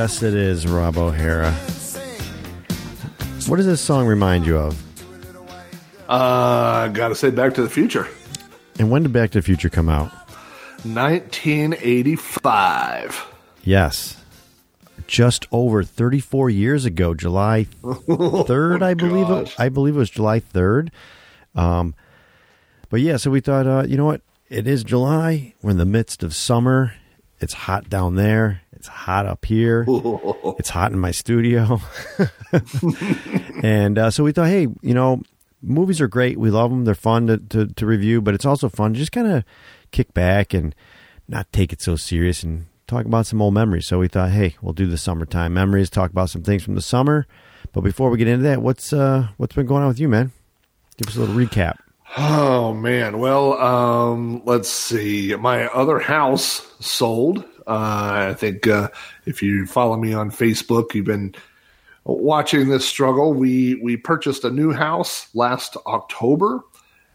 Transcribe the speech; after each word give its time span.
Yes, 0.00 0.22
it 0.22 0.32
is 0.32 0.66
Rob 0.66 0.96
O'Hara. 0.96 1.52
What 3.46 3.58
does 3.58 3.66
this 3.66 3.82
song 3.82 4.06
remind 4.06 4.46
you 4.46 4.56
of? 4.56 4.82
Uh, 6.08 6.88
gotta 6.88 7.14
say, 7.14 7.28
Back 7.30 7.52
to 7.56 7.62
the 7.62 7.68
Future, 7.68 8.08
And 8.78 8.90
when 8.90 9.02
did 9.02 9.12
Back 9.12 9.32
to 9.32 9.38
the 9.40 9.42
Future 9.42 9.68
come 9.68 9.90
out? 9.90 10.10
1985. 10.84 13.26
Yes. 13.62 14.16
Just 15.06 15.46
over 15.52 15.84
34 15.84 16.48
years 16.48 16.86
ago, 16.86 17.12
July 17.12 17.66
3rd, 17.84 18.80
I 18.80 18.94
believe 18.94 19.28
it. 19.28 19.54
I 19.60 19.68
believe 19.68 19.96
it 19.96 19.98
was 19.98 20.08
July 20.08 20.40
3rd. 20.40 20.88
Um 21.54 21.94
but 22.88 23.02
yeah, 23.02 23.18
so 23.18 23.30
we 23.30 23.40
thought 23.40 23.66
uh, 23.66 23.84
you 23.86 23.98
know 23.98 24.06
what? 24.06 24.22
It 24.48 24.66
is 24.66 24.82
July. 24.82 25.52
We're 25.60 25.72
in 25.72 25.76
the 25.76 25.84
midst 25.84 26.22
of 26.22 26.34
summer. 26.34 26.94
It's 27.38 27.52
hot 27.52 27.90
down 27.90 28.14
there. 28.14 28.59
It's 28.80 28.88
hot 28.88 29.26
up 29.26 29.44
here. 29.44 29.84
It's 30.58 30.70
hot 30.70 30.92
in 30.92 30.98
my 30.98 31.10
studio. 31.10 31.80
and 33.62 33.98
uh, 33.98 34.10
so 34.10 34.24
we 34.24 34.32
thought, 34.32 34.48
hey, 34.48 34.68
you 34.82 34.94
know, 34.94 35.22
movies 35.62 36.00
are 36.00 36.08
great. 36.08 36.38
We 36.38 36.50
love 36.50 36.70
them. 36.70 36.84
They're 36.84 36.94
fun 36.94 37.26
to, 37.28 37.38
to, 37.38 37.66
to 37.66 37.86
review, 37.86 38.20
but 38.20 38.34
it's 38.34 38.44
also 38.44 38.68
fun 38.68 38.92
to 38.92 38.98
just 38.98 39.12
kind 39.12 39.26
of 39.26 39.44
kick 39.90 40.12
back 40.12 40.52
and 40.52 40.74
not 41.28 41.50
take 41.52 41.72
it 41.72 41.80
so 41.80 41.96
serious 41.96 42.42
and 42.42 42.66
talk 42.86 43.06
about 43.06 43.26
some 43.26 43.40
old 43.40 43.54
memories. 43.54 43.86
So 43.86 43.98
we 43.98 44.08
thought, 44.08 44.30
hey, 44.30 44.56
we'll 44.60 44.74
do 44.74 44.86
the 44.86 44.98
summertime 44.98 45.54
memories, 45.54 45.88
talk 45.88 46.10
about 46.10 46.30
some 46.30 46.42
things 46.42 46.62
from 46.62 46.74
the 46.74 46.82
summer. 46.82 47.26
But 47.72 47.82
before 47.82 48.10
we 48.10 48.18
get 48.18 48.28
into 48.28 48.44
that, 48.44 48.60
what's 48.62 48.92
uh, 48.92 49.28
what's 49.36 49.54
been 49.54 49.66
going 49.66 49.82
on 49.82 49.88
with 49.88 50.00
you, 50.00 50.08
man? 50.08 50.32
Give 50.96 51.08
us 51.08 51.16
a 51.16 51.20
little 51.20 51.34
recap. 51.34 51.76
Oh 52.16 52.74
man. 52.74 53.18
Well, 53.18 53.54
um, 53.60 54.42
let's 54.44 54.68
see. 54.68 55.34
My 55.36 55.66
other 55.66 55.98
house 56.00 56.66
sold. 56.80 57.44
Uh, 57.66 58.30
I 58.30 58.34
think 58.34 58.66
uh, 58.66 58.88
if 59.26 59.42
you 59.42 59.66
follow 59.66 59.96
me 59.96 60.12
on 60.12 60.30
Facebook, 60.30 60.94
you've 60.94 61.06
been 61.06 61.34
watching 62.04 62.68
this 62.68 62.86
struggle. 62.86 63.32
We 63.32 63.76
we 63.76 63.96
purchased 63.96 64.44
a 64.44 64.50
new 64.50 64.72
house 64.72 65.28
last 65.34 65.76
October 65.86 66.60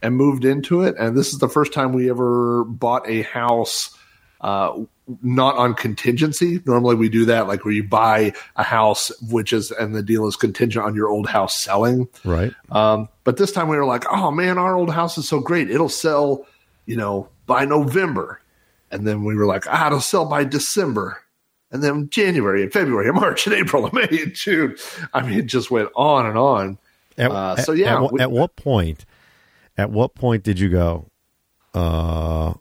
and 0.02 0.16
moved 0.16 0.46
into 0.46 0.84
it, 0.84 0.96
and 0.98 1.18
this 1.18 1.34
is 1.34 1.40
the 1.40 1.50
first 1.50 1.74
time 1.74 1.94
we 1.94 2.10
ever 2.10 2.64
bought 2.66 3.08
a 3.10 3.24
house. 3.24 3.96
Uh, 4.42 4.86
not 5.22 5.56
on 5.56 5.74
contingency. 5.74 6.62
Normally 6.66 6.96
we 6.96 7.10
do 7.10 7.26
that, 7.26 7.48
like 7.48 7.64
where 7.64 7.74
you 7.74 7.84
buy 7.84 8.34
a 8.56 8.64
house, 8.64 9.12
which 9.30 9.54
is, 9.54 9.72
and 9.72 9.96
the 9.96 10.04
deal 10.04 10.28
is 10.28 10.36
contingent 10.36 10.86
on 10.86 10.96
your 10.96 11.10
old 11.10 11.28
house 11.28 11.56
selling. 11.56 12.08
Right. 12.24 12.54
Um, 12.70 13.10
but 13.24 13.38
this 13.38 13.52
time 13.52 13.68
we 13.68 13.78
were 13.78 13.86
like, 13.86 14.04
oh 14.12 14.32
man, 14.32 14.58
our 14.58 14.76
old 14.76 14.92
house 14.92 15.18
is 15.18 15.28
so 15.28 15.40
great. 15.40 15.70
It'll 15.70 15.90
sell, 15.90 16.46
you 16.86 16.96
know, 16.96 17.30
by 17.46 17.66
November. 17.66 18.42
And 18.96 19.08
then 19.08 19.24
we 19.24 19.36
were 19.36 19.46
like, 19.46 19.66
ah, 19.68 19.88
it'll 19.88 20.00
sell 20.02 20.26
by 20.26 20.44
December. 20.44 21.22
And 21.72 21.84
then 21.84 22.10
January 22.10 22.64
and 22.64 22.72
February 22.72 23.08
and 23.10 23.16
March 23.20 23.46
and 23.48 23.56
April 23.56 23.86
and 23.86 23.94
May 23.94 24.08
and 24.24 24.34
June. 24.34 24.76
I 25.14 25.22
mean, 25.22 25.40
it 25.40 25.46
just 25.48 25.70
went 25.72 25.90
on 25.96 26.26
and 26.26 26.38
on. 26.38 26.78
At, 27.18 27.32
Uh, 27.32 27.56
so, 27.58 27.72
yeah, 27.74 27.96
At, 27.96 28.02
what- 28.02 28.14
we- 28.14 28.20
at 28.22 28.32
what 28.32 28.56
point? 28.56 29.06
At 29.78 29.92
what 29.92 30.16
point 30.16 30.44
did 30.44 30.58
you 30.60 30.70
go, 30.70 31.10
uh, 31.74 32.54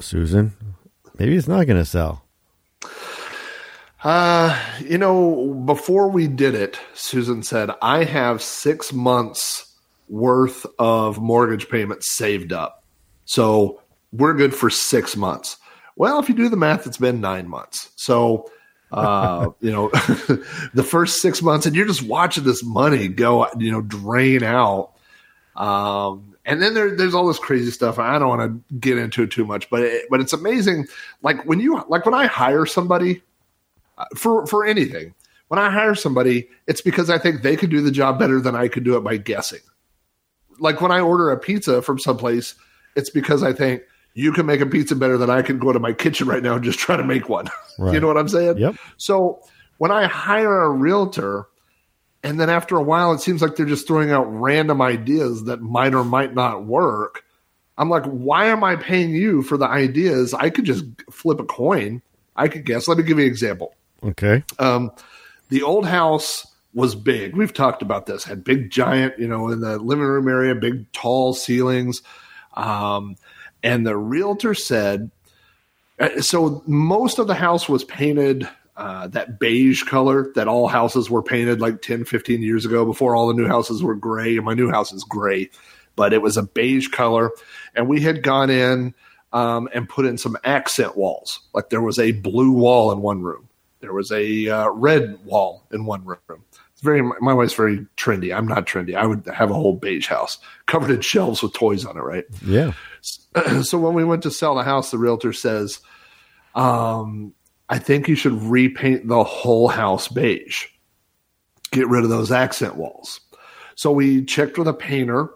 Susan? 0.00 0.52
Maybe 1.18 1.34
it's 1.36 1.48
not 1.48 1.66
going 1.66 1.78
to 1.78 1.84
sell. 1.86 2.24
Uh, 4.04 4.58
you 4.80 4.98
know, 4.98 5.54
before 5.64 6.08
we 6.08 6.26
did 6.26 6.54
it, 6.54 6.78
Susan 6.94 7.42
said, 7.42 7.70
I 7.80 8.04
have 8.04 8.42
six 8.42 8.92
months 8.92 9.72
worth 10.08 10.66
of 10.78 11.20
mortgage 11.20 11.68
payments 11.68 12.12
saved 12.12 12.52
up. 12.52 12.82
So 13.24 13.80
we're 14.12 14.34
good 14.34 14.54
for 14.54 14.68
six 14.70 15.16
months. 15.16 15.56
Well, 15.96 16.18
if 16.18 16.28
you 16.28 16.34
do 16.34 16.48
the 16.48 16.56
math, 16.56 16.86
it's 16.86 16.96
been 16.96 17.20
nine 17.20 17.48
months. 17.48 17.90
So, 17.96 18.50
uh, 18.90 19.50
you 19.60 19.70
know, 19.70 19.88
the 20.74 20.86
first 20.86 21.20
six 21.20 21.42
months, 21.42 21.66
and 21.66 21.76
you're 21.76 21.86
just 21.86 22.02
watching 22.02 22.44
this 22.44 22.64
money 22.64 23.08
go, 23.08 23.46
you 23.58 23.70
know, 23.70 23.82
drain 23.82 24.42
out. 24.42 24.92
Um, 25.54 26.36
and 26.44 26.60
then 26.60 26.74
there, 26.74 26.96
there's 26.96 27.14
all 27.14 27.26
this 27.28 27.38
crazy 27.38 27.70
stuff. 27.70 27.98
I 27.98 28.18
don't 28.18 28.28
want 28.28 28.40
to 28.70 28.76
get 28.76 28.98
into 28.98 29.22
it 29.22 29.30
too 29.30 29.44
much, 29.44 29.70
but 29.70 29.82
it, 29.82 30.06
but 30.10 30.20
it's 30.20 30.32
amazing. 30.32 30.86
Like 31.22 31.44
when 31.44 31.60
you 31.60 31.84
like 31.88 32.04
when 32.04 32.14
I 32.14 32.26
hire 32.26 32.66
somebody, 32.66 33.22
for 34.16 34.46
for 34.46 34.64
anything. 34.64 35.14
When 35.48 35.58
I 35.60 35.70
hire 35.70 35.94
somebody, 35.94 36.48
it's 36.66 36.80
because 36.80 37.10
I 37.10 37.18
think 37.18 37.42
they 37.42 37.56
could 37.56 37.70
do 37.70 37.82
the 37.82 37.90
job 37.90 38.18
better 38.18 38.40
than 38.40 38.56
I 38.56 38.68
could 38.68 38.84
do 38.84 38.96
it 38.96 39.04
by 39.04 39.18
guessing. 39.18 39.60
Like 40.58 40.80
when 40.80 40.90
I 40.90 41.00
order 41.00 41.30
a 41.30 41.38
pizza 41.38 41.82
from 41.82 41.98
someplace, 41.98 42.54
it's 42.96 43.10
because 43.10 43.42
I 43.42 43.52
think 43.52 43.82
you 44.14 44.32
can 44.32 44.46
make 44.46 44.60
a 44.60 44.66
pizza 44.66 44.94
better 44.94 45.16
than 45.16 45.30
I 45.30 45.42
can 45.42 45.58
go 45.58 45.72
to 45.72 45.78
my 45.78 45.92
kitchen 45.92 46.26
right 46.28 46.42
now 46.42 46.54
and 46.54 46.64
just 46.64 46.78
try 46.78 46.96
to 46.96 47.04
make 47.04 47.28
one. 47.28 47.48
Right. 47.78 47.94
you 47.94 48.00
know 48.00 48.06
what 48.06 48.18
I'm 48.18 48.28
saying? 48.28 48.58
Yep. 48.58 48.76
So 48.98 49.40
when 49.78 49.90
I 49.90 50.06
hire 50.06 50.60
a 50.60 50.68
realtor, 50.68 51.46
and 52.22 52.38
then 52.38 52.50
after 52.50 52.76
a 52.76 52.82
while, 52.82 53.12
it 53.12 53.20
seems 53.20 53.40
like 53.40 53.56
they're 53.56 53.64
just 53.64 53.86
throwing 53.86 54.10
out 54.10 54.24
random 54.24 54.82
ideas 54.82 55.44
that 55.44 55.62
might 55.62 55.94
or 55.94 56.04
might 56.04 56.34
not 56.34 56.66
work. 56.66 57.24
I'm 57.78 57.88
like, 57.88 58.04
why 58.04 58.46
am 58.46 58.62
I 58.62 58.76
paying 58.76 59.10
you 59.14 59.42
for 59.42 59.56
the 59.56 59.66
ideas? 59.66 60.34
I 60.34 60.50
could 60.50 60.66
just 60.66 60.84
flip 61.10 61.40
a 61.40 61.44
coin. 61.44 62.02
I 62.36 62.48
could 62.48 62.66
guess. 62.66 62.88
Let 62.88 62.98
me 62.98 63.04
give 63.04 63.18
you 63.18 63.24
an 63.24 63.30
example. 63.30 63.74
Okay. 64.04 64.44
Um, 64.58 64.92
the 65.48 65.62
old 65.62 65.86
house 65.86 66.46
was 66.74 66.94
big. 66.94 67.34
We've 67.36 67.52
talked 67.52 67.82
about 67.82 68.06
this. 68.06 68.24
Had 68.24 68.44
big, 68.44 68.70
giant, 68.70 69.18
you 69.18 69.28
know, 69.28 69.48
in 69.48 69.60
the 69.60 69.78
living 69.78 70.04
room 70.04 70.28
area, 70.28 70.54
big, 70.54 70.90
tall 70.92 71.34
ceilings. 71.34 72.02
Um, 72.54 73.16
and 73.62 73.86
the 73.86 73.96
realtor 73.96 74.54
said, 74.54 75.10
uh, 75.98 76.20
so 76.20 76.62
most 76.66 77.18
of 77.18 77.26
the 77.26 77.34
house 77.34 77.68
was 77.68 77.84
painted 77.84 78.48
uh, 78.76 79.06
that 79.08 79.38
beige 79.38 79.82
color 79.84 80.32
that 80.34 80.48
all 80.48 80.66
houses 80.66 81.10
were 81.10 81.22
painted 81.22 81.60
like 81.60 81.82
10, 81.82 82.04
15 82.04 82.42
years 82.42 82.64
ago 82.64 82.84
before 82.84 83.14
all 83.14 83.28
the 83.28 83.34
new 83.34 83.46
houses 83.46 83.82
were 83.82 83.94
gray. 83.94 84.36
And 84.36 84.44
my 84.44 84.54
new 84.54 84.70
house 84.70 84.92
is 84.92 85.04
gray, 85.04 85.50
but 85.94 86.12
it 86.12 86.22
was 86.22 86.36
a 86.36 86.42
beige 86.42 86.88
color. 86.88 87.30
And 87.74 87.88
we 87.88 88.00
had 88.00 88.22
gone 88.22 88.50
in 88.50 88.94
um, 89.32 89.68
and 89.74 89.88
put 89.88 90.06
in 90.06 90.18
some 90.18 90.36
accent 90.42 90.96
walls. 90.96 91.40
Like 91.54 91.70
there 91.70 91.82
was 91.82 91.98
a 91.98 92.12
blue 92.12 92.52
wall 92.52 92.92
in 92.92 93.02
one 93.02 93.22
room, 93.22 93.48
there 93.80 93.92
was 93.92 94.10
a 94.10 94.48
uh, 94.48 94.70
red 94.70 95.24
wall 95.24 95.66
in 95.70 95.84
one 95.84 96.04
room. 96.04 96.44
It's 96.72 96.82
very, 96.82 97.02
my 97.02 97.34
wife's 97.34 97.54
very 97.54 97.86
trendy. 97.96 98.34
I'm 98.34 98.48
not 98.48 98.66
trendy. 98.66 98.94
I 98.94 99.06
would 99.06 99.26
have 99.26 99.50
a 99.50 99.54
whole 99.54 99.76
beige 99.76 100.08
house 100.08 100.38
covered 100.66 100.90
in 100.90 101.00
shelves 101.02 101.42
with 101.42 101.52
toys 101.52 101.84
on 101.84 101.96
it, 101.96 102.00
right? 102.00 102.24
Yeah. 102.44 102.72
so 103.62 103.78
when 103.78 103.94
we 103.94 104.04
went 104.04 104.22
to 104.24 104.30
sell 104.30 104.54
the 104.54 104.62
house, 104.62 104.90
the 104.90 104.98
realtor 104.98 105.32
says, 105.32 105.80
um, 106.54 107.32
I 107.68 107.78
think 107.78 108.08
you 108.08 108.14
should 108.14 108.34
repaint 108.42 109.08
the 109.08 109.24
whole 109.24 109.68
house 109.68 110.08
beige. 110.08 110.66
Get 111.70 111.88
rid 111.88 112.04
of 112.04 112.10
those 112.10 112.30
accent 112.30 112.76
walls. 112.76 113.20
So 113.74 113.90
we 113.92 114.24
checked 114.24 114.58
with 114.58 114.68
a 114.68 114.74
painter, 114.74 115.30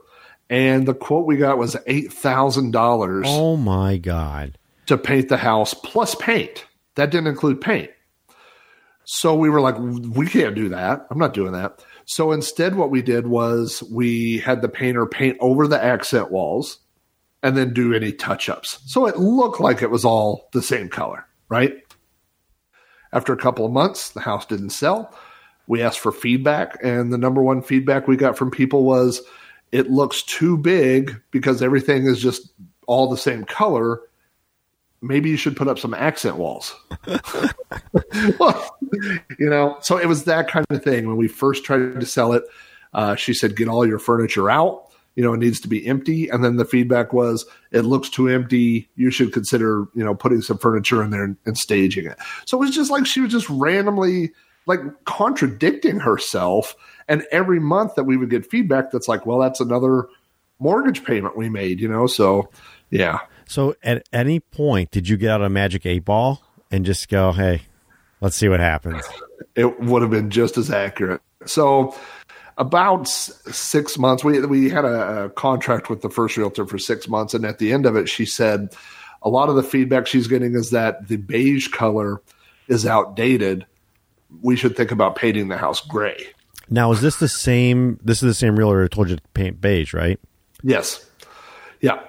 and 0.50 0.86
the 0.86 0.92
quote 0.94 1.26
we 1.26 1.38
got 1.38 1.56
was 1.58 1.76
eight 1.86 2.12
thousand 2.12 2.72
dollars 2.72 3.24
Oh 3.26 3.56
my 3.56 3.96
God. 3.96 4.58
to 4.86 4.98
paint 4.98 5.28
the 5.30 5.38
house 5.38 5.72
plus 5.72 6.14
paint. 6.16 6.66
That 6.96 7.10
didn't 7.10 7.28
include 7.28 7.60
paint. 7.62 7.90
So 9.04 9.34
we 9.34 9.48
were 9.48 9.60
like, 9.60 9.76
we 9.78 10.26
can't 10.26 10.54
do 10.54 10.68
that. 10.70 11.06
I'm 11.10 11.18
not 11.18 11.32
doing 11.32 11.52
that. 11.52 11.82
So 12.06 12.32
instead, 12.32 12.74
what 12.74 12.90
we 12.90 13.02
did 13.02 13.26
was 13.26 13.82
we 13.90 14.38
had 14.38 14.60
the 14.62 14.68
painter 14.68 15.06
paint 15.06 15.36
over 15.40 15.66
the 15.66 15.82
accent 15.82 16.30
walls 16.30 16.78
and 17.46 17.56
then 17.56 17.72
do 17.72 17.94
any 17.94 18.10
touch 18.10 18.48
ups. 18.48 18.80
So 18.86 19.06
it 19.06 19.18
looked 19.18 19.60
like 19.60 19.80
it 19.80 19.90
was 19.92 20.04
all 20.04 20.48
the 20.52 20.60
same 20.60 20.88
color, 20.88 21.24
right? 21.48 21.76
After 23.12 23.32
a 23.32 23.36
couple 23.36 23.64
of 23.64 23.70
months, 23.70 24.10
the 24.10 24.20
house 24.20 24.44
didn't 24.46 24.70
sell. 24.70 25.16
We 25.68 25.80
asked 25.80 26.00
for 26.00 26.10
feedback, 26.10 26.76
and 26.82 27.12
the 27.12 27.18
number 27.18 27.40
one 27.40 27.62
feedback 27.62 28.08
we 28.08 28.16
got 28.16 28.36
from 28.36 28.50
people 28.50 28.82
was 28.82 29.22
it 29.70 29.92
looks 29.92 30.24
too 30.24 30.58
big 30.58 31.22
because 31.30 31.62
everything 31.62 32.06
is 32.06 32.20
just 32.20 32.52
all 32.88 33.08
the 33.08 33.16
same 33.16 33.44
color. 33.44 34.00
Maybe 35.00 35.30
you 35.30 35.36
should 35.36 35.56
put 35.56 35.68
up 35.68 35.78
some 35.78 35.94
accent 35.94 36.38
walls. 36.38 36.74
Well, 38.40 38.76
you 39.38 39.48
know, 39.48 39.76
so 39.82 39.98
it 39.98 40.06
was 40.06 40.24
that 40.24 40.48
kind 40.48 40.66
of 40.70 40.82
thing. 40.82 41.06
When 41.06 41.16
we 41.16 41.28
first 41.28 41.62
tried 41.62 42.00
to 42.00 42.06
sell 42.06 42.32
it, 42.32 42.42
uh, 42.92 43.14
she 43.14 43.34
said, 43.34 43.54
"Get 43.54 43.68
all 43.68 43.86
your 43.86 44.00
furniture 44.00 44.50
out. 44.50 44.85
You 45.16 45.24
know, 45.24 45.34
it 45.34 45.38
needs 45.38 45.60
to 45.60 45.68
be 45.68 45.84
empty." 45.86 46.28
And 46.28 46.44
then 46.44 46.56
the 46.56 46.64
feedback 46.64 47.12
was, 47.12 47.44
"It 47.72 47.82
looks 47.82 48.08
too 48.08 48.28
empty. 48.28 48.88
You 48.94 49.10
should 49.10 49.32
consider, 49.32 49.86
you 49.94 50.04
know, 50.04 50.14
putting 50.14 50.40
some 50.42 50.58
furniture 50.58 51.02
in 51.02 51.10
there 51.10 51.24
and, 51.24 51.36
and 51.44 51.58
staging 51.58 52.06
it." 52.06 52.16
So 52.46 52.56
it 52.56 52.60
was 52.60 52.74
just 52.74 52.90
like 52.90 53.06
she 53.06 53.20
was 53.20 53.32
just 53.32 53.50
randomly 53.50 54.32
like 54.66 54.80
contradicting 55.04 56.00
herself. 56.00 56.76
And 57.08 57.24
every 57.30 57.60
month 57.60 57.94
that 57.96 58.04
we 58.04 58.16
would 58.16 58.30
get 58.30 58.48
feedback, 58.48 58.92
that's 58.92 59.08
like, 59.08 59.26
"Well, 59.26 59.40
that's 59.40 59.60
another 59.60 60.06
mortgage 60.60 61.04
payment 61.04 61.36
we 61.36 61.48
made." 61.48 61.80
You 61.80 61.88
know, 61.88 62.06
so 62.06 62.50
yeah. 62.90 63.20
So 63.48 63.74
at 63.82 64.06
any 64.12 64.40
point, 64.40 64.90
did 64.90 65.08
you 65.08 65.16
get 65.16 65.30
out 65.30 65.42
a 65.42 65.48
magic 65.48 65.86
eight 65.86 66.04
ball 66.04 66.42
and 66.70 66.84
just 66.84 67.08
go, 67.08 67.32
hey, 67.32 67.62
let's 68.20 68.36
see 68.36 68.48
what 68.48 68.60
happens? 68.60 69.02
it 69.54 69.80
would 69.80 70.02
have 70.02 70.10
been 70.10 70.30
just 70.30 70.56
as 70.58 70.70
accurate. 70.70 71.22
So, 71.46 71.96
about 72.58 73.06
six 73.08 73.98
months, 73.98 74.24
we 74.24 74.40
we 74.46 74.70
had 74.70 74.84
a, 74.84 75.24
a 75.24 75.30
contract 75.30 75.90
with 75.90 76.02
the 76.02 76.10
first 76.10 76.36
realtor 76.36 76.66
for 76.66 76.78
six 76.78 77.08
months, 77.08 77.34
and 77.34 77.44
at 77.44 77.58
the 77.58 77.72
end 77.72 77.86
of 77.86 77.96
it, 77.96 78.08
she 78.08 78.24
said 78.24 78.74
a 79.22 79.28
lot 79.28 79.48
of 79.48 79.56
the 79.56 79.62
feedback 79.62 80.06
she's 80.06 80.28
getting 80.28 80.54
is 80.54 80.70
that 80.70 81.08
the 81.08 81.16
beige 81.16 81.68
color 81.68 82.22
is 82.68 82.86
outdated. 82.86 83.66
we 84.42 84.56
should 84.56 84.76
think 84.76 84.90
about 84.90 85.16
painting 85.16 85.48
the 85.48 85.56
house 85.56 85.80
gray. 85.80 86.26
Now, 86.68 86.92
is 86.92 87.00
this 87.00 87.16
the 87.16 87.28
same? 87.28 87.98
This 88.02 88.22
is 88.22 88.28
the 88.28 88.34
same 88.34 88.56
realtor 88.56 88.82
who 88.82 88.88
told 88.88 89.10
you 89.10 89.16
to 89.16 89.22
paint 89.34 89.60
beige, 89.60 89.94
right? 89.94 90.18
Yes. 90.62 91.08
Yeah. 91.80 92.00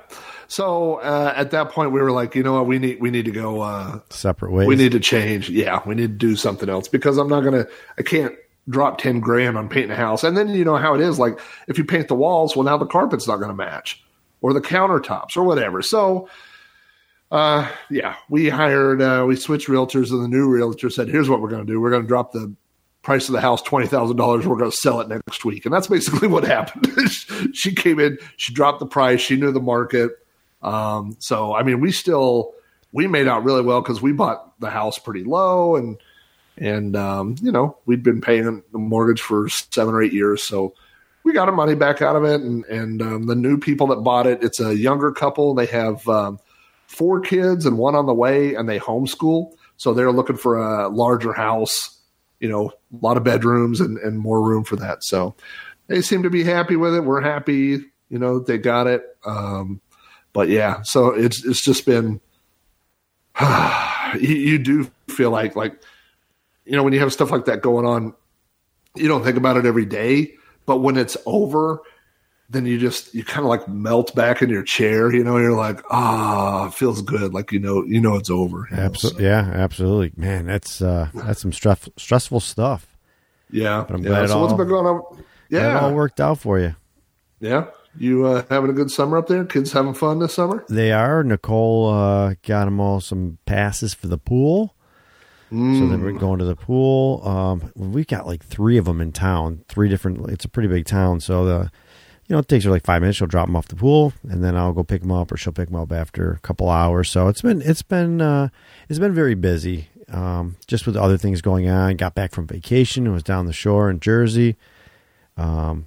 So 0.47 0.95
uh, 0.95 1.33
at 1.35 1.51
that 1.51 1.71
point, 1.71 1.91
we 1.91 2.01
were 2.01 2.11
like, 2.11 2.33
you 2.33 2.41
know 2.41 2.53
what, 2.53 2.67
we 2.67 2.79
need 2.79 3.01
we 3.01 3.11
need 3.11 3.25
to 3.25 3.31
go 3.31 3.61
uh, 3.61 3.99
Separate 4.09 4.51
ways. 4.51 4.67
We 4.67 4.75
need 4.75 4.93
to 4.93 4.99
change. 4.99 5.49
Yeah, 5.49 5.81
we 5.85 5.93
need 5.93 6.19
to 6.19 6.27
do 6.27 6.35
something 6.35 6.69
else 6.69 6.87
because 6.87 7.17
I'm 7.17 7.27
not 7.27 7.41
gonna. 7.41 7.67
I 7.99 8.01
can't 8.01 8.33
drop 8.69 8.97
ten 8.97 9.19
grand 9.19 9.57
on 9.57 9.69
painting 9.69 9.91
a 9.91 9.95
house, 9.95 10.23
and 10.23 10.37
then 10.37 10.49
you 10.49 10.65
know 10.65 10.77
how 10.77 10.93
it 10.93 11.01
is. 11.01 11.19
Like 11.19 11.39
if 11.67 11.77
you 11.77 11.83
paint 11.83 12.07
the 12.07 12.15
walls, 12.15 12.55
well, 12.55 12.63
now 12.63 12.77
the 12.77 12.85
carpet's 12.85 13.27
not 13.27 13.37
going 13.37 13.49
to 13.49 13.55
match, 13.55 14.03
or 14.41 14.53
the 14.53 14.61
countertops, 14.61 15.37
or 15.37 15.43
whatever. 15.43 15.81
So, 15.81 16.29
uh, 17.31 17.69
yeah, 17.89 18.15
we 18.29 18.49
hired. 18.49 19.01
Uh, 19.01 19.25
we 19.27 19.35
switched 19.35 19.67
realtors, 19.67 20.11
and 20.11 20.23
the 20.23 20.27
new 20.27 20.49
realtor 20.49 20.89
said, 20.89 21.09
"Here's 21.09 21.29
what 21.29 21.41
we're 21.41 21.49
going 21.49 21.65
to 21.65 21.71
do. 21.71 21.79
We're 21.81 21.91
going 21.91 22.03
to 22.03 22.07
drop 22.07 22.31
the." 22.31 22.53
Price 23.03 23.29
of 23.29 23.33
the 23.33 23.39
house 23.39 23.61
twenty 23.61 23.87
thousand 23.87 24.17
dollars. 24.17 24.45
We're 24.45 24.57
going 24.57 24.71
to 24.71 24.75
sell 24.75 24.99
it 24.99 25.07
next 25.07 25.45
week, 25.45 25.65
and 25.65 25.73
that's 25.73 25.87
basically 25.87 26.27
what 26.27 26.43
happened. 26.43 27.09
she 27.53 27.73
came 27.73 28.01
in, 28.01 28.17
she 28.35 28.53
dropped 28.53 28.81
the 28.81 28.85
price, 28.85 29.21
she 29.21 29.37
knew 29.37 29.53
the 29.53 29.61
market, 29.61 30.11
um, 30.61 31.15
so 31.19 31.55
I 31.55 31.63
mean, 31.63 31.79
we 31.79 31.91
still 31.91 32.53
we 32.91 33.07
made 33.07 33.27
out 33.27 33.43
really 33.43 33.61
well 33.61 33.81
because 33.81 34.01
we 34.01 34.11
bought 34.11 34.59
the 34.59 34.69
house 34.69 34.97
pretty 34.97 35.23
low 35.23 35.75
and 35.75 35.97
and 36.57 36.95
um, 36.95 37.35
you 37.41 37.51
know 37.51 37.77
we'd 37.85 38.03
been 38.03 38.21
paying 38.21 38.63
the 38.71 38.77
mortgage 38.77 39.21
for 39.21 39.49
seven 39.49 39.93
or 39.93 40.01
eight 40.01 40.13
years, 40.13 40.43
so 40.43 40.73
we 41.23 41.33
got 41.33 41.49
our 41.49 41.55
money 41.55 41.75
back 41.75 42.01
out 42.01 42.15
of 42.15 42.23
it. 42.23 42.41
And 42.41 42.65
and 42.65 43.01
um, 43.01 43.25
the 43.27 43.35
new 43.35 43.57
people 43.57 43.87
that 43.87 43.97
bought 43.97 44.27
it, 44.27 44.43
it's 44.43 44.59
a 44.59 44.75
younger 44.75 45.11
couple. 45.11 45.53
They 45.53 45.65
have 45.67 46.07
um, 46.07 46.39
four 46.87 47.19
kids 47.19 47.65
and 47.65 47.77
one 47.77 47.95
on 47.95 48.05
the 48.05 48.13
way, 48.13 48.55
and 48.55 48.67
they 48.67 48.79
homeschool, 48.79 49.53
so 49.77 49.93
they're 49.93 50.11
looking 50.11 50.37
for 50.37 50.57
a 50.57 50.89
larger 50.89 51.33
house. 51.33 51.99
You 52.39 52.49
know, 52.49 52.69
a 52.69 53.05
lot 53.05 53.17
of 53.17 53.23
bedrooms 53.23 53.81
and, 53.81 53.97
and 53.97 54.19
more 54.19 54.41
room 54.41 54.63
for 54.63 54.75
that. 54.75 55.03
So 55.03 55.35
they 55.87 56.01
seem 56.01 56.23
to 56.23 56.29
be 56.29 56.43
happy 56.43 56.75
with 56.75 56.93
it. 56.93 57.03
We're 57.03 57.21
happy. 57.21 57.83
You 58.09 58.19
know, 58.19 58.39
they 58.39 58.57
got 58.57 58.87
it. 58.87 59.03
Um, 59.25 59.81
but 60.33 60.49
yeah, 60.49 60.83
so 60.83 61.07
it's 61.09 61.43
it's 61.43 61.61
just 61.61 61.85
been 61.85 62.21
you, 64.19 64.35
you 64.35 64.57
do 64.59 64.89
feel 65.09 65.31
like 65.31 65.55
like 65.55 65.81
you 66.67 66.75
know 66.75 66.83
when 66.83 66.93
you 66.93 66.99
have 66.99 67.13
stuff 67.13 67.31
like 67.31 67.45
that 67.45 67.61
going 67.61 67.85
on, 67.85 68.13
you 68.95 69.07
don't 69.07 69.23
think 69.23 69.37
about 69.37 69.57
it 69.57 69.65
every 69.65 69.85
day, 69.85 70.33
but 70.65 70.77
when 70.77 70.97
it's 70.97 71.15
over, 71.25 71.81
then 72.49 72.65
you 72.65 72.77
just 72.77 73.13
you 73.13 73.23
kind 73.23 73.45
of 73.45 73.49
like 73.49 73.67
melt 73.67 74.13
back 74.15 74.41
in 74.41 74.49
your 74.49 74.63
chair. 74.63 75.13
You 75.13 75.23
know, 75.23 75.37
you're 75.37 75.55
like, 75.55 75.81
ah, 75.89 76.65
oh, 76.65 76.69
feels 76.71 77.01
good. 77.01 77.33
Like 77.33 77.51
you 77.51 77.59
know, 77.59 77.83
you 77.83 78.01
know 78.01 78.15
it's 78.15 78.29
over. 78.29 78.67
Absolutely, 78.71 79.23
so. 79.23 79.27
yeah, 79.27 79.51
absolutely, 79.53 80.11
man. 80.15 80.45
That's 80.45 80.81
uh, 80.81 81.09
that's 81.13 81.41
some 81.41 81.53
stress, 81.53 81.89
stressful 81.97 82.41
stuff. 82.41 82.87
Yeah, 83.49 83.85
but 83.87 83.95
I'm 83.95 84.03
yeah. 84.03 84.09
glad 84.09 84.29
so 84.29 84.35
all, 84.35 84.41
what's 84.41 84.53
been 84.53 84.67
going 84.67 84.85
on? 84.85 85.23
Yeah, 85.49 85.77
it 85.77 85.83
all 85.83 85.93
worked 85.93 86.19
out 86.19 86.39
for 86.39 86.59
you. 86.59 86.75
Yeah, 87.39 87.67
you 87.97 88.25
uh, 88.25 88.43
having 88.49 88.69
a 88.69 88.73
good 88.73 88.91
summer 88.91 89.17
up 89.17 89.27
there? 89.27 89.45
Kids 89.45 89.71
having 89.71 89.93
fun 89.93 90.19
this 90.19 90.33
summer? 90.33 90.65
They 90.69 90.91
are. 90.91 91.23
Nicole 91.23 91.89
uh, 91.89 92.35
got 92.43 92.65
them 92.65 92.79
all 92.79 92.99
some 92.99 93.37
passes 93.45 93.93
for 93.93 94.07
the 94.07 94.17
pool. 94.17 94.75
Mm. 95.51 95.79
So 95.79 95.97
we're 95.97 96.11
going 96.13 96.39
to 96.39 96.45
the 96.45 96.55
pool. 96.55 97.25
Um, 97.27 97.71
we 97.75 98.03
got 98.03 98.27
like 98.27 98.43
three 98.43 98.77
of 98.77 98.85
them 98.85 98.99
in 98.99 99.11
town. 99.11 99.63
Three 99.67 99.89
different. 99.89 100.29
It's 100.29 100.45
a 100.45 100.49
pretty 100.49 100.67
big 100.67 100.85
town, 100.85 101.19
so 101.19 101.45
the 101.45 101.71
you 102.27 102.33
know 102.33 102.39
it 102.39 102.47
takes 102.47 102.65
her 102.65 102.71
like 102.71 102.85
five 102.85 103.01
minutes. 103.01 103.17
She'll 103.17 103.27
drop 103.27 103.47
them 103.47 103.55
off 103.55 103.67
the 103.67 103.75
pool, 103.75 104.13
and 104.23 104.43
then 104.43 104.57
I'll 104.57 104.73
go 104.73 104.83
pick 104.83 105.01
them 105.01 105.11
up, 105.11 105.31
or 105.31 105.37
she'll 105.37 105.53
pick 105.53 105.69
them 105.69 105.79
up 105.79 105.91
after 105.91 106.31
a 106.31 106.39
couple 106.39 106.69
hours. 106.69 107.09
So 107.09 107.27
it's 107.29 107.41
been 107.41 107.61
it's 107.61 107.81
been 107.81 108.21
uh, 108.21 108.49
it's 108.89 108.99
been 108.99 109.13
very 109.13 109.35
busy. 109.35 109.89
Um, 110.09 110.55
just 110.67 110.85
with 110.85 110.95
other 110.95 111.17
things 111.17 111.41
going 111.41 111.69
on. 111.69 111.95
Got 111.95 112.15
back 112.15 112.31
from 112.31 112.47
vacation. 112.47 113.11
Was 113.11 113.23
down 113.23 113.45
the 113.45 113.53
shore 113.53 113.89
in 113.89 113.99
Jersey. 113.99 114.57
Um, 115.37 115.85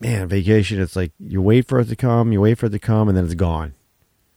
man, 0.00 0.28
vacation, 0.28 0.80
it's 0.80 0.96
like 0.96 1.12
you 1.18 1.42
wait 1.42 1.66
for 1.66 1.80
it 1.80 1.88
to 1.88 1.96
come, 1.96 2.32
you 2.32 2.40
wait 2.40 2.58
for 2.58 2.66
it 2.66 2.70
to 2.70 2.78
come, 2.78 3.08
and 3.08 3.16
then 3.16 3.24
it's 3.24 3.34
gone. 3.34 3.74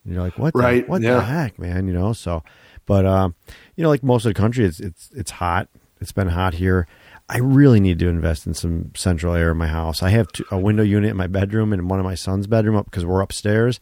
And 0.03 0.13
you're 0.13 0.23
like, 0.23 0.37
what? 0.37 0.53
The, 0.53 0.59
right? 0.59 0.87
What 0.89 1.01
yeah. 1.01 1.15
the 1.15 1.21
heck, 1.21 1.59
man? 1.59 1.87
You 1.87 1.93
know. 1.93 2.13
So, 2.13 2.43
but 2.85 3.05
um, 3.05 3.35
you 3.77 3.83
know, 3.83 3.89
like 3.89 4.03
most 4.03 4.25
of 4.25 4.33
the 4.33 4.39
country, 4.39 4.65
it's 4.65 4.81
it's 4.81 5.09
it's 5.15 5.31
hot. 5.31 5.69
It's 6.01 6.11
been 6.11 6.27
hot 6.27 6.55
here. 6.55 6.87
I 7.29 7.39
really 7.39 7.79
need 7.79 7.99
to 7.99 8.09
invest 8.09 8.45
in 8.45 8.53
some 8.53 8.91
central 8.95 9.33
air 9.33 9.51
in 9.51 9.57
my 9.57 9.67
house. 9.67 10.03
I 10.03 10.09
have 10.09 10.27
two, 10.29 10.45
a 10.51 10.57
window 10.57 10.83
unit 10.83 11.11
in 11.11 11.17
my 11.17 11.27
bedroom 11.27 11.73
and 11.73 11.89
one 11.89 11.99
of 11.99 12.05
my 12.05 12.15
son's 12.15 12.47
bedroom 12.47 12.75
up 12.75 12.85
because 12.85 13.05
we're 13.05 13.21
upstairs, 13.21 13.79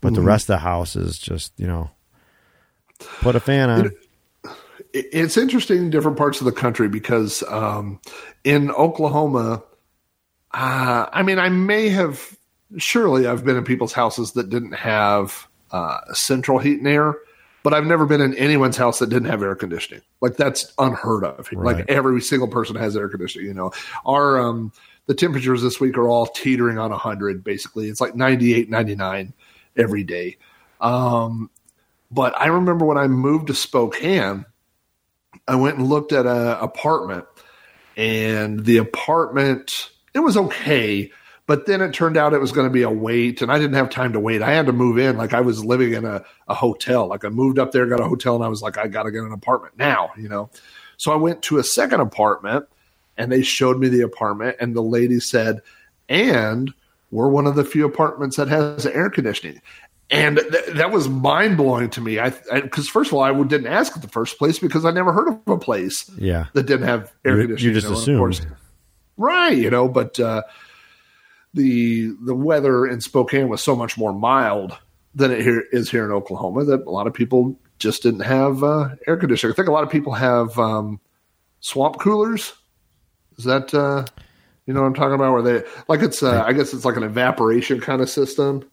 but 0.00 0.08
mm-hmm. 0.08 0.16
the 0.16 0.22
rest 0.22 0.44
of 0.44 0.54
the 0.54 0.58
house 0.58 0.96
is 0.96 1.18
just 1.18 1.52
you 1.58 1.66
know, 1.66 1.90
put 3.20 3.36
a 3.36 3.40
fan 3.40 3.68
on. 3.68 3.86
It, 4.92 5.06
it's 5.12 5.36
interesting 5.36 5.78
in 5.78 5.90
different 5.90 6.16
parts 6.16 6.40
of 6.40 6.44
the 6.46 6.52
country 6.52 6.88
because 6.88 7.42
um, 7.44 8.00
in 8.44 8.70
Oklahoma 8.70 9.62
uh, 10.54 11.06
I 11.12 11.22
mean, 11.22 11.38
I 11.38 11.48
may 11.48 11.88
have, 11.88 12.36
surely 12.76 13.26
I've 13.26 13.44
been 13.44 13.56
in 13.56 13.64
people's 13.64 13.92
houses 13.92 14.32
that 14.32 14.50
didn't 14.50 14.72
have 14.72 15.48
uh, 15.70 16.00
central 16.12 16.58
heat 16.58 16.78
and 16.78 16.88
air, 16.88 17.14
but 17.62 17.74
I've 17.74 17.86
never 17.86 18.06
been 18.06 18.20
in 18.20 18.34
anyone's 18.34 18.76
house 18.76 18.98
that 18.98 19.08
didn't 19.08 19.28
have 19.28 19.42
air 19.42 19.54
conditioning. 19.54 20.02
Like 20.20 20.36
that's 20.36 20.72
unheard 20.78 21.24
of. 21.24 21.48
Right. 21.52 21.76
Like 21.76 21.90
every 21.90 22.20
single 22.20 22.48
person 22.48 22.76
has 22.76 22.96
air 22.96 23.08
conditioning. 23.08 23.46
You 23.48 23.54
know, 23.54 23.72
our, 24.04 24.40
um, 24.40 24.72
the 25.06 25.14
temperatures 25.14 25.62
this 25.62 25.80
week 25.80 25.96
are 25.96 26.08
all 26.08 26.26
teetering 26.26 26.78
on 26.78 26.90
100 26.90 27.44
basically. 27.44 27.88
It's 27.88 28.00
like 28.00 28.14
98, 28.14 28.70
99 28.70 29.32
every 29.76 30.04
day. 30.04 30.36
Um, 30.80 31.50
but 32.10 32.38
I 32.38 32.46
remember 32.46 32.84
when 32.84 32.98
I 32.98 33.06
moved 33.06 33.46
to 33.46 33.54
Spokane, 33.54 34.44
I 35.48 35.56
went 35.56 35.78
and 35.78 35.88
looked 35.88 36.12
at 36.12 36.26
an 36.26 36.58
apartment, 36.60 37.24
and 37.96 38.64
the 38.64 38.76
apartment 38.76 39.70
it 40.14 40.20
was 40.20 40.36
okay. 40.36 41.10
But 41.52 41.66
then 41.66 41.82
it 41.82 41.92
turned 41.92 42.16
out 42.16 42.32
it 42.32 42.40
was 42.40 42.50
going 42.50 42.66
to 42.66 42.72
be 42.72 42.80
a 42.80 42.88
wait, 42.88 43.42
and 43.42 43.52
I 43.52 43.58
didn't 43.58 43.74
have 43.74 43.90
time 43.90 44.14
to 44.14 44.18
wait. 44.18 44.40
I 44.40 44.52
had 44.52 44.64
to 44.64 44.72
move 44.72 44.96
in. 44.96 45.18
Like 45.18 45.34
I 45.34 45.42
was 45.42 45.62
living 45.62 45.92
in 45.92 46.06
a, 46.06 46.24
a 46.48 46.54
hotel. 46.54 47.06
Like 47.06 47.26
I 47.26 47.28
moved 47.28 47.58
up 47.58 47.72
there, 47.72 47.84
got 47.84 48.00
a 48.00 48.08
hotel, 48.08 48.34
and 48.36 48.42
I 48.42 48.48
was 48.48 48.62
like, 48.62 48.78
I 48.78 48.88
got 48.88 49.02
to 49.02 49.10
get 49.10 49.22
an 49.22 49.32
apartment 49.32 49.76
now, 49.76 50.12
you 50.16 50.30
know? 50.30 50.48
So 50.96 51.12
I 51.12 51.16
went 51.16 51.42
to 51.42 51.58
a 51.58 51.62
second 51.62 52.00
apartment, 52.00 52.64
and 53.18 53.30
they 53.30 53.42
showed 53.42 53.78
me 53.78 53.90
the 53.90 54.00
apartment, 54.00 54.56
and 54.60 54.74
the 54.74 54.80
lady 54.80 55.20
said, 55.20 55.60
and 56.08 56.72
we're 57.10 57.28
one 57.28 57.46
of 57.46 57.54
the 57.54 57.66
few 57.66 57.84
apartments 57.84 58.38
that 58.38 58.48
has 58.48 58.86
air 58.86 59.10
conditioning. 59.10 59.60
And 60.10 60.38
th- 60.38 60.76
that 60.76 60.90
was 60.90 61.06
mind 61.06 61.58
blowing 61.58 61.90
to 61.90 62.00
me. 62.00 62.18
I 62.18 62.30
because 62.30 62.88
first 62.88 63.10
of 63.10 63.18
all, 63.18 63.24
I 63.24 63.42
didn't 63.42 63.66
ask 63.66 63.94
at 63.94 64.00
the 64.00 64.08
first 64.08 64.38
place 64.38 64.58
because 64.58 64.86
I 64.86 64.90
never 64.90 65.12
heard 65.12 65.28
of 65.28 65.40
a 65.46 65.58
place 65.58 66.10
yeah. 66.16 66.46
that 66.54 66.62
didn't 66.62 66.88
have 66.88 67.12
air 67.26 67.36
you, 67.36 67.42
conditioning. 67.42 67.74
You 67.74 67.78
just 67.78 67.92
assumed 67.92 68.46
right? 69.16 69.56
You 69.56 69.70
know, 69.70 69.88
but 69.88 70.18
uh, 70.18 70.42
the 71.54 72.14
the 72.24 72.34
weather 72.34 72.86
in 72.86 73.00
Spokane 73.00 73.48
was 73.48 73.62
so 73.62 73.76
much 73.76 73.98
more 73.98 74.12
mild 74.12 74.76
than 75.14 75.30
it 75.30 75.42
here 75.42 75.64
is 75.72 75.90
here 75.90 76.04
in 76.04 76.10
Oklahoma 76.10 76.64
that 76.64 76.86
a 76.86 76.90
lot 76.90 77.06
of 77.06 77.14
people 77.14 77.58
just 77.78 78.02
didn't 78.02 78.20
have 78.20 78.62
uh, 78.62 78.90
air 79.06 79.16
conditioning. 79.16 79.52
I 79.52 79.56
think 79.56 79.68
a 79.68 79.72
lot 79.72 79.84
of 79.84 79.90
people 79.90 80.12
have 80.14 80.58
um, 80.58 81.00
swamp 81.60 81.98
coolers. 81.98 82.54
Is 83.36 83.44
that 83.44 83.74
uh, 83.74 84.06
you 84.66 84.74
know 84.74 84.80
what 84.80 84.86
I'm 84.86 84.94
talking 84.94 85.14
about? 85.14 85.32
Where 85.32 85.42
they 85.42 85.68
like 85.88 86.02
it's 86.02 86.22
uh, 86.22 86.42
I 86.44 86.52
guess 86.52 86.72
it's 86.72 86.84
like 86.84 86.96
an 86.96 87.02
evaporation 87.02 87.80
kind 87.80 88.00
of 88.00 88.08
system. 88.08 88.68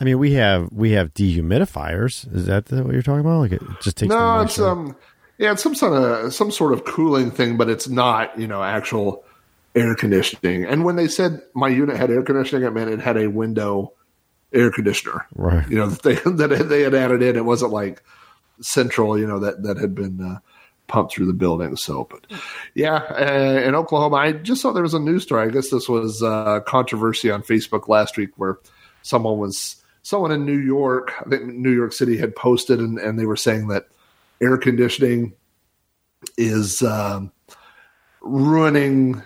I 0.00 0.04
mean, 0.04 0.18
we 0.18 0.32
have 0.34 0.72
we 0.72 0.92
have 0.92 1.14
dehumidifiers. 1.14 2.32
Is 2.34 2.46
that 2.46 2.70
what 2.70 2.92
you're 2.92 3.02
talking 3.02 3.20
about? 3.20 3.38
Like 3.38 3.52
it 3.52 3.62
just 3.80 3.96
takes 3.96 4.10
no, 4.10 4.40
it's 4.40 4.58
um, 4.58 4.96
yeah, 5.38 5.52
it's 5.52 5.62
some 5.62 5.74
sort 5.74 5.92
of 5.94 6.34
some 6.34 6.50
sort 6.50 6.72
of 6.72 6.84
cooling 6.84 7.30
thing, 7.30 7.56
but 7.56 7.68
it's 7.68 7.88
not 7.88 8.38
you 8.38 8.46
know 8.46 8.62
actual 8.62 9.24
air 9.74 9.94
conditioning. 9.94 10.64
And 10.64 10.84
when 10.84 10.96
they 10.96 11.08
said 11.08 11.42
my 11.54 11.68
unit 11.68 11.96
had 11.96 12.10
air 12.10 12.22
conditioning, 12.22 12.66
it 12.66 12.70
meant 12.70 12.90
it 12.90 13.00
had 13.00 13.16
a 13.16 13.28
window 13.28 13.92
air 14.52 14.70
conditioner. 14.70 15.26
Right. 15.34 15.68
You 15.68 15.78
know 15.78 15.88
that 15.88 16.02
they 16.02 16.14
that 16.14 16.68
they 16.68 16.82
had 16.82 16.94
added 16.94 17.22
in. 17.22 17.36
It 17.36 17.44
wasn't 17.44 17.72
like 17.72 18.02
central. 18.60 19.18
You 19.18 19.26
know 19.26 19.40
that 19.40 19.62
that 19.64 19.76
had 19.78 19.94
been 19.94 20.20
uh, 20.20 20.38
pumped 20.86 21.14
through 21.14 21.26
the 21.26 21.32
building. 21.32 21.76
So, 21.76 22.06
but 22.10 22.26
yeah, 22.74 22.96
uh, 22.96 23.62
in 23.64 23.74
Oklahoma, 23.74 24.16
I 24.16 24.32
just 24.32 24.62
saw 24.62 24.72
there 24.72 24.82
was 24.82 24.94
a 24.94 25.00
news 25.00 25.24
story. 25.24 25.48
I 25.48 25.50
guess 25.50 25.70
this 25.70 25.88
was 25.88 26.22
uh, 26.22 26.60
controversy 26.60 27.30
on 27.30 27.42
Facebook 27.42 27.88
last 27.88 28.16
week 28.16 28.30
where 28.36 28.58
someone 29.02 29.38
was 29.38 29.82
someone 30.02 30.32
in 30.32 30.44
New 30.44 30.58
York, 30.58 31.12
I 31.20 31.28
think 31.28 31.44
New 31.46 31.72
York 31.72 31.92
City, 31.92 32.16
had 32.16 32.36
posted 32.36 32.78
and, 32.78 32.98
and 32.98 33.18
they 33.18 33.26
were 33.26 33.36
saying 33.36 33.68
that 33.68 33.88
air 34.40 34.58
conditioning 34.58 35.32
is 36.36 36.82
um, 36.82 37.32
ruining 38.20 39.22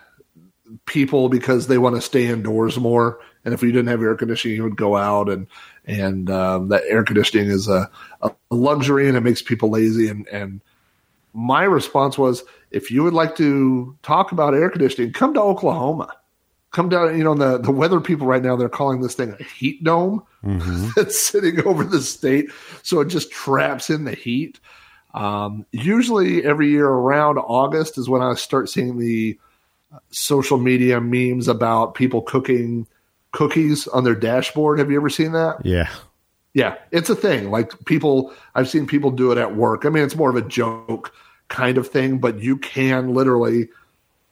people 0.86 1.28
because 1.28 1.66
they 1.66 1.78
want 1.78 1.96
to 1.96 2.02
stay 2.02 2.26
indoors 2.26 2.78
more. 2.78 3.20
And 3.44 3.54
if 3.54 3.62
you 3.62 3.72
didn't 3.72 3.88
have 3.88 4.02
air 4.02 4.14
conditioning, 4.14 4.56
you 4.56 4.62
would 4.64 4.76
go 4.76 4.96
out 4.96 5.28
and 5.28 5.46
and 5.86 6.30
um, 6.30 6.68
that 6.68 6.82
air 6.86 7.02
conditioning 7.02 7.48
is 7.48 7.68
a, 7.68 7.90
a, 8.20 8.30
luxury 8.50 9.08
and 9.08 9.16
it 9.16 9.22
makes 9.22 9.42
people 9.42 9.70
lazy. 9.70 10.08
And 10.08 10.28
and 10.28 10.60
my 11.32 11.64
response 11.64 12.18
was, 12.18 12.44
if 12.70 12.90
you 12.90 13.02
would 13.02 13.14
like 13.14 13.36
to 13.36 13.96
talk 14.02 14.32
about 14.32 14.54
air 14.54 14.70
conditioning, 14.70 15.12
come 15.12 15.34
to 15.34 15.40
Oklahoma. 15.40 16.14
Come 16.70 16.90
down, 16.90 17.16
you 17.16 17.24
know, 17.24 17.34
the, 17.34 17.56
the 17.56 17.70
weather 17.70 17.98
people 17.98 18.26
right 18.26 18.42
now, 18.42 18.54
they're 18.54 18.68
calling 18.68 19.00
this 19.00 19.14
thing 19.14 19.34
a 19.40 19.42
heat 19.42 19.82
dome 19.82 20.22
mm-hmm. 20.44 20.88
that's 20.96 21.18
sitting 21.18 21.64
over 21.66 21.82
the 21.82 22.02
state. 22.02 22.50
So 22.82 23.00
it 23.00 23.06
just 23.06 23.30
traps 23.30 23.88
in 23.88 24.04
the 24.04 24.14
heat. 24.14 24.60
Um, 25.14 25.64
usually, 25.72 26.44
every 26.44 26.68
year 26.68 26.86
around 26.86 27.38
August 27.38 27.96
is 27.96 28.10
when 28.10 28.20
I 28.20 28.34
start 28.34 28.68
seeing 28.68 28.98
the 28.98 29.38
social 30.10 30.58
media 30.58 31.00
memes 31.00 31.48
about 31.48 31.94
people 31.94 32.22
cooking 32.22 32.86
cookies 33.32 33.86
on 33.88 34.04
their 34.04 34.14
dashboard. 34.14 34.78
Have 34.78 34.90
you 34.90 34.96
ever 34.96 35.10
seen 35.10 35.32
that? 35.32 35.64
Yeah. 35.64 35.88
Yeah, 36.54 36.76
it's 36.90 37.10
a 37.10 37.14
thing. 37.14 37.50
Like 37.50 37.72
people, 37.84 38.32
I've 38.54 38.68
seen 38.68 38.86
people 38.86 39.10
do 39.10 39.30
it 39.32 39.38
at 39.38 39.54
work. 39.54 39.84
I 39.84 39.90
mean, 39.90 40.02
it's 40.02 40.16
more 40.16 40.30
of 40.30 40.36
a 40.36 40.42
joke 40.42 41.12
kind 41.48 41.78
of 41.78 41.86
thing, 41.86 42.18
but 42.18 42.40
you 42.40 42.56
can 42.56 43.14
literally 43.14 43.68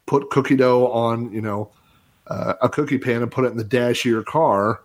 put 0.06 0.30
cookie 0.30 0.56
dough 0.56 0.88
on, 0.88 1.32
you 1.32 1.40
know, 1.40 1.70
uh, 2.26 2.54
a 2.62 2.68
cookie 2.68 2.98
pan 2.98 3.22
and 3.22 3.30
put 3.30 3.44
it 3.44 3.52
in 3.52 3.56
the 3.56 3.64
dash 3.64 4.04
of 4.04 4.10
your 4.10 4.22
car 4.22 4.80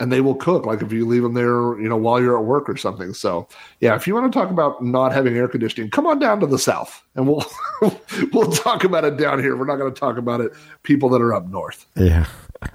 and 0.00 0.12
they 0.12 0.20
will 0.20 0.34
cook 0.34 0.66
like 0.66 0.82
if 0.82 0.92
you 0.92 1.06
leave 1.06 1.22
them 1.22 1.34
there 1.34 1.80
you 1.80 1.88
know 1.88 1.96
while 1.96 2.20
you're 2.20 2.38
at 2.38 2.44
work 2.44 2.68
or 2.68 2.76
something. 2.76 3.14
So 3.14 3.48
yeah 3.80 3.94
if 3.94 4.06
you 4.06 4.14
want 4.14 4.32
to 4.32 4.38
talk 4.38 4.50
about 4.50 4.82
not 4.82 5.12
having 5.12 5.36
air 5.36 5.48
conditioning 5.48 5.90
come 5.90 6.06
on 6.06 6.18
down 6.18 6.40
to 6.40 6.46
the 6.46 6.58
south 6.58 7.02
and 7.14 7.26
we'll 7.28 7.44
we'll 8.32 8.50
talk 8.50 8.84
about 8.84 9.04
it 9.04 9.16
down 9.16 9.40
here. 9.40 9.56
We're 9.56 9.66
not 9.66 9.76
going 9.76 9.92
to 9.92 9.98
talk 9.98 10.18
about 10.18 10.40
it 10.40 10.52
people 10.82 11.08
that 11.10 11.22
are 11.22 11.32
up 11.34 11.46
north. 11.46 11.86
Yeah. 11.96 12.26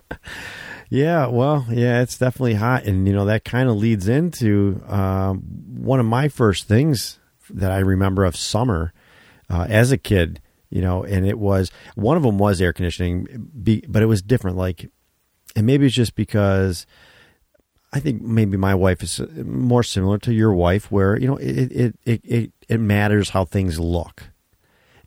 Yeah 0.92 1.28
well 1.28 1.68
yeah 1.70 2.02
it's 2.02 2.18
definitely 2.18 2.56
hot 2.56 2.86
and 2.86 3.08
you 3.08 3.14
know 3.14 3.26
that 3.26 3.46
kind 3.46 3.70
of 3.70 3.76
leads 3.76 4.08
into 4.08 4.82
um, 4.88 5.42
one 5.78 6.00
of 6.00 6.08
my 6.08 6.30
first 6.30 6.68
things 6.68 7.20
that 7.52 7.72
i 7.72 7.78
remember 7.78 8.26
of 8.26 8.36
summer 8.36 8.92
uh, 9.52 9.68
as 9.70 9.92
a 9.92 10.00
kid 10.00 10.42
you 10.72 10.82
know 10.82 11.04
and 11.04 11.28
it 11.28 11.38
was 11.38 11.72
one 11.94 12.18
of 12.18 12.24
them 12.24 12.40
was 12.40 12.60
air 12.60 12.74
conditioning 12.74 13.28
but 13.88 14.02
it 14.02 14.08
was 14.08 14.24
different 14.24 14.58
like 14.58 14.90
and 15.56 15.66
maybe 15.66 15.86
it's 15.86 15.96
just 15.96 16.16
because 16.16 16.88
I 17.92 18.00
think 18.00 18.22
maybe 18.22 18.56
my 18.56 18.76
wife 18.76 19.02
is 19.02 19.20
more 19.36 19.84
similar 19.84 20.20
to 20.20 20.34
your 20.34 20.54
wife, 20.54 20.92
where 20.92 21.18
you 21.18 21.28
know 21.28 21.38
it 21.38 21.72
it 21.72 21.96
it 22.06 22.22
it, 22.24 22.52
it 22.68 22.80
matters 22.80 23.30
how 23.30 23.46
things 23.46 23.80
look. 23.80 24.30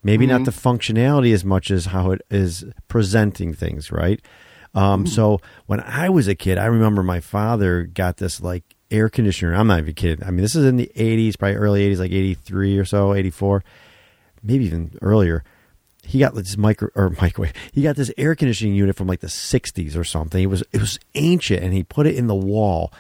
Maybe 0.03 0.27
mm-hmm. 0.27 0.39
not 0.39 0.45
the 0.45 0.51
functionality 0.51 1.33
as 1.33 1.45
much 1.45 1.71
as 1.71 1.87
how 1.87 2.11
it 2.11 2.23
is 2.29 2.65
presenting 2.89 3.55
things, 3.55 3.93
right? 3.93 4.21
Um, 4.75 5.07
so 5.07 5.41
when 5.67 5.81
I 5.81 6.09
was 6.09 6.29
a 6.29 6.35
kid, 6.35 6.59
I 6.59 6.65
remember 6.65 7.03
my 7.03 7.21
father 7.21 7.85
got 7.85 8.17
this 8.17 8.41
like 8.41 8.65
air 8.91 9.09
conditioner. 9.09 9.55
I'm 9.55 9.67
not 9.67 9.81
even 9.81 9.95
kidding. 9.95 10.27
I 10.27 10.31
mean, 10.31 10.41
this 10.41 10.57
is 10.57 10.65
in 10.65 10.77
the 10.77 10.91
80s, 10.97 11.39
probably 11.39 11.57
early 11.57 11.89
80s, 11.89 11.99
like 11.99 12.11
83 12.11 12.79
or 12.79 12.85
so, 12.85 13.15
84, 13.15 13.63
maybe 14.43 14.65
even 14.65 14.99
earlier 15.03 15.45
he 16.05 16.19
got 16.19 16.35
this 16.35 16.57
micro 16.57 16.89
or 16.95 17.11
microwave. 17.21 17.53
He 17.73 17.83
got 17.83 17.97
this 17.97 18.13
air 18.19 18.35
conditioning 18.35 18.75
unit 18.75 18.97
from 18.97 19.07
like 19.07 19.21
the 19.21 19.29
'60s 19.29 19.97
or 19.97 20.05
something. 20.05 20.43
It 20.43 20.47
was 20.47 20.63
it 20.73 20.81
was 20.81 20.99
ancient, 21.15 21.63
and 21.63 21.73
he 21.73 21.83
put 21.83 22.07
it 22.07 22.17
in 22.17 22.27
the 22.27 22.35
wall, 22.35 22.93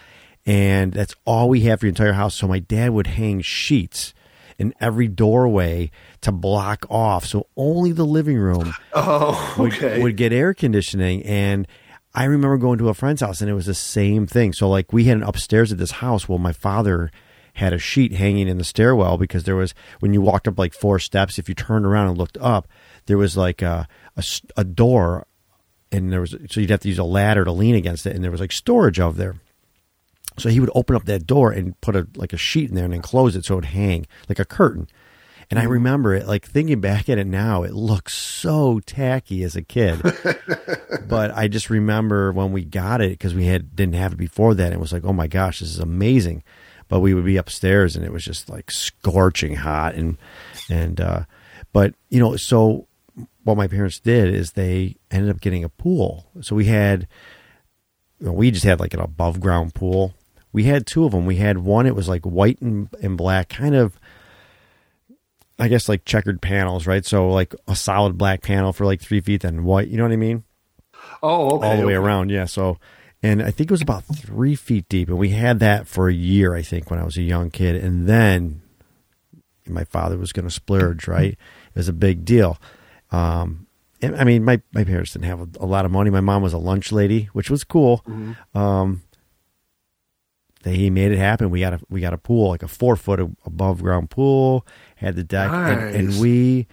and 0.46 0.92
that's 0.92 1.14
all 1.24 1.48
we 1.48 1.60
had 1.60 1.80
for 1.80 1.86
the 1.86 1.90
entire 1.90 2.12
house. 2.12 2.34
So 2.34 2.46
my 2.46 2.60
dad 2.60 2.90
would 2.90 3.08
hang 3.08 3.40
sheets 3.40 4.14
in 4.58 4.74
every 4.80 5.08
doorway 5.08 5.90
to 6.20 6.30
block 6.30 6.86
off, 6.88 7.24
so 7.24 7.46
only 7.56 7.92
the 7.92 8.06
living 8.06 8.38
room 8.38 8.72
oh, 8.92 9.56
okay. 9.58 9.94
would, 9.94 10.02
would 10.02 10.16
get 10.16 10.32
air 10.32 10.54
conditioning. 10.54 11.22
And 11.24 11.66
I 12.14 12.24
remember 12.24 12.58
going 12.58 12.78
to 12.78 12.88
a 12.88 12.94
friend's 12.94 13.22
house, 13.22 13.40
and 13.40 13.50
it 13.50 13.54
was 13.54 13.66
the 13.66 13.74
same 13.74 14.26
thing. 14.26 14.52
So 14.52 14.68
like 14.68 14.92
we 14.92 15.04
had 15.04 15.16
an 15.16 15.22
upstairs 15.22 15.72
at 15.72 15.78
this 15.78 15.92
house. 15.92 16.28
Well, 16.28 16.38
my 16.38 16.52
father 16.52 17.10
had 17.54 17.72
a 17.72 17.78
sheet 17.78 18.12
hanging 18.12 18.48
in 18.48 18.58
the 18.58 18.64
stairwell 18.64 19.18
because 19.18 19.44
there 19.44 19.56
was 19.56 19.74
when 20.00 20.14
you 20.14 20.20
walked 20.20 20.48
up 20.48 20.58
like 20.58 20.72
four 20.72 20.98
steps, 20.98 21.38
if 21.38 21.48
you 21.48 21.54
turned 21.54 21.84
around 21.84 22.08
and 22.08 22.18
looked 22.18 22.38
up 22.40 22.68
there 23.12 23.18
was 23.18 23.36
like 23.36 23.60
a, 23.60 23.86
a, 24.16 24.24
a 24.56 24.64
door 24.64 25.26
and 25.90 26.10
there 26.10 26.22
was 26.22 26.34
so 26.48 26.62
you'd 26.62 26.70
have 26.70 26.80
to 26.80 26.88
use 26.88 26.98
a 26.98 27.04
ladder 27.04 27.44
to 27.44 27.52
lean 27.52 27.74
against 27.74 28.06
it 28.06 28.14
and 28.14 28.24
there 28.24 28.30
was 28.30 28.40
like 28.40 28.52
storage 28.52 28.98
over 28.98 29.18
there. 29.18 29.36
So 30.38 30.48
he 30.48 30.60
would 30.60 30.70
open 30.74 30.96
up 30.96 31.04
that 31.04 31.26
door 31.26 31.52
and 31.52 31.78
put 31.82 31.94
a 31.94 32.08
like 32.16 32.32
a 32.32 32.38
sheet 32.38 32.70
in 32.70 32.74
there 32.74 32.86
and 32.86 32.94
then 32.94 33.02
close 33.02 33.36
it 33.36 33.44
so 33.44 33.52
it 33.52 33.56
would 33.56 33.64
hang 33.66 34.06
like 34.30 34.38
a 34.38 34.46
curtain. 34.46 34.88
And 35.50 35.58
I 35.58 35.64
mm-hmm. 35.64 35.72
remember 35.72 36.14
it 36.14 36.26
like 36.26 36.46
thinking 36.46 36.80
back 36.80 37.10
at 37.10 37.18
it 37.18 37.26
now 37.26 37.64
it 37.64 37.74
looks 37.74 38.14
so 38.14 38.80
tacky 38.80 39.44
as 39.44 39.56
a 39.56 39.62
kid. 39.62 40.00
But 41.06 41.36
I 41.36 41.48
just 41.48 41.68
remember 41.68 42.32
when 42.32 42.52
we 42.52 42.64
got 42.64 43.02
it 43.02 43.10
because 43.10 43.34
we 43.34 43.44
had 43.44 43.76
didn't 43.76 43.96
have 43.96 44.14
it 44.14 44.18
before 44.18 44.54
that 44.54 44.72
it 44.72 44.80
was 44.80 44.90
like 44.90 45.04
oh 45.04 45.12
my 45.12 45.26
gosh 45.26 45.60
this 45.60 45.68
is 45.68 45.80
amazing. 45.80 46.44
But 46.88 47.00
we 47.00 47.12
would 47.12 47.26
be 47.26 47.36
upstairs 47.36 47.94
and 47.94 48.06
it 48.06 48.12
was 48.12 48.24
just 48.24 48.48
like 48.48 48.70
scorching 48.70 49.56
hot 49.56 49.96
and 49.96 50.16
and 50.70 50.98
uh 50.98 51.24
but 51.74 51.94
you 52.08 52.20
know 52.20 52.36
so 52.36 52.86
what 53.44 53.56
my 53.56 53.66
parents 53.66 54.00
did 54.00 54.34
is 54.34 54.52
they 54.52 54.96
ended 55.10 55.30
up 55.30 55.40
getting 55.40 55.64
a 55.64 55.68
pool. 55.68 56.26
So 56.40 56.54
we 56.54 56.66
had, 56.66 57.08
you 58.18 58.26
know, 58.26 58.32
we 58.32 58.50
just 58.50 58.64
had 58.64 58.80
like 58.80 58.94
an 58.94 59.00
above 59.00 59.40
ground 59.40 59.74
pool. 59.74 60.14
We 60.52 60.64
had 60.64 60.86
two 60.86 61.04
of 61.04 61.12
them. 61.12 61.26
We 61.26 61.36
had 61.36 61.58
one, 61.58 61.86
it 61.86 61.96
was 61.96 62.08
like 62.08 62.24
white 62.24 62.60
and, 62.60 62.88
and 63.02 63.16
black, 63.16 63.48
kind 63.48 63.74
of, 63.74 63.98
I 65.58 65.68
guess 65.68 65.88
like 65.88 66.04
checkered 66.04 66.42
panels, 66.42 66.86
right? 66.86 67.04
So 67.04 67.28
like 67.28 67.54
a 67.66 67.74
solid 67.74 68.18
black 68.18 68.42
panel 68.42 68.72
for 68.72 68.84
like 68.84 69.00
three 69.00 69.20
feet, 69.20 69.42
then 69.42 69.64
white, 69.64 69.88
you 69.88 69.96
know 69.96 70.04
what 70.04 70.12
I 70.12 70.16
mean? 70.16 70.44
Oh, 71.22 71.56
okay. 71.56 71.66
All 71.66 71.76
the 71.76 71.86
way 71.86 71.96
okay. 71.96 72.04
around, 72.04 72.30
yeah. 72.30 72.44
So, 72.44 72.78
and 73.22 73.42
I 73.42 73.50
think 73.50 73.70
it 73.70 73.74
was 73.74 73.82
about 73.82 74.04
three 74.04 74.54
feet 74.54 74.88
deep. 74.88 75.08
And 75.08 75.18
we 75.18 75.30
had 75.30 75.60
that 75.60 75.86
for 75.86 76.08
a 76.08 76.14
year, 76.14 76.54
I 76.54 76.62
think, 76.62 76.90
when 76.90 77.00
I 77.00 77.04
was 77.04 77.16
a 77.16 77.22
young 77.22 77.50
kid. 77.50 77.76
And 77.76 78.06
then 78.08 78.62
my 79.66 79.84
father 79.84 80.18
was 80.18 80.32
going 80.32 80.46
to 80.46 80.50
splurge, 80.50 81.06
right? 81.06 81.32
It 81.32 81.76
was 81.76 81.88
a 81.88 81.92
big 81.92 82.24
deal. 82.24 82.58
Um, 83.12 83.66
I 84.02 84.24
mean, 84.24 84.42
my, 84.42 84.60
my 84.72 84.82
parents 84.82 85.12
didn't 85.12 85.26
have 85.26 85.40
a, 85.40 85.48
a, 85.60 85.66
lot 85.66 85.84
of 85.84 85.92
money. 85.92 86.10
My 86.10 86.20
mom 86.20 86.42
was 86.42 86.52
a 86.52 86.58
lunch 86.58 86.90
lady, 86.90 87.28
which 87.32 87.50
was 87.50 87.62
cool. 87.62 88.02
Mm-hmm. 88.08 88.58
Um, 88.58 89.02
they 90.62 90.90
made 90.90 91.12
it 91.12 91.18
happen. 91.18 91.50
We 91.50 91.60
got 91.60 91.74
a 91.74 91.80
we 91.88 92.00
got 92.00 92.12
a 92.12 92.18
pool, 92.18 92.48
like 92.48 92.62
a 92.62 92.68
four 92.68 92.96
foot 92.96 93.20
above 93.44 93.82
ground 93.82 94.10
pool, 94.10 94.66
had 94.96 95.16
the 95.16 95.24
deck, 95.24 95.50
nice. 95.50 95.76
and, 95.76 95.96
and, 95.96 96.20
we 96.20 96.66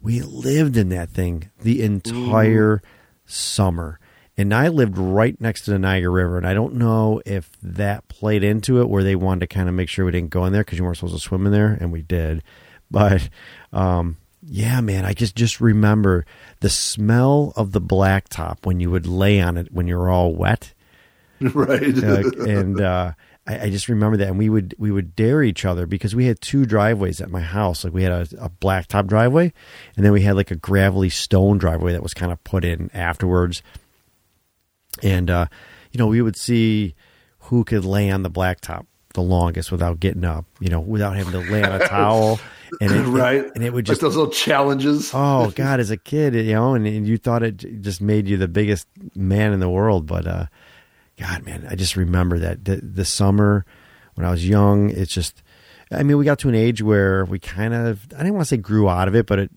we 0.00 0.20
lived 0.22 0.76
in 0.76 0.88
that 0.90 1.10
thing 1.10 1.50
the 1.60 1.82
entire 1.82 2.74
Ooh. 2.74 2.80
summer. 3.26 4.00
And 4.38 4.52
I 4.52 4.68
lived 4.68 4.98
right 4.98 5.38
next 5.40 5.62
to 5.62 5.70
the 5.70 5.78
Niagara 5.78 6.10
River, 6.10 6.36
and 6.36 6.46
I 6.46 6.52
don't 6.52 6.74
know 6.74 7.22
if 7.24 7.50
that 7.62 8.06
played 8.08 8.44
into 8.44 8.82
it, 8.82 8.88
where 8.88 9.02
they 9.02 9.16
wanted 9.16 9.40
to 9.40 9.46
kind 9.46 9.66
of 9.68 9.74
make 9.74 9.88
sure 9.88 10.04
we 10.04 10.12
didn't 10.12 10.28
go 10.28 10.44
in 10.44 10.52
there 10.52 10.62
because 10.62 10.78
you 10.78 10.84
weren't 10.84 10.98
supposed 10.98 11.14
to 11.14 11.20
swim 11.20 11.46
in 11.46 11.52
there, 11.52 11.76
and 11.80 11.90
we 11.90 12.02
did. 12.02 12.42
But 12.90 13.30
um, 13.72 14.18
yeah, 14.48 14.80
man, 14.80 15.04
I 15.04 15.12
just 15.12 15.34
just 15.34 15.60
remember 15.60 16.24
the 16.60 16.70
smell 16.70 17.52
of 17.56 17.72
the 17.72 17.80
blacktop 17.80 18.64
when 18.64 18.78
you 18.78 18.90
would 18.90 19.06
lay 19.06 19.40
on 19.40 19.56
it 19.56 19.72
when 19.72 19.86
you 19.88 19.96
were 19.96 20.10
all 20.10 20.34
wet. 20.34 20.72
Right. 21.38 22.02
uh, 22.02 22.22
and 22.46 22.80
uh, 22.80 23.12
I, 23.46 23.64
I, 23.64 23.70
just 23.70 23.88
remember 23.88 24.16
that, 24.16 24.28
and 24.28 24.38
we 24.38 24.48
would 24.48 24.74
we 24.78 24.90
would 24.90 25.14
dare 25.14 25.42
each 25.42 25.66
other 25.66 25.84
because 25.84 26.14
we 26.14 26.24
had 26.24 26.40
two 26.40 26.64
driveways 26.64 27.20
at 27.20 27.30
my 27.30 27.42
house. 27.42 27.84
Like 27.84 27.92
we 27.92 28.04
had 28.04 28.12
a, 28.12 28.44
a 28.44 28.48
blacktop 28.48 29.06
driveway, 29.06 29.52
and 29.96 30.04
then 30.04 30.12
we 30.12 30.22
had 30.22 30.34
like 30.34 30.50
a 30.50 30.56
gravelly 30.56 31.10
stone 31.10 31.58
driveway 31.58 31.92
that 31.92 32.02
was 32.02 32.14
kind 32.14 32.32
of 32.32 32.42
put 32.42 32.64
in 32.64 32.90
afterwards. 32.94 33.62
And 35.02 35.30
uh, 35.30 35.46
you 35.92 35.98
know, 35.98 36.06
we 36.06 36.22
would 36.22 36.36
see 36.36 36.94
who 37.40 37.64
could 37.64 37.84
lay 37.84 38.10
on 38.10 38.22
the 38.22 38.30
blacktop 38.30 38.86
the 39.12 39.20
longest 39.20 39.70
without 39.70 40.00
getting 40.00 40.24
up. 40.24 40.46
You 40.58 40.70
know, 40.70 40.80
without 40.80 41.16
having 41.16 41.32
to 41.32 41.50
lay 41.52 41.62
on 41.62 41.82
a 41.82 41.86
towel 41.86 42.40
and 42.80 42.92
it, 42.92 43.02
right, 43.06 43.44
and 43.54 43.64
it 43.64 43.72
would 43.72 43.86
just 43.86 44.02
like 44.02 44.08
those 44.08 44.16
little 44.16 44.32
challenges. 44.32 45.10
Oh 45.14 45.50
God, 45.54 45.80
as 45.80 45.90
a 45.90 45.96
kid, 45.96 46.34
you 46.34 46.54
know, 46.54 46.74
and, 46.74 46.86
and, 46.86 47.06
you 47.06 47.18
thought 47.18 47.42
it 47.42 47.80
just 47.80 48.00
made 48.00 48.28
you 48.28 48.36
the 48.36 48.48
biggest 48.48 48.86
man 49.14 49.52
in 49.52 49.60
the 49.60 49.70
world, 49.70 50.06
but 50.06 50.26
uh, 50.26 50.46
God, 51.18 51.44
man, 51.44 51.66
I 51.70 51.74
just 51.74 51.96
remember 51.96 52.38
that 52.38 52.64
the, 52.64 52.76
the 52.76 53.04
summer 53.04 53.64
when 54.16 54.26
I 54.26 54.30
was 54.30 54.46
young. 54.46 54.90
It's 54.90 55.12
just, 55.12 55.42
I 55.90 56.02
mean, 56.02 56.18
we 56.18 56.24
got 56.24 56.40
to 56.40 56.48
an 56.48 56.54
age 56.54 56.82
where 56.82 57.24
we 57.24 57.38
kind 57.38 57.72
of, 57.72 58.04
I 58.14 58.18
didn't 58.18 58.34
want 58.34 58.48
to 58.48 58.54
say 58.54 58.56
grew 58.56 58.88
out 58.88 59.08
of 59.08 59.14
it, 59.14 59.26
but 59.26 59.38
it 59.38 59.50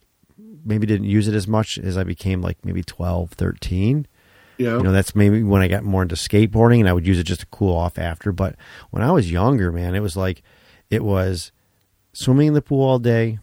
maybe 0.63 0.85
didn't 0.85 1.07
use 1.07 1.27
it 1.27 1.33
as 1.33 1.47
much 1.47 1.77
as 1.79 1.97
I 1.97 2.03
became 2.03 2.41
like 2.41 2.63
maybe 2.63 2.83
12, 2.83 3.31
13. 3.31 4.05
Yeah. 4.57 4.77
You 4.77 4.83
know, 4.83 4.91
that's 4.91 5.15
maybe 5.15 5.41
when 5.41 5.61
I 5.61 5.67
got 5.69 5.83
more 5.83 6.01
into 6.01 6.15
skateboarding 6.15 6.79
and 6.79 6.89
I 6.89 6.93
would 6.93 7.07
use 7.07 7.17
it 7.17 7.23
just 7.23 7.41
to 7.41 7.47
cool 7.47 7.75
off 7.75 7.97
after. 7.97 8.31
But 8.31 8.55
when 8.91 9.01
I 9.01 9.11
was 9.11 9.31
younger, 9.31 9.71
man, 9.71 9.95
it 9.95 10.01
was 10.01 10.17
like, 10.17 10.43
it 10.89 11.03
was 11.03 11.51
swimming 12.13 12.47
in 12.47 12.53
the 12.53 12.61
pool 12.61 12.87
all 12.87 12.99
day 12.99 13.39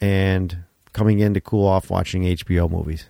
and 0.00 0.64
coming 0.92 1.20
in 1.20 1.34
to 1.34 1.40
cool 1.40 1.66
off 1.66 1.90
watching 1.90 2.22
HBO 2.22 2.70
movies. 2.70 3.06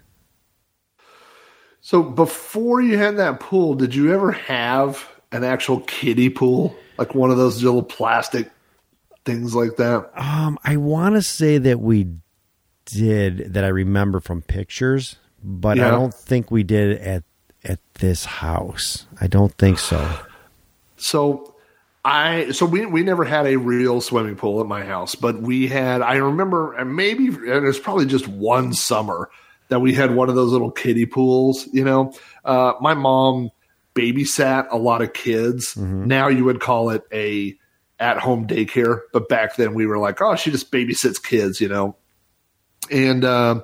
So 1.80 2.02
before 2.02 2.80
you 2.80 2.96
had 2.96 3.16
that 3.16 3.40
pool, 3.40 3.74
did 3.74 3.94
you 3.94 4.12
ever 4.12 4.32
have 4.32 5.08
an 5.32 5.42
actual 5.42 5.80
kiddie 5.80 6.30
pool? 6.30 6.76
Like 6.96 7.14
one 7.14 7.30
of 7.30 7.38
those 7.38 7.62
little 7.62 7.82
plastic 7.82 8.50
things 9.24 9.54
like 9.54 9.76
that? 9.76 10.10
Um, 10.14 10.58
I 10.64 10.76
want 10.76 11.16
to 11.16 11.22
say 11.22 11.58
that 11.58 11.80
we 11.80 12.08
did 12.84 13.54
that 13.54 13.64
I 13.64 13.68
remember 13.68 14.20
from 14.20 14.42
pictures, 14.42 15.16
but 15.42 15.76
yeah. 15.76 15.88
I 15.88 15.90
don't 15.90 16.14
think 16.14 16.50
we 16.50 16.62
did 16.62 16.98
at 17.00 17.24
at 17.64 17.80
this 17.94 18.24
house. 18.24 19.06
I 19.20 19.26
don't 19.26 19.52
think 19.56 19.78
so. 19.78 20.08
So 20.96 21.51
I 22.04 22.50
so 22.50 22.66
we 22.66 22.84
we 22.84 23.02
never 23.02 23.24
had 23.24 23.46
a 23.46 23.56
real 23.56 24.00
swimming 24.00 24.36
pool 24.36 24.60
at 24.60 24.66
my 24.66 24.84
house, 24.84 25.14
but 25.14 25.40
we 25.40 25.68
had. 25.68 26.02
I 26.02 26.16
remember, 26.16 26.84
maybe 26.84 27.28
and 27.28 27.46
it 27.46 27.60
was 27.60 27.78
probably 27.78 28.06
just 28.06 28.26
one 28.26 28.72
summer 28.72 29.30
that 29.68 29.80
we 29.80 29.94
had 29.94 30.14
one 30.14 30.28
of 30.28 30.34
those 30.34 30.50
little 30.50 30.70
kiddie 30.70 31.06
pools. 31.06 31.68
You 31.72 31.84
know, 31.84 32.12
uh, 32.44 32.72
my 32.80 32.94
mom 32.94 33.50
babysat 33.94 34.66
a 34.70 34.76
lot 34.76 35.02
of 35.02 35.12
kids. 35.12 35.74
Mm-hmm. 35.74 36.06
Now 36.06 36.28
you 36.28 36.44
would 36.44 36.60
call 36.60 36.90
it 36.90 37.04
a 37.12 37.56
at 38.00 38.18
home 38.18 38.48
daycare, 38.48 39.02
but 39.12 39.28
back 39.28 39.54
then 39.54 39.74
we 39.74 39.86
were 39.86 39.98
like, 39.98 40.20
oh, 40.20 40.34
she 40.34 40.50
just 40.50 40.72
babysits 40.72 41.22
kids, 41.22 41.60
you 41.60 41.68
know. 41.68 41.96
And 42.90 43.24
uh, 43.24 43.62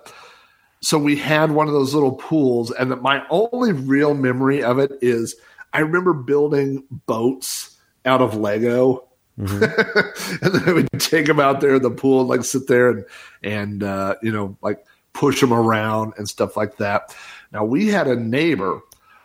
so 0.81 0.97
we 0.97 1.17
had 1.17 1.51
one 1.51 1.67
of 1.67 1.75
those 1.75 1.93
little 1.93 2.13
pools, 2.13 2.71
and 2.71 3.01
my 3.03 3.25
only 3.31 3.73
real 3.73 4.15
memory 4.15 4.63
of 4.63 4.79
it 4.79 4.93
is 5.01 5.35
I 5.73 5.81
remember 5.81 6.15
building 6.15 6.85
boats 7.07 7.78
out 8.09 8.23
of 8.23 8.35
Lego. 8.35 9.09
Mm-hmm. 9.39 10.45
and 10.45 10.55
then 10.55 10.75
we'd 10.75 11.01
take 11.01 11.27
them 11.27 11.39
out 11.39 11.61
there 11.61 11.77
in 11.77 11.83
the 11.83 11.91
pool 11.91 12.21
and 12.21 12.29
like 12.29 12.45
sit 12.45 12.67
there 12.67 12.91
and 12.91 13.05
and 13.45 13.83
uh, 13.85 14.17
you 14.21 14.33
know 14.33 14.57
like 14.63 14.85
push 15.13 15.41
them 15.41 15.53
around 15.53 16.15
and 16.17 16.29
stuff 16.29 16.57
like 16.57 16.79
that. 16.79 17.15
Now 17.53 17.65
we 17.65 17.87
had 17.89 18.09
a 18.09 18.17
neighbor, 18.17 18.81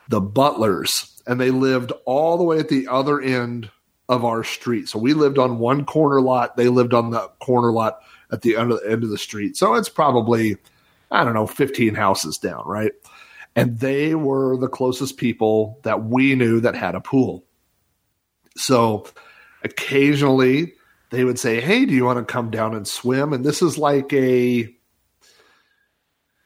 the 0.09 0.21
Butlers, 0.21 1.19
and 1.25 1.39
they 1.39 1.49
lived 1.49 1.91
all 2.05 2.37
the 2.37 2.43
way 2.43 2.59
at 2.59 2.69
the 2.69 2.87
other 2.87 3.19
end 3.19 3.71
of 4.09 4.25
our 4.25 4.43
street. 4.43 4.87
So 4.87 4.99
we 4.99 5.13
lived 5.13 5.37
on 5.37 5.59
one 5.59 5.85
corner 5.85 6.21
lot. 6.21 6.57
They 6.57 6.67
lived 6.67 6.93
on 6.93 7.11
the 7.11 7.29
corner 7.39 7.71
lot 7.71 7.99
at 8.31 8.41
the 8.41 8.57
end 8.57 8.71
of 8.71 8.81
the, 8.81 8.91
end 8.91 9.03
of 9.03 9.09
the 9.09 9.17
street. 9.17 9.55
So 9.55 9.75
it's 9.75 9.89
probably, 9.89 10.57
I 11.11 11.23
don't 11.23 11.33
know, 11.33 11.47
15 11.47 11.95
houses 11.95 12.37
down, 12.37 12.63
right? 12.65 12.91
And 13.55 13.79
they 13.79 14.15
were 14.15 14.57
the 14.57 14.67
closest 14.67 15.17
people 15.17 15.79
that 15.83 16.03
we 16.03 16.35
knew 16.35 16.59
that 16.61 16.75
had 16.75 16.95
a 16.95 17.01
pool. 17.01 17.43
So 18.55 19.07
occasionally 19.63 20.73
they 21.09 21.23
would 21.23 21.39
say, 21.39 21.61
Hey, 21.61 21.85
do 21.85 21.93
you 21.93 22.05
want 22.05 22.19
to 22.19 22.31
come 22.31 22.49
down 22.49 22.75
and 22.75 22.87
swim? 22.87 23.33
And 23.33 23.45
this 23.45 23.61
is 23.61 23.77
like 23.77 24.11
a, 24.13 24.73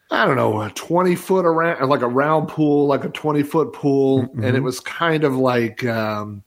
I 0.10 0.26
don't 0.26 0.36
know, 0.36 0.62
a 0.62 0.70
20 0.70 1.16
foot 1.16 1.46
around, 1.46 1.88
like 1.90 2.02
a 2.02 2.08
round 2.08 2.50
pool, 2.50 2.88
like 2.88 3.04
a 3.04 3.10
20 3.10 3.44
foot 3.44 3.74
pool. 3.74 4.24
Mm-hmm. 4.24 4.44
And 4.44 4.56
it 4.56 4.62
was 4.62 4.80
kind 4.80 5.24
of 5.24 5.36
like, 5.36 5.86
um, 5.86 6.44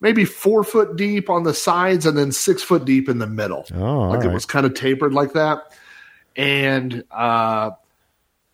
maybe 0.00 0.24
four 0.24 0.62
foot 0.64 0.96
deep 0.96 1.28
on 1.28 1.42
the 1.42 1.54
sides 1.54 2.06
and 2.06 2.16
then 2.16 2.32
six 2.32 2.62
foot 2.62 2.84
deep 2.84 3.08
in 3.08 3.18
the 3.18 3.26
middle. 3.26 3.66
Oh, 3.74 4.08
like 4.08 4.20
right. 4.20 4.30
it 4.30 4.32
was 4.32 4.46
kind 4.46 4.66
of 4.66 4.74
tapered 4.74 5.12
like 5.12 5.32
that. 5.32 5.72
And 6.36 7.04
uh, 7.10 7.72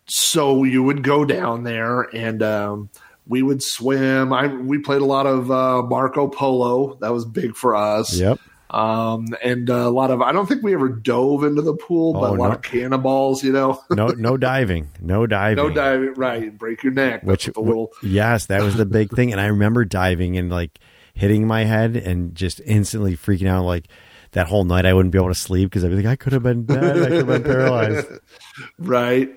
so 0.07 0.63
you 0.63 0.83
would 0.83 1.03
go 1.03 1.25
down 1.25 1.63
there 1.63 2.01
and 2.01 2.41
um, 2.41 2.89
we 3.27 3.41
would 3.41 3.61
swim. 3.63 4.31
I 4.33 4.47
we 4.47 4.77
played 4.79 5.01
a 5.01 5.05
lot 5.05 5.25
of 5.25 5.49
uh, 5.51 5.81
Marco 5.83 6.27
Polo. 6.27 6.97
That 7.01 7.11
was 7.13 7.25
big 7.25 7.55
for 7.55 7.75
us. 7.75 8.17
Yep. 8.17 8.39
Um, 8.69 9.27
and 9.43 9.69
a 9.69 9.89
lot 9.89 10.11
of 10.11 10.21
I 10.21 10.31
don't 10.31 10.47
think 10.47 10.63
we 10.63 10.73
ever 10.73 10.89
dove 10.89 11.43
into 11.43 11.61
the 11.61 11.75
pool, 11.75 12.13
but 12.13 12.31
Oh, 12.31 12.35
a 12.35 12.35
lot 12.35 12.47
no. 12.49 12.55
of 12.55 12.61
cannonballs. 12.61 13.43
You 13.43 13.51
know, 13.53 13.81
No, 13.91 14.07
no 14.07 14.37
diving, 14.51 14.89
no 14.99 15.25
diving. 15.27 15.63
no 15.63 15.69
diving. 15.69 16.13
Right, 16.15 16.57
break 16.57 16.83
your 16.83 16.91
neck. 16.93 17.23
Which, 17.23 17.45
That's 17.45 17.57
what 17.57 17.63
the 17.63 17.69
little 17.69 17.91
yes, 18.03 18.47
that 18.47 18.61
was 18.63 18.75
the 18.75 18.85
big 18.85 19.11
thing. 19.11 19.31
And 19.31 19.39
I 19.39 19.45
remember 19.47 19.85
diving 19.85 20.37
and 20.37 20.49
like 20.49 20.79
hitting 21.13 21.47
my 21.47 21.63
head 21.63 21.95
and 21.95 22.35
just 22.35 22.59
instantly 22.65 23.15
freaking 23.15 23.47
out. 23.47 23.63
Like 23.65 23.87
that 24.31 24.47
whole 24.47 24.65
night, 24.65 24.85
I 24.85 24.93
wouldn't 24.93 25.11
be 25.13 25.19
able 25.19 25.29
to 25.29 25.35
sleep 25.35 25.69
because 25.69 25.85
I'd 25.85 25.91
be 25.91 25.97
like, 25.97 26.05
I 26.07 26.15
could 26.17 26.33
have 26.33 26.43
been 26.43 26.65
dead. 26.65 26.97
I 26.97 27.07
could 27.07 27.17
have 27.17 27.27
been 27.27 27.43
paralyzed. 27.43 28.07
right? 28.79 29.29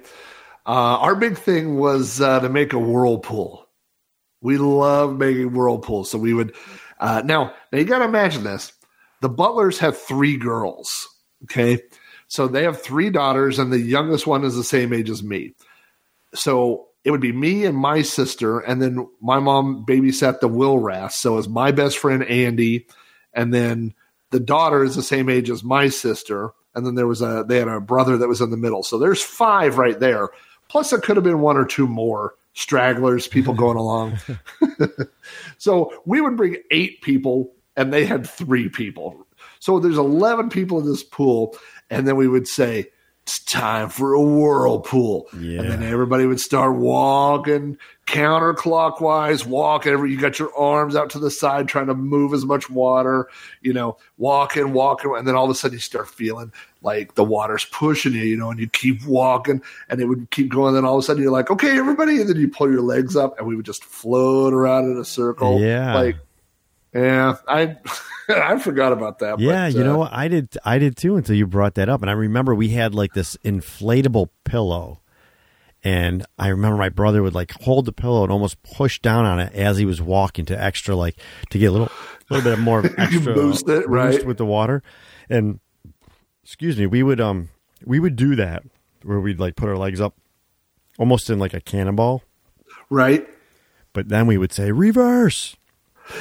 Uh, 0.67 0.99
our 0.99 1.15
big 1.15 1.37
thing 1.39 1.77
was 1.79 2.21
uh, 2.21 2.41
to 2.41 2.49
make 2.49 2.73
a 2.73 2.79
whirlpool. 2.79 3.68
We 4.41 4.59
love 4.59 5.17
making 5.17 5.53
whirlpools, 5.53 6.11
so 6.11 6.19
we 6.19 6.35
would. 6.35 6.55
Uh, 7.01 7.23
now, 7.25 7.55
now 7.73 7.79
you 7.79 7.85
got 7.85 7.99
to 7.99 8.05
imagine 8.05 8.45
this: 8.45 8.73
the 9.21 9.29
Butlers 9.29 9.79
have 9.79 9.97
three 9.97 10.37
girls. 10.37 11.09
Okay, 11.45 11.83
so 12.29 12.49
they 12.49 12.65
have 12.65 12.83
three 12.83 13.11
daughters, 13.11 13.59
and 13.59 13.73
the 13.73 13.81
youngest 13.81 14.27
one 14.27 14.45
is 14.45 14.55
the 14.55 14.65
same 14.65 14.93
age 14.93 15.11
as 15.11 15.23
me. 15.23 15.55
So 16.35 16.89
it 17.05 17.11
would 17.11 17.21
be 17.21 17.33
me 17.33 17.65
and 17.65 17.77
my 17.77 18.03
sister, 18.03 18.61
and 18.61 18.83
then 18.83 19.09
my 19.21 19.39
mom 19.39 19.87
babysat 19.87 20.41
the 20.41 20.49
Wilrath. 20.49 21.13
So 21.13 21.35
it 21.35 21.37
was 21.37 21.49
my 21.49 21.73
best 21.73 21.99
friend 21.99 22.23
Andy, 22.25 22.87
and 23.33 23.53
then 23.53 23.95
the 24.31 24.41
daughter 24.41 24.85
is 24.85 24.95
the 24.95 25.03
same 25.03 25.29
age 25.29 25.49
as 25.49 25.65
my 25.65 25.89
sister, 25.89 26.51
and 26.75 26.87
then 26.87 26.95
there 26.95 27.07
was 27.07 27.23
a 27.23 27.45
they 27.49 27.59
had 27.59 27.69
a 27.69 27.81
brother 27.81 28.19
that 28.19 28.29
was 28.29 28.41
in 28.41 28.51
the 28.51 28.57
middle. 28.57 28.83
So 28.83 28.99
there's 28.99 29.23
five 29.23 29.79
right 29.79 29.99
there. 29.99 30.29
Plus, 30.69 30.93
it 30.93 31.03
could 31.03 31.17
have 31.17 31.25
been 31.25 31.41
one 31.41 31.57
or 31.57 31.65
two 31.65 31.87
more 31.87 32.35
stragglers, 32.55 33.27
people 33.27 33.55
going 33.55 33.77
along. 33.77 34.19
so 35.59 35.93
we 36.05 36.21
would 36.21 36.37
bring 36.37 36.57
eight 36.71 37.03
people, 37.03 37.53
and 37.77 37.93
they 37.93 38.05
had 38.05 38.27
three 38.27 38.69
people. 38.69 39.27
So 39.61 39.79
there's 39.79 39.99
11 39.99 40.51
people 40.51 40.81
in 40.81 40.87
this 40.87 41.03
pool, 41.03 41.57
and 41.91 42.07
then 42.07 42.17
we 42.17 42.29
would 42.29 42.47
say, 42.47 42.87
It's 43.23 43.43
time 43.45 43.89
for 43.89 44.15
a 44.15 44.23
whirlpool. 44.23 45.29
Yeah. 45.39 45.61
And 45.61 45.71
then 45.71 45.83
everybody 45.83 46.27
would 46.27 46.41
start 46.41 46.77
walking 46.77 47.79
counterclockwise, 48.09 49.45
walk 49.45 49.87
every 49.87 50.11
you 50.11 50.19
got 50.19 50.39
your 50.39 50.55
arms 50.57 50.97
out 50.97 51.11
to 51.11 51.19
the 51.19 51.31
side 51.31 51.69
trying 51.69 51.89
to 51.89 51.95
move 51.95 52.33
as 52.33 52.45
much 52.45 52.71
water, 52.71 53.29
you 53.61 53.73
know, 53.73 53.99
walking, 54.17 54.73
walking, 54.73 55.15
and 55.15 55.29
then 55.29 55.35
all 55.35 55.45
of 55.45 55.51
a 55.51 55.55
sudden 55.55 55.75
you 55.75 55.81
start 55.81 56.09
feeling 56.09 56.51
like 56.83 57.15
the 57.15 57.25
water's 57.25 57.65
pushing 57.65 58.13
you, 58.13 58.23
you 58.23 58.37
know, 58.37 58.51
and 58.51 58.61
you 58.61 58.69
keep 58.69 59.05
walking 59.05 59.63
and 59.89 60.01
it 60.01 60.07
would 60.07 60.31
keep 60.31 60.49
going. 60.49 60.75
Then 60.75 60.85
all 60.85 60.97
of 60.97 61.01
a 61.01 61.03
sudden 61.03 61.23
you're 61.23 61.33
like, 61.33 61.51
okay, 61.51 61.79
everybody, 61.79 62.21
and 62.21 62.29
then 62.29 62.37
you 62.37 62.49
pull 62.49 62.71
your 62.71 62.83
legs 62.83 63.17
up 63.17 63.39
and 63.39 63.47
we 63.47 63.57
would 63.57 63.67
just 63.67 63.85
float 63.85 64.53
around 64.53 64.91
in 64.91 64.99
a 64.99 65.05
circle. 65.05 65.61
Yeah. 65.61 65.95
Like 65.95 66.17
yeah, 66.95 67.37
I 67.47 67.77
I 68.29 68.59
forgot 68.59 68.93
about 68.93 69.19
that. 69.21 69.39
Yeah, 69.39 69.67
but, 69.67 69.75
you 69.75 69.81
uh, 69.83 69.85
know 69.85 69.99
what? 69.99 70.13
I 70.13 70.29
did. 70.29 70.57
I 70.65 70.79
did 70.79 70.97
too 70.97 71.17
until 71.17 71.37
you 71.37 71.47
brought 71.47 71.75
that 71.75 71.89
up, 71.89 72.03
and 72.03 72.11
I 72.11 72.15
remember 72.15 72.55
we 72.55 72.71
had 72.71 72.95
like 72.95 73.13
this 73.13 73.37
inflatable 73.45 74.29
pillow, 74.45 75.01
and 75.85 76.25
I 76.39 76.49
remember 76.49 76.77
my 76.77 76.89
brother 76.89 77.23
would 77.23 77.35
like 77.35 77.53
hold 77.53 77.85
the 77.85 77.93
pillow 77.93 78.23
and 78.23 78.33
almost 78.33 78.63
push 78.63 79.01
down 79.01 79.27
on 79.27 79.39
it 79.39 79.53
as 79.55 79.77
he 79.77 79.85
was 79.85 80.01
walking 80.01 80.45
to 80.47 80.61
extra 80.61 80.97
like 80.97 81.19
to 81.51 81.59
get 81.59 81.67
a 81.67 81.73
little 81.73 81.91
little 82.31 82.51
bit 82.51 82.59
more 82.59 82.85
extra 82.99 83.35
boost 83.35 83.69
it, 83.69 83.89
right. 83.89 84.25
with 84.25 84.39
the 84.39 84.47
water, 84.47 84.83
and 85.29 85.61
excuse 86.49 86.79
me, 86.79 86.87
we 86.87 87.03
would 87.03 87.21
um 87.21 87.51
we 87.85 88.01
would 88.01 88.17
do 88.17 88.35
that 88.37 88.63
where 89.03 89.21
we'd 89.21 89.39
like 89.39 89.55
put 89.55 89.69
our 89.69 89.77
legs 89.77 90.01
up 90.01 90.15
almost 90.99 91.29
in 91.29 91.39
like 91.39 91.53
a 91.53 91.61
cannonball, 91.61 92.23
right? 92.91 93.29
but 93.93 94.09
then 94.09 94.27
we 94.27 94.39
would 94.39 94.53
say 94.53 94.73
reverse. 94.73 95.55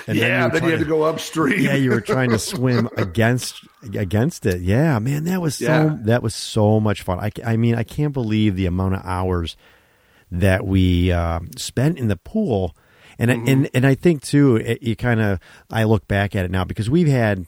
And 0.05 0.17
yeah, 0.17 0.45
were 0.47 0.51
then 0.51 0.63
you 0.63 0.69
had 0.71 0.75
trying 0.75 0.79
to 0.79 0.85
go 0.85 1.03
upstream. 1.03 1.61
yeah, 1.61 1.75
you 1.75 1.91
were 1.91 2.01
trying 2.13 2.31
to 2.31 2.39
swim 2.39 2.89
against 2.97 3.63
against 3.93 4.45
it. 4.45 4.59
Yeah, 4.61 4.99
man, 4.99 5.23
that 5.23 5.41
was 5.41 5.55
so 5.55 5.63
Yeah. 5.65 5.97
that 6.01 6.21
was 6.21 6.35
so 6.35 6.81
much 6.81 7.03
fun. 7.03 7.19
I, 7.19 7.31
I 7.45 7.55
mean, 7.55 7.75
I 7.75 7.83
can't 7.83 8.13
believe 8.13 8.57
the 8.57 8.65
amount 8.65 8.95
of 8.95 9.01
hours 9.05 9.55
that 10.29 10.67
we 10.67 11.09
uh, 11.13 11.39
spent 11.55 11.97
in 11.97 12.09
the 12.09 12.17
pool, 12.17 12.75
and 13.17 13.31
I 13.31 13.35
and 13.35 13.69
and 13.73 13.87
I 13.87 13.95
think 13.95 14.23
too, 14.23 14.57
it, 14.57 14.83
you 14.83 14.97
kind 14.97 15.21
of 15.21 15.39
I 15.71 15.85
look 15.85 16.05
back 16.05 16.35
at 16.35 16.43
it 16.43 16.51
now 16.51 16.65
because 16.65 16.89
we've 16.89 17.07
had. 17.07 17.47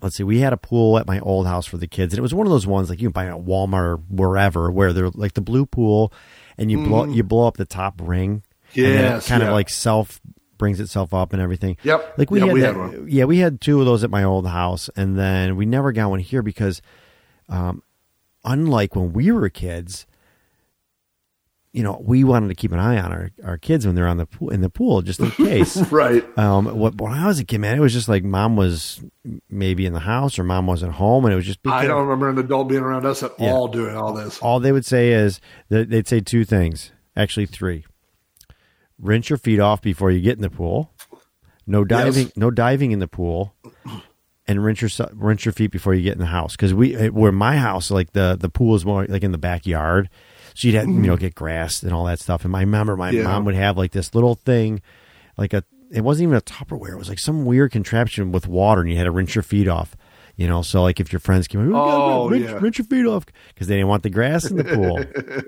Let's 0.00 0.16
see, 0.16 0.22
we 0.22 0.38
had 0.38 0.52
a 0.52 0.56
pool 0.56 0.96
at 0.98 1.06
my 1.08 1.18
old 1.20 1.46
house 1.48 1.66
for 1.66 1.76
the 1.76 1.88
kids, 1.88 2.12
and 2.14 2.18
it 2.18 2.22
was 2.22 2.32
one 2.34 2.46
of 2.46 2.52
those 2.52 2.66
ones 2.66 2.88
like 2.88 3.00
you 3.00 3.08
can 3.08 3.12
buy 3.12 3.26
at 3.26 3.44
Walmart 3.44 3.72
or 3.84 3.96
wherever, 3.96 4.70
where 4.70 4.92
they're 4.92 5.10
like 5.10 5.34
the 5.34 5.40
blue 5.40 5.66
pool, 5.66 6.12
and 6.56 6.70
you 6.70 6.84
blow 6.84 7.04
you 7.04 7.22
blow 7.24 7.48
up 7.48 7.56
the 7.56 7.64
top 7.64 8.00
ring, 8.02 8.42
and 8.76 8.84
then 8.84 9.04
it 9.04 9.08
Yes, 9.08 9.28
kind 9.28 9.42
of 9.42 9.50
like 9.50 9.68
self 9.68 10.20
brings 10.56 10.78
itself 10.80 11.12
up 11.14 11.32
and 11.32 11.42
everything. 11.42 11.76
Yep. 11.82 12.14
Like 12.18 12.30
we 12.30 12.38
Yeah, 12.40 12.46
had, 12.46 12.54
we 12.54 12.60
that- 12.60 12.66
had 12.66 12.76
one. 12.76 13.06
yeah, 13.08 13.24
we 13.24 13.38
had 13.38 13.60
two 13.60 13.80
of 13.80 13.86
those 13.86 14.04
at 14.04 14.10
my 14.10 14.22
old 14.24 14.46
house, 14.46 14.88
and 14.96 15.18
then 15.18 15.56
we 15.56 15.66
never 15.66 15.90
got 15.92 16.10
one 16.10 16.20
here 16.20 16.42
because, 16.42 16.80
um, 17.48 17.82
unlike 18.44 18.94
when 18.94 19.12
we 19.12 19.32
were 19.32 19.48
kids, 19.48 20.06
you 21.72 21.82
know, 21.82 22.00
we 22.02 22.24
wanted 22.24 22.48
to 22.48 22.54
keep 22.54 22.72
an 22.72 22.78
eye 22.78 22.98
on 22.98 23.12
our, 23.12 23.30
our 23.44 23.58
kids 23.58 23.84
when 23.86 23.94
they're 23.94 24.08
on 24.08 24.16
the 24.16 24.26
pool 24.26 24.48
in 24.50 24.62
the 24.62 24.70
pool 24.70 25.02
just 25.02 25.20
in 25.20 25.30
case. 25.30 25.76
right. 25.92 26.24
um, 26.38 26.64
what, 26.78 27.00
when 27.00 27.12
I 27.12 27.26
was 27.26 27.38
a 27.38 27.44
kid, 27.44 27.58
man, 27.60 27.76
it 27.76 27.80
was 27.80 27.92
just 27.92 28.08
like 28.08 28.24
mom 28.24 28.56
was 28.56 29.02
maybe 29.50 29.84
in 29.86 29.92
the 29.92 30.00
house 30.00 30.38
or 30.38 30.44
mom 30.44 30.66
wasn't 30.66 30.92
home, 30.94 31.24
and 31.26 31.32
it 31.32 31.36
was 31.36 31.44
just 31.46 31.62
be 31.62 31.70
I 31.70 31.86
don't 31.86 32.06
remember 32.06 32.28
an 32.30 32.38
adult 32.38 32.68
being 32.68 32.82
around 32.82 33.04
us 33.06 33.22
at 33.22 33.32
Yeah. 33.38 33.52
all 33.52 33.68
doing 33.68 33.94
all 33.96 34.12
this. 34.14 34.38
all 34.40 34.60
they 34.60 34.72
would 34.72 34.86
say 34.86 35.12
is 35.12 35.40
that 35.68 35.90
they'd 35.90 36.08
say 36.08 36.20
two 36.20 36.44
things, 36.44 36.90
actually 37.16 37.46
three. 37.46 37.84
Rinse 38.98 39.28
your 39.30 39.36
feet 39.38 39.60
off 39.60 39.80
before 39.82 40.10
you 40.10 40.20
get 40.20 40.36
in 40.36 40.42
the 40.42 40.50
pool. 40.50 40.90
No 41.66 41.84
diving, 41.84 42.24
Yes. 42.28 42.36
no 42.36 42.50
diving 42.50 42.90
in 42.92 42.98
the 42.98 43.06
pool, 43.06 43.54
and 44.46 44.64
rinse 44.64 44.80
your 44.80 45.08
rinse 45.12 45.44
your 45.44 45.52
feet 45.52 45.70
before 45.70 45.92
you 45.94 46.02
get 46.02 46.14
in 46.14 46.18
the 46.18 46.26
house. 46.26 46.56
Because 46.56 46.72
we, 46.72 46.94
where 47.10 47.30
my 47.30 47.58
house, 47.58 47.90
like 47.90 48.12
the 48.14 48.36
the 48.40 48.48
pool 48.48 48.74
is 48.74 48.86
more 48.86 49.04
like 49.06 49.22
in 49.22 49.32
the 49.32 49.38
backyard, 49.38 50.08
you'd 50.64 50.74
have 50.74 50.86
you 50.86 50.92
know 50.94 51.14
mm-hmm. 51.14 51.20
get 51.20 51.34
grass 51.34 51.82
and 51.82 51.92
all 51.92 52.04
that 52.06 52.20
stuff. 52.20 52.44
And 52.44 52.54
I 52.56 52.60
remember 52.60 52.96
my 52.96 53.10
Yeah. 53.10 53.24
mom 53.24 53.44
would 53.44 53.54
have 53.54 53.76
like 53.76 53.92
this 53.92 54.14
little 54.14 54.34
thing, 54.34 54.80
like 55.36 55.52
a 55.52 55.62
it 55.90 56.02
wasn't 56.02 56.24
even 56.24 56.36
a 56.36 56.40
Tupperware. 56.42 56.92
It 56.92 56.98
was 56.98 57.08
like 57.08 57.18
some 57.18 57.46
weird 57.46 57.72
contraption 57.72 58.30
with 58.32 58.46
water, 58.46 58.82
and 58.82 58.90
you 58.90 58.96
had 58.98 59.04
to 59.04 59.10
rinse 59.10 59.34
your 59.34 59.42
feet 59.42 59.68
off. 59.68 59.96
You 60.36 60.46
know, 60.46 60.62
so 60.62 60.82
like 60.82 61.00
if 61.00 61.12
your 61.12 61.18
friends 61.20 61.48
came, 61.48 61.74
Oh, 61.74 62.28
rinse, 62.28 62.44
yeah. 62.44 62.58
rinse 62.60 62.78
your 62.78 62.86
feet 62.86 63.06
off 63.06 63.24
because 63.48 63.66
they 63.68 63.74
didn't 63.76 63.88
want 63.88 64.02
the 64.04 64.10
grass 64.10 64.48
in 64.50 64.56
the 64.56 64.64
pool. 64.64 65.02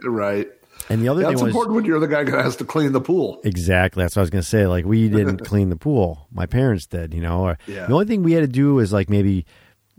right. 0.11 0.49
And 0.89 1.03
the 1.03 1.09
other 1.09 1.21
That's 1.23 1.35
thing 1.35 1.45
was 1.45 1.55
important 1.55 1.77
when 1.77 1.85
you're 1.85 2.01
the 2.01 2.09
guy 2.09 2.25
that 2.25 2.43
has 2.45 2.57
to 2.57 2.65
clean 2.65 2.93
the 2.93 3.01
pool. 3.01 3.39
exactly 3.45 4.03
that's 4.03 4.17
what 4.17 4.21
I 4.21 4.25
was 4.25 4.31
going 4.31 4.43
to 4.43 4.49
say. 4.49 4.67
Like 4.67 4.87
we 4.87 5.09
didn't 5.09 5.39
clean 5.45 5.69
the 5.69 5.77
pool, 5.77 6.27
my 6.33 6.47
parents 6.47 6.87
did. 6.87 7.13
You 7.15 7.21
know, 7.21 7.43
or 7.43 7.59
Yeah. 7.69 7.87
the 7.87 7.93
only 7.93 8.07
thing 8.07 8.23
we 8.23 8.33
had 8.33 8.41
to 8.41 8.49
do 8.49 8.75
was 8.75 8.93
like 8.93 9.09
maybe, 9.11 9.45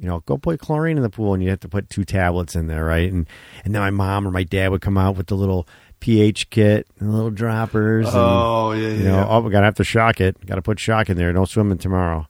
you 0.02 0.08
know, 0.08 0.20
go 0.26 0.38
put 0.38 0.60
chlorine 0.60 0.98
in 0.98 1.04
the 1.04 1.10
pool, 1.10 1.34
and 1.34 1.42
you 1.44 1.50
have 1.52 1.60
to 1.62 1.70
put 1.70 1.90
two 1.90 2.04
tablets 2.04 2.56
in 2.56 2.66
there, 2.68 2.84
right? 2.84 3.10
And 3.12 3.28
and 3.64 3.74
then 3.74 3.82
my 3.82 3.92
mom 3.92 4.28
or 4.28 4.32
my 4.32 4.44
dad 4.44 4.72
would 4.72 4.82
come 4.82 4.98
out 4.98 5.16
with 5.16 5.28
the 5.28 5.36
little 5.36 5.68
pH 6.00 6.50
kit 6.50 6.88
and 7.00 7.10
the 7.10 7.14
little 7.14 7.30
droppers. 7.30 8.08
And, 8.08 8.16
Oh, 8.18 8.72
yeah, 8.72 8.88
you 8.90 9.04
know, 9.04 9.16
yeah. 9.18 9.28
oh, 9.30 9.40
we 9.42 9.52
gotta 9.52 9.66
have 9.66 9.76
to 9.76 9.84
shock 9.84 10.20
it. 10.20 10.44
Got 10.46 10.56
to 10.56 10.62
put 10.64 10.80
shock 10.80 11.10
in 11.10 11.18
there. 11.18 11.32
No 11.32 11.46
swimming 11.46 11.78
tomorrow. 11.78 12.28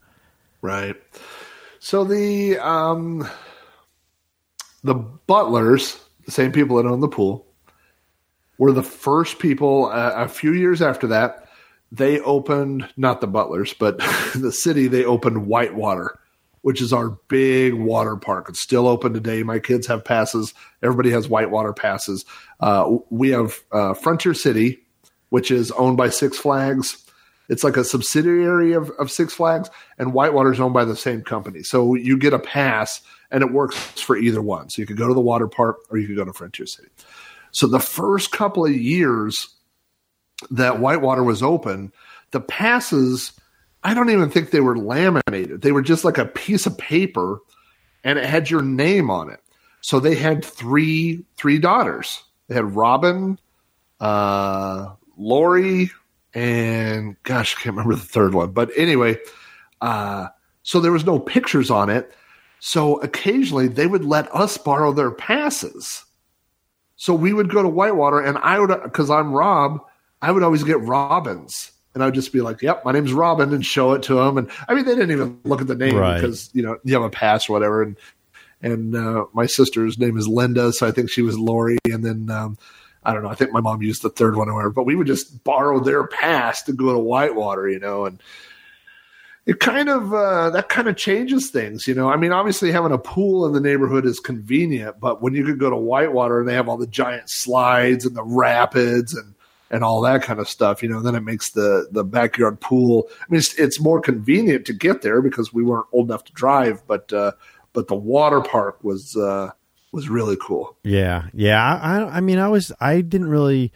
Right. 0.61 0.95
So 1.79 2.03
the 2.03 2.59
um, 2.59 3.27
the 4.83 4.93
Butlers, 4.95 5.97
the 6.25 6.31
same 6.31 6.51
people 6.51 6.77
that 6.77 6.85
own 6.85 6.99
the 6.99 7.07
pool, 7.07 7.47
were 8.57 8.71
the 8.73 8.83
first 8.83 9.39
people. 9.39 9.85
Uh, 9.85 10.11
a 10.15 10.27
few 10.27 10.51
years 10.53 10.81
after 10.81 11.07
that, 11.07 11.47
they 11.91 12.19
opened 12.19 12.87
not 12.97 13.21
the 13.21 13.27
Butlers, 13.27 13.73
but 13.73 13.97
the 14.35 14.51
city. 14.51 14.87
They 14.87 15.05
opened 15.05 15.47
Whitewater, 15.47 16.19
which 16.61 16.81
is 16.81 16.93
our 16.93 17.09
big 17.27 17.73
water 17.73 18.15
park. 18.15 18.47
It's 18.49 18.61
still 18.61 18.87
open 18.87 19.13
today. 19.13 19.43
My 19.43 19.59
kids 19.59 19.87
have 19.87 20.05
passes. 20.05 20.53
Everybody 20.83 21.09
has 21.11 21.27
Whitewater 21.27 21.73
passes. 21.73 22.25
Uh, 22.59 22.97
we 23.09 23.29
have 23.29 23.59
uh, 23.71 23.93
Frontier 23.93 24.33
City, 24.33 24.79
which 25.29 25.49
is 25.51 25.71
owned 25.71 25.97
by 25.97 26.09
Six 26.09 26.37
Flags. 26.37 27.03
It's 27.49 27.63
like 27.63 27.77
a 27.77 27.83
subsidiary 27.83 28.73
of, 28.73 28.91
of 28.91 29.11
Six 29.11 29.33
Flags, 29.33 29.69
and 29.97 30.13
Whitewater 30.13 30.53
is 30.53 30.59
owned 30.59 30.73
by 30.73 30.85
the 30.85 30.95
same 30.95 31.21
company. 31.21 31.63
So 31.63 31.95
you 31.95 32.17
get 32.17 32.33
a 32.33 32.39
pass, 32.39 33.01
and 33.29 33.43
it 33.43 33.51
works 33.51 33.77
for 33.99 34.15
either 34.15 34.41
one. 34.41 34.69
So 34.69 34.81
you 34.81 34.85
could 34.85 34.97
go 34.97 35.07
to 35.07 35.13
the 35.13 35.19
water 35.19 35.47
park, 35.47 35.77
or 35.89 35.97
you 35.97 36.07
could 36.07 36.15
go 36.15 36.25
to 36.25 36.33
Frontier 36.33 36.65
City. 36.65 36.89
So 37.51 37.67
the 37.67 37.79
first 37.79 38.31
couple 38.31 38.65
of 38.65 38.73
years 38.73 39.49
that 40.49 40.79
Whitewater 40.79 41.23
was 41.23 41.43
open, 41.43 41.91
the 42.31 42.39
passes, 42.39 43.33
I 43.83 43.93
don't 43.93 44.09
even 44.09 44.29
think 44.29 44.51
they 44.51 44.59
were 44.59 44.77
laminated. 44.77 45.61
They 45.61 45.71
were 45.71 45.81
just 45.81 46.05
like 46.05 46.17
a 46.17 46.25
piece 46.25 46.65
of 46.65 46.77
paper, 46.77 47.39
and 48.03 48.19
it 48.19 48.25
had 48.25 48.49
your 48.49 48.61
name 48.61 49.09
on 49.09 49.29
it. 49.29 49.39
So 49.81 49.99
they 49.99 50.15
had 50.15 50.45
three 50.45 51.25
three 51.37 51.57
daughters. 51.57 52.23
They 52.47 52.55
had 52.55 52.75
Robin, 52.75 53.39
uh, 53.99 54.93
Lori, 55.17 55.89
and 56.33 57.15
gosh, 57.23 57.55
I 57.55 57.61
can't 57.61 57.75
remember 57.75 57.95
the 57.95 58.01
third 58.01 58.33
one. 58.33 58.51
But 58.51 58.69
anyway, 58.75 59.17
uh, 59.81 60.27
so 60.63 60.79
there 60.79 60.91
was 60.91 61.05
no 61.05 61.19
pictures 61.19 61.71
on 61.71 61.89
it. 61.89 62.13
So 62.59 63.01
occasionally 63.01 63.67
they 63.67 63.87
would 63.87 64.05
let 64.05 64.33
us 64.35 64.57
borrow 64.57 64.93
their 64.93 65.11
passes. 65.11 66.05
So 66.95 67.15
we 67.15 67.33
would 67.33 67.49
go 67.49 67.63
to 67.63 67.67
Whitewater, 67.67 68.19
and 68.19 68.37
I 68.37 68.59
would, 68.59 68.83
because 68.83 69.09
I'm 69.09 69.33
Rob, 69.33 69.79
I 70.21 70.31
would 70.31 70.43
always 70.43 70.63
get 70.63 70.79
Robins. 70.81 71.71
And 71.93 72.01
I 72.01 72.05
would 72.07 72.15
just 72.15 72.31
be 72.31 72.41
like, 72.41 72.61
"Yep, 72.61 72.85
my 72.85 72.91
name's 72.93 73.11
Robin," 73.13 73.53
and 73.53 73.65
show 73.65 73.91
it 73.93 74.03
to 74.03 74.15
them. 74.15 74.37
And 74.37 74.49
I 74.69 74.73
mean, 74.73 74.85
they 74.85 74.95
didn't 74.95 75.11
even 75.11 75.39
look 75.43 75.59
at 75.61 75.67
the 75.67 75.75
name 75.75 75.95
Right. 75.95 76.15
because 76.21 76.49
you 76.53 76.61
know 76.63 76.77
you 76.83 76.93
have 76.93 77.03
a 77.03 77.09
pass 77.09 77.49
or 77.49 77.53
whatever. 77.53 77.83
And 77.83 77.95
and 78.61 78.95
uh, 78.95 79.25
my 79.33 79.45
sister's 79.45 79.97
name 79.99 80.17
is 80.17 80.27
Linda, 80.27 80.71
so 80.71 80.87
I 80.87 80.91
think 80.91 81.09
she 81.09 81.21
was 81.21 81.37
Lori. 81.37 81.77
And 81.91 82.05
then 82.05 82.29
um, 82.29 82.57
I 83.03 83.13
don't 83.13 83.23
know. 83.23 83.29
I 83.29 83.35
think 83.35 83.51
my 83.51 83.59
mom 83.59 83.81
used 83.81 84.03
the 84.03 84.09
third 84.09 84.35
one 84.37 84.47
or 84.47 84.53
whatever. 84.53 84.69
But 84.71 84.85
we 84.85 84.95
would 84.95 85.07
just 85.07 85.43
borrow 85.43 85.79
their 85.79 86.07
pass 86.07 86.63
to 86.63 86.73
go 86.73 86.93
to 86.93 86.99
Whitewater, 86.99 87.67
you 87.67 87.79
know, 87.79 88.05
and 88.05 88.21
it 89.47 89.59
kind 89.59 89.89
of 89.89 90.13
uh, 90.13 90.51
that 90.51 90.69
kind 90.69 90.87
of 90.87 90.95
changes 90.95 91.49
things, 91.49 91.87
you 91.87 91.95
know. 91.95 92.07
I 92.09 92.15
mean, 92.15 92.31
obviously 92.31 92.71
having 92.71 92.91
a 92.91 92.97
pool 92.99 93.45
in 93.47 93.53
the 93.53 93.59
neighborhood 93.59 94.05
is 94.05 94.19
convenient, 94.19 94.99
but 94.99 95.21
when 95.21 95.33
you 95.33 95.43
could 95.43 95.57
go 95.59 95.69
to 95.71 95.75
Whitewater 95.75 96.39
and 96.39 96.47
they 96.47 96.53
have 96.53 96.69
all 96.69 96.77
the 96.77 96.87
giant 96.87 97.29
slides 97.29 98.05
and 98.05 98.15
the 98.15 98.23
rapids 98.23 99.15
and 99.15 99.33
and 99.71 99.83
all 99.83 100.01
that 100.01 100.21
kind 100.21 100.39
of 100.39 100.49
stuff, 100.49 100.83
you 100.83 100.89
know, 100.89 101.01
then 101.01 101.15
it 101.15 101.21
makes 101.21 101.51
the 101.51 101.87
the 101.91 102.03
backyard 102.03 102.59
pool. 102.59 103.09
I 103.21 103.25
mean, 103.29 103.39
it's, 103.39 103.55
it's 103.55 103.79
more 103.79 104.01
convenient 104.01 104.65
to 104.67 104.73
get 104.73 105.01
there 105.01 105.21
because 105.21 105.53
we 105.53 105.63
weren't 105.63 105.87
old 105.93 106.09
enough 106.09 106.25
to 106.25 106.33
drive, 106.33 106.85
but 106.85 107.11
uh, 107.11 107.31
but 107.73 107.87
the 107.87 107.95
water 107.95 108.41
park 108.41 108.83
was 108.83 109.15
uh, 109.15 109.51
was 109.91 110.09
really 110.09 110.37
cool. 110.39 110.75
Yeah, 110.83 111.27
yeah. 111.33 111.63
I, 111.63 112.17
I, 112.17 112.19
mean, 112.21 112.37
I 112.37 112.47
was, 112.47 112.71
I 112.79 113.01
didn't 113.01 113.29
really. 113.29 113.71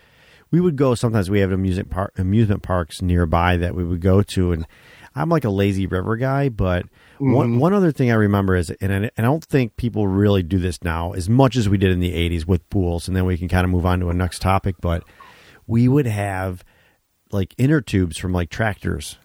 We 0.51 0.61
would 0.61 0.75
go 0.75 0.95
sometimes. 0.95 1.29
We 1.29 1.39
have 1.39 1.51
amusement 1.51 1.89
park, 1.89 2.13
amusement 2.17 2.61
parks 2.61 3.01
nearby 3.01 3.57
that 3.57 3.73
we 3.75 3.83
would 3.83 4.01
go 4.01 4.21
to, 4.21 4.51
and 4.51 4.67
I'm 5.15 5.29
like 5.29 5.43
a 5.43 5.49
lazy 5.49 5.87
river 5.87 6.17
guy. 6.17 6.49
But 6.49 6.85
one 7.17 7.57
one 7.59 7.73
other 7.73 7.91
thing 7.91 8.11
I 8.11 8.15
remember 8.15 8.55
is, 8.55 8.69
and 8.69 8.93
I, 8.93 8.95
and 8.95 9.11
I 9.17 9.21
don't 9.23 9.43
think 9.43 9.75
people 9.75 10.07
really 10.07 10.43
do 10.43 10.59
this 10.59 10.83
now 10.83 11.13
as 11.13 11.29
much 11.29 11.55
as 11.55 11.67
we 11.67 11.77
did 11.77 11.91
in 11.91 11.99
the 11.99 12.13
'80s 12.13 12.45
with 12.45 12.69
pools, 12.69 13.07
and 13.07 13.17
then 13.17 13.25
we 13.25 13.37
can 13.37 13.47
kind 13.47 13.65
of 13.65 13.71
move 13.71 13.85
on 13.85 13.99
to 14.01 14.09
a 14.09 14.13
next 14.13 14.41
topic. 14.41 14.75
But 14.79 15.03
we 15.67 15.87
would 15.87 16.07
have 16.07 16.63
like 17.31 17.53
inner 17.57 17.81
tubes 17.81 18.17
from 18.17 18.31
like 18.33 18.49
tractors. 18.49 19.17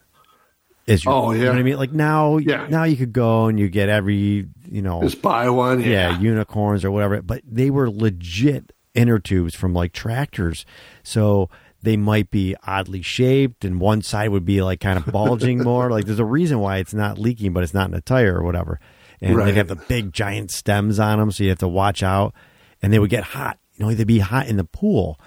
As 0.89 1.05
your, 1.05 1.15
Oh, 1.15 1.31
you 1.33 1.39
know 1.39 1.45
yeah. 1.45 1.51
what 1.51 1.59
I 1.59 1.63
mean? 1.63 1.77
Like 1.77 1.93
now, 1.93 2.39
Yeah. 2.39 2.67
now 2.69 2.85
you 2.85 2.97
could 2.97 3.13
go 3.13 3.47
and 3.47 3.61
you 3.61 3.69
get 3.69 3.89
every, 3.89 4.49
you 4.69 4.83
know, 4.83 5.03
Just 5.03 5.23
buy 5.23 5.49
one, 5.51 5.81
yeah. 5.81 5.89
yeah. 6.13 6.19
unicorns 6.21 6.85
or 6.85 6.91
whatever. 6.91 7.21
But 7.23 7.43
they 7.47 7.71
were 7.71 7.89
legit 7.91 8.73
inner 8.95 9.19
tubes 9.19 9.55
from 9.55 9.73
like 9.73 9.93
tractors. 9.93 10.65
So 11.05 11.49
they 11.83 11.97
might 11.97 12.31
be 12.31 12.57
oddly 12.67 13.03
shaped 13.03 13.65
and 13.65 13.81
one 13.81 14.03
side 14.03 14.31
would 14.31 14.45
be 14.45 14.63
like 14.63 14.81
kind 14.81 14.99
of 14.99 15.07
bulging 15.13 15.63
more. 15.63 15.91
Like 15.91 16.07
there's 16.07 16.19
a 16.19 16.25
reason 16.25 16.59
why 16.59 16.79
it's 16.79 16.95
not 16.95 17.19
leaking, 17.19 17.53
but 17.53 17.63
it's 17.63 17.75
not 17.75 17.89
in 17.89 17.95
a 17.95 18.01
tire 18.01 18.37
or 18.39 18.43
whatever. 18.43 18.81
And 19.21 19.37
Right. 19.37 19.45
they'd 19.47 19.57
have 19.59 19.69
the 19.69 19.77
big 19.77 20.13
giant 20.13 20.51
stems 20.51 20.99
on 20.99 21.19
them. 21.19 21.31
So 21.31 21.45
you 21.45 21.51
have 21.51 21.59
to 21.59 21.69
watch 21.69 22.03
out 22.03 22.35
and 22.83 22.93
they 22.93 22.99
would 22.99 23.11
get 23.11 23.23
hot. 23.23 23.59
You 23.77 23.85
know, 23.87 23.95
they'd 23.95 24.07
be 24.07 24.19
hot 24.19 24.49
in 24.49 24.57
the 24.57 24.65
pool 24.65 25.21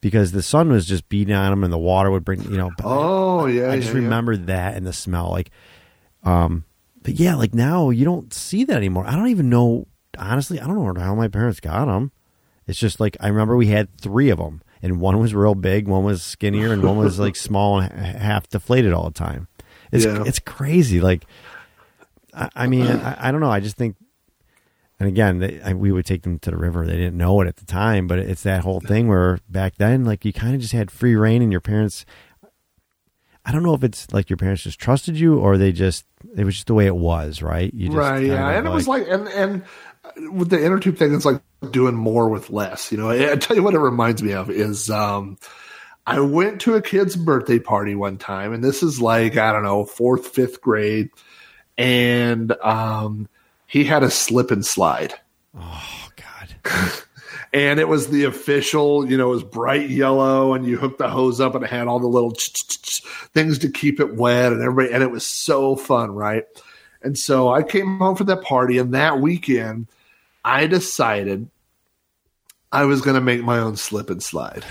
because 0.00 0.32
the 0.32 0.42
sun 0.42 0.70
was 0.70 0.86
just 0.86 1.08
beating 1.08 1.34
on 1.34 1.50
them 1.50 1.64
and 1.64 1.72
the 1.72 1.78
water 1.78 2.10
would 2.10 2.24
bring, 2.24 2.42
you 2.50 2.56
know, 2.56 2.70
Oh 2.84 3.46
yeah, 3.46 3.70
I 3.70 3.76
just 3.76 3.88
yeah, 3.88 3.94
yeah. 3.98 4.04
remember 4.04 4.36
that 4.36 4.74
and 4.76 4.86
the 4.86 4.92
smell. 4.92 5.30
Like, 5.30 5.50
um, 6.24 6.64
but 7.02 7.14
yeah, 7.14 7.34
like 7.34 7.54
now 7.54 7.90
you 7.90 8.04
don't 8.04 8.32
see 8.34 8.64
that 8.64 8.76
anymore. 8.76 9.04
I 9.06 9.16
don't 9.16 9.28
even 9.28 9.48
know. 9.48 9.86
Honestly, 10.18 10.60
I 10.60 10.66
don't 10.66 10.76
know 10.94 11.00
how 11.00 11.14
my 11.14 11.28
parents 11.28 11.60
got 11.60 11.86
them. 11.86 12.12
It's 12.66 12.78
just 12.78 13.00
like 13.00 13.16
I 13.20 13.28
remember 13.28 13.56
we 13.56 13.68
had 13.68 13.88
three 13.98 14.30
of 14.30 14.38
them, 14.38 14.62
and 14.82 15.00
one 15.00 15.18
was 15.18 15.34
real 15.34 15.54
big, 15.54 15.88
one 15.88 16.04
was 16.04 16.22
skinnier, 16.22 16.72
and 16.72 16.82
one 16.82 16.96
was 16.98 17.18
like 17.18 17.36
small 17.48 17.78
and 17.80 17.92
half 17.92 18.48
deflated 18.48 18.92
all 18.92 19.04
the 19.04 19.10
time. 19.18 19.48
It's 19.92 20.04
Yeah. 20.04 20.22
it's 20.26 20.38
crazy. 20.38 21.00
Like, 21.00 21.24
I, 22.34 22.48
I 22.54 22.66
mean, 22.66 22.86
I, 22.86 23.28
I 23.28 23.32
don't 23.32 23.40
know. 23.40 23.50
I 23.50 23.60
just 23.60 23.76
think, 23.76 23.96
and 25.00 25.08
again, 25.08 25.38
they, 25.38 25.60
I, 25.60 25.74
we 25.74 25.92
would 25.92 26.06
take 26.06 26.22
them 26.22 26.38
to 26.40 26.50
the 26.50 26.56
river. 26.56 26.84
They 26.84 26.96
didn't 26.96 27.16
know 27.16 27.40
it 27.40 27.46
at 27.46 27.56
the 27.56 27.66
time, 27.66 28.06
but 28.06 28.18
it's 28.18 28.42
that 28.42 28.62
whole 28.62 28.80
thing 28.80 29.08
where 29.08 29.38
back 29.48 29.76
then, 29.76 30.04
like 30.04 30.24
you 30.24 30.32
kind 30.32 30.54
of 30.54 30.60
just 30.60 30.72
had 30.72 30.90
free 30.90 31.14
reign, 31.14 31.42
and 31.42 31.52
your 31.52 31.60
parents. 31.60 32.04
I 33.44 33.52
don't 33.52 33.62
know 33.62 33.74
if 33.74 33.82
it's 33.82 34.12
like 34.12 34.28
your 34.28 34.36
parents 34.36 34.62
just 34.62 34.78
trusted 34.78 35.18
you, 35.18 35.38
or 35.38 35.56
they 35.56 35.72
just 35.72 36.04
it 36.36 36.44
was 36.44 36.54
just 36.56 36.66
the 36.66 36.74
way 36.74 36.86
it 36.86 36.96
was, 36.96 37.40
right? 37.42 37.72
You 37.72 37.86
just 37.86 37.96
right 37.96 38.24
yeah 38.24 38.50
and 38.50 38.66
it 38.66 38.70
was 38.70 38.88
like 38.88 39.06
and 39.08 39.28
and 39.28 39.62
with 40.32 40.50
the 40.50 40.64
inner 40.64 40.78
tube 40.78 40.96
thing 40.96 41.14
it's 41.14 41.24
like 41.24 41.40
doing 41.70 41.94
more 41.94 42.28
with 42.28 42.50
less 42.50 42.90
you 42.92 42.98
know 42.98 43.10
i, 43.10 43.32
I 43.32 43.36
tell 43.36 43.56
you 43.56 43.62
what 43.62 43.74
it 43.74 43.78
reminds 43.78 44.22
me 44.22 44.32
of 44.32 44.50
is 44.50 44.90
um 44.90 45.38
i 46.06 46.20
went 46.20 46.62
to 46.62 46.74
a 46.74 46.82
kid's 46.82 47.16
birthday 47.16 47.58
party 47.58 47.94
one 47.94 48.16
time 48.16 48.52
and 48.52 48.62
this 48.62 48.82
is 48.82 49.00
like 49.00 49.36
i 49.36 49.52
don't 49.52 49.64
know 49.64 49.84
fourth 49.84 50.28
fifth 50.28 50.60
grade 50.60 51.10
and 51.76 52.52
um 52.62 53.28
he 53.68 53.84
had 53.84 54.02
a 54.02 54.10
slip 54.10 54.50
and 54.50 54.66
slide 54.66 55.14
oh 55.56 56.08
god, 56.16 56.54
and 57.52 57.80
it 57.80 57.88
was 57.88 58.08
the 58.08 58.24
official, 58.24 59.08
you 59.08 59.16
know, 59.16 59.28
it 59.28 59.34
was 59.34 59.44
bright 59.44 59.90
yellow, 59.90 60.54
and 60.54 60.66
you 60.66 60.76
hooked 60.76 60.98
the 60.98 61.08
hose 61.08 61.40
up, 61.40 61.54
and 61.54 61.64
it 61.64 61.70
had 61.70 61.88
all 61.88 62.00
the 62.00 62.06
little 62.06 62.34
things 63.34 63.58
to 63.58 63.70
keep 63.70 64.00
it 64.00 64.14
wet, 64.14 64.52
and 64.52 64.62
everybody, 64.62 64.92
and 64.92 65.02
it 65.02 65.10
was 65.10 65.26
so 65.26 65.76
fun, 65.76 66.10
right? 66.10 66.44
And 67.02 67.16
so 67.16 67.52
I 67.52 67.62
came 67.62 67.98
home 67.98 68.16
from 68.16 68.26
that 68.26 68.42
party, 68.42 68.78
and 68.78 68.94
that 68.94 69.20
weekend, 69.20 69.86
I 70.44 70.66
decided 70.66 71.48
I 72.72 72.84
was 72.84 73.00
going 73.00 73.14
to 73.14 73.20
make 73.20 73.42
my 73.42 73.58
own 73.58 73.76
slip 73.76 74.10
and 74.10 74.22
slide. 74.22 74.64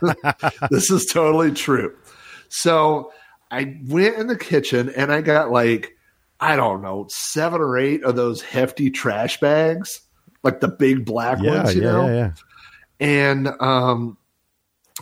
this 0.70 0.90
is 0.90 1.06
totally 1.06 1.52
true. 1.52 1.94
So 2.48 3.12
I 3.50 3.78
went 3.86 4.16
in 4.16 4.26
the 4.26 4.36
kitchen, 4.36 4.88
and 4.88 5.12
I 5.12 5.20
got 5.20 5.50
like, 5.50 5.96
I 6.40 6.56
don't 6.56 6.82
know, 6.82 7.06
seven 7.08 7.60
or 7.60 7.78
eight 7.78 8.04
of 8.04 8.16
those 8.16 8.42
hefty 8.42 8.90
trash 8.90 9.40
bags, 9.40 10.02
like 10.42 10.60
the 10.60 10.68
big 10.68 11.04
black 11.04 11.38
yeah, 11.42 11.62
ones, 11.62 11.74
you 11.74 11.82
yeah, 11.82 11.92
know? 11.92 12.06
yeah, 12.06 12.14
yeah. 12.14 12.32
and 13.00 13.48
um, 13.60 14.18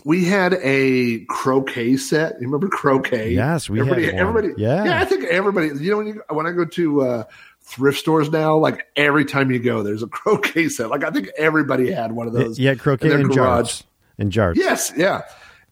we 0.04 0.24
had 0.24 0.54
a 0.62 1.24
croquet 1.26 1.96
set. 1.96 2.34
You 2.40 2.46
remember 2.46 2.68
croquet? 2.68 3.32
Yes, 3.32 3.68
we 3.68 3.78
had 3.78 3.88
everybody, 3.88 4.12
one. 4.12 4.20
everybody. 4.20 4.48
Yeah. 4.56 4.84
yeah. 4.84 5.00
I 5.00 5.04
think 5.04 5.24
everybody. 5.24 5.68
You 5.68 5.90
know, 5.90 5.96
when 5.98 6.06
you 6.06 6.22
when 6.30 6.46
I 6.46 6.52
go 6.52 6.64
to 6.64 7.00
uh, 7.02 7.24
thrift 7.62 7.98
stores 7.98 8.30
now, 8.30 8.56
like 8.56 8.86
every 8.96 9.24
time 9.24 9.50
you 9.50 9.58
go, 9.58 9.82
there's 9.82 10.02
a 10.02 10.06
croquet 10.08 10.68
set. 10.68 10.90
Like 10.90 11.04
I 11.04 11.10
think 11.10 11.28
everybody 11.36 11.90
had 11.90 12.12
one 12.12 12.26
of 12.26 12.32
those. 12.32 12.58
Yeah, 12.58 12.74
croquet 12.74 13.12
in 13.12 13.20
in 13.20 13.28
garage. 13.28 13.36
jars. 13.36 13.84
In 14.18 14.30
jars. 14.30 14.56
Yes, 14.56 14.92
yeah. 14.96 15.22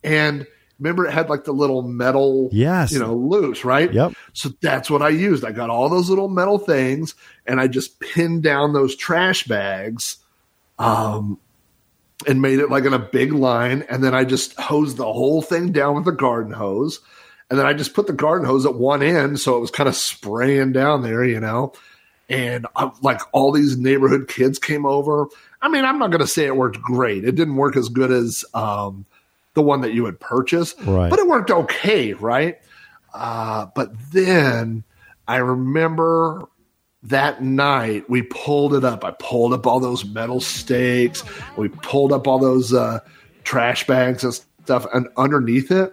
And 0.02 0.46
remember, 0.78 1.06
it 1.06 1.12
had 1.12 1.28
like 1.28 1.44
the 1.44 1.52
little 1.52 1.82
metal, 1.82 2.48
Yes. 2.52 2.92
you 2.92 2.98
know, 2.98 3.14
loops, 3.14 3.64
right? 3.64 3.92
Yep. 3.92 4.14
So 4.32 4.50
that's 4.60 4.90
what 4.90 5.02
I 5.02 5.10
used. 5.10 5.44
I 5.44 5.52
got 5.52 5.70
all 5.70 5.88
those 5.88 6.08
little 6.10 6.28
metal 6.28 6.58
things, 6.58 7.14
and 7.46 7.60
I 7.60 7.68
just 7.68 8.00
pinned 8.00 8.42
down 8.42 8.72
those 8.72 8.96
trash 8.96 9.44
bags, 9.44 10.16
um, 10.78 11.38
and 12.26 12.40
made 12.40 12.58
it 12.58 12.70
like 12.70 12.84
in 12.84 12.94
a 12.94 12.98
big 12.98 13.32
line. 13.32 13.84
And 13.88 14.02
then 14.02 14.14
I 14.14 14.24
just 14.24 14.58
hosed 14.58 14.96
the 14.96 15.04
whole 15.12 15.42
thing 15.42 15.72
down 15.72 15.94
with 15.94 16.04
the 16.04 16.12
garden 16.12 16.52
hose, 16.52 17.00
and 17.50 17.58
then 17.58 17.66
I 17.66 17.72
just 17.74 17.94
put 17.94 18.06
the 18.06 18.12
garden 18.12 18.46
hose 18.46 18.64
at 18.66 18.74
one 18.74 19.02
end, 19.02 19.38
so 19.40 19.56
it 19.56 19.60
was 19.60 19.70
kind 19.70 19.88
of 19.88 19.94
spraying 19.94 20.72
down 20.72 21.02
there, 21.02 21.24
you 21.24 21.40
know. 21.40 21.72
And 22.28 22.66
uh, 22.74 22.90
like 23.02 23.20
all 23.32 23.52
these 23.52 23.76
neighborhood 23.76 24.28
kids 24.28 24.58
came 24.58 24.86
over. 24.86 25.26
I 25.60 25.68
mean, 25.68 25.84
I'm 25.84 25.98
not 25.98 26.10
going 26.10 26.22
to 26.22 26.26
say 26.26 26.46
it 26.46 26.56
worked 26.56 26.80
great. 26.80 27.24
It 27.24 27.34
didn't 27.34 27.56
work 27.56 27.76
as 27.76 27.90
good 27.90 28.10
as 28.10 28.44
um, 28.54 29.04
the 29.54 29.62
one 29.62 29.80
that 29.82 29.92
you 29.92 30.02
would 30.02 30.20
purchase, 30.20 30.74
Right. 30.84 31.10
but 31.10 31.18
it 31.18 31.26
worked 31.26 31.50
okay, 31.50 32.12
right? 32.12 32.58
Uh, 33.12 33.66
but 33.74 33.92
then 34.12 34.84
I 35.28 35.36
remember 35.36 36.48
that 37.04 37.42
night 37.42 38.08
we 38.10 38.22
pulled 38.22 38.74
it 38.74 38.84
up. 38.84 39.04
I 39.04 39.12
pulled 39.12 39.52
up 39.52 39.66
all 39.66 39.78
those 39.80 40.04
metal 40.04 40.40
stakes. 40.40 41.22
We 41.56 41.68
pulled 41.68 42.12
up 42.12 42.26
all 42.26 42.38
those 42.38 42.72
uh, 42.72 43.00
trash 43.44 43.86
bags 43.86 44.24
and 44.24 44.34
stuff, 44.64 44.86
and 44.92 45.08
underneath 45.16 45.70
it 45.70 45.92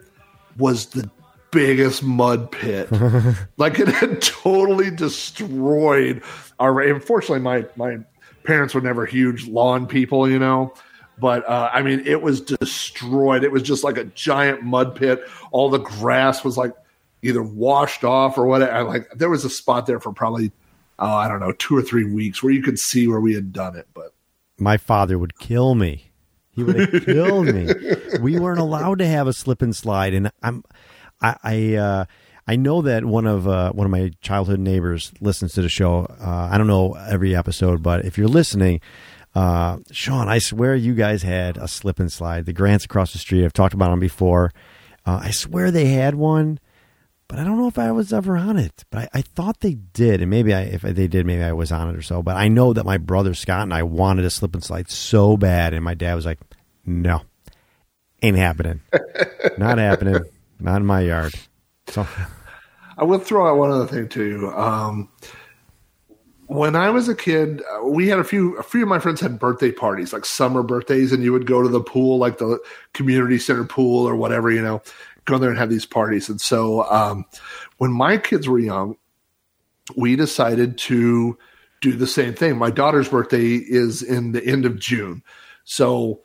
was 0.58 0.88
the 0.88 1.10
biggest 1.52 2.02
mud 2.02 2.50
pit. 2.52 2.90
like 3.58 3.78
it 3.78 3.90
had 3.90 4.22
totally 4.22 4.90
destroyed 4.90 6.24
our. 6.60 6.80
Unfortunately, 6.82 7.40
my 7.40 7.66
my 7.76 7.98
parents 8.44 8.74
were 8.74 8.82
never 8.82 9.06
huge 9.06 9.48
lawn 9.48 9.86
people, 9.88 10.30
you 10.30 10.40
know. 10.40 10.74
But 11.22 11.48
uh, 11.48 11.70
I 11.72 11.84
mean, 11.84 12.02
it 12.08 12.24
was 12.24 12.42
destroyed. 12.42 13.44
It 13.44 13.52
was 13.52 13.62
just 13.62 13.84
like 13.84 13.98
a 13.98 14.06
giant 14.06 14.64
mud 14.64 14.96
pit. 14.96 15.22
All 15.52 15.70
the 15.70 15.78
grass 15.78 16.44
was 16.44 16.58
like 16.58 16.74
either 17.22 17.44
washed 17.44 18.04
off 18.04 18.40
or 18.40 18.48
whatever. 18.48 18.72
I, 18.72 18.82
like 18.82 19.08
there 19.12 19.30
was 19.30 19.46
a 19.46 19.50
spot 19.50 19.86
there 19.86 20.00
for 20.00 20.12
probably, 20.12 20.52
oh, 20.98 21.06
I 21.06 21.28
don't 21.28 21.40
know, 21.40 21.52
two 21.52 21.78
or 21.78 21.84
three 21.84 22.12
weeks 22.12 22.42
where 22.42 22.52
you 22.52 22.64
could 22.64 22.80
see 22.80 23.08
where 23.08 23.20
we 23.20 23.36
had 23.36 23.54
done 23.54 23.76
it. 23.76 23.88
But 23.94 24.16
My 24.58 24.78
father 24.78 25.20
would 25.20 25.38
kill 25.38 25.76
me. 25.76 26.12
He 26.56 26.64
would 26.64 26.76
have 26.94 27.06
killed 27.06 27.46
me. 27.46 27.72
We 28.20 28.40
weren't 28.40 28.60
allowed 28.60 28.98
to 28.98 29.08
have 29.08 29.28
a 29.28 29.34
slip 29.34 29.62
and 29.62 29.76
slide, 29.76 30.16
and 30.16 30.32
I'm, 30.42 30.64
I, 31.22 31.36
I, 31.44 31.76
uh, 31.76 32.06
I 32.48 32.56
know 32.56 32.82
that 32.82 33.06
one 33.06 33.28
of 33.28 33.48
uh, 33.48 33.72
one 33.74 33.86
of 33.86 33.92
my 33.92 34.12
childhood 34.22 34.60
neighbors 34.60 35.14
listens 35.22 35.54
to 35.54 35.62
the 35.62 35.70
show. 35.70 36.08
Uh, 36.20 36.50
I 36.52 36.58
don't 36.58 36.68
know 36.68 36.94
every 36.94 37.36
episode, 37.36 37.84
but 37.84 38.06
if 38.06 38.18
you're 38.18 38.28
listening, 38.28 38.82
uh, 39.34 39.78
Sean, 39.92 40.28
I 40.28 40.40
swear 40.40 40.76
you 40.76 40.94
guys 40.94 41.24
had 41.24 41.58
a 41.58 41.68
slip 41.68 42.00
and 42.00 42.12
slide. 42.12 42.46
The 42.46 42.54
Grants 42.54 42.86
across 42.86 43.14
the 43.14 43.20
street. 43.20 43.46
I've 43.46 43.54
talked 43.54 43.74
about 43.74 43.92
them 43.92 44.00
before. 44.00 44.52
Uh, 45.06 45.22
I 45.24 45.32
swear 45.32 45.72
they 45.72 45.86
had 45.86 46.16
one, 46.16 46.60
but 47.28 47.40
I 47.40 47.44
don't 47.44 47.58
know 47.58 47.68
if 47.68 47.80
I 47.80 47.92
was 47.92 48.12
ever 48.12 48.36
on 48.36 48.58
it. 48.58 48.84
But 48.90 49.10
I, 49.14 49.20
I 49.20 49.22
thought 49.22 49.62
they 49.62 49.76
did, 49.76 50.22
and 50.22 50.30
maybe 50.30 50.54
I, 50.54 50.64
if 50.64 50.82
they 50.82 51.08
did, 51.08 51.26
maybe 51.26 51.44
I 51.44 51.54
was 51.54 51.72
on 51.72 51.90
it 51.90 51.96
or 51.96 52.02
so. 52.02 52.22
But 52.22 52.36
I 52.36 52.50
know 52.50 52.74
that 52.74 52.86
my 52.86 52.98
brother 52.98 53.34
Scott 53.34 53.64
and 53.64 53.74
I 53.74 53.84
wanted 53.84 54.26
a 54.26 54.30
slip 54.30 54.54
and 54.54 54.64
slide 54.64 54.90
so 54.90 55.38
bad, 55.38 55.74
and 55.74 55.84
my 55.84 55.94
dad 55.94 56.16
was 56.16 56.26
like, 56.26 56.40
"No, 56.86 57.22
ain't 58.22 58.38
happening, 58.38 58.82
not 59.58 59.78
happening, 59.80 60.24
not 60.60 60.78
in 60.78 60.86
my 60.86 61.02
yard." 61.02 61.34
So 61.88 62.06
I 62.98 63.06
will 63.06 63.20
throw 63.20 63.48
out 63.48 63.58
one 63.58 63.72
other 63.72 63.88
thing 63.88 64.10
too. 64.10 64.52
Um, 64.54 65.10
when 66.52 66.76
I 66.76 66.90
was 66.90 67.08
a 67.08 67.16
kid, 67.16 67.64
uh, 67.72 67.86
we 67.86 68.10
had 68.10 68.20
a 68.20 68.26
few. 68.26 68.58
A 68.58 68.64
few 68.64 68.84
of 68.84 68.90
my 68.90 69.00
friends 69.00 69.22
had 69.22 69.40
birthday 69.40 69.72
parties, 69.72 70.12
like 70.12 70.26
summer 70.26 70.64
birthdays, 70.64 71.14
and 71.14 71.24
you 71.24 71.32
would 71.32 71.46
go 71.46 71.62
to 71.62 71.70
the 71.70 71.80
pool, 71.80 72.18
like 72.18 72.40
the 72.40 72.60
community 72.94 73.40
center 73.40 73.64
pool 73.64 74.06
or 74.06 74.18
whatever, 74.18 74.52
you 74.52 74.62
know, 74.62 74.82
go 75.24 75.38
there 75.38 75.50
and 75.50 75.58
have 75.58 75.70
these 75.70 75.86
parties. 75.86 76.28
And 76.28 76.42
so, 76.42 76.84
um, 76.92 77.24
when 77.78 77.94
my 77.94 78.18
kids 78.18 78.50
were 78.50 78.60
young, 78.60 78.98
we 79.96 80.18
decided 80.18 80.78
to 80.80 81.38
do 81.80 81.94
the 81.94 82.06
same 82.06 82.34
thing. 82.34 82.58
My 82.58 82.70
daughter's 82.70 83.08
birthday 83.08 83.56
is 83.56 84.04
in 84.04 84.34
the 84.34 84.46
end 84.46 84.66
of 84.66 84.78
June, 84.78 85.24
so 85.64 86.20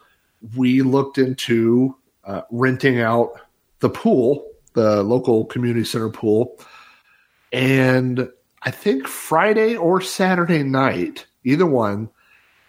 we 0.57 0.83
looked 0.83 1.19
into 1.19 1.95
uh, 2.25 2.43
renting 2.51 3.01
out 3.01 3.41
the 3.79 3.91
pool, 3.91 4.51
the 4.73 5.05
local 5.05 5.45
community 5.45 5.85
center 5.85 6.11
pool, 6.11 6.59
and 7.53 8.29
I 8.62 8.71
think 8.71 9.07
Friday 9.07 9.77
or 9.77 10.01
Saturday 10.01 10.62
night, 10.62 11.27
either 11.45 11.66
one, 11.66 12.11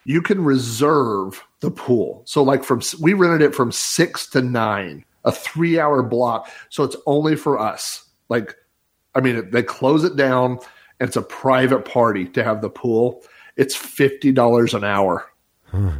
you 0.04 0.22
can 0.22 0.42
reserve 0.44 1.44
the 1.60 1.70
pool. 1.70 2.22
So 2.24 2.42
like 2.42 2.64
from 2.64 2.80
we 3.00 3.14
rented 3.14 3.42
it 3.42 3.54
from 3.54 3.72
6 3.72 4.26
to 4.30 4.42
9, 4.42 5.04
a 5.24 5.30
3-hour 5.30 6.02
block. 6.04 6.50
So 6.68 6.84
it's 6.84 6.96
only 7.06 7.36
for 7.36 7.58
us. 7.58 8.04
Like 8.28 8.54
I 9.14 9.20
mean, 9.20 9.50
they 9.50 9.62
close 9.62 10.04
it 10.04 10.16
down 10.16 10.58
and 11.00 11.08
it's 11.08 11.16
a 11.16 11.22
private 11.22 11.84
party 11.84 12.26
to 12.26 12.44
have 12.44 12.60
the 12.60 12.70
pool. 12.70 13.22
It's 13.56 13.76
$50 13.76 14.74
an 14.74 14.84
hour. 14.84 15.28
Hmm. 15.64 15.90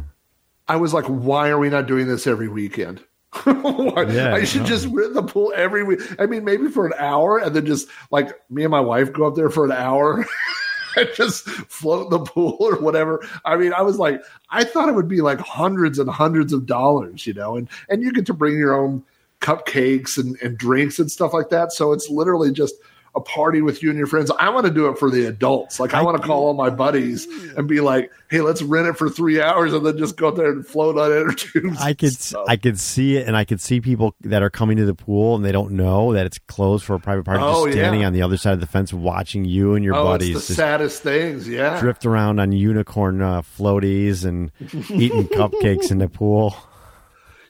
I 0.67 0.77
was 0.77 0.93
like, 0.93 1.05
why 1.05 1.49
are 1.49 1.57
we 1.57 1.69
not 1.69 1.87
doing 1.87 2.07
this 2.07 2.27
every 2.27 2.47
weekend? 2.47 3.03
Yeah, 3.45 4.33
I 4.33 4.43
should 4.43 4.61
no. 4.61 4.67
just 4.67 4.87
rent 4.87 5.13
the 5.13 5.23
pool 5.23 5.53
every 5.55 5.83
week. 5.83 5.99
I 6.19 6.25
mean, 6.25 6.43
maybe 6.43 6.67
for 6.67 6.85
an 6.87 6.93
hour, 6.97 7.37
and 7.37 7.55
then 7.55 7.65
just 7.65 7.87
like 8.11 8.31
me 8.49 8.63
and 8.63 8.71
my 8.71 8.79
wife 8.79 9.13
go 9.13 9.27
up 9.27 9.35
there 9.35 9.49
for 9.49 9.65
an 9.65 9.71
hour 9.71 10.25
and 10.97 11.09
just 11.15 11.43
float 11.47 12.05
in 12.05 12.09
the 12.09 12.19
pool 12.19 12.57
or 12.59 12.75
whatever. 12.79 13.25
I 13.45 13.55
mean, 13.55 13.73
I 13.73 13.81
was 13.81 13.97
like, 13.97 14.21
I 14.49 14.63
thought 14.63 14.89
it 14.89 14.95
would 14.95 15.07
be 15.07 15.21
like 15.21 15.39
hundreds 15.39 15.99
and 15.99 16.09
hundreds 16.09 16.53
of 16.53 16.65
dollars, 16.65 17.27
you 17.27 17.33
know, 17.33 17.55
and 17.55 17.69
and 17.87 18.01
you 18.01 18.11
get 18.11 18.25
to 18.27 18.33
bring 18.33 18.57
your 18.57 18.73
own 18.73 19.03
cupcakes 19.41 20.17
and, 20.17 20.35
and 20.41 20.57
drinks 20.57 20.99
and 20.99 21.11
stuff 21.11 21.33
like 21.33 21.49
that. 21.49 21.71
So 21.71 21.91
it's 21.91 22.09
literally 22.09 22.51
just 22.51 22.75
a 23.15 23.19
party 23.21 23.61
with 23.61 23.81
you 23.81 23.89
and 23.89 23.97
your 23.97 24.07
friends. 24.07 24.31
I 24.39 24.49
want 24.49 24.65
to 24.67 24.71
do 24.71 24.87
it 24.87 24.97
for 24.99 25.09
the 25.09 25.25
adults. 25.25 25.79
Like 25.79 25.93
I, 25.93 26.01
want 26.03 26.21
to 26.21 26.25
call 26.27 26.47
all 26.47 26.53
my 26.53 26.69
buddies 26.69 27.25
and 27.57 27.67
be 27.67 27.79
like, 27.81 28.11
"Hey, 28.29 28.41
let's 28.41 28.61
rent 28.61 28.87
it 28.87 28.97
for 28.97 29.09
three 29.09 29.41
hours 29.41 29.73
and 29.73 29.85
then 29.85 29.97
just 29.97 30.15
go 30.15 30.31
there 30.31 30.51
and 30.51 30.65
float 30.65 30.97
on 30.97 31.11
inner 31.11 31.33
tubes." 31.33 31.79
I 31.79 31.93
could 31.93 32.15
I 32.47 32.55
could 32.55 32.79
see 32.79 33.17
it, 33.17 33.27
and 33.27 33.35
I 33.35 33.45
could 33.45 33.59
see 33.61 33.81
people 33.81 34.15
that 34.21 34.43
are 34.43 34.49
coming 34.49 34.77
to 34.77 34.85
the 34.85 34.93
pool 34.95 35.35
and 35.35 35.43
they 35.43 35.51
don't 35.51 35.71
know 35.71 36.13
that 36.13 36.25
it's 36.25 36.37
closed 36.47 36.85
for 36.85 36.95
a 36.95 36.99
private 36.99 37.25
party, 37.25 37.41
Oh, 37.43 37.65
just 37.65 37.77
standing 37.77 38.01
yeah. 38.01 38.07
on 38.07 38.13
the 38.13 38.21
other 38.21 38.37
side 38.37 38.53
of 38.53 38.59
the 38.59 38.67
fence, 38.67 38.93
watching 38.93 39.45
you 39.45 39.73
and 39.73 39.83
your 39.83 39.95
oh, 39.95 40.03
buddies 40.03 40.47
the 40.47 40.53
saddest 40.53 41.01
things. 41.01 41.47
Yeah. 41.47 41.79
drift 41.79 42.05
around 42.05 42.39
on 42.39 42.51
unicorn 42.51 43.21
uh, 43.21 43.41
floaties 43.41 44.23
and 44.25 44.51
eating 44.91 45.27
cupcakes 45.29 45.91
in 45.91 45.97
the 45.97 46.07
pool. 46.09 46.55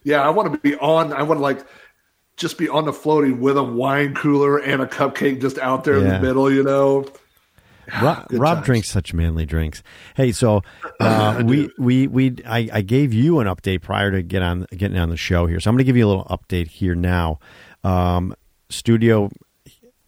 Yeah, 0.02 0.22
I 0.22 0.30
want 0.30 0.52
to 0.52 0.58
be 0.58 0.76
on. 0.76 1.12
I 1.12 1.22
want 1.24 1.38
to 1.38 1.42
like 1.42 1.64
just 2.40 2.58
be 2.58 2.68
on 2.68 2.86
the 2.86 2.92
floaty 2.92 3.38
with 3.38 3.56
a 3.56 3.62
wine 3.62 4.14
cooler 4.14 4.58
and 4.58 4.80
a 4.82 4.86
cupcake 4.86 5.40
just 5.40 5.58
out 5.58 5.84
there 5.84 5.98
in 5.98 6.08
the 6.08 6.18
middle. 6.18 6.50
You 6.50 6.64
know. 6.64 7.06
Rob, 8.02 8.26
Rob 8.30 8.64
drinks 8.64 8.88
such 8.88 9.12
manly 9.12 9.44
drinks. 9.44 9.82
Hey, 10.14 10.30
so 10.32 10.62
uh, 11.00 11.42
we 11.44 11.70
we 11.78 12.06
we 12.06 12.36
I, 12.46 12.68
I 12.72 12.80
gave 12.82 13.12
you 13.12 13.40
an 13.40 13.46
update 13.46 13.82
prior 13.82 14.10
to 14.10 14.22
get 14.22 14.42
on 14.42 14.66
getting 14.76 14.96
on 14.96 15.10
the 15.10 15.16
show 15.16 15.46
here, 15.46 15.60
so 15.60 15.68
I'm 15.68 15.74
going 15.74 15.84
to 15.84 15.84
give 15.84 15.96
you 15.96 16.06
a 16.06 16.08
little 16.08 16.24
update 16.26 16.68
here 16.68 16.94
now. 16.94 17.38
Um, 17.84 18.34
studio 18.68 19.30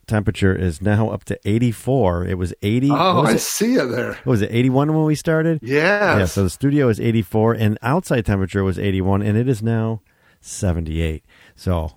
temperature 0.07 0.55
is 0.55 0.81
now 0.81 1.09
up 1.09 1.25
to 1.25 1.39
84. 1.45 2.27
It 2.27 2.39
was 2.39 2.53
80. 2.63 2.91
Oh, 2.91 3.23
was 3.23 3.31
I 3.31 3.33
it? 3.35 3.41
see 3.41 3.73
you 3.73 3.89
there. 3.89 4.15
What 4.25 4.27
was 4.27 4.43
it 4.43 4.51
81 4.53 4.95
when 4.95 5.05
we 5.05 5.15
started? 5.15 5.59
Yes. 5.63 6.19
Yeah, 6.19 6.25
so 6.27 6.45
the 6.45 6.51
studio 6.51 6.89
is 6.89 7.01
84 7.01 7.55
and 7.55 7.79
outside 7.83 8.27
temperature 8.27 8.63
was 8.63 8.79
81 8.79 9.23
and 9.23 9.37
it 9.37 9.49
is 9.49 9.63
now 9.63 10.03
78. 10.41 11.25
So 11.57 11.93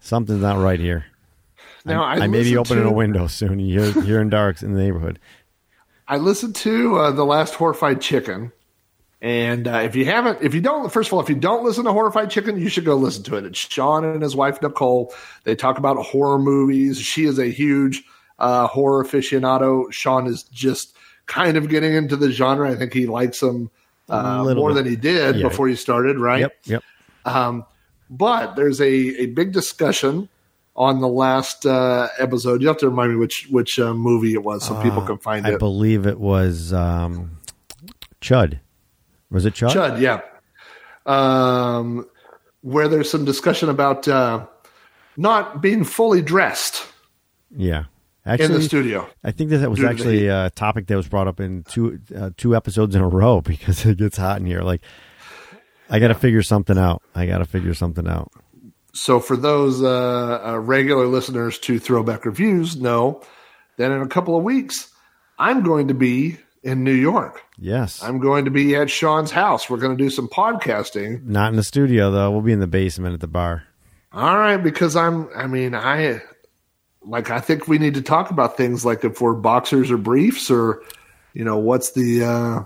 something's 0.00 0.40
not 0.42 0.58
right 0.58 0.80
here. 0.80 1.04
Now, 1.84 2.02
I 2.04 2.14
I, 2.14 2.26
may 2.26 2.42
be 2.42 2.56
opening 2.56 2.84
to- 2.84 2.90
a 2.90 2.92
window 2.92 3.26
soon 3.28 3.58
You 3.60 3.80
here, 3.82 4.02
here 4.02 4.20
in 4.20 4.28
Darks 4.30 4.62
in 4.62 4.72
the 4.74 4.80
neighborhood. 4.80 5.18
I 6.06 6.16
listened 6.18 6.54
to 6.56 6.96
uh, 6.98 7.10
the 7.12 7.24
last 7.24 7.54
Horrified 7.54 8.00
Chicken, 8.00 8.50
and 9.20 9.68
uh, 9.68 9.78
if 9.84 9.94
you 9.94 10.04
haven't, 10.06 10.38
if 10.42 10.54
you 10.54 10.60
don't, 10.60 10.90
first 10.92 11.08
of 11.10 11.14
all, 11.14 11.20
if 11.20 11.28
you 11.28 11.34
don't 11.34 11.64
listen 11.64 11.84
to 11.84 11.92
Horrified 11.92 12.30
Chicken, 12.30 12.58
you 12.58 12.68
should 12.68 12.84
go 12.86 12.96
listen 12.96 13.22
to 13.24 13.36
it. 13.36 13.44
It's 13.44 13.58
Sean 13.58 14.04
and 14.04 14.22
his 14.22 14.34
wife 14.34 14.60
Nicole. 14.62 15.12
They 15.44 15.54
talk 15.54 15.76
about 15.78 15.96
horror 15.98 16.38
movies. 16.38 16.98
She 16.98 17.24
is 17.24 17.38
a 17.38 17.46
huge 17.46 18.04
uh, 18.38 18.66
horror 18.68 19.04
aficionado. 19.04 19.92
Sean 19.92 20.26
is 20.26 20.44
just 20.44 20.96
kind 21.26 21.56
of 21.58 21.68
getting 21.68 21.92
into 21.94 22.16
the 22.16 22.30
genre. 22.32 22.70
I 22.70 22.74
think 22.74 22.92
he 22.94 23.06
likes 23.06 23.40
them 23.40 23.70
uh, 24.08 24.44
more 24.54 24.70
bit. 24.70 24.74
than 24.76 24.86
he 24.86 24.96
did 24.96 25.36
Yeah. 25.36 25.48
before 25.48 25.68
he 25.68 25.76
started. 25.76 26.18
Right? 26.18 26.40
Yep, 26.40 26.56
yep. 26.64 26.82
Um, 27.26 27.66
but 28.10 28.56
there's 28.56 28.80
a, 28.80 28.86
a 28.86 29.26
big 29.26 29.52
discussion 29.52 30.28
on 30.76 31.00
the 31.00 31.08
last 31.08 31.66
uh, 31.66 32.08
episode. 32.18 32.62
You 32.62 32.68
have 32.68 32.78
to 32.78 32.88
remind 32.88 33.12
me 33.12 33.16
which 33.16 33.48
which 33.50 33.78
uh, 33.78 33.94
movie 33.94 34.34
it 34.34 34.44
was 34.44 34.66
so 34.66 34.80
people 34.82 35.02
can 35.02 35.18
find 35.18 35.46
I 35.46 35.50
it. 35.50 35.54
I 35.54 35.58
believe 35.58 36.06
it 36.06 36.20
was 36.20 36.72
um, 36.72 37.38
Chud. 38.20 38.60
Was 39.30 39.44
it 39.44 39.54
Chud? 39.54 39.70
Chud, 39.70 40.00
yeah. 40.00 40.20
Um, 41.04 42.06
where 42.62 42.88
there's 42.88 43.10
some 43.10 43.24
discussion 43.24 43.68
about 43.68 44.06
uh, 44.08 44.46
not 45.16 45.60
being 45.60 45.84
fully 45.84 46.22
dressed 46.22 46.86
Yeah. 47.54 47.84
Actually, 48.24 48.46
in 48.46 48.52
the 48.52 48.62
studio. 48.62 49.08
I 49.24 49.30
think 49.30 49.48
that, 49.50 49.58
that 49.58 49.70
was 49.70 49.78
to 49.78 49.88
actually 49.88 50.26
a 50.26 50.50
topic 50.50 50.86
that 50.88 50.96
was 50.96 51.08
brought 51.08 51.28
up 51.28 51.40
in 51.40 51.64
two 51.64 51.98
uh, 52.14 52.30
two 52.36 52.54
episodes 52.54 52.94
in 52.94 53.00
a 53.00 53.08
row 53.08 53.40
because 53.44 53.86
it 53.86 53.96
gets 53.96 54.18
hot 54.18 54.38
in 54.38 54.46
here. 54.46 54.60
Like, 54.60 54.82
I 55.90 55.98
got 55.98 56.08
to 56.08 56.14
figure 56.14 56.42
something 56.42 56.76
out. 56.78 57.02
I 57.14 57.26
got 57.26 57.38
to 57.38 57.44
figure 57.44 57.74
something 57.74 58.06
out. 58.06 58.32
So 58.92 59.20
for 59.20 59.36
those 59.36 59.82
uh, 59.82 60.40
uh, 60.44 60.58
regular 60.58 61.06
listeners 61.06 61.58
to 61.60 61.78
Throwback 61.78 62.24
Reviews, 62.24 62.76
know 62.76 63.22
that 63.76 63.90
in 63.90 64.00
a 64.00 64.08
couple 64.08 64.36
of 64.36 64.42
weeks 64.42 64.92
I'm 65.38 65.62
going 65.62 65.88
to 65.88 65.94
be 65.94 66.38
in 66.62 66.84
New 66.84 66.92
York. 66.92 67.42
Yes. 67.56 68.02
I'm 68.02 68.18
going 68.18 68.44
to 68.46 68.50
be 68.50 68.74
at 68.74 68.90
Sean's 68.90 69.30
house. 69.30 69.70
We're 69.70 69.78
going 69.78 69.96
to 69.96 70.02
do 70.02 70.10
some 70.10 70.28
podcasting. 70.28 71.24
Not 71.24 71.50
in 71.50 71.56
the 71.56 71.62
studio 71.62 72.10
though. 72.10 72.30
We'll 72.30 72.42
be 72.42 72.52
in 72.52 72.60
the 72.60 72.66
basement 72.66 73.14
at 73.14 73.20
the 73.20 73.28
bar. 73.28 73.64
All 74.12 74.38
right, 74.38 74.56
because 74.56 74.96
I'm. 74.96 75.28
I 75.36 75.46
mean, 75.46 75.74
I 75.74 76.22
like. 77.02 77.30
I 77.30 77.40
think 77.40 77.68
we 77.68 77.78
need 77.78 77.94
to 77.94 78.02
talk 78.02 78.30
about 78.30 78.56
things 78.56 78.84
like 78.84 79.04
if 79.04 79.20
we're 79.20 79.34
boxers 79.34 79.90
or 79.90 79.98
briefs, 79.98 80.50
or 80.50 80.82
you 81.34 81.44
know, 81.44 81.58
what's 81.58 81.92
the. 81.92 82.24
uh 82.24 82.64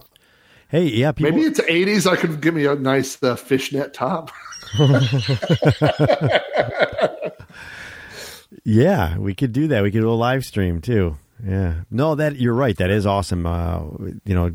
Hey, 0.72 0.87
yeah, 0.87 1.12
people. 1.12 1.30
Maybe 1.32 1.46
it's 1.46 1.61
80s. 1.61 2.11
I 2.11 2.16
could 2.16 2.40
give 2.40 2.54
me 2.54 2.64
a 2.64 2.74
nice 2.74 3.22
uh, 3.22 3.37
fishnet 3.37 3.94
top. 3.94 4.32
Yeah, 8.64 9.18
we 9.18 9.35
could 9.35 9.52
do 9.52 9.68
that. 9.68 9.82
We 9.82 9.90
could 9.90 10.02
do 10.02 10.11
a 10.11 10.14
live 10.14 10.44
stream 10.44 10.80
too. 10.80 11.16
yeah. 11.44 11.82
No, 11.90 12.14
that 12.14 12.37
you're 12.37 12.54
right. 12.54 12.76
That 12.76 12.90
is 12.90 13.06
awesome. 13.06 13.44
Uh, 13.46 13.80
you 14.24 14.35
know, 14.35 14.52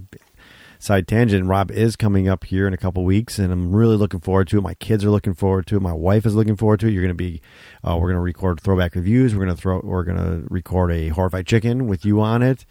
side 0.80 1.08
tangent. 1.08 1.46
Rob 1.46 1.72
is 1.72 1.96
coming 1.96 2.30
up 2.30 2.46
here 2.46 2.68
in 2.68 2.74
a 2.74 2.78
couple 2.78 3.04
weeks, 3.04 3.38
and 3.38 3.52
I'm 3.52 3.76
really 3.76 3.98
looking 3.98 4.20
forward 4.22 4.48
to 4.50 4.60
it. 4.60 4.62
My 4.62 4.76
kids 4.76 5.04
are 5.04 5.10
looking 5.10 5.34
forward 5.34 5.68
to 5.68 5.76
it. 5.76 5.82
My 5.82 5.94
wife 5.94 6.26
is 6.26 6.36
looking 6.36 6.56
forward 6.56 6.80
to 6.82 6.88
it. 6.88 6.92
You're 6.94 7.04
going 7.04 7.10
to 7.10 7.16
be. 7.16 7.42
Uh, 7.84 7.96
we're 8.00 8.08
going 8.08 8.16
to 8.16 8.22
record 8.22 8.62
throwback 8.62 8.96
reviews. 8.96 9.36
We're 9.36 9.44
going 9.44 9.56
to 9.56 9.62
throw. 9.62 9.82
We're 9.84 10.04
going 10.04 10.18
to 10.18 10.48
record 10.50 10.92
a 10.92 11.10
horrified 11.10 11.48
chicken 11.48 11.88
with 11.88 12.06
you 12.06 12.22
on 12.22 12.44
it. 12.44 12.66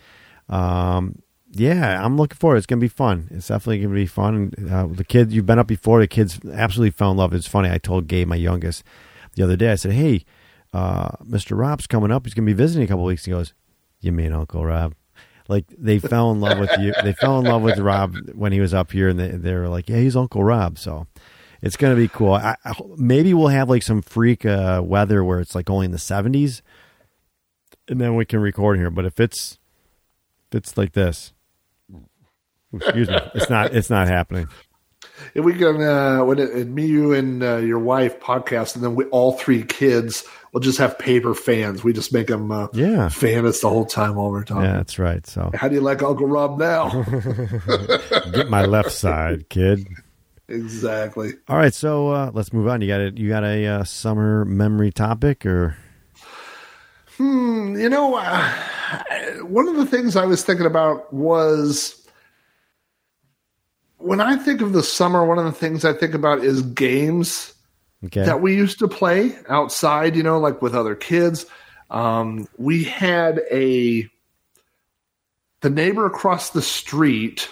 Um, 0.48 1.20
yeah, 1.59 2.05
I'm 2.05 2.16
looking 2.16 2.37
forward. 2.37 2.57
It's 2.57 2.66
going 2.66 2.81
to 2.81 2.85
be 2.85 2.88
fun. 2.88 3.29
It's 3.31 3.49
definitely 3.49 3.79
going 3.79 3.90
to 3.90 3.95
be 3.95 4.07
fun. 4.07 4.53
Uh, 4.71 4.87
the 4.87 5.05
kids, 5.05 5.35
you've 5.35 5.47
been 5.47 5.59
up 5.59 5.66
before. 5.66 6.01
The 6.01 6.07
kids 6.07 6.40
absolutely 6.53 6.90
fell 6.90 7.11
in 7.11 7.16
love. 7.16 7.33
It's 7.33 7.47
funny. 7.47 7.71
I 7.71 7.79
told 7.79 8.07
Gabe, 8.07 8.29
my 8.29 8.37
youngest, 8.37 8.85
the 9.35 9.42
other 9.42 9.57
day. 9.57 9.73
I 9.73 9.77
said, 9.77 9.92
"Hey, 9.92 10.25
uh, 10.73 11.12
Mr. 11.25 11.59
Rob's 11.59 11.87
coming 11.87 12.11
up. 12.11 12.27
He's 12.27 12.35
going 12.35 12.47
to 12.47 12.53
be 12.53 12.57
visiting 12.57 12.85
a 12.85 12.88
couple 12.88 13.05
weeks." 13.05 13.25
He 13.25 13.31
goes, 13.31 13.55
"You 14.01 14.12
mean 14.12 14.33
Uncle 14.33 14.64
Rob?" 14.64 14.95
Like 15.49 15.66
they 15.79 15.99
fell 15.99 16.33
in 16.33 16.40
love 16.40 16.59
with 16.59 16.77
you. 16.79 16.92
They 17.03 17.12
fell 17.12 17.38
in 17.38 17.45
love 17.45 17.62
with 17.62 17.79
Rob 17.79 18.16
when 18.35 18.53
he 18.53 18.61
was 18.61 18.75
up 18.75 18.92
here, 18.92 19.09
and 19.09 19.19
they, 19.19 19.29
they 19.29 19.55
were 19.55 19.69
like, 19.69 19.88
"Yeah, 19.88 19.99
he's 19.99 20.16
Uncle 20.16 20.42
Rob." 20.42 20.79
So 20.79 21.07
it's 21.62 21.77
going 21.77 21.95
to 21.95 22.01
be 22.01 22.09
cool. 22.09 22.35
I, 22.35 22.57
I, 22.64 22.75
maybe 22.97 23.33
we'll 23.33 23.49
have 23.49 23.69
like 23.69 23.83
some 23.83 24.03
freak 24.03 24.45
uh, 24.45 24.83
weather 24.85 25.25
where 25.25 25.40
it's 25.40 25.55
like 25.55 25.71
only 25.71 25.87
in 25.87 25.92
the 25.92 25.99
70s, 25.99 26.62
and 27.88 28.01
then 28.01 28.16
we 28.16 28.25
can 28.25 28.40
record 28.40 28.79
here. 28.79 28.90
But 28.90 29.05
if 29.05 29.21
it's 29.21 29.59
if 30.51 30.59
it's 30.59 30.77
like 30.77 30.92
this, 30.92 31.33
excuse 32.74 33.09
me, 33.09 33.18
it's 33.35 33.50
not 33.50 33.74
it's 33.74 33.90
not 33.90 34.09
happening. 34.09 34.48
If 35.35 35.44
we 35.44 35.55
can, 35.55 35.81
uh, 35.83 36.24
when 36.24 36.38
it, 36.38 36.50
and 36.50 36.74
me, 36.74 36.87
you, 36.87 37.12
and 37.12 37.42
uh, 37.42 37.57
your 37.59 37.79
wife 37.79 38.20
podcast, 38.20 38.74
and 38.74 38.85
then 38.85 38.94
we 38.94 39.05
all 39.07 39.33
three 39.33 39.62
kids 39.62 40.24
will 40.52 40.61
just 40.61 40.79
have 40.79 40.98
paper 40.98 41.35
fans. 41.35 41.83
We 41.85 41.92
just 41.92 42.12
make 42.12 42.26
them 42.26 42.50
uh, 42.50 42.68
Yeah. 42.72 43.09
fan 43.09 43.46
us 43.46 43.61
the 43.61 43.68
whole 43.68 43.87
time 43.87 44.16
while 44.16 44.31
we're 44.31 44.44
talking. 44.44 44.64
Yeah, 44.64 44.76
that's 44.76 44.98
right. 44.98 45.26
So 45.26 45.50
How 45.55 45.68
do 45.68 45.74
you 45.74 45.81
like 45.81 46.02
Uncle 46.02 46.26
Rob 46.26 46.59
now? 46.59 47.02
get 48.33 48.48
my 48.50 48.64
left 48.64 48.90
side, 48.92 49.48
kid. 49.48 49.87
exactly. 50.48 51.33
All 51.48 51.57
right, 51.57 51.74
so 51.74 52.09
uh, 52.09 52.31
let's 52.35 52.52
move 52.52 52.68
on. 52.68 52.81
You 52.83 52.88
got 52.88 53.00
a 53.00 53.11
you 53.14 53.29
got 53.29 53.44
a 53.44 53.66
uh, 53.66 53.85
summer 53.85 54.44
memory 54.44 54.92
topic 54.92 55.46
or 55.46 55.76
Hmm, 57.16 57.76
you 57.79 57.88
know, 57.88 58.14
uh, 58.16 58.52
one 59.44 59.68
of 59.68 59.76
the 59.76 59.87
things 59.87 60.16
I 60.16 60.26
was 60.26 60.44
thinking 60.44 60.66
about 60.66 61.12
was 61.14 62.06
when 63.98 64.20
I 64.20 64.37
think 64.37 64.61
of 64.61 64.72
the 64.72 64.82
summer, 64.82 65.24
one 65.24 65.38
of 65.38 65.44
the 65.44 65.52
things 65.52 65.85
I 65.85 65.92
think 65.92 66.14
about 66.14 66.44
is 66.44 66.62
games 66.62 67.54
okay? 68.04 68.24
that 68.24 68.40
we 68.40 68.54
used 68.54 68.78
to 68.80 68.88
play 68.88 69.37
outside, 69.48 70.16
you 70.16 70.22
know, 70.22 70.38
like 70.38 70.62
with 70.62 70.74
other 70.74 70.94
kids. 70.94 71.46
Um, 71.90 72.48
we 72.59 72.85
had 72.85 73.42
a 73.50 74.09
the 75.61 75.70
neighbor 75.70 76.06
across 76.06 76.50
the 76.50 76.62
street. 76.62 77.48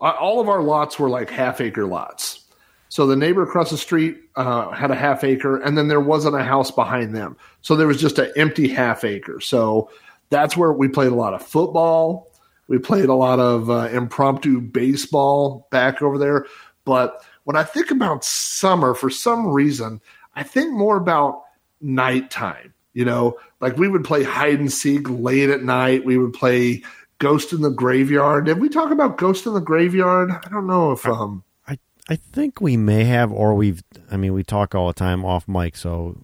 uh, 0.00 0.10
All 0.20 0.40
of 0.40 0.48
our 0.48 0.62
lots 0.62 0.98
were 0.98 1.08
like 1.08 1.30
half 1.30 1.60
acre 1.60 1.86
lots. 1.86 2.42
So 2.88 3.06
the 3.06 3.16
neighbor 3.16 3.42
across 3.42 3.70
the 3.70 3.76
street 3.76 4.18
uh, 4.36 4.70
had 4.70 4.90
a 4.90 4.94
half 4.94 5.24
acre, 5.24 5.56
and 5.56 5.76
then 5.76 5.88
there 5.88 6.00
wasn't 6.00 6.36
a 6.36 6.44
house 6.44 6.70
behind 6.70 7.14
them. 7.14 7.36
So 7.60 7.74
there 7.74 7.86
was 7.86 8.00
just 8.00 8.18
an 8.18 8.32
empty 8.36 8.68
half 8.68 9.04
acre. 9.04 9.40
So 9.40 9.90
that's 10.30 10.56
where 10.56 10.72
we 10.72 10.88
played 10.88 11.12
a 11.12 11.14
lot 11.16 11.34
of 11.34 11.42
football. 11.42 12.30
We 12.68 12.78
played 12.78 13.08
a 13.08 13.14
lot 13.14 13.38
of 13.38 13.70
uh, 13.70 13.88
impromptu 13.92 14.60
baseball 14.60 15.68
back 15.70 16.02
over 16.02 16.18
there. 16.18 16.46
But 16.84 17.24
when 17.44 17.56
I 17.56 17.62
think 17.62 17.90
about 17.90 18.24
summer, 18.24 18.94
for 18.94 19.10
some 19.10 19.46
reason, 19.48 20.00
I 20.34 20.42
think 20.42 20.72
more 20.72 20.96
about 20.96 21.42
nighttime. 21.80 22.72
You 22.92 23.04
know, 23.04 23.38
like 23.60 23.76
we 23.76 23.88
would 23.88 24.04
play 24.04 24.22
hide 24.22 24.58
and 24.58 24.72
seek 24.72 25.08
late 25.10 25.50
at 25.50 25.62
night. 25.62 26.04
We 26.06 26.16
would 26.16 26.32
play 26.32 26.82
Ghost 27.18 27.52
in 27.52 27.60
the 27.60 27.70
Graveyard. 27.70 28.46
Did 28.46 28.58
we 28.58 28.68
talk 28.70 28.90
about 28.90 29.18
Ghost 29.18 29.46
in 29.46 29.52
the 29.52 29.60
Graveyard? 29.60 30.30
I 30.30 30.48
don't 30.48 30.66
know 30.66 30.92
if 30.92 31.06
um 31.06 31.44
I 31.68 31.78
I 32.08 32.16
think 32.16 32.60
we 32.60 32.76
may 32.78 33.04
have, 33.04 33.30
or 33.30 33.54
we've. 33.54 33.82
I 34.10 34.16
mean, 34.16 34.32
we 34.32 34.42
talk 34.42 34.74
all 34.74 34.86
the 34.88 34.94
time 34.94 35.24
off 35.26 35.46
mic, 35.46 35.76
so 35.76 36.16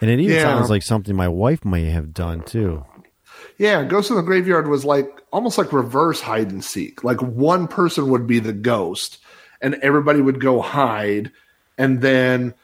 and 0.00 0.08
it 0.08 0.20
even 0.20 0.36
Yeah. 0.36 0.42
sounds 0.42 0.70
like 0.70 0.82
something 0.82 1.16
my 1.16 1.28
wife 1.28 1.64
may 1.64 1.86
have 1.86 2.14
done 2.14 2.42
too. 2.42 2.84
Yeah, 3.58 3.84
Ghost 3.84 4.10
in 4.10 4.16
the 4.16 4.22
Graveyard 4.22 4.68
was 4.68 4.84
like 4.84 5.22
almost 5.32 5.58
like 5.58 5.72
reverse 5.72 6.20
hide 6.20 6.50
and 6.50 6.64
seek. 6.64 7.04
Like 7.04 7.20
one 7.22 7.68
person 7.68 8.10
would 8.10 8.26
be 8.26 8.40
the 8.40 8.52
ghost, 8.52 9.18
and 9.60 9.76
everybody 9.76 10.20
would 10.20 10.40
go 10.40 10.60
hide, 10.60 11.30
and 11.78 12.00
then 12.00 12.54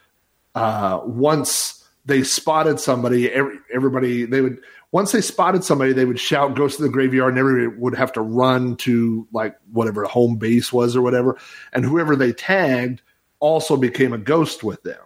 uh, 0.53 1.01
once 1.05 1.87
they 2.05 2.23
spotted 2.23 2.79
somebody, 2.79 3.31
every, 3.31 3.57
everybody 3.73 4.25
they 4.25 4.41
would 4.41 4.59
once 4.91 5.13
they 5.13 5.21
spotted 5.21 5.63
somebody, 5.63 5.93
they 5.93 6.05
would 6.05 6.19
shout 6.19 6.55
"Ghost 6.55 6.79
in 6.79 6.85
the 6.85 6.91
Graveyard," 6.91 7.29
and 7.29 7.39
everybody 7.39 7.67
would 7.79 7.95
have 7.95 8.11
to 8.13 8.21
run 8.21 8.75
to 8.77 9.27
like 9.31 9.55
whatever 9.71 10.03
home 10.03 10.35
base 10.35 10.73
was 10.73 10.95
or 10.95 11.01
whatever, 11.01 11.37
and 11.71 11.85
whoever 11.85 12.15
they 12.15 12.33
tagged 12.33 13.01
also 13.39 13.77
became 13.77 14.11
a 14.11 14.17
ghost 14.17 14.63
with 14.63 14.83
them. 14.83 14.99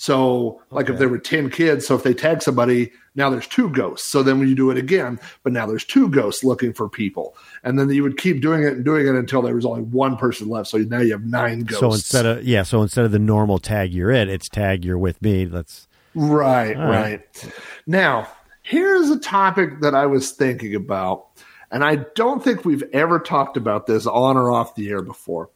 So, 0.00 0.62
like 0.70 0.88
if 0.88 0.98
there 0.98 1.08
were 1.08 1.18
10 1.18 1.50
kids, 1.50 1.84
so 1.84 1.96
if 1.96 2.04
they 2.04 2.14
tag 2.14 2.40
somebody, 2.40 2.92
now 3.16 3.30
there's 3.30 3.48
two 3.48 3.68
ghosts. 3.68 4.08
So 4.08 4.22
then 4.22 4.38
when 4.38 4.46
you 4.48 4.54
do 4.54 4.70
it 4.70 4.78
again, 4.78 5.18
but 5.42 5.52
now 5.52 5.66
there's 5.66 5.84
two 5.84 6.08
ghosts 6.08 6.44
looking 6.44 6.72
for 6.72 6.88
people. 6.88 7.36
And 7.64 7.76
then 7.76 7.90
you 7.90 8.04
would 8.04 8.16
keep 8.16 8.40
doing 8.40 8.62
it 8.62 8.74
and 8.74 8.84
doing 8.84 9.08
it 9.08 9.16
until 9.16 9.42
there 9.42 9.56
was 9.56 9.66
only 9.66 9.82
one 9.82 10.16
person 10.16 10.48
left. 10.48 10.68
So 10.68 10.78
now 10.78 11.00
you 11.00 11.10
have 11.10 11.24
nine 11.24 11.64
ghosts. 11.64 11.80
So 11.80 11.92
instead 11.92 12.26
of 12.26 12.44
yeah, 12.44 12.62
so 12.62 12.80
instead 12.80 13.06
of 13.06 13.10
the 13.10 13.18
normal 13.18 13.58
tag 13.58 13.92
you're 13.92 14.12
it, 14.12 14.28
it's 14.28 14.48
tag 14.48 14.84
you're 14.84 14.98
with 14.98 15.20
me. 15.20 15.46
Let's 15.46 15.88
Right, 16.14 16.76
right. 16.76 16.88
right. 16.88 17.52
Now, 17.86 18.28
here's 18.62 19.10
a 19.10 19.18
topic 19.18 19.80
that 19.80 19.96
I 19.96 20.06
was 20.06 20.30
thinking 20.30 20.76
about, 20.76 21.26
and 21.72 21.84
I 21.84 21.96
don't 22.14 22.42
think 22.42 22.64
we've 22.64 22.84
ever 22.92 23.18
talked 23.18 23.56
about 23.56 23.86
this 23.86 24.06
on 24.06 24.36
or 24.36 24.52
off 24.52 24.76
the 24.76 24.90
air 24.90 25.02
before. 25.02 25.50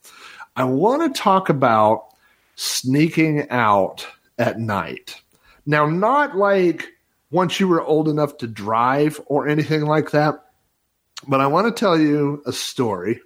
I 0.57 0.65
want 0.65 1.15
to 1.15 1.21
talk 1.21 1.49
about 1.49 2.09
sneaking 2.57 3.49
out 3.51 4.07
at 4.39 4.59
night. 4.59 5.21
Now, 5.67 5.87
not 5.87 6.37
like 6.37 6.89
once 7.31 7.61
you 7.61 7.69
were 7.69 7.83
old 7.83 8.09
enough 8.09 8.37
to 8.39 8.47
drive 8.47 9.21
or 9.27 9.49
anything 9.49 9.83
like 9.83 10.11
that, 10.11 10.45
but 11.27 11.41
I 11.41 11.47
want 11.47 11.75
to 11.75 11.81
tell 11.81 11.99
you 11.99 12.43
a 12.47 12.53
story. 12.53 13.21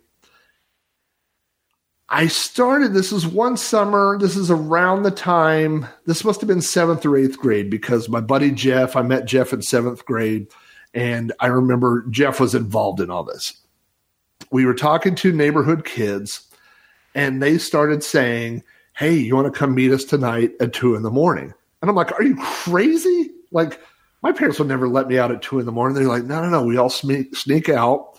I 2.08 2.28
started, 2.28 2.94
this 2.94 3.10
is 3.10 3.26
one 3.26 3.56
summer, 3.56 4.16
this 4.16 4.36
is 4.36 4.48
around 4.48 5.02
the 5.02 5.10
time, 5.10 5.86
this 6.06 6.24
must 6.24 6.40
have 6.40 6.46
been 6.46 6.60
seventh 6.60 7.04
or 7.04 7.16
eighth 7.16 7.36
grade 7.36 7.68
because 7.68 8.08
my 8.08 8.20
buddy 8.20 8.52
Jeff, 8.52 8.94
I 8.94 9.02
met 9.02 9.24
Jeff 9.24 9.52
in 9.52 9.60
seventh 9.60 10.04
grade, 10.04 10.46
and 10.94 11.32
I 11.40 11.46
remember 11.46 12.06
Jeff 12.10 12.38
was 12.38 12.54
involved 12.54 13.00
in 13.00 13.10
all 13.10 13.24
this. 13.24 13.60
We 14.52 14.66
were 14.66 14.74
talking 14.74 15.16
to 15.16 15.32
neighborhood 15.32 15.84
kids, 15.84 16.46
and 17.12 17.42
they 17.42 17.58
started 17.58 18.04
saying, 18.04 18.62
Hey, 18.96 19.14
you 19.14 19.34
want 19.36 19.52
to 19.52 19.58
come 19.58 19.74
meet 19.74 19.92
us 19.92 20.04
tonight 20.04 20.52
at 20.60 20.72
two 20.72 20.94
in 20.94 21.02
the 21.02 21.10
morning? 21.10 21.52
And 21.82 21.90
I'm 21.90 21.96
like, 21.96 22.12
Are 22.12 22.22
you 22.22 22.36
crazy? 22.42 23.30
Like, 23.52 23.80
my 24.22 24.32
parents 24.32 24.58
would 24.58 24.68
never 24.68 24.88
let 24.88 25.06
me 25.08 25.18
out 25.18 25.30
at 25.30 25.42
two 25.42 25.58
in 25.60 25.66
the 25.66 25.72
morning. 25.72 25.94
They're 25.96 26.08
like, 26.08 26.24
No, 26.24 26.42
no, 26.42 26.48
no. 26.48 26.64
We 26.64 26.76
all 26.78 26.90
sneak, 26.90 27.36
sneak 27.36 27.68
out 27.68 28.18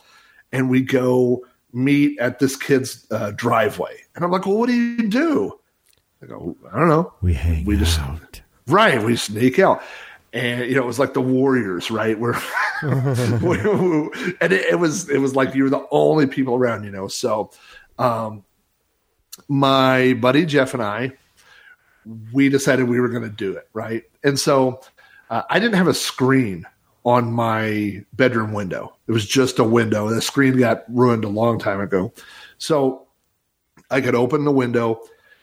and 0.51 0.69
we 0.69 0.81
go 0.81 1.45
meet 1.73 2.17
at 2.19 2.39
this 2.39 2.55
kid's 2.55 3.05
uh, 3.11 3.31
driveway. 3.35 3.95
And 4.15 4.23
I'm 4.23 4.31
like, 4.31 4.45
well, 4.45 4.57
what 4.57 4.67
do 4.67 4.73
you 4.73 5.07
do? 5.09 5.59
I 6.23 6.25
go, 6.27 6.55
I 6.71 6.79
don't 6.79 6.87
know. 6.87 7.13
we 7.21 7.33
hang 7.33 7.65
We 7.65 7.77
just- 7.77 7.99
out. 7.99 8.41
Right, 8.67 9.01
we 9.01 9.15
sneak 9.15 9.59
out. 9.59 9.81
And 10.33 10.69
you 10.69 10.75
know, 10.75 10.83
it 10.83 10.87
was 10.87 10.99
like 10.99 11.13
the 11.13 11.21
Warriors, 11.21 11.89
right? 11.89 12.19
Where, 12.19 12.33
and 12.81 14.53
it, 14.53 14.65
it 14.71 14.79
was 14.79 15.09
it 15.09 15.19
was 15.19 15.35
like 15.35 15.55
you 15.55 15.63
were 15.63 15.69
the 15.69 15.85
only 15.89 16.27
people 16.27 16.53
around, 16.55 16.83
you 16.83 16.91
know. 16.91 17.07
So, 17.07 17.51
um, 17.97 18.43
my 19.47 20.13
buddy 20.13 20.45
Jeff 20.45 20.73
and 20.73 20.83
I, 20.83 21.13
we 22.31 22.49
decided 22.49 22.87
we 22.87 22.99
were 22.99 23.09
going 23.09 23.23
to 23.23 23.29
do 23.29 23.53
it, 23.53 23.67
right? 23.73 24.03
And 24.23 24.39
so, 24.39 24.81
uh, 25.29 25.43
I 25.49 25.59
didn't 25.59 25.75
have 25.75 25.87
a 25.87 25.93
screen 25.93 26.65
on 27.03 27.31
my 27.31 28.03
bedroom 28.13 28.53
window. 28.53 28.93
It 29.07 29.11
was 29.11 29.25
just 29.25 29.59
a 29.59 29.63
window. 29.63 30.09
The 30.09 30.21
screen 30.21 30.57
got 30.57 30.83
ruined 30.89 31.23
a 31.23 31.29
long 31.29 31.59
time 31.59 31.79
ago. 31.79 32.13
So 32.57 33.07
I 33.89 34.01
could 34.01 34.15
open 34.15 34.43
the 34.43 34.51
window 34.51 35.01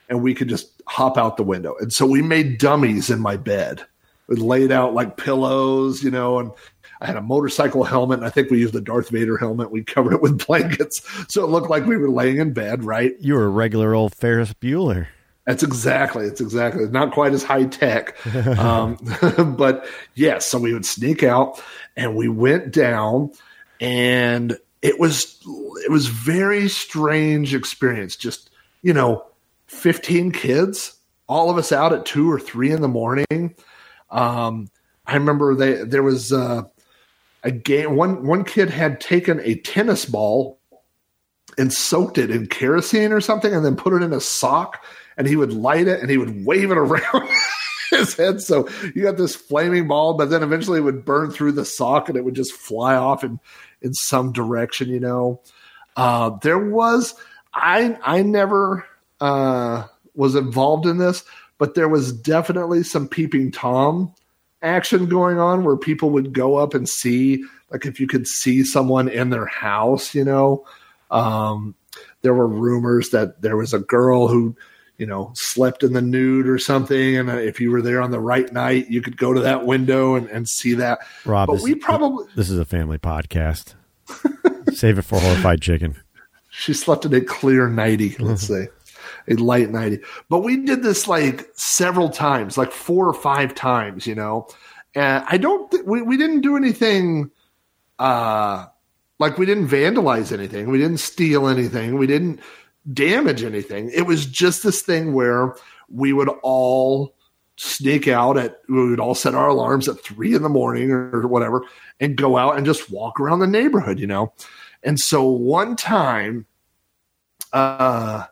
and 0.09 0.22
we 0.22 0.34
could 0.34 0.49
just 0.49 0.82
hop 0.86 1.16
out 1.16 1.36
the 1.36 1.42
window. 1.42 1.74
And 1.80 1.92
so 1.92 2.07
we 2.07 2.20
made 2.20 2.59
dummies 2.59 3.09
in 3.09 3.20
my 3.20 3.36
bed. 3.36 3.82
We 4.26 4.36
laid 4.36 4.72
out 4.72 4.95
like 4.95 5.16
pillows, 5.16 6.03
you 6.03 6.11
know, 6.11 6.38
and 6.38 6.51
I 7.05 7.09
had 7.09 7.16
a 7.16 7.22
motorcycle 7.22 7.84
helmet. 7.84 8.20
And 8.20 8.26
I 8.26 8.30
think 8.30 8.50
we 8.50 8.59
used 8.59 8.72
the 8.72 8.80
Darth 8.80 9.11
Vader 9.11 9.36
helmet. 9.36 9.70
We 9.70 9.84
covered 9.84 10.14
it 10.14 10.22
with 10.22 10.44
blankets. 10.46 11.02
So 11.28 11.44
it 11.44 11.48
looked 11.48 11.68
like 11.68 11.84
we 11.84 11.98
were 11.98 12.09
laying 12.09 12.38
in 12.38 12.55
bed, 12.55 12.82
right? 12.82 13.12
You 13.20 13.34
were 13.34 13.44
a 13.44 13.50
regular 13.50 13.94
old 13.94 14.14
Ferris 14.14 14.55
Bueller. 14.55 15.09
That's 15.46 15.62
exactly. 15.62 16.24
It's 16.24 16.40
exactly 16.40 16.88
not 16.88 17.12
quite 17.12 17.34
as 17.34 17.42
high 17.42 17.64
tech, 17.64 18.16
um, 18.59 18.96
but 19.59 19.86
yes. 20.14 20.46
So 20.46 20.59
we 20.59 20.72
would 20.72 20.86
sneak 20.86 21.22
out, 21.22 21.62
and 21.94 22.16
we 22.16 22.28
went 22.28 22.72
down, 22.72 23.30
and 23.78 24.57
it 24.80 24.98
was 24.98 25.38
it 25.84 25.90
was 25.90 26.07
very 26.07 26.70
strange 26.70 27.55
experience. 27.55 28.16
Just 28.16 28.48
you 28.80 28.94
know, 28.94 29.26
fifteen 29.66 30.32
kids, 30.32 30.96
all 31.28 31.50
of 31.50 31.59
us 31.59 31.72
out 31.72 31.92
at 31.92 32.07
two 32.07 32.32
or 32.32 32.40
three 32.40 32.70
in 32.70 32.80
the 32.80 32.88
morning. 32.88 33.55
Um, 34.11 34.68
I 35.05 35.16
remember 35.16 35.55
they 35.55 35.84
there 35.84 36.02
was. 36.02 36.32
Uh, 36.32 36.62
a 37.45 37.53
game. 37.53 37.97
One 37.97 38.26
one 38.26 38.45
kid 38.45 38.70
had 38.70 39.01
taken 39.01 39.40
a 39.40 39.57
tennis 39.57 40.05
ball 40.05 40.59
and 41.57 41.72
soaked 41.72 42.18
it 42.18 42.30
in 42.30 42.49
kerosene 42.49 43.12
or 43.12 43.20
something, 43.20 43.55
and 43.55 43.64
then 43.64 43.76
put 43.76 43.92
it 43.92 44.03
in 44.03 44.12
a 44.12 44.20
sock, 44.20 44.84
and 45.16 45.28
he 45.28 45.36
would 45.36 45.53
light 45.53 45.86
it 45.86 46.01
and 46.01 46.11
he 46.11 46.18
would 46.18 46.45
wave 46.45 46.70
it 46.70 46.78
around. 46.78 47.28
his 47.90 48.14
head. 48.14 48.40
So 48.40 48.68
you 48.95 49.03
got 49.03 49.16
this 49.16 49.36
flaming 49.36 49.86
ball, 49.86 50.14
but 50.14 50.30
then 50.30 50.42
eventually 50.42 50.78
it 50.78 50.82
would 50.82 51.05
burn 51.05 51.30
through 51.30 51.53
the 51.53 51.64
sock 51.64 52.09
and 52.09 52.18
it 52.18 52.24
would 52.24 52.34
just 52.34 52.53
fly 52.53 52.97
off 52.97 53.22
in, 53.22 53.38
in 53.82 53.95
some 53.95 54.32
direction, 54.32 54.88
you 54.88 54.99
know. 54.99 55.40
Uh, 55.97 56.30
there 56.42 56.59
was 56.59 57.14
I 57.53 57.97
I 58.03 58.22
never 58.22 58.84
uh, 59.20 59.84
was 60.14 60.34
involved 60.34 60.86
in 60.86 60.99
this, 60.99 61.24
but 61.59 61.74
there 61.74 61.88
was 61.88 62.12
definitely 62.12 62.82
some 62.82 63.09
peeping 63.09 63.53
tom 63.53 64.12
action 64.64 65.06
going 65.06 65.38
on 65.38 65.64
where 65.64 65.76
people 65.76 66.10
would 66.10 66.32
go 66.32 66.56
up 66.56 66.74
and 66.74 66.88
see 66.88 67.44
like 67.70 67.86
if 67.86 68.00
you 68.00 68.06
could 68.06 68.26
see 68.26 68.64
someone 68.64 69.08
in 69.08 69.30
their 69.30 69.46
house, 69.46 70.14
you 70.14 70.24
know. 70.24 70.64
Um, 71.10 71.74
there 72.22 72.34
were 72.34 72.46
rumors 72.46 73.10
that 73.10 73.42
there 73.42 73.56
was 73.56 73.74
a 73.74 73.78
girl 73.78 74.28
who 74.28 74.56
you 74.96 75.06
know 75.06 75.32
slept 75.34 75.82
in 75.82 75.92
the 75.92 76.02
nude 76.02 76.48
or 76.48 76.58
something 76.58 77.16
and 77.16 77.28
if 77.28 77.60
you 77.60 77.70
were 77.70 77.82
there 77.82 78.00
on 78.00 78.12
the 78.12 78.20
right 78.20 78.52
night 78.52 78.88
you 78.88 79.02
could 79.02 79.16
go 79.16 79.32
to 79.32 79.40
that 79.40 79.66
window 79.66 80.14
and, 80.14 80.28
and 80.28 80.48
see 80.48 80.74
that. 80.74 81.00
Rob 81.24 81.48
but 81.48 81.54
this, 81.54 81.62
we 81.62 81.74
probably 81.74 82.26
this 82.34 82.50
is 82.50 82.58
a 82.58 82.64
family 82.64 82.98
podcast. 82.98 83.74
Save 84.72 84.98
it 84.98 85.02
for 85.02 85.20
horrified 85.20 85.60
chicken. 85.60 85.96
She 86.50 86.72
slept 86.72 87.04
in 87.04 87.14
a 87.14 87.20
clear 87.20 87.68
nighty 87.68 88.16
let's 88.18 88.46
say 88.46 88.68
a 89.29 89.35
light 89.35 89.70
nighty 89.70 89.99
but 90.29 90.41
we 90.41 90.57
did 90.57 90.83
this 90.83 91.09
like 91.09 91.49
several 91.55 92.09
times 92.09 92.59
like 92.59 92.72
four 92.72 93.09
or 93.09 93.14
five 93.14 93.55
times 93.55 94.07
you 94.07 94.14
know 94.14 94.47
and 94.95 95.25
i 95.29 95.37
don't 95.37 95.70
th- 95.70 95.85
we, 95.85 96.03
we 96.03 96.16
didn't 96.16 96.41
do 96.41 96.57
anything 96.57 97.31
uh 97.99 98.66
like 99.18 99.39
we 99.39 99.47
didn't 99.47 99.68
vandalize 99.68 100.33
anything 100.33 100.70
we 100.70 100.79
didn't 100.79 100.99
steal 100.99 101.49
anything 101.49 101.97
we 101.97 102.07
didn't 102.07 102.41
damage 102.93 103.43
anything. 103.43 103.91
It 103.91 104.03
was 104.03 104.27
just 104.27 104.62
this 104.62 104.83
thing 104.83 105.14
where 105.14 105.55
we 105.89 106.12
would 106.12 106.29
all 106.43 107.14
sneak 107.57 108.09
out 108.09 108.37
at 108.37 108.61
we 108.68 108.91
would 108.91 108.99
all 108.99 109.14
set 109.14 109.35
our 109.35 109.49
alarms 109.49 109.89
at 109.89 110.03
three 110.03 110.35
in 110.35 110.43
the 110.43 110.49
morning 110.49 110.91
or 110.91 111.27
whatever 111.29 111.64
and 112.01 112.16
go 112.16 112.37
out 112.37 112.57
and 112.57 112.66
just 112.66 112.91
walk 112.91 113.20
around 113.20 113.39
the 113.39 113.47
neighborhood, 113.47 113.99
you 113.99 114.07
know. 114.07 114.33
And 114.83 114.99
so 114.99 115.27
one 115.27 115.77
time, 115.77 116.47
uh, 117.53 118.25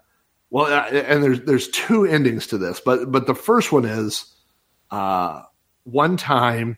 well, 0.52 0.66
and 0.66 1.24
there's 1.24 1.40
there's 1.40 1.68
two 1.68 2.04
endings 2.04 2.48
to 2.48 2.58
this, 2.58 2.78
but 2.78 3.10
but 3.10 3.26
the 3.26 3.34
first 3.34 3.72
one 3.72 3.86
is, 3.86 4.26
uh, 4.90 5.44
one 5.84 6.18
time, 6.18 6.76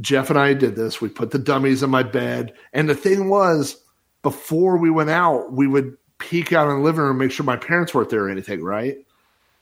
Jeff 0.00 0.30
and 0.30 0.38
I 0.38 0.54
did 0.54 0.76
this. 0.76 1.00
We 1.00 1.08
put 1.08 1.32
the 1.32 1.40
dummies 1.40 1.82
in 1.82 1.90
my 1.90 2.04
bed, 2.04 2.52
and 2.72 2.88
the 2.88 2.94
thing 2.94 3.28
was, 3.28 3.82
before 4.22 4.76
we 4.76 4.90
went 4.90 5.10
out, 5.10 5.52
we 5.52 5.66
would 5.66 5.96
peek 6.18 6.52
out 6.52 6.68
in 6.68 6.76
the 6.76 6.84
living 6.84 7.00
room, 7.00 7.18
make 7.18 7.32
sure 7.32 7.44
my 7.44 7.56
parents 7.56 7.92
weren't 7.94 8.10
there 8.10 8.26
or 8.26 8.30
anything, 8.30 8.62
right? 8.62 8.98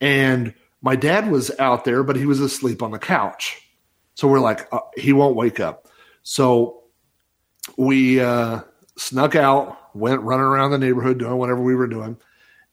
And 0.03 0.53
my 0.83 0.95
dad 0.95 1.31
was 1.31 1.51
out 1.59 1.87
there, 1.87 2.03
but 2.03 2.17
he 2.17 2.27
was 2.27 2.41
asleep 2.41 2.83
on 2.83 2.91
the 2.91 2.99
couch. 2.99 3.67
So 4.15 4.29
we're 4.29 4.41
like, 4.41 4.71
uh, 4.75 4.81
he 4.95 5.15
won't 5.15 5.37
wake 5.37 5.59
up. 5.59 5.89
So 6.23 6.83
we 7.79 8.21
uh, 8.21 8.61
snuck 8.99 9.37
out, 9.37 9.97
went 9.97 10.21
running 10.21 10.45
around 10.45 10.73
the 10.73 10.79
neighborhood 10.79 11.19
doing 11.19 11.39
whatever 11.39 11.63
we 11.63 11.75
were 11.75 11.87
doing. 11.87 12.19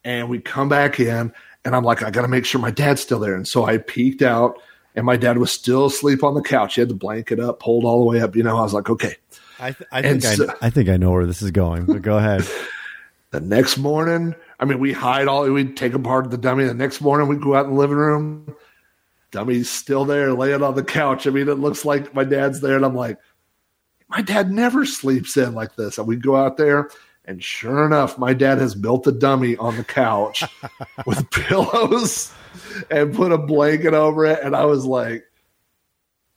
And 0.04 0.28
we 0.28 0.38
come 0.40 0.68
back 0.68 1.00
in, 1.00 1.32
and 1.64 1.76
I'm 1.76 1.84
like, 1.84 2.02
I 2.02 2.10
got 2.10 2.22
to 2.22 2.28
make 2.28 2.44
sure 2.44 2.60
my 2.60 2.70
dad's 2.70 3.00
still 3.00 3.18
there. 3.18 3.34
And 3.34 3.46
so 3.46 3.64
I 3.64 3.78
peeked 3.78 4.22
out, 4.22 4.60
and 4.94 5.04
my 5.04 5.16
dad 5.16 5.38
was 5.38 5.52
still 5.52 5.86
asleep 5.86 6.22
on 6.22 6.34
the 6.34 6.42
couch. 6.42 6.76
He 6.76 6.80
had 6.80 6.88
the 6.88 6.94
blanket 6.94 7.40
up, 7.40 7.60
pulled 7.60 7.84
all 7.84 7.98
the 8.00 8.06
way 8.06 8.20
up. 8.20 8.36
You 8.36 8.42
know, 8.42 8.56
I 8.56 8.62
was 8.62 8.74
like, 8.74 8.88
okay. 8.88 9.16
I, 9.60 9.72
th- 9.72 9.88
I 9.90 10.02
think 10.02 10.22
so, 10.22 10.48
I, 10.48 10.66
I 10.66 10.70
think 10.70 10.88
I 10.88 10.96
know 10.96 11.10
where 11.10 11.26
this 11.26 11.42
is 11.42 11.50
going, 11.50 11.86
but 11.86 12.02
go 12.02 12.16
ahead. 12.18 12.46
The 13.30 13.40
next 13.40 13.76
morning, 13.76 14.34
I 14.58 14.64
mean, 14.64 14.78
we 14.78 14.94
hide 14.94 15.28
all, 15.28 15.48
we 15.50 15.64
take 15.66 15.92
apart 15.92 16.30
the 16.30 16.38
dummy. 16.38 16.64
The 16.64 16.72
next 16.72 17.02
morning, 17.02 17.28
we 17.28 17.36
go 17.36 17.54
out 17.54 17.66
in 17.66 17.72
the 17.72 17.78
living 17.78 17.98
room. 17.98 18.56
Dummy's 19.30 19.68
still 19.68 20.06
there, 20.06 20.32
laying 20.32 20.62
on 20.62 20.74
the 20.74 20.82
couch. 20.82 21.26
I 21.26 21.30
mean, 21.30 21.46
it 21.48 21.58
looks 21.58 21.84
like 21.84 22.14
my 22.14 22.24
dad's 22.24 22.62
there. 22.62 22.76
And 22.76 22.86
I'm 22.86 22.94
like, 22.94 23.18
my 24.08 24.22
dad 24.22 24.50
never 24.50 24.86
sleeps 24.86 25.36
in 25.36 25.54
like 25.54 25.76
this. 25.76 25.98
And 25.98 26.06
we 26.06 26.16
go 26.16 26.36
out 26.36 26.56
there, 26.56 26.88
and 27.28 27.44
sure 27.44 27.84
enough, 27.84 28.16
my 28.16 28.32
dad 28.32 28.56
has 28.56 28.74
built 28.74 29.06
a 29.06 29.12
dummy 29.12 29.54
on 29.58 29.76
the 29.76 29.84
couch 29.84 30.42
with 31.06 31.30
pillows 31.30 32.32
and 32.90 33.14
put 33.14 33.32
a 33.32 33.38
blanket 33.38 33.92
over 33.92 34.24
it. 34.24 34.40
And 34.42 34.56
I 34.56 34.64
was 34.64 34.86
like, 34.86 35.24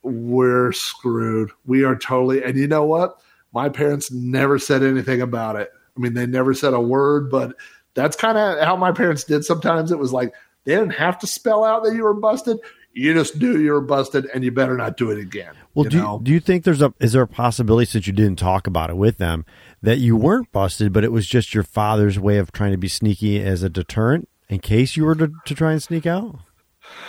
we're 0.02 0.70
screwed. 0.72 1.50
We 1.64 1.84
are 1.84 1.96
totally. 1.96 2.44
And 2.44 2.58
you 2.58 2.66
know 2.68 2.84
what? 2.84 3.18
My 3.54 3.70
parents 3.70 4.12
never 4.12 4.58
said 4.58 4.82
anything 4.82 5.22
about 5.22 5.56
it. 5.56 5.70
I 5.96 6.00
mean, 6.00 6.12
they 6.12 6.26
never 6.26 6.52
said 6.52 6.74
a 6.74 6.80
word, 6.80 7.30
but 7.30 7.56
that's 7.94 8.14
kind 8.14 8.36
of 8.36 8.62
how 8.62 8.76
my 8.76 8.92
parents 8.92 9.24
did 9.24 9.46
sometimes. 9.46 9.92
It 9.92 9.98
was 9.98 10.12
like 10.12 10.34
they 10.64 10.74
didn't 10.74 10.90
have 10.90 11.18
to 11.20 11.26
spell 11.26 11.64
out 11.64 11.84
that 11.84 11.94
you 11.94 12.02
were 12.02 12.12
busted. 12.12 12.58
You 12.94 13.14
just 13.14 13.36
knew 13.36 13.58
you 13.58 13.72
were 13.72 13.80
busted, 13.80 14.28
and 14.34 14.44
you 14.44 14.50
better 14.50 14.76
not 14.76 14.96
do 14.96 15.10
it 15.10 15.18
again. 15.18 15.54
Well, 15.74 15.84
you 15.84 15.90
do 15.90 15.96
you, 15.96 16.20
do 16.22 16.32
you 16.32 16.40
think 16.40 16.64
there's 16.64 16.82
a 16.82 16.92
is 17.00 17.12
there 17.12 17.22
a 17.22 17.28
possibility 17.28 17.86
since 17.86 18.06
you 18.06 18.12
didn't 18.12 18.38
talk 18.38 18.66
about 18.66 18.90
it 18.90 18.96
with 18.96 19.18
them 19.18 19.46
that 19.80 19.98
you 19.98 20.16
weren't 20.16 20.52
busted, 20.52 20.92
but 20.92 21.04
it 21.04 21.12
was 21.12 21.26
just 21.26 21.54
your 21.54 21.64
father's 21.64 22.18
way 22.18 22.38
of 22.38 22.52
trying 22.52 22.72
to 22.72 22.78
be 22.78 22.88
sneaky 22.88 23.42
as 23.42 23.62
a 23.62 23.70
deterrent 23.70 24.28
in 24.48 24.58
case 24.58 24.96
you 24.96 25.04
were 25.04 25.14
to, 25.14 25.32
to 25.46 25.54
try 25.54 25.72
and 25.72 25.82
sneak 25.82 26.06
out? 26.06 26.38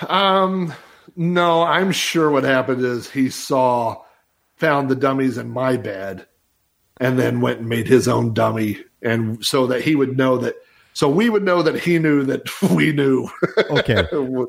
Um, 0.07 0.73
no, 1.15 1.63
I'm 1.63 1.91
sure 1.91 2.29
what 2.29 2.45
happened 2.45 2.83
is 2.83 3.09
he 3.09 3.29
saw 3.29 4.03
found 4.55 4.89
the 4.89 4.95
dummies 4.95 5.37
in 5.37 5.49
my 5.49 5.75
bed 5.75 6.25
and 6.97 7.19
then 7.19 7.41
went 7.41 7.59
and 7.59 7.67
made 7.67 7.87
his 7.87 8.07
own 8.07 8.33
dummy 8.33 8.79
and 9.01 9.43
so 9.43 9.67
that 9.67 9.81
he 9.81 9.95
would 9.95 10.15
know 10.15 10.37
that 10.37 10.55
so 10.93 11.09
we 11.09 11.29
would 11.29 11.43
know 11.43 11.61
that 11.61 11.79
he 11.79 11.99
knew 11.99 12.23
that 12.23 12.43
we 12.71 12.91
knew. 12.91 13.29
Okay. 13.69 14.07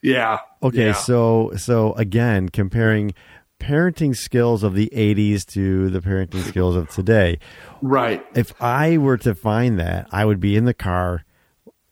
Yeah. 0.00 0.38
Okay 0.62 0.86
yeah. 0.86 0.92
so 0.92 1.50
so 1.56 1.92
again 1.94 2.50
comparing 2.50 3.14
parenting 3.58 4.14
skills 4.14 4.62
of 4.62 4.74
the 4.74 4.88
80s 4.94 5.44
to 5.46 5.90
the 5.90 5.98
parenting 5.98 6.44
skills 6.44 6.76
of 6.76 6.88
today. 6.88 7.40
Right. 7.82 8.24
If 8.36 8.54
i 8.62 8.96
were 8.96 9.16
to 9.18 9.34
find 9.34 9.80
that 9.80 10.06
i 10.12 10.24
would 10.24 10.38
be 10.38 10.54
in 10.54 10.66
the 10.66 10.74
car. 10.74 11.24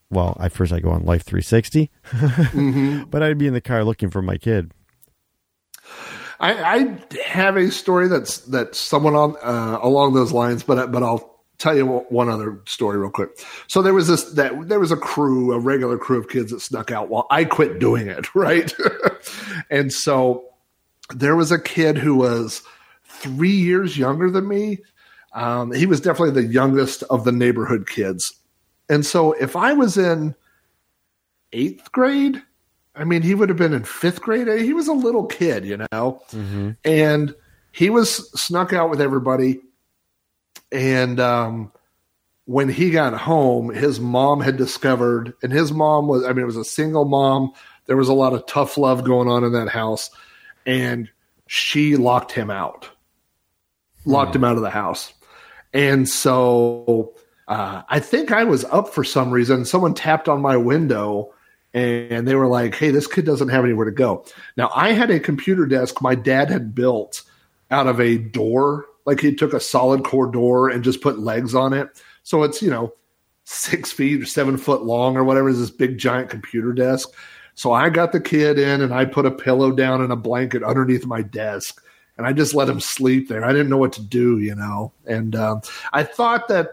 Well 0.09 0.37
at 0.39 0.53
first 0.53 0.73
i 0.73 0.79
go 0.79 0.91
on 0.91 1.05
life 1.05 1.25
360 1.25 1.91
mm-hmm. 2.07 3.11
but 3.11 3.25
i'd 3.25 3.39
be 3.39 3.49
in 3.49 3.55
the 3.55 3.61
car 3.61 3.83
looking 3.83 4.11
for 4.11 4.23
my 4.23 4.37
kid. 4.37 4.73
I, 6.39 6.53
I 6.53 6.99
have 7.25 7.57
a 7.57 7.71
story 7.71 8.09
that's 8.09 8.39
that's 8.39 8.79
someone 8.79 9.15
on 9.15 9.37
uh, 9.43 9.79
along 9.83 10.15
those 10.15 10.33
lines, 10.33 10.63
but 10.63 10.93
but 10.93 11.03
I'll 11.03 11.36
tell 11.59 11.77
you 11.77 11.87
one 11.87 12.29
other 12.29 12.61
story 12.67 12.99
real 12.99 13.11
quick. 13.11 13.31
So 13.67 13.83
there 13.83 13.95
was 13.95 14.09
this 14.09 14.25
that 14.33 14.69
there 14.69 14.81
was 14.81 14.93
a 14.93 14.97
crew, 14.97 15.53
a 15.53 15.59
regular 15.59 15.99
crew 15.99 16.19
of 16.19 16.29
kids 16.29 16.53
that 16.53 16.61
snuck 16.61 16.91
out 16.91 17.09
while 17.09 17.27
I 17.31 17.45
quit 17.45 17.79
doing 17.79 18.09
it, 18.09 18.27
right? 18.35 18.73
and 19.71 19.93
so 19.93 20.45
there 21.15 21.37
was 21.37 21.53
a 21.53 21.59
kid 21.59 21.99
who 21.99 22.17
was 22.17 22.63
three 23.05 23.51
years 23.51 23.97
younger 23.97 24.31
than 24.31 24.49
me. 24.49 24.79
Um, 25.33 25.73
he 25.73 25.87
was 25.87 26.01
definitely 26.01 26.43
the 26.43 26.53
youngest 26.53 27.03
of 27.05 27.25
the 27.25 27.33
neighborhood 27.33 27.89
kids. 27.89 28.33
And 28.89 29.05
so 29.05 29.33
if 29.33 29.57
I 29.57 29.73
was 29.73 29.99
in 29.99 30.35
eighth 31.53 31.93
grade, 31.93 32.43
I 32.95 33.05
mean, 33.05 33.23
he 33.23 33.35
would 33.35 33.49
have 33.49 33.59
been 33.59 33.75
in 33.75 33.85
fifth 33.85 34.23
grade. 34.23 34.49
He 34.63 34.73
was 34.73 34.89
a 34.89 34.93
little 34.93 35.27
kid, 35.27 35.65
you 35.67 35.77
know, 35.77 36.23
mm-hmm. 36.31 36.71
and 36.85 37.35
he 37.73 37.91
was 37.91 38.31
snuck 38.41 38.73
out 38.73 38.89
with 38.89 39.01
everybody. 39.01 39.61
And 40.73 41.21
um, 41.21 41.73
when 42.45 42.69
he 42.69 42.91
got 42.91 43.15
home, 43.15 43.73
his 43.73 44.01
mom 44.01 44.41
had 44.41 44.57
discovered, 44.57 45.35
and 45.43 45.53
his 45.53 45.73
mom 45.73 46.09
was, 46.09 46.25
I 46.25 46.29
mean, 46.29 46.43
it 46.43 46.47
was 46.47 46.57
a 46.57 46.65
single 46.65 47.05
mom. 47.05 47.53
There 47.87 47.97
was 47.97 48.09
a 48.09 48.15
lot 48.15 48.33
of 48.33 48.47
tough 48.47 48.77
love 48.77 49.05
going 49.05 49.29
on 49.29 49.45
in 49.45 49.53
that 49.53 49.69
house. 49.69 50.11
And 50.65 51.09
she 51.47 51.97
locked 51.97 52.33
him 52.33 52.51
out, 52.51 52.91
locked 54.05 54.33
hmm. 54.33 54.39
him 54.39 54.45
out 54.45 54.57
of 54.57 54.63
the 54.63 54.71
house. 54.71 55.13
And 55.73 56.09
so 56.09 57.15
uh, 57.49 57.83
I 57.89 58.01
think 58.01 58.33
I 58.33 58.45
was 58.45 58.65
up 58.65 58.93
for 58.93 59.05
some 59.05 59.31
reason. 59.31 59.65
Someone 59.65 59.95
tapped 59.95 60.29
on 60.29 60.41
my 60.41 60.57
window 60.57 61.33
and 61.73 62.27
they 62.27 62.35
were 62.35 62.47
like, 62.47 62.75
"Hey, 62.75 62.91
this 62.91 63.07
kid 63.07 63.27
doesn't 63.27 63.49
have 63.49 63.65
anywhere 63.65 63.85
to 63.85 63.93
go." 63.93 64.25
Now, 64.57 64.71
I 64.75 64.93
had 64.93 65.11
a 65.11 65.21
computer 65.21 65.67
desk 65.67 66.01
my 66.01 66.15
dad 66.15 66.49
had 66.49 66.75
built 66.75 67.23
out 67.71 67.87
of 67.87 68.01
a 68.01 68.17
door, 68.17 68.87
like 69.07 69.21
he 69.21 69.35
took 69.35 69.55
a 69.55 69.61
solid 69.61 70.05
core 70.05 70.31
door 70.31 70.69
and 70.69 70.85
just 70.85 71.01
put 71.01 71.19
legs 71.19 71.55
on 71.55 71.73
it. 71.73 71.89
So 72.23 72.43
it's 72.43 72.61
you 72.61 72.71
know 72.71 72.93
six 73.45 73.93
feet 73.93 74.21
or 74.21 74.27
seven 74.27 74.59
foot 74.59 74.85
long 74.85 75.17
or 75.17 75.25
whatever 75.25 75.49
is 75.49 75.61
this 75.61 75.71
big 75.71 75.99
giant 75.99 76.29
computer 76.29 76.73
desk. 76.73 77.09
So 77.55 77.73
I 77.73 77.89
got 77.89 78.13
the 78.13 78.21
kid 78.21 78.59
in 78.59 78.83
and 78.83 78.93
I 78.93 79.07
put 79.07 79.25
a 79.25 79.31
pillow 79.31 79.73
down 79.73 80.03
and 80.03 80.13
a 80.13 80.17
blanket 80.17 80.63
underneath 80.63 81.07
my 81.07 81.23
desk 81.23 81.81
and 82.17 82.27
I 82.27 82.33
just 82.33 82.55
let 82.55 82.69
him 82.69 82.81
sleep 82.81 83.29
there. 83.29 83.45
I 83.45 83.53
didn't 83.53 83.69
know 83.69 83.77
what 83.77 83.93
to 83.95 84.03
do, 84.03 84.39
you 84.39 84.55
know. 84.55 84.93
And 85.07 85.37
um, 85.37 85.61
I 85.93 86.03
thought 86.03 86.49
that 86.49 86.71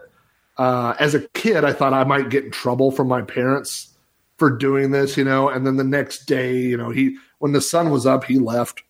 uh, 0.58 0.96
as 1.00 1.16
a 1.16 1.28
kid, 1.30 1.66
I 1.66 1.74
thought 1.74 1.94
I 1.94 2.04
might 2.04 2.30
get 2.30 2.46
in 2.46 2.52
trouble 2.52 2.92
from 2.92 3.08
my 3.08 3.22
parents 3.22 3.94
for 4.38 4.50
doing 4.50 4.92
this, 4.92 5.18
you 5.18 5.24
know. 5.24 5.50
And 5.50 5.66
then 5.68 5.78
the 5.78 5.84
next 5.84 6.26
day, 6.26 6.58
you 6.58 6.78
know, 6.78 6.90
he 6.90 7.18
when 7.40 7.52
the 7.52 7.62
sun 7.62 7.90
was 7.90 8.06
up, 8.06 8.24
he 8.24 8.40
left. 8.40 8.84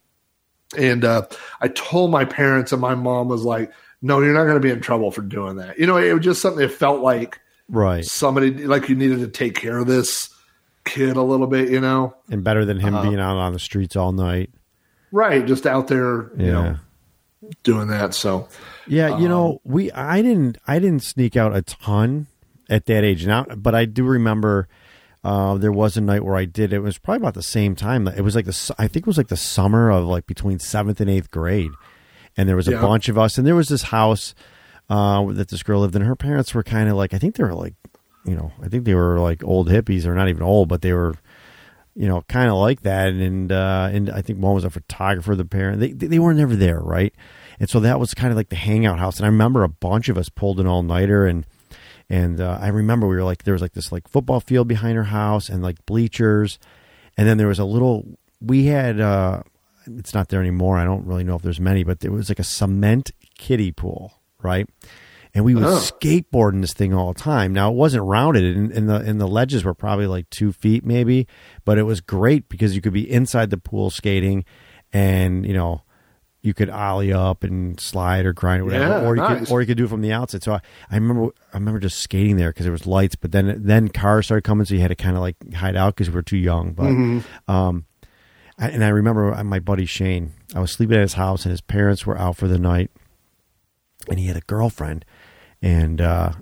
And 0.77 1.03
uh, 1.05 1.23
I 1.61 1.67
told 1.69 2.11
my 2.11 2.25
parents, 2.25 2.71
and 2.71 2.81
my 2.81 2.95
mom 2.95 3.27
was 3.27 3.43
like, 3.43 3.71
"No, 4.01 4.19
you're 4.21 4.33
not 4.33 4.43
going 4.43 4.55
to 4.55 4.59
be 4.59 4.69
in 4.71 4.81
trouble 4.81 5.11
for 5.11 5.21
doing 5.21 5.55
that." 5.57 5.77
You 5.79 5.87
know, 5.87 5.97
it 5.97 6.13
was 6.13 6.23
just 6.23 6.41
something 6.41 6.61
that 6.61 6.71
felt 6.73 7.01
like 7.01 7.39
right 7.69 8.03
somebody 8.05 8.65
like 8.65 8.89
you 8.89 8.95
needed 8.95 9.19
to 9.19 9.27
take 9.27 9.55
care 9.55 9.77
of 9.79 9.87
this 9.87 10.29
kid 10.85 11.15
a 11.15 11.21
little 11.23 11.47
bit. 11.47 11.69
You 11.69 11.79
know, 11.81 12.15
and 12.29 12.43
better 12.43 12.65
than 12.65 12.79
him 12.79 12.93
Uh, 12.95 13.03
being 13.03 13.19
out 13.19 13.37
on 13.37 13.53
the 13.53 13.59
streets 13.59 13.95
all 13.95 14.11
night. 14.11 14.49
right? 15.11 15.45
Just 15.45 15.65
out 15.67 15.87
there, 15.87 16.31
you 16.37 16.45
Yeah. 16.47 16.51
know, 16.51 16.77
doing 17.63 17.87
that. 17.89 18.13
So 18.13 18.47
Yeah, 18.87 19.17
you 19.17 19.25
Um, 19.25 19.29
know, 19.29 19.61
we 19.63 19.91
I 19.91 20.21
didn't 20.21 20.57
I 20.67 20.79
didn't 20.79 21.03
sneak 21.03 21.37
out 21.37 21.55
a 21.55 21.61
ton 21.61 22.27
at 22.69 22.85
that 22.87 23.03
age 23.03 23.25
now, 23.27 23.45
but 23.55 23.73
I 23.75 23.85
do 23.85 24.03
remember 24.03 24.67
uh, 25.23 25.55
there 25.55 25.71
was 25.71 25.95
a 25.97 26.01
night 26.01 26.23
where 26.25 26.35
I 26.35 26.45
did. 26.45 26.73
It 26.73 26.79
was 26.79 26.97
probably 26.97 27.17
about 27.21 27.33
the 27.33 27.41
same 27.43 27.75
time. 27.75 28.07
It 28.07 28.21
was 28.21 28.35
like 28.35 28.45
the 28.45 28.75
I 28.77 28.87
think 28.87 29.05
it 29.05 29.07
was 29.07 29.17
like 29.17 29.29
the 29.29 29.37
summer 29.37 29.89
of 29.89 30.05
like 30.05 30.27
between 30.27 30.59
seventh 30.59 30.99
and 31.01 31.09
eighth 31.09 31.31
grade, 31.31 31.71
and 32.35 32.47
there 32.49 32.55
was 32.55 32.67
a 32.67 32.71
Yeah. 32.71 32.81
bunch 32.81 33.09
of 33.09 33.17
us, 33.17 33.37
and 33.37 33.47
there 33.47 33.55
was 33.55 33.69
this 33.69 33.83
house 33.83 34.35
uh, 34.89 35.23
that 35.31 35.47
this 35.49 35.63
girl 35.63 35.79
lived 35.81 35.95
in. 35.95 36.01
Her 36.01 36.15
parents 36.15 36.53
were 36.53 36.63
kind 36.63 36.89
of 36.89 36.95
like 36.97 37.13
I 37.13 37.17
think 37.17 37.35
they 37.35 37.43
were 37.43 37.53
like 37.53 37.73
you 38.25 38.35
know 38.35 38.51
I 38.61 38.67
think 38.67 38.83
they 38.85 38.95
were 38.95 39.19
like 39.19 39.43
old 39.43 39.69
hippies 39.69 40.05
or 40.05 40.13
not 40.13 40.27
even 40.29 40.43
old, 40.43 40.67
but 40.69 40.81
they 40.81 40.93
were 40.93 41.15
you 41.95 42.07
know, 42.07 42.23
kind 42.23 42.49
of 42.49 42.55
like 42.55 42.81
that. 42.81 43.09
And 43.09 43.51
uh, 43.51 43.87
and 43.91 44.09
I 44.09 44.23
think 44.23 44.39
one 44.39 44.55
was 44.55 44.63
a 44.63 44.71
photographer. 44.71 45.35
The 45.35 45.45
parent 45.45 45.79
they 45.79 45.91
they 45.91 46.17
were 46.17 46.33
never 46.33 46.55
there, 46.55 46.79
right? 46.79 47.13
And 47.59 47.69
so 47.69 47.79
that 47.81 47.99
was 47.99 48.15
kind 48.15 48.31
of 48.31 48.35
like 48.35 48.49
the 48.49 48.55
hangout 48.55 48.97
house. 48.97 49.17
And 49.17 49.25
I 49.25 49.29
remember 49.29 49.63
a 49.63 49.69
bunch 49.69 50.09
of 50.09 50.17
us 50.17 50.27
pulled 50.27 50.59
an 50.59 50.65
all 50.65 50.81
nighter, 50.81 51.27
and 51.27 51.45
and 52.09 52.39
uh, 52.41 52.57
I 52.61 52.67
remember 52.69 53.07
we 53.07 53.15
were 53.15 53.23
like 53.23 53.43
there 53.43 53.53
was 53.53 53.61
like 53.61 53.73
this 53.73 53.91
like 53.91 54.07
football 54.07 54.39
field 54.39 54.67
behind 54.67 54.95
her 54.97 55.05
house 55.05 55.49
and 55.49 55.61
like 55.63 55.85
bleachers, 55.85 56.59
and 57.17 57.27
then 57.27 57.37
there 57.37 57.47
was 57.47 57.59
a 57.59 57.65
little 57.65 58.05
we 58.41 58.65
had. 58.65 58.99
uh 58.99 59.43
it's 59.85 60.13
not 60.13 60.29
there 60.29 60.39
anymore. 60.39 60.77
I 60.77 60.85
don't 60.85 61.05
really 61.05 61.25
know 61.25 61.35
if 61.35 61.41
there's 61.41 61.59
many, 61.59 61.83
but 61.83 61.99
there 61.99 62.09
was 62.09 62.29
like 62.29 62.39
a 62.39 62.43
cement 62.45 63.11
kiddie 63.37 63.73
pool, 63.73 64.13
right? 64.41 64.65
And 65.33 65.43
we 65.43 65.55
would 65.55 65.65
Oh. 65.65 65.75
skateboard 65.77 66.53
in 66.53 66.61
this 66.61 66.71
thing 66.73 66.93
all 66.93 67.11
the 67.11 67.19
time. 67.19 67.51
Now 67.51 67.69
it 67.69 67.75
wasn't 67.75 68.05
rounded, 68.05 68.55
and, 68.55 68.71
and 68.71 68.87
the 68.87 68.95
and 68.95 69.19
the 69.19 69.27
ledges 69.27 69.65
were 69.65 69.73
probably 69.73 70.07
like 70.07 70.29
two 70.29 70.53
feet 70.53 70.85
maybe, 70.85 71.27
but 71.65 71.77
it 71.77 71.83
was 71.83 71.99
great 71.99 72.47
because 72.47 72.75
you 72.75 72.81
could 72.81 72.93
be 72.93 73.11
inside 73.11 73.49
the 73.49 73.57
pool 73.57 73.89
skating, 73.89 74.45
and 74.93 75.45
you 75.45 75.53
know 75.53 75.81
you 76.43 76.53
could 76.53 76.69
ollie 76.69 77.11
up 77.13 77.43
and 77.43 77.79
slide 77.79 78.25
or 78.25 78.33
grind 78.33 78.61
or 78.61 78.65
whatever, 78.65 78.85
Yeah, 79.01 79.07
or 79.07 79.15
you 79.15 79.21
nice. 79.21 79.39
could 79.47 79.51
or 79.51 79.61
you 79.61 79.65
could 79.67 79.77
do 79.77 79.85
it 79.85 79.89
from 79.89 80.01
the 80.01 80.11
outside. 80.11 80.43
So 80.43 80.53
I, 80.53 80.59
I 80.91 80.95
remember 80.95 81.31
I 81.53 81.57
remember 81.57 81.79
just 81.79 81.99
skating 81.99 82.35
there 82.35 82.49
because 82.51 82.65
there 82.65 82.71
was 82.71 82.85
lights, 82.85 83.15
but 83.15 83.31
then 83.31 83.63
then 83.63 83.87
cars 83.87 84.25
started 84.27 84.43
coming, 84.43 84.65
so 84.65 84.75
you 84.75 84.81
had 84.81 84.89
to 84.89 84.95
kind 84.95 85.15
of 85.15 85.21
like 85.21 85.53
hide 85.53 85.75
out 85.75 85.95
because 85.95 86.09
we 86.09 86.15
were 86.15 86.21
too 86.21 86.37
young. 86.37 86.73
But 86.73 86.89
Mm-hmm. 86.91 87.51
um, 87.51 87.85
I, 88.59 88.69
and 88.69 88.83
I 88.83 88.89
remember 88.89 89.41
my 89.43 89.59
buddy 89.59 89.85
Shane. 89.87 90.33
I 90.53 90.59
was 90.59 90.71
sleeping 90.71 90.97
at 90.97 91.01
his 91.01 91.13
house, 91.13 91.43
and 91.45 91.49
his 91.51 91.61
parents 91.61 92.05
were 92.05 92.17
out 92.19 92.35
for 92.37 92.47
the 92.47 92.59
night, 92.59 92.91
and 94.09 94.19
he 94.19 94.27
had 94.27 94.37
a 94.37 94.41
girlfriend, 94.41 95.05
and 95.61 95.99
uh, 96.01 96.33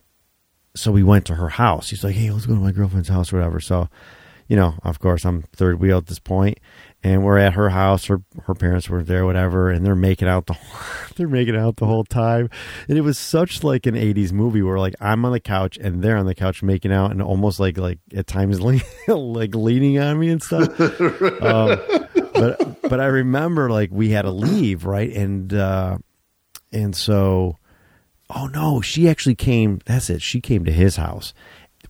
so 0.76 0.92
we 0.92 1.04
went 1.04 1.26
to 1.28 1.36
her 1.36 1.50
house. 1.50 1.90
He's 1.92 2.04
like, 2.04 2.16
"Hey, 2.16 2.32
let's 2.32 2.46
go 2.48 2.56
to 2.56 2.60
my 2.60 2.72
girlfriend's 2.72 3.10
house, 3.10 3.32
or 3.32 3.38
whatever." 3.38 3.60
So, 3.60 3.88
you 4.48 4.56
know, 4.56 4.76
of 4.84 5.00
course, 5.00 5.26
I'm 5.26 5.44
third 5.54 5.80
wheel 5.80 6.00
at 6.00 6.08
this 6.08 6.20
point, 6.20 6.60
and 7.04 7.24
we're 7.24 7.38
at 7.38 7.54
her 7.54 7.70
house. 7.70 8.06
Her 8.06 8.22
her 8.44 8.54
parents 8.54 8.90
were 8.90 9.04
there, 9.04 9.26
whatever, 9.26 9.70
and 9.70 9.86
they're 9.86 9.96
making 9.96 10.28
out 10.28 10.46
the 10.46 10.58
they're 11.16 11.28
making 11.28 11.56
out 11.56 11.78
the 11.78 11.86
whole 11.86 12.04
time, 12.04 12.50
and 12.88 12.98
it 12.98 13.02
was 13.02 13.18
such 13.18 13.64
like 13.64 13.86
an 13.86 13.96
'80s 13.96 14.32
movie 14.32 14.62
where 14.62 14.80
like 14.80 14.96
I'm 15.00 15.26
on 15.26 15.32
the 15.32 15.40
couch 15.40 15.78
and 15.78 16.04
they're 16.04 16.18
on 16.18 16.26
the 16.26 16.36
couch 16.36 16.62
making 16.64 16.92
out, 16.92 17.12
and 17.12 17.22
almost 17.22 17.60
like 17.60 17.78
like 17.78 18.00
at 18.16 18.28
times 18.28 18.62
le- 18.62 18.82
like 19.08 19.56
leaning 19.56 20.00
on 20.00 20.20
me 20.20 20.30
and 20.30 20.42
stuff. 20.42 20.80
um, 21.42 21.80
but 22.34 22.82
but 22.82 23.00
I 23.00 23.08
remember 23.08 23.70
like 23.70 23.90
we 23.92 24.10
had 24.10 24.24
to 24.24 24.32
leave, 24.32 24.86
right, 24.86 25.12
and 25.12 25.54
uh, 25.54 25.98
and 26.72 26.96
so 26.96 27.58
oh 28.36 28.48
no, 28.48 28.82
she 28.82 29.10
actually 29.10 29.36
came. 29.36 29.82
That's 29.86 30.10
it. 30.10 30.22
She 30.22 30.42
came 30.42 30.66
to 30.66 30.72
his 30.72 30.96
house. 30.98 31.34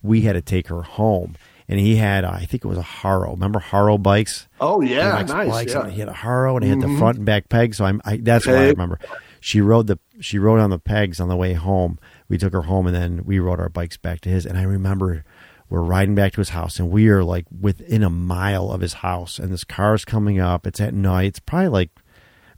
We 0.02 0.22
had 0.22 0.32
to 0.32 0.42
take 0.42 0.68
her 0.68 0.82
home, 0.82 1.36
and 1.68 1.78
he 1.80 1.96
had 1.96 2.24
I 2.24 2.44
think 2.44 2.64
it 2.64 2.68
was 2.68 2.78
a 2.78 2.82
Haro. 2.82 3.32
Remember 3.32 3.58
Haro 3.58 3.98
bikes? 3.98 4.48
oh 4.60 4.80
yeah, 4.80 5.14
likes 5.14 5.30
nice. 5.30 5.48
bikes, 5.48 5.72
Yeah. 5.72 5.80
Mm-hmm. 5.80 5.90
he 5.90 6.00
had 6.00 6.08
a 6.08 6.12
Haro, 6.14 6.56
and 6.56 6.64
he 6.64 6.70
had 6.70 6.80
the 6.80 6.96
front 6.98 7.16
and 7.18 7.26
back 7.26 7.48
pegs. 7.48 7.76
So 7.78 7.84
I'm 7.84 8.00
I, 8.04 8.16
that's 8.18 8.46
why 8.46 8.54
I 8.54 8.68
remember. 8.68 8.98
She 9.40 9.60
rode 9.60 9.88
the 9.88 9.98
she 10.20 10.38
rode 10.38 10.60
on 10.60 10.70
the 10.70 10.78
pegs 10.78 11.18
on 11.20 11.28
the 11.28 11.36
way 11.36 11.52
home. 11.54 11.98
We 12.28 12.38
took 12.38 12.52
her 12.52 12.62
home, 12.62 12.86
and 12.86 12.94
then 12.94 13.24
we 13.24 13.38
rode 13.40 13.58
our 13.60 13.68
bikes 13.68 13.96
back 13.96 14.20
to 14.22 14.28
his. 14.28 14.46
And 14.46 14.56
I 14.56 14.62
remember 14.62 15.24
we're 15.68 15.80
riding 15.82 16.14
back 16.14 16.32
to 16.34 16.40
his 16.40 16.50
house, 16.50 16.78
and 16.78 16.90
we 16.90 17.08
are 17.08 17.24
like 17.24 17.46
within 17.60 18.02
a 18.04 18.10
mile 18.10 18.70
of 18.70 18.80
his 18.80 18.92
house, 18.94 19.38
and 19.38 19.52
this 19.52 19.64
car's 19.64 20.04
coming 20.04 20.38
up. 20.38 20.66
It's 20.66 20.80
at 20.80 20.94
night. 20.94 21.26
It's 21.26 21.40
probably 21.40 21.68
like 21.68 21.90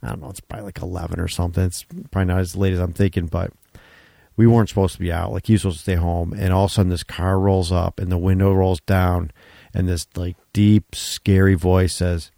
I 0.03 0.09
don't 0.09 0.21
know. 0.21 0.29
It's 0.29 0.39
probably 0.41 0.65
like 0.65 0.81
eleven 0.81 1.19
or 1.19 1.27
something. 1.27 1.63
It's 1.63 1.83
probably 2.11 2.25
not 2.25 2.39
as 2.39 2.55
late 2.55 2.73
as 2.73 2.79
I'm 2.79 2.93
thinking, 2.93 3.25
but 3.27 3.51
we 4.37 4.47
weren't 4.47 4.69
supposed 4.69 4.93
to 4.93 4.99
be 4.99 5.11
out. 5.11 5.31
Like 5.31 5.47
he 5.47 5.53
was 5.53 5.61
supposed 5.61 5.77
to 5.77 5.83
stay 5.83 5.95
home, 5.95 6.33
and 6.33 6.53
all 6.53 6.65
of 6.65 6.71
a 6.71 6.73
sudden 6.73 6.89
this 6.89 7.03
car 7.03 7.39
rolls 7.39 7.71
up, 7.71 7.99
and 7.99 8.11
the 8.11 8.17
window 8.17 8.53
rolls 8.53 8.81
down, 8.81 9.31
and 9.73 9.87
this 9.87 10.07
like 10.15 10.35
deep, 10.53 10.93
scary 10.95 11.55
voice 11.55 11.95
says, 11.95 12.31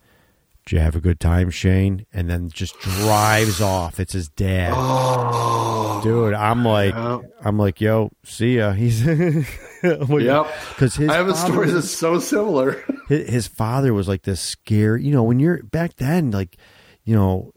"Did 0.66 0.76
you 0.76 0.80
have 0.82 0.95
a 0.95 1.02
good 1.02 1.20
time, 1.20 1.50
Shane?" 1.50 2.06
And 2.14 2.30
then 2.30 2.50
just 2.50 2.80
drives 2.80 3.62
off. 3.62 4.00
It's 4.00 4.14
his 4.14 4.30
dad, 4.30 4.74
Oh, 4.76 6.02
dude. 6.04 6.34
I'm 6.34 6.64
like, 6.64 6.93
Yeah. 6.93 7.20
I'm 7.43 7.58
like, 7.58 7.82
yo, 7.82 8.12
see 8.24 8.58
ya. 8.58 8.72
He's 8.74 9.04
Yep. 9.04 10.48
because 10.70 10.95
his 10.95 11.10
I 11.10 11.16
have 11.16 11.28
a 11.28 11.36
story 11.36 11.72
that's 11.72 11.91
so 11.91 12.20
similar. 12.20 12.84
his, 13.08 13.30
his 13.30 13.48
father 13.48 13.93
was 13.93 14.08
like 14.08 14.24
this 14.24 14.41
scary. 14.41 15.04
You 15.04 15.12
know, 15.12 15.24
when 15.24 15.39
you're 15.39 15.64
back 15.64 15.95
then, 15.95 16.32
like, 16.32 16.58
you 17.04 17.16
know, 17.16 17.54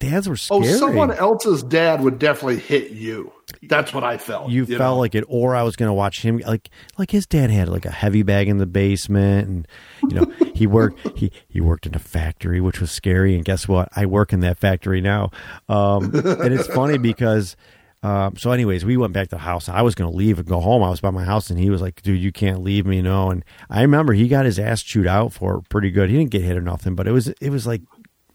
dads 0.00 0.28
were 0.28 0.34
oh, 0.50 0.62
scary. 0.62 0.74
Oh, 0.74 0.78
someone 0.78 1.12
else's 1.12 1.62
dad 1.62 2.00
would 2.02 2.18
definitely 2.18 2.58
hit 2.58 2.90
you. 2.90 3.32
That's 3.62 3.92
what 3.92 4.04
I 4.04 4.16
felt. 4.16 4.50
you, 4.50 4.64
know? 4.64 4.78
felt 4.78 4.98
like 4.98 5.14
it, 5.14 5.24
or 5.28 5.54
I 5.54 5.62
was 5.62 5.76
going 5.76 5.88
to 5.88 5.94
watch 5.94 6.22
him. 6.22 6.38
Like, 6.38 6.70
like 6.96 7.10
his 7.10 7.26
dad 7.26 7.50
had 7.50 7.68
like 7.68 7.84
a 7.84 7.90
heavy 7.90 8.22
bag 8.22 8.48
in 8.48 8.58
the 8.58 8.66
basement, 8.66 9.48
and 9.48 9.68
you 10.08 10.20
know, 10.20 10.32
he 10.54 10.66
worked 10.66 11.18
he 11.18 11.30
he 11.48 11.60
worked 11.60 11.86
in 11.86 11.94
a 11.94 11.98
factory, 11.98 12.60
which 12.60 12.80
was 12.80 12.90
scary. 12.90 13.34
And 13.34 13.44
guess 13.44 13.68
what? 13.68 13.88
I 13.94 14.06
work 14.06 14.32
in 14.32 14.40
that 14.40 14.56
factory 14.56 15.00
now. 15.00 15.30
Um, 15.68 16.14
and 16.14 16.54
it's 16.54 16.66
funny 16.68 16.98
because. 16.98 17.56
Um, 18.02 18.34
so, 18.38 18.50
anyways, 18.50 18.82
we 18.82 18.96
went 18.96 19.12
back 19.12 19.28
to 19.28 19.34
the 19.34 19.42
house. 19.42 19.68
I 19.68 19.82
was 19.82 19.94
going 19.94 20.10
to 20.10 20.16
leave 20.16 20.38
and 20.38 20.48
go 20.48 20.58
home. 20.60 20.82
I 20.82 20.88
was 20.88 21.02
by 21.02 21.10
my 21.10 21.24
house, 21.24 21.50
and 21.50 21.60
he 21.60 21.68
was 21.68 21.82
like, 21.82 22.00
"Dude, 22.00 22.18
you 22.18 22.32
can't 22.32 22.62
leave 22.62 22.86
me, 22.86 22.96
you 22.96 23.02
know." 23.02 23.30
And 23.30 23.44
I 23.68 23.82
remember 23.82 24.14
he 24.14 24.26
got 24.26 24.46
his 24.46 24.58
ass 24.58 24.82
chewed 24.82 25.06
out 25.06 25.34
for 25.34 25.60
pretty 25.68 25.90
good. 25.90 26.08
He 26.08 26.16
didn't 26.16 26.30
get 26.30 26.40
hit 26.40 26.56
or 26.56 26.62
nothing, 26.62 26.94
but 26.94 27.06
it 27.06 27.12
was 27.12 27.28
it 27.28 27.50
was 27.50 27.66
like 27.66 27.82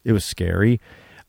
it 0.04 0.12
was 0.12 0.24
scary. 0.24 0.80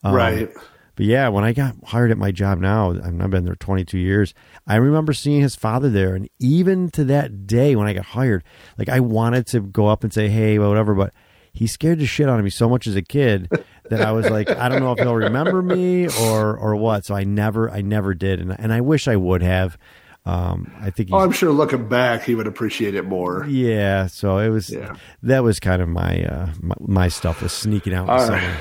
Um, 0.05 0.15
right. 0.15 0.51
But 0.97 1.07
yeah, 1.07 1.29
when 1.29 1.45
I 1.45 1.53
got 1.53 1.75
hired 1.85 2.11
at 2.11 2.19
my 2.19 2.33
job 2.33 2.59
now, 2.59 2.91
I 2.91 3.11
mean, 3.11 3.21
I've 3.23 3.31
been 3.31 3.45
there 3.45 3.55
22 3.55 3.99
years. 3.99 4.35
I 4.67 4.77
remember 4.77 5.13
seeing 5.13 5.41
his 5.43 5.55
father 5.55 5.89
there, 5.91 6.15
and 6.15 6.29
even 6.41 6.91
to 6.93 7.05
that 7.05 7.47
day 7.47 7.77
when 7.77 7.87
I 7.87 7.93
got 7.93 8.07
hired, 8.07 8.43
like 8.79 8.89
I 8.89 9.01
wanted 9.01 9.47
to 9.49 9.61
go 9.61 9.87
up 9.87 10.03
and 10.05 10.13
say, 10.13 10.29
"Hey," 10.29 10.59
whatever, 10.59 10.95
but 10.95 11.13
he 11.53 11.67
scared 11.67 11.99
the 12.01 12.07
shit 12.07 12.29
out 12.29 12.39
of 12.39 12.45
me 12.45 12.51
so 12.51 12.69
much 12.69 12.87
as 12.87 12.97
a 12.97 13.03
kid 13.03 13.49
that 13.91 14.01
I 14.03 14.13
was 14.13 14.29
like, 14.29 14.51
I 14.51 14.69
don't 14.69 14.81
know 14.81 14.93
if 14.93 14.99
he'll 14.99 15.15
remember 15.15 15.63
me 15.63 16.07
or 16.09 16.57
or 16.57 16.75
what. 16.77 17.05
So 17.05 17.15
I 17.15 17.25
never, 17.25 17.71
I 17.71 17.81
never 17.83 18.13
did, 18.15 18.41
and 18.41 18.55
and 18.59 18.73
I 18.73 18.81
wish 18.81 19.07
I 19.09 19.17
would 19.17 19.43
have. 19.43 19.79
Um, 20.25 20.73
I 20.81 20.91
think 20.91 21.11
Oh, 21.13 21.19
I'm 21.19 21.31
sure 21.31 21.53
looking 21.53 21.89
back, 21.89 22.25
he 22.25 22.35
would 22.35 22.49
appreciate 22.49 22.97
it 22.97 23.05
more. 23.05 23.47
yeah. 23.49 24.09
So 24.09 24.39
it 24.39 24.49
was 24.49 24.71
Yeah. 24.71 24.97
that 25.23 25.45
was 25.45 25.61
kind 25.61 25.81
of 25.81 25.89
my 25.89 26.25
uh, 26.25 26.49
my, 26.61 26.75
my 26.81 27.09
stuff 27.09 27.43
was 27.43 27.53
sneaking 27.53 27.95
out. 27.95 28.09
All 28.09 28.29
right. 28.29 28.59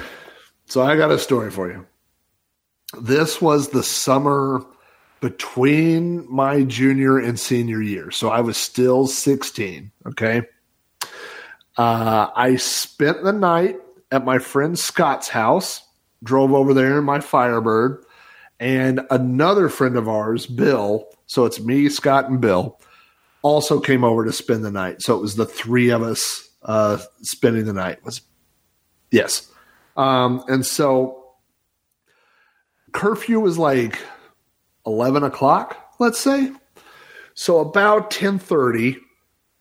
So 0.68 0.84
I 0.84 0.96
got 0.96 1.10
a 1.12 1.18
story 1.18 1.50
for 1.50 1.68
you. 1.72 1.86
This 3.02 3.42
was 3.42 3.70
the 3.70 3.84
summer 3.84 4.66
between 5.22 6.32
my 6.32 6.64
junior 6.64 7.18
and 7.18 7.40
senior 7.40 7.82
year. 7.82 8.12
So 8.12 8.30
I 8.30 8.42
was 8.42 8.58
still 8.58 9.08
16. 9.08 9.92
Okay. 10.08 10.44
Uh, 11.78 12.28
I 12.36 12.56
spent 12.58 13.24
the 13.24 13.34
night 13.34 13.78
at 14.12 14.24
my 14.24 14.40
friend 14.40 14.78
Scott's 14.78 15.28
house, 15.28 15.82
drove 16.24 16.54
over 16.54 16.74
there 16.74 17.00
in 17.00 17.06
my 17.06 17.20
Firebird, 17.20 18.06
and 18.60 19.02
another 19.10 19.68
friend 19.68 19.98
of 19.98 20.08
ours, 20.08 20.46
Bill. 20.46 21.08
So 21.28 21.46
it's 21.46 21.60
me, 21.60 21.90
Scott, 21.90 22.30
and 22.30 22.40
Bill, 22.40 22.80
also 23.42 23.80
came 23.80 24.04
over 24.04 24.26
to 24.26 24.32
spend 24.32 24.64
the 24.64 24.72
night. 24.72 25.02
So 25.02 25.16
it 25.16 25.22
was 25.22 25.36
the 25.36 25.46
three 25.46 25.90
of 25.90 26.02
us 26.02 26.50
uh, 26.64 27.00
spending 27.22 27.66
the 27.66 27.74
night. 27.74 27.98
It 27.98 28.06
was 28.06 28.22
yes. 29.12 29.52
Um, 29.98 30.44
and 30.48 30.66
so 30.66 31.25
curfew 32.96 33.42
was 33.42 33.58
like 33.58 34.00
11 34.86 35.24
o'clock, 35.24 35.94
let's 36.00 36.20
say. 36.20 36.52
So 37.34 37.60
about 37.60 38.04
1030, 38.04 38.98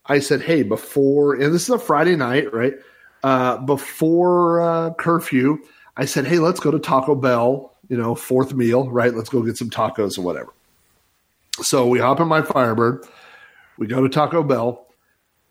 I 0.07 0.21
said, 0.21 0.41
hey, 0.41 0.63
before, 0.63 1.35
and 1.35 1.53
this 1.53 1.65
is 1.65 1.71
a 1.71 1.79
Friday 1.79 2.15
night, 2.15 2.55
right? 2.55 2.75
Uh, 3.25 3.59
before 3.59 4.61
uh, 4.61 4.95
curfew, 4.95 5.59
I 5.97 6.05
said, 6.05 6.27
hey, 6.27 6.39
let's 6.39 6.61
go 6.61 6.71
to 6.71 6.79
Taco 6.79 7.17
Bell, 7.17 7.75
you 7.89 7.97
know, 7.97 8.15
fourth 8.15 8.55
meal, 8.55 8.89
right? 8.89 9.13
Let's 9.13 9.29
go 9.29 9.43
get 9.43 9.57
some 9.57 9.71
tacos 9.71 10.17
or 10.17 10.23
whatever. 10.23 10.53
So 11.61 11.89
we 11.89 11.99
hop 11.99 12.21
in 12.21 12.29
my 12.29 12.43
Firebird, 12.43 13.05
we 13.79 13.89
go 13.89 14.03
to 14.03 14.09
Taco 14.09 14.45
Bell, 14.45 14.87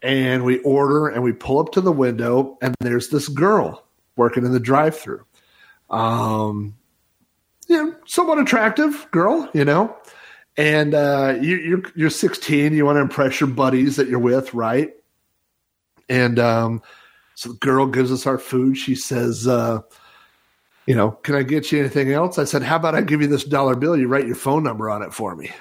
and 0.01 0.45
we 0.45 0.59
order 0.59 1.07
and 1.07 1.23
we 1.23 1.33
pull 1.33 1.59
up 1.59 1.73
to 1.73 1.81
the 1.81 1.91
window, 1.91 2.57
and 2.61 2.75
there's 2.79 3.09
this 3.09 3.27
girl 3.27 3.83
working 4.15 4.45
in 4.45 4.53
the 4.53 4.59
drive 4.59 4.97
through. 4.97 5.25
Um, 5.89 6.75
yeah, 7.67 7.91
somewhat 8.05 8.39
attractive 8.39 9.07
girl, 9.11 9.49
you 9.53 9.65
know. 9.65 9.95
And 10.55 10.93
uh, 10.93 11.37
you, 11.41 11.57
you're 11.57 11.83
you're 11.95 12.09
16. 12.09 12.73
You 12.73 12.85
want 12.85 12.97
to 12.97 13.01
impress 13.01 13.39
your 13.39 13.49
buddies 13.49 13.95
that 13.95 14.07
you're 14.07 14.19
with, 14.19 14.53
right? 14.53 14.93
And 16.09 16.37
um, 16.37 16.81
so 17.35 17.49
the 17.49 17.55
girl 17.55 17.87
gives 17.87 18.11
us 18.11 18.27
our 18.27 18.37
food. 18.37 18.77
She 18.77 18.93
says, 18.93 19.47
uh, 19.47 19.79
"You 20.85 20.95
know, 20.95 21.11
can 21.11 21.35
I 21.35 21.43
get 21.43 21.71
you 21.71 21.79
anything 21.79 22.11
else?" 22.11 22.37
I 22.37 22.43
said, 22.43 22.61
"How 22.61 22.75
about 22.75 22.93
I 22.93 23.01
give 23.01 23.21
you 23.21 23.27
this 23.27 23.43
dollar 23.43 23.75
bill? 23.75 23.97
You 23.97 24.07
write 24.07 24.27
your 24.27 24.35
phone 24.35 24.63
number 24.63 24.89
on 24.89 25.01
it 25.01 25.13
for 25.13 25.35
me." 25.35 25.51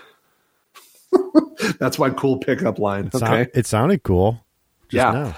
That's 1.79 1.99
my 1.99 2.11
cool 2.11 2.39
pickup 2.39 2.79
line. 2.79 3.07
It, 3.07 3.15
okay, 3.15 3.27
sound, 3.27 3.51
it 3.55 3.67
sounded 3.67 4.03
cool. 4.03 4.45
yeah. 4.91 5.13
now. 5.13 5.37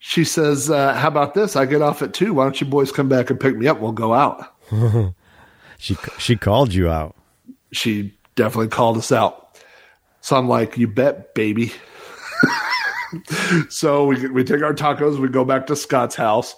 She 0.00 0.24
says, 0.24 0.68
uh, 0.68 0.94
"How 0.94 1.08
about 1.08 1.34
this? 1.34 1.54
I 1.54 1.64
get 1.64 1.80
off 1.80 2.02
at 2.02 2.12
two. 2.12 2.34
Why 2.34 2.44
don't 2.44 2.60
you 2.60 2.66
boys 2.66 2.90
come 2.90 3.08
back 3.08 3.30
and 3.30 3.38
pick 3.38 3.56
me 3.56 3.68
up? 3.68 3.80
We'll 3.80 3.92
go 3.92 4.12
out." 4.12 4.52
She 5.84 5.98
she 6.16 6.36
called 6.36 6.72
you 6.72 6.88
out. 6.88 7.14
She 7.70 8.14
definitely 8.36 8.68
called 8.68 8.96
us 8.96 9.12
out. 9.12 9.60
So 10.22 10.34
I'm 10.34 10.48
like, 10.48 10.78
"You 10.78 10.88
bet, 10.88 11.34
baby." 11.34 11.74
so 13.68 14.06
we 14.06 14.26
we 14.28 14.44
take 14.44 14.62
our 14.62 14.72
tacos. 14.72 15.20
We 15.20 15.28
go 15.28 15.44
back 15.44 15.66
to 15.66 15.76
Scott's 15.76 16.14
house. 16.14 16.54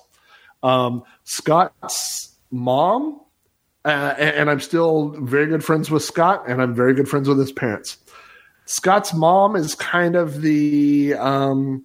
Um, 0.63 1.03
Scott's 1.25 2.37
mom, 2.53 3.21
uh, 3.85 4.15
and, 4.17 4.49
I'm 4.49 4.61
still 4.61 5.09
very 5.19 5.47
good 5.49 5.65
friends 5.65 5.91
with 5.91 6.05
Scott, 6.05 6.45
and 6.47 6.63
I'm 6.63 6.73
very 6.73 6.95
good 6.95 7.09
friends 7.09 7.29
with 7.29 7.41
his 7.41 7.51
parents. 7.51 7.97
Scott's 8.67 9.13
mom 9.13 9.57
is 9.57 9.75
kind 9.75 10.15
of 10.15 10.41
the 10.41 11.15
um, 11.15 11.85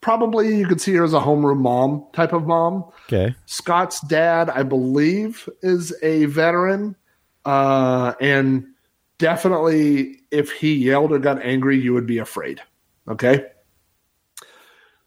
probably 0.00 0.56
you 0.56 0.66
could 0.66 0.80
see 0.80 0.94
her 0.94 1.04
as 1.04 1.14
a 1.14 1.20
homeroom 1.20 1.58
mom 1.58 2.06
type 2.12 2.32
of 2.32 2.46
mom. 2.46 2.84
Okay. 3.06 3.34
Scott's 3.46 4.00
dad, 4.02 4.50
I 4.50 4.62
believe, 4.62 5.48
is 5.62 5.94
a 6.02 6.24
veteran, 6.26 6.96
uh, 7.44 8.14
and 8.20 8.66
definitely 9.18 10.20
if 10.30 10.50
he 10.52 10.74
yelled 10.74 11.12
or 11.12 11.18
got 11.18 11.42
angry, 11.42 11.78
you 11.78 11.92
would 11.92 12.06
be 12.06 12.18
afraid. 12.18 12.60
Okay. 13.08 13.44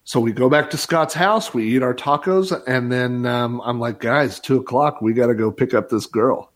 So 0.06 0.20
we 0.20 0.34
go 0.34 0.50
back 0.50 0.70
to 0.72 0.78
Scott's 0.78 1.14
house, 1.14 1.54
we 1.54 1.76
eat 1.76 1.82
our 1.82 1.94
tacos, 1.94 2.62
and 2.68 2.92
then 2.92 3.26
um, 3.26 3.62
I'm 3.64 3.80
like, 3.80 4.00
guys, 4.00 4.40
two 4.40 4.58
o'clock, 4.58 5.02
we 5.02 5.14
got 5.14 5.28
to 5.28 5.34
go 5.34 5.50
pick 5.50 5.74
up 5.74 5.90
this 5.90 6.06
girl. 6.06 6.53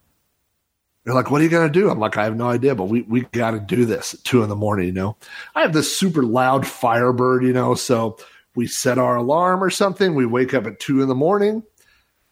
They're 1.08 1.16
like, 1.16 1.32
what 1.32 1.40
are 1.40 1.46
you 1.46 1.50
going 1.50 1.72
to 1.72 1.80
do? 1.80 1.90
I'm 1.90 2.00
like, 2.00 2.18
I 2.18 2.26
have 2.26 2.36
no 2.36 2.50
idea, 2.50 2.76
but 2.76 2.90
we, 2.90 3.04
we 3.04 3.22
got 3.32 3.52
to 3.52 3.62
do 3.62 3.86
this 3.86 4.14
at 4.14 4.26
two 4.26 4.44
in 4.44 4.50
the 4.50 4.58
morning, 4.58 4.88
you 4.88 4.92
know? 4.92 5.16
I 5.56 5.62
have 5.62 5.72
this 5.72 5.96
super 5.96 6.22
loud 6.22 6.68
Firebird, 6.68 7.44
you 7.44 7.54
know, 7.54 7.76
so 7.76 8.18
we 8.56 8.68
set 8.68 8.98
our 8.98 9.16
alarm 9.16 9.64
or 9.64 9.70
something. 9.70 10.16
We 10.16 10.26
wake 10.26 10.54
up 10.54 10.68
at 10.68 10.82
two 10.82 11.02
in 11.02 11.08
the 11.08 11.16
morning. 11.16 11.64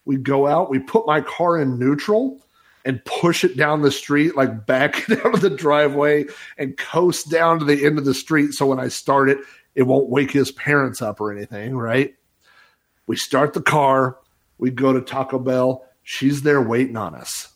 We 0.03 0.17
go 0.17 0.45
out, 0.45 0.69
we 0.69 0.79
put 0.79 1.07
my 1.07 1.21
car 1.21 1.57
in 1.57 1.79
neutral 1.79 2.45
and 2.83 3.03
push 3.05 3.45
it 3.45 3.55
down 3.55 3.81
the 3.81 3.91
street, 3.91 4.35
like 4.35 4.65
back 4.65 5.09
out 5.25 5.35
of 5.35 5.39
the 5.39 5.49
driveway 5.51 6.25
and 6.57 6.75
coast 6.75 7.31
down 7.31 7.59
to 7.59 7.65
the 7.65 7.85
end 7.85 7.97
of 7.97 8.03
the 8.03 8.13
street. 8.13 8.51
So 8.51 8.65
when 8.65 8.81
I 8.81 8.89
start 8.89 9.29
it, 9.29 9.37
it 9.73 9.83
won't 9.83 10.09
wake 10.09 10.31
his 10.31 10.51
parents 10.51 11.01
up 11.01 11.21
or 11.21 11.31
anything, 11.31 11.77
right? 11.77 12.13
We 13.07 13.15
start 13.15 13.53
the 13.53 13.61
car, 13.61 14.17
we 14.57 14.69
go 14.69 14.91
to 14.91 14.99
Taco 14.99 15.39
Bell. 15.39 15.85
She's 16.03 16.41
there 16.41 16.61
waiting 16.61 16.97
on 16.97 17.15
us. 17.15 17.54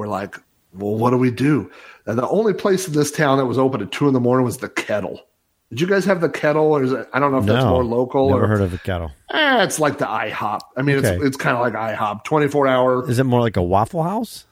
We're 0.00 0.08
like, 0.08 0.34
well, 0.72 0.94
what 0.94 1.10
do 1.10 1.18
we 1.18 1.30
do? 1.30 1.70
And 2.06 2.18
the 2.18 2.26
only 2.26 2.54
place 2.54 2.88
in 2.88 2.94
this 2.94 3.12
town 3.12 3.36
that 3.36 3.44
was 3.44 3.58
open 3.58 3.82
at 3.82 3.92
two 3.92 4.08
in 4.08 4.14
the 4.14 4.20
morning 4.20 4.46
was 4.46 4.56
the 4.56 4.70
kettle. 4.70 5.20
Did 5.68 5.82
you 5.82 5.86
guys 5.86 6.06
have 6.06 6.22
the 6.22 6.30
kettle, 6.30 6.72
or 6.72 6.82
is 6.82 6.90
it, 6.92 7.06
I 7.12 7.18
don't 7.20 7.32
know 7.32 7.38
if 7.38 7.44
that's 7.44 7.66
more 7.66 7.84
local 7.84 8.30
Never 8.30 8.44
or 8.44 8.46
heard 8.48 8.62
of 8.62 8.70
the 8.70 8.78
kettle. 8.78 9.12
Eh, 9.30 9.62
it's 9.62 9.78
like 9.78 9.98
the 9.98 10.06
IHOP. 10.06 10.60
I 10.74 10.80
mean, 10.80 10.96
Okay. 10.96 11.16
it's 11.16 11.24
it's 11.24 11.36
kind 11.36 11.54
of 11.54 11.60
like 11.60 11.74
IHOP, 11.74 12.24
twenty 12.24 12.48
four 12.48 12.66
hour. 12.66 13.08
Is 13.10 13.18
it 13.18 13.24
more 13.24 13.40
like 13.42 13.58
a 13.58 13.62
Waffle 13.62 14.02
House? 14.02 14.46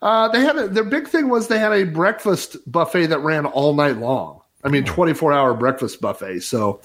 Uh, 0.00 0.28
they 0.28 0.40
had 0.40 0.56
a, 0.56 0.68
their 0.68 0.84
big 0.84 1.08
thing 1.08 1.28
was 1.28 1.48
they 1.48 1.58
had 1.58 1.72
a 1.72 1.82
breakfast 1.84 2.56
buffet 2.70 3.06
that 3.06 3.18
ran 3.18 3.46
all 3.46 3.74
night 3.74 3.96
long. 3.98 4.42
I 4.62 4.68
mean, 4.68 4.84
twenty 4.84 5.12
four 5.12 5.32
hour 5.32 5.54
breakfast 5.54 6.00
buffet. 6.00 6.40
So, 6.40 6.80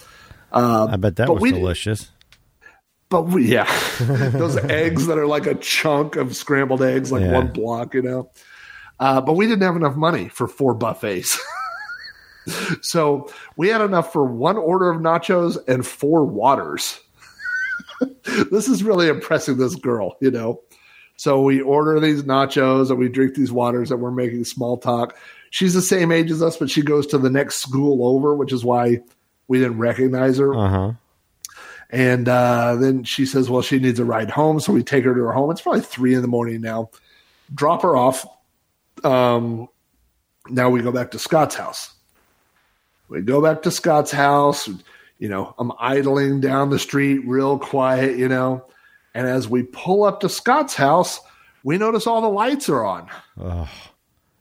I 0.52 0.98
bet 0.98 1.16
that 1.18 1.30
was 1.30 1.44
delicious. 1.44 2.11
But 3.12 3.24
we, 3.28 3.46
yeah, 3.54 3.70
those 4.00 4.58
eggs 4.72 5.06
that 5.06 5.20
are 5.20 5.28
like 5.28 5.46
a 5.46 5.54
chunk 5.54 6.16
of 6.16 6.36
scrambled 6.36 6.82
eggs, 6.82 7.12
like 7.12 7.22
Yeah. 7.22 7.34
one 7.34 7.48
block, 7.52 7.94
you 7.94 8.02
know. 8.02 8.32
Uh, 9.00 9.22
but 9.22 9.34
we 9.34 9.46
didn't 9.46 9.62
have 9.62 9.76
enough 9.76 9.96
money 9.96 10.30
for 10.30 10.48
four 10.48 10.74
buffets. 10.74 11.40
so 12.82 13.30
we 13.58 13.68
had 13.68 13.82
enough 13.82 14.12
for 14.12 14.24
one 14.26 14.58
order 14.58 14.90
of 14.90 15.02
nachos 15.02 15.58
and 15.68 15.86
four 15.86 16.26
waters. 16.26 17.00
this 18.52 18.68
is 18.68 18.84
really 18.84 19.08
impressing 19.08 19.58
this 19.58 19.76
girl, 19.76 20.16
you 20.22 20.32
know. 20.32 20.62
So 21.18 21.42
we 21.42 21.62
order 21.62 22.00
these 22.00 22.24
nachos 22.24 22.90
and 22.90 22.98
we 22.98 23.10
drink 23.10 23.36
these 23.36 23.52
waters 23.52 23.92
and 23.92 24.02
we're 24.02 24.12
making 24.12 24.44
small 24.46 24.78
talk. 24.78 25.16
She's 25.52 25.74
the 25.74 25.82
same 25.82 26.12
age 26.12 26.32
as 26.32 26.42
us, 26.42 26.58
but 26.58 26.70
she 26.70 26.82
goes 26.82 27.06
to 27.08 27.18
the 27.18 27.30
next 27.30 27.56
school 27.58 28.08
over, 28.16 28.36
which 28.36 28.52
is 28.54 28.64
why 28.64 29.00
we 29.48 29.60
didn't 29.60 29.78
recognize 29.78 30.38
her. 30.38 30.56
Uh 30.56 30.70
huh. 30.70 30.92
And 31.92 32.30
uh, 32.30 32.76
then 32.76 33.04
she 33.04 33.26
says, 33.26 33.50
well, 33.50 33.62
she 33.62 33.78
needs 33.78 34.00
a 34.00 34.06
ride 34.06 34.32
home. 34.32 34.62
So 34.62 34.72
we 34.72 34.82
take 34.82 35.04
her 35.04 35.14
to 35.14 35.20
her 35.22 35.34
home. 35.34 35.52
It's 35.52 35.62
probably 35.62 35.82
three 35.82 36.16
in 36.16 36.22
the 36.22 36.28
morning 36.28 36.62
now. 36.62 36.90
Drop 37.54 37.82
her 37.82 37.98
off. 37.98 38.26
Um, 39.04 39.68
now 40.50 40.70
we 40.70 40.82
go 40.82 40.92
back 40.92 41.12
to 41.12 41.20
Scott's 41.20 41.56
house. 41.56 41.94
We 43.10 43.22
go 43.22 43.42
back 43.42 43.64
to 43.64 43.72
Scott's 43.72 44.12
house. 44.12 44.70
You 45.20 45.28
know, 45.28 45.54
I'm 45.60 45.74
idling 45.80 46.40
down 46.40 46.70
the 46.70 46.80
street 46.80 47.28
real 47.28 47.60
quiet, 47.60 48.18
you 48.18 48.30
know. 48.30 48.66
And 49.14 49.28
as 49.28 49.50
we 49.50 49.64
pull 49.64 50.04
up 50.04 50.22
to 50.22 50.30
Scott's 50.30 50.74
house, 50.74 51.20
we 51.64 51.78
notice 51.78 52.08
all 52.08 52.22
the 52.22 52.30
lights 52.30 52.70
are 52.70 52.86
on. 52.86 53.10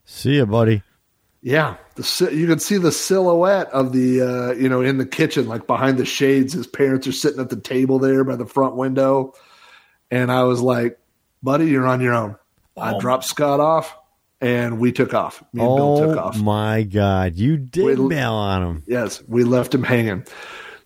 See 0.04 0.36
you, 0.36 0.46
buddy. 0.46 0.82
Yeah, 1.42 1.76
the 1.94 2.30
you 2.32 2.46
can 2.46 2.58
see 2.58 2.76
the 2.76 2.92
silhouette 2.92 3.68
of 3.70 3.92
the 3.92 4.20
uh, 4.20 4.52
you 4.52 4.68
know 4.68 4.82
in 4.82 4.98
the 4.98 5.06
kitchen, 5.06 5.48
like 5.48 5.66
behind 5.66 5.96
the 5.96 6.04
shades. 6.04 6.52
His 6.52 6.66
parents 6.66 7.06
are 7.06 7.12
sitting 7.12 7.40
at 7.40 7.48
the 7.48 7.58
table 7.60 7.98
there 7.98 8.24
by 8.24 8.36
the 8.36 8.44
front 8.44 8.76
window, 8.76 9.32
and 10.10 10.30
I 10.30 10.42
was 10.42 10.60
like, 10.60 10.98
"Buddy, 11.42 11.66
you're 11.66 11.86
on 11.86 12.00
your 12.02 12.12
own." 12.14 12.36
I 12.76 12.98
dropped 12.98 13.24
Scott 13.24 13.58
off, 13.58 13.96
and 14.42 14.78
we 14.78 14.92
took 14.92 15.14
off. 15.14 15.42
Me 15.54 15.62
and 15.62 15.76
Bill 15.76 15.98
took 15.98 16.16
Oh 16.18 16.20
off. 16.20 16.38
my 16.38 16.82
God! 16.82 17.36
You 17.36 17.56
did 17.56 17.98
Wait, 17.98 18.08
bail 18.10 18.32
on 18.34 18.62
him. 18.62 18.84
Yes, 18.86 19.22
we 19.26 19.44
left 19.44 19.74
him 19.74 19.82
hanging. 19.82 20.26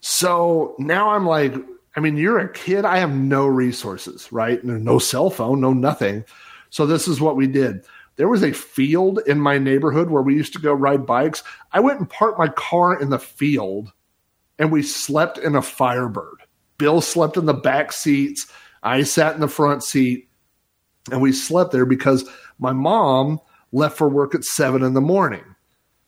So 0.01 0.77
now 0.79 1.11
I'm 1.11 1.27
like, 1.27 1.55
I 1.97 2.01
mean, 2.01 2.17
you're 2.17 2.39
a 2.39 2.53
kid. 2.53 2.85
I 2.85 2.99
have 2.99 3.11
no 3.13 3.47
resources, 3.47 4.31
right? 4.31 4.61
There's 4.65 4.83
no 4.83 4.99
cell 5.01 5.31
phone, 5.31 5.61
no 5.61 5.73
nothing. 5.73 6.25
So 6.71 6.87
this 6.87 7.09
is 7.09 7.21
what 7.21 7.37
we 7.37 7.47
did. 7.47 7.85
There 8.17 8.29
was 8.29 8.43
a 8.43 8.53
field 8.53 9.21
in 9.27 9.41
my 9.41 9.59
neighborhood 9.59 10.11
where 10.11 10.23
we 10.23 10.35
used 10.35 10.53
to 10.53 10.61
go 10.61 10.73
ride 10.73 11.07
bikes. 11.07 11.43
I 11.73 11.81
went 11.81 11.99
and 11.99 12.09
parked 12.09 12.39
my 12.39 12.49
car 12.49 13.01
in 13.01 13.11
the 13.11 13.19
field 13.19 13.93
and 14.59 14.71
we 14.71 14.83
slept 14.83 15.39
in 15.39 15.57
a 15.57 15.63
Firebird. 15.63 16.43
Bill 16.79 17.01
slept 17.01 17.37
in 17.37 17.47
the 17.47 17.55
back 17.55 17.93
seats. 17.93 18.47
I 18.83 19.03
sat 19.03 19.35
in 19.35 19.41
the 19.41 19.49
front 19.49 19.83
seat 19.83 20.29
and 21.11 21.21
we 21.21 21.33
slept 21.33 21.73
there 21.73 21.87
because 21.87 22.29
my 22.59 22.73
mom 22.73 23.41
left 23.73 23.99
for 23.99 24.09
work 24.09 24.35
at 24.35 24.45
seven 24.45 24.83
in 24.83 24.95
the 24.95 25.01
morning. 25.01 25.45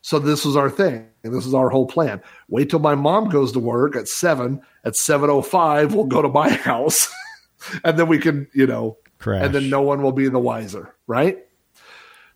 So 0.02 0.20
this 0.20 0.44
was 0.44 0.56
our 0.56 0.70
thing. 0.70 1.08
And 1.24 1.34
this 1.34 1.44
is 1.44 1.54
our 1.54 1.68
whole 1.68 1.86
plan. 1.86 2.22
Wait 2.48 2.70
till 2.70 2.78
my 2.78 2.94
mom 2.94 3.28
goes 3.28 3.50
to 3.52 3.58
work 3.58 3.96
at 3.96 4.06
seven. 4.06 4.60
At 4.84 4.94
seven 4.94 5.28
oh 5.28 5.42
five, 5.42 5.92
we'll 5.94 6.04
go 6.04 6.22
to 6.22 6.28
my 6.28 6.48
house. 6.50 7.12
and 7.82 7.98
then 7.98 8.06
we 8.06 8.18
can, 8.18 8.46
you 8.54 8.68
know, 8.68 8.98
Crash. 9.18 9.44
and 9.44 9.52
then 9.52 9.68
no 9.68 9.82
one 9.82 10.02
will 10.02 10.12
be 10.12 10.28
the 10.28 10.38
wiser, 10.38 10.94
right? 11.08 11.45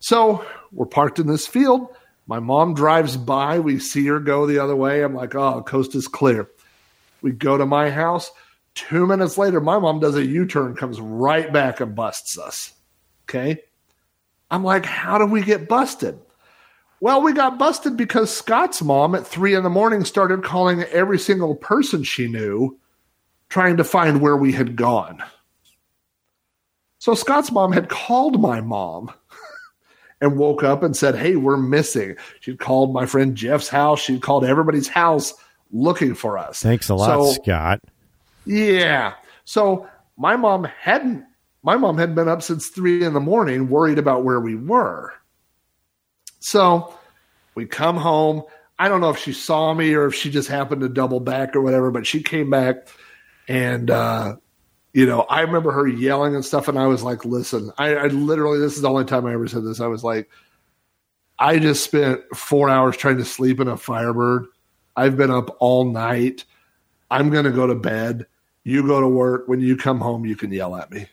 So 0.00 0.44
we're 0.72 0.86
parked 0.86 1.18
in 1.18 1.26
this 1.26 1.46
field. 1.46 1.94
My 2.26 2.40
mom 2.40 2.74
drives 2.74 3.16
by. 3.16 3.58
We 3.58 3.78
see 3.78 4.06
her 4.06 4.20
go 4.20 4.46
the 4.46 4.58
other 4.58 4.76
way. 4.76 5.02
I'm 5.02 5.14
like, 5.14 5.34
oh, 5.34 5.62
coast 5.62 5.94
is 5.94 6.08
clear. 6.08 6.48
We 7.22 7.32
go 7.32 7.56
to 7.58 7.66
my 7.66 7.90
house. 7.90 8.30
Two 8.74 9.06
minutes 9.06 9.36
later, 9.36 9.60
my 9.60 9.78
mom 9.78 10.00
does 10.00 10.16
a 10.16 10.24
U 10.24 10.46
turn, 10.46 10.74
comes 10.74 11.00
right 11.00 11.52
back 11.52 11.80
and 11.80 11.94
busts 11.94 12.38
us. 12.38 12.72
Okay. 13.24 13.62
I'm 14.50 14.64
like, 14.64 14.86
how 14.86 15.18
did 15.18 15.30
we 15.30 15.42
get 15.42 15.68
busted? 15.68 16.18
Well, 17.00 17.22
we 17.22 17.32
got 17.32 17.58
busted 17.58 17.96
because 17.96 18.34
Scott's 18.34 18.82
mom 18.82 19.14
at 19.14 19.26
three 19.26 19.54
in 19.54 19.62
the 19.62 19.70
morning 19.70 20.04
started 20.04 20.44
calling 20.44 20.82
every 20.82 21.18
single 21.18 21.54
person 21.54 22.04
she 22.04 22.28
knew, 22.28 22.78
trying 23.48 23.76
to 23.78 23.84
find 23.84 24.20
where 24.20 24.36
we 24.36 24.52
had 24.52 24.76
gone. 24.76 25.22
So 26.98 27.14
Scott's 27.14 27.50
mom 27.50 27.72
had 27.72 27.88
called 27.88 28.40
my 28.40 28.60
mom 28.60 29.12
and 30.20 30.36
woke 30.38 30.62
up 30.62 30.82
and 30.82 30.96
said, 30.96 31.16
Hey, 31.16 31.36
we're 31.36 31.56
missing. 31.56 32.16
She'd 32.40 32.58
called 32.58 32.92
my 32.92 33.06
friend 33.06 33.34
Jeff's 33.34 33.68
house. 33.68 34.00
She'd 34.00 34.22
called 34.22 34.44
everybody's 34.44 34.88
house 34.88 35.32
looking 35.72 36.14
for 36.14 36.36
us. 36.38 36.60
Thanks 36.60 36.88
a 36.88 36.94
lot, 36.94 37.06
So- 37.26 37.32
Scott. 37.42 37.80
yeah. 38.44 39.14
So 39.44 39.88
my 40.16 40.36
mom 40.36 40.64
hadn't, 40.64 41.24
my 41.62 41.76
mom 41.76 41.98
had 41.98 42.14
been 42.14 42.28
up 42.28 42.42
since 42.42 42.68
three 42.68 43.04
in 43.04 43.12
the 43.14 43.20
morning, 43.20 43.68
worried 43.68 43.98
about 43.98 44.24
where 44.24 44.40
we 44.40 44.54
were. 44.56 45.12
So 46.40 46.94
we 47.54 47.66
come 47.66 47.96
home. 47.96 48.42
I 48.78 48.88
don't 48.88 49.00
know 49.00 49.10
if 49.10 49.18
she 49.18 49.32
saw 49.32 49.74
me 49.74 49.92
or 49.94 50.06
if 50.06 50.14
she 50.14 50.30
just 50.30 50.48
happened 50.48 50.80
to 50.82 50.88
double 50.88 51.20
back 51.20 51.54
or 51.54 51.60
whatever, 51.60 51.90
but 51.90 52.06
she 52.06 52.22
came 52.22 52.48
back 52.48 52.88
and 53.46 53.90
uh, 53.90 54.36
you 54.92 55.06
know, 55.06 55.22
I 55.22 55.42
remember 55.42 55.70
her 55.72 55.86
yelling 55.86 56.34
and 56.34 56.44
stuff, 56.44 56.68
and 56.68 56.78
I 56.78 56.86
was 56.86 57.02
like, 57.02 57.24
listen, 57.24 57.70
I, 57.78 57.94
I 57.94 58.06
literally, 58.08 58.58
this 58.58 58.76
is 58.76 58.82
the 58.82 58.90
only 58.90 59.04
time 59.04 59.26
I 59.26 59.32
ever 59.32 59.46
said 59.46 59.64
this. 59.64 59.80
I 59.80 59.86
was 59.86 60.02
like, 60.02 60.28
I 61.38 61.58
just 61.58 61.84
spent 61.84 62.22
four 62.34 62.68
hours 62.68 62.96
trying 62.96 63.18
to 63.18 63.24
sleep 63.24 63.60
in 63.60 63.68
a 63.68 63.76
Firebird. 63.76 64.46
I've 64.96 65.16
been 65.16 65.30
up 65.30 65.56
all 65.60 65.84
night. 65.84 66.44
I'm 67.10 67.30
going 67.30 67.44
to 67.44 67.52
go 67.52 67.66
to 67.66 67.74
bed. 67.74 68.26
You 68.64 68.86
go 68.86 69.00
to 69.00 69.08
work. 69.08 69.44
When 69.46 69.60
you 69.60 69.76
come 69.76 70.00
home, 70.00 70.26
you 70.26 70.36
can 70.36 70.52
yell 70.52 70.76
at 70.76 70.90
me. 70.90 71.06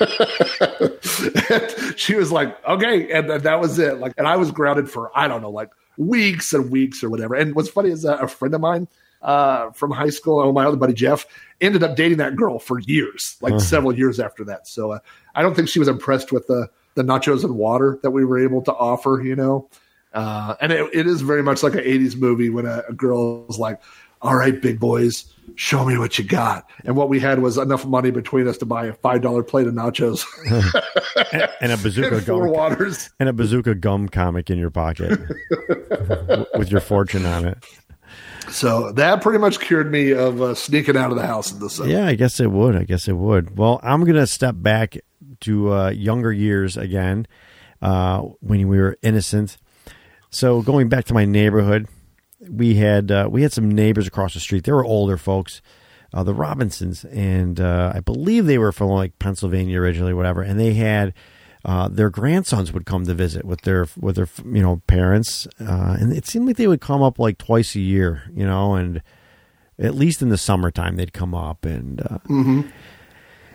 she 1.96 2.16
was 2.16 2.30
like, 2.30 2.62
okay. 2.68 3.10
And 3.12 3.30
that 3.30 3.60
was 3.60 3.78
it. 3.78 3.98
Like, 3.98 4.12
and 4.18 4.26
I 4.26 4.36
was 4.36 4.50
grounded 4.50 4.90
for, 4.90 5.16
I 5.16 5.28
don't 5.28 5.40
know, 5.40 5.50
like 5.50 5.70
weeks 5.96 6.52
and 6.52 6.70
weeks 6.70 7.02
or 7.02 7.08
whatever. 7.08 7.34
And 7.34 7.54
what's 7.54 7.70
funny 7.70 7.90
is 7.90 8.04
a 8.04 8.28
friend 8.28 8.52
of 8.54 8.60
mine 8.60 8.88
uh, 9.24 9.70
from 9.70 9.90
high 9.90 10.10
school, 10.10 10.40
oh, 10.40 10.52
my 10.52 10.64
other 10.64 10.76
buddy 10.76 10.92
Jeff, 10.92 11.26
ended 11.60 11.82
up 11.82 11.96
dating 11.96 12.18
that 12.18 12.36
girl 12.36 12.58
for 12.58 12.78
years, 12.80 13.36
like 13.40 13.54
uh-huh. 13.54 13.60
several 13.60 13.96
years 13.96 14.20
after 14.20 14.44
that. 14.44 14.68
So 14.68 14.92
uh, 14.92 14.98
I 15.34 15.42
don't 15.42 15.54
think 15.56 15.68
she 15.68 15.78
was 15.78 15.88
impressed 15.88 16.30
with 16.30 16.46
the, 16.46 16.68
the 16.94 17.02
nachos 17.02 17.42
and 17.42 17.56
water 17.56 17.98
that 18.02 18.10
we 18.10 18.24
were 18.24 18.38
able 18.38 18.62
to 18.62 18.72
offer, 18.72 19.20
you 19.24 19.34
know. 19.34 19.68
Uh, 20.12 20.54
and 20.60 20.70
it, 20.70 20.88
it 20.92 21.06
is 21.06 21.22
very 21.22 21.42
much 21.42 21.62
like 21.62 21.74
an 21.74 21.80
80s 21.80 22.16
movie 22.16 22.50
when 22.50 22.66
a, 22.66 22.84
a 22.88 22.92
girl 22.92 23.46
is 23.48 23.58
like, 23.58 23.80
all 24.24 24.36
right, 24.36 24.60
big 24.60 24.80
boys, 24.80 25.26
show 25.54 25.84
me 25.84 25.98
what 25.98 26.18
you 26.18 26.24
got. 26.24 26.70
And 26.84 26.96
what 26.96 27.10
we 27.10 27.20
had 27.20 27.40
was 27.40 27.58
enough 27.58 27.84
money 27.84 28.10
between 28.10 28.48
us 28.48 28.56
to 28.58 28.66
buy 28.66 28.86
a 28.86 28.94
five 28.94 29.20
dollar 29.20 29.42
plate 29.42 29.66
of 29.66 29.74
nachos 29.74 30.24
and, 31.32 31.50
and, 31.60 31.72
a 31.72 31.76
bazooka 31.76 32.16
and 32.16 32.26
gum 32.26 32.48
waters 32.48 33.10
and 33.20 33.28
a 33.28 33.34
bazooka 33.34 33.74
gum 33.74 34.08
comic 34.08 34.48
in 34.48 34.58
your 34.58 34.70
pocket 34.70 35.20
with 36.56 36.70
your 36.70 36.80
fortune 36.80 37.26
on 37.26 37.44
it. 37.44 37.62
So 38.50 38.92
that 38.92 39.22
pretty 39.22 39.38
much 39.38 39.60
cured 39.60 39.90
me 39.90 40.12
of 40.12 40.40
uh, 40.40 40.54
sneaking 40.54 40.96
out 40.96 41.10
of 41.10 41.16
the 41.16 41.26
house 41.26 41.52
in 41.52 41.58
the 41.60 41.70
summer. 41.70 41.90
Yeah, 41.90 42.06
I 42.06 42.14
guess 42.14 42.40
it 42.40 42.50
would. 42.50 42.76
I 42.76 42.84
guess 42.84 43.08
it 43.08 43.16
would. 43.16 43.56
Well, 43.56 43.80
I'm 43.82 44.04
going 44.04 44.16
to 44.16 44.26
step 44.26 44.54
back 44.58 44.96
to 45.40 45.72
uh, 45.72 45.90
younger 45.90 46.32
years 46.32 46.76
again 46.76 47.26
uh, 47.82 48.20
when 48.40 48.68
we 48.68 48.78
were 48.78 48.96
innocent. 49.02 49.56
So 50.30 50.62
going 50.62 50.88
back 50.88 51.04
to 51.06 51.14
my 51.14 51.24
neighborhood, 51.24 51.86
we 52.48 52.74
had 52.74 53.10
uh, 53.10 53.28
we 53.30 53.42
had 53.42 53.52
some 53.52 53.70
neighbors 53.70 54.06
across 54.06 54.34
the 54.34 54.40
street. 54.40 54.64
They 54.64 54.72
were 54.72 54.84
older 54.84 55.16
folks, 55.16 55.62
uh, 56.12 56.22
the 56.22 56.34
Robinsons, 56.34 57.04
and 57.04 57.60
uh, 57.60 57.92
I 57.94 58.00
believe 58.00 58.46
they 58.46 58.58
were 58.58 58.72
from 58.72 58.88
like 58.88 59.18
Pennsylvania 59.18 59.78
originally, 59.80 60.14
whatever. 60.14 60.42
And 60.42 60.58
they 60.58 60.74
had 60.74 61.14
uh, 61.64 61.88
their 61.88 62.10
grandsons 62.10 62.72
would 62.72 62.86
come 62.86 63.06
to 63.06 63.14
visit 63.14 63.44
with 63.44 63.62
their 63.62 63.86
with 63.98 64.16
their 64.16 64.28
you 64.44 64.62
know 64.62 64.82
parents, 64.86 65.46
uh, 65.60 65.96
and 65.98 66.12
it 66.12 66.26
seemed 66.26 66.46
like 66.46 66.56
they 66.56 66.68
would 66.68 66.80
come 66.80 67.02
up 67.02 67.18
like 67.18 67.38
twice 67.38 67.74
a 67.74 67.80
year, 67.80 68.24
you 68.34 68.46
know, 68.46 68.74
and 68.74 69.02
at 69.78 69.94
least 69.94 70.22
in 70.22 70.28
the 70.28 70.38
summertime 70.38 70.96
they'd 70.96 71.12
come 71.12 71.34
up 71.34 71.64
and. 71.64 72.00
Uh, 72.00 72.18
mm-hmm. 72.28 72.62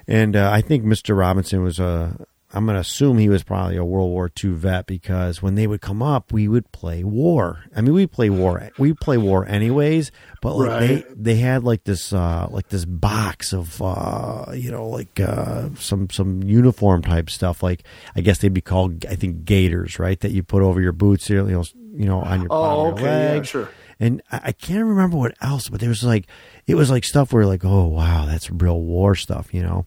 And 0.08 0.36
I 0.36 0.62
think 0.62 0.84
Mr. 0.84 1.16
Robinson 1.16 1.62
was 1.62 1.78
a 1.78 2.26
I'm 2.52 2.66
going 2.66 2.76
to 2.76 2.82
assume 2.82 3.20
he 3.20 3.30
was 3.30 3.44
probably 3.44 3.78
a 3.78 3.86
World 3.86 4.10
War 4.10 4.32
II 4.44 4.52
vet 4.52 4.88
because 4.88 5.40
when 5.40 5.54
they 5.54 5.68
would 5.68 5.82
come 5.82 6.02
up, 6.02 6.32
we 6.32 6.48
would 6.48 6.72
play 6.72 7.04
war. 7.04 7.64
I 7.76 7.82
mean, 7.82 7.94
we 7.94 8.08
play 8.08 8.32
war. 8.32 8.72
We 8.80 8.94
play 8.94 9.18
war 9.18 9.48
anyways, 9.48 10.12
but 10.42 10.56
like 10.56 10.70
right. 10.70 11.08
they 11.08 11.34
they 11.34 11.36
had 11.36 11.64
like 11.64 11.84
this 11.84 12.12
uh, 12.12 12.48
like 12.50 12.70
this 12.70 12.86
box 12.86 13.54
of 13.54 13.80
uh, 13.84 14.46
you 14.54 14.72
know 14.72 14.88
like 14.88 15.20
uh, 15.20 15.70
some 15.76 16.10
some 16.10 16.42
uniform 16.42 17.04
type 17.04 17.30
stuff. 17.30 17.62
Like 17.62 17.84
I 18.16 18.22
guess 18.22 18.40
they'd 18.40 18.52
be 18.52 18.62
called 18.62 19.06
I 19.06 19.14
think 19.14 19.46
gaiters, 19.46 20.00
right? 20.00 20.20
That 20.20 20.32
you 20.32 20.42
put 20.42 20.64
over 20.64 20.82
your 20.82 20.94
boots, 20.94 21.30
you 21.30 21.44
know, 21.44 21.64
you 21.94 22.06
know 22.06 22.22
on 22.22 22.42
your 22.42 22.48
oh 22.50 22.94
okay, 22.94 23.04
leg. 23.04 23.38
yeah, 23.38 23.44
sure. 23.44 23.70
And 24.00 24.24
I, 24.32 24.42
I 24.46 24.52
can't 24.54 24.86
remember 24.86 25.18
what 25.18 25.36
else, 25.40 25.70
but 25.70 25.82
there 25.82 25.90
was 25.90 26.04
like 26.04 26.26
it 26.66 26.74
was 26.74 26.90
like 26.90 27.04
stuff 27.04 27.32
where 27.32 27.46
like 27.46 27.64
oh 27.64 27.86
wow 27.86 28.26
that's 28.26 28.50
real 28.50 28.82
war 28.82 29.14
stuff, 29.14 29.54
you 29.54 29.62
know, 29.62 29.86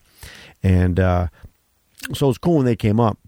and. 0.62 1.00
uh 1.00 1.26
so 2.14 2.26
it 2.26 2.28
was 2.28 2.38
cool 2.38 2.57
when 2.57 2.66
they 2.66 2.76
came 2.76 3.00
up. 3.00 3.18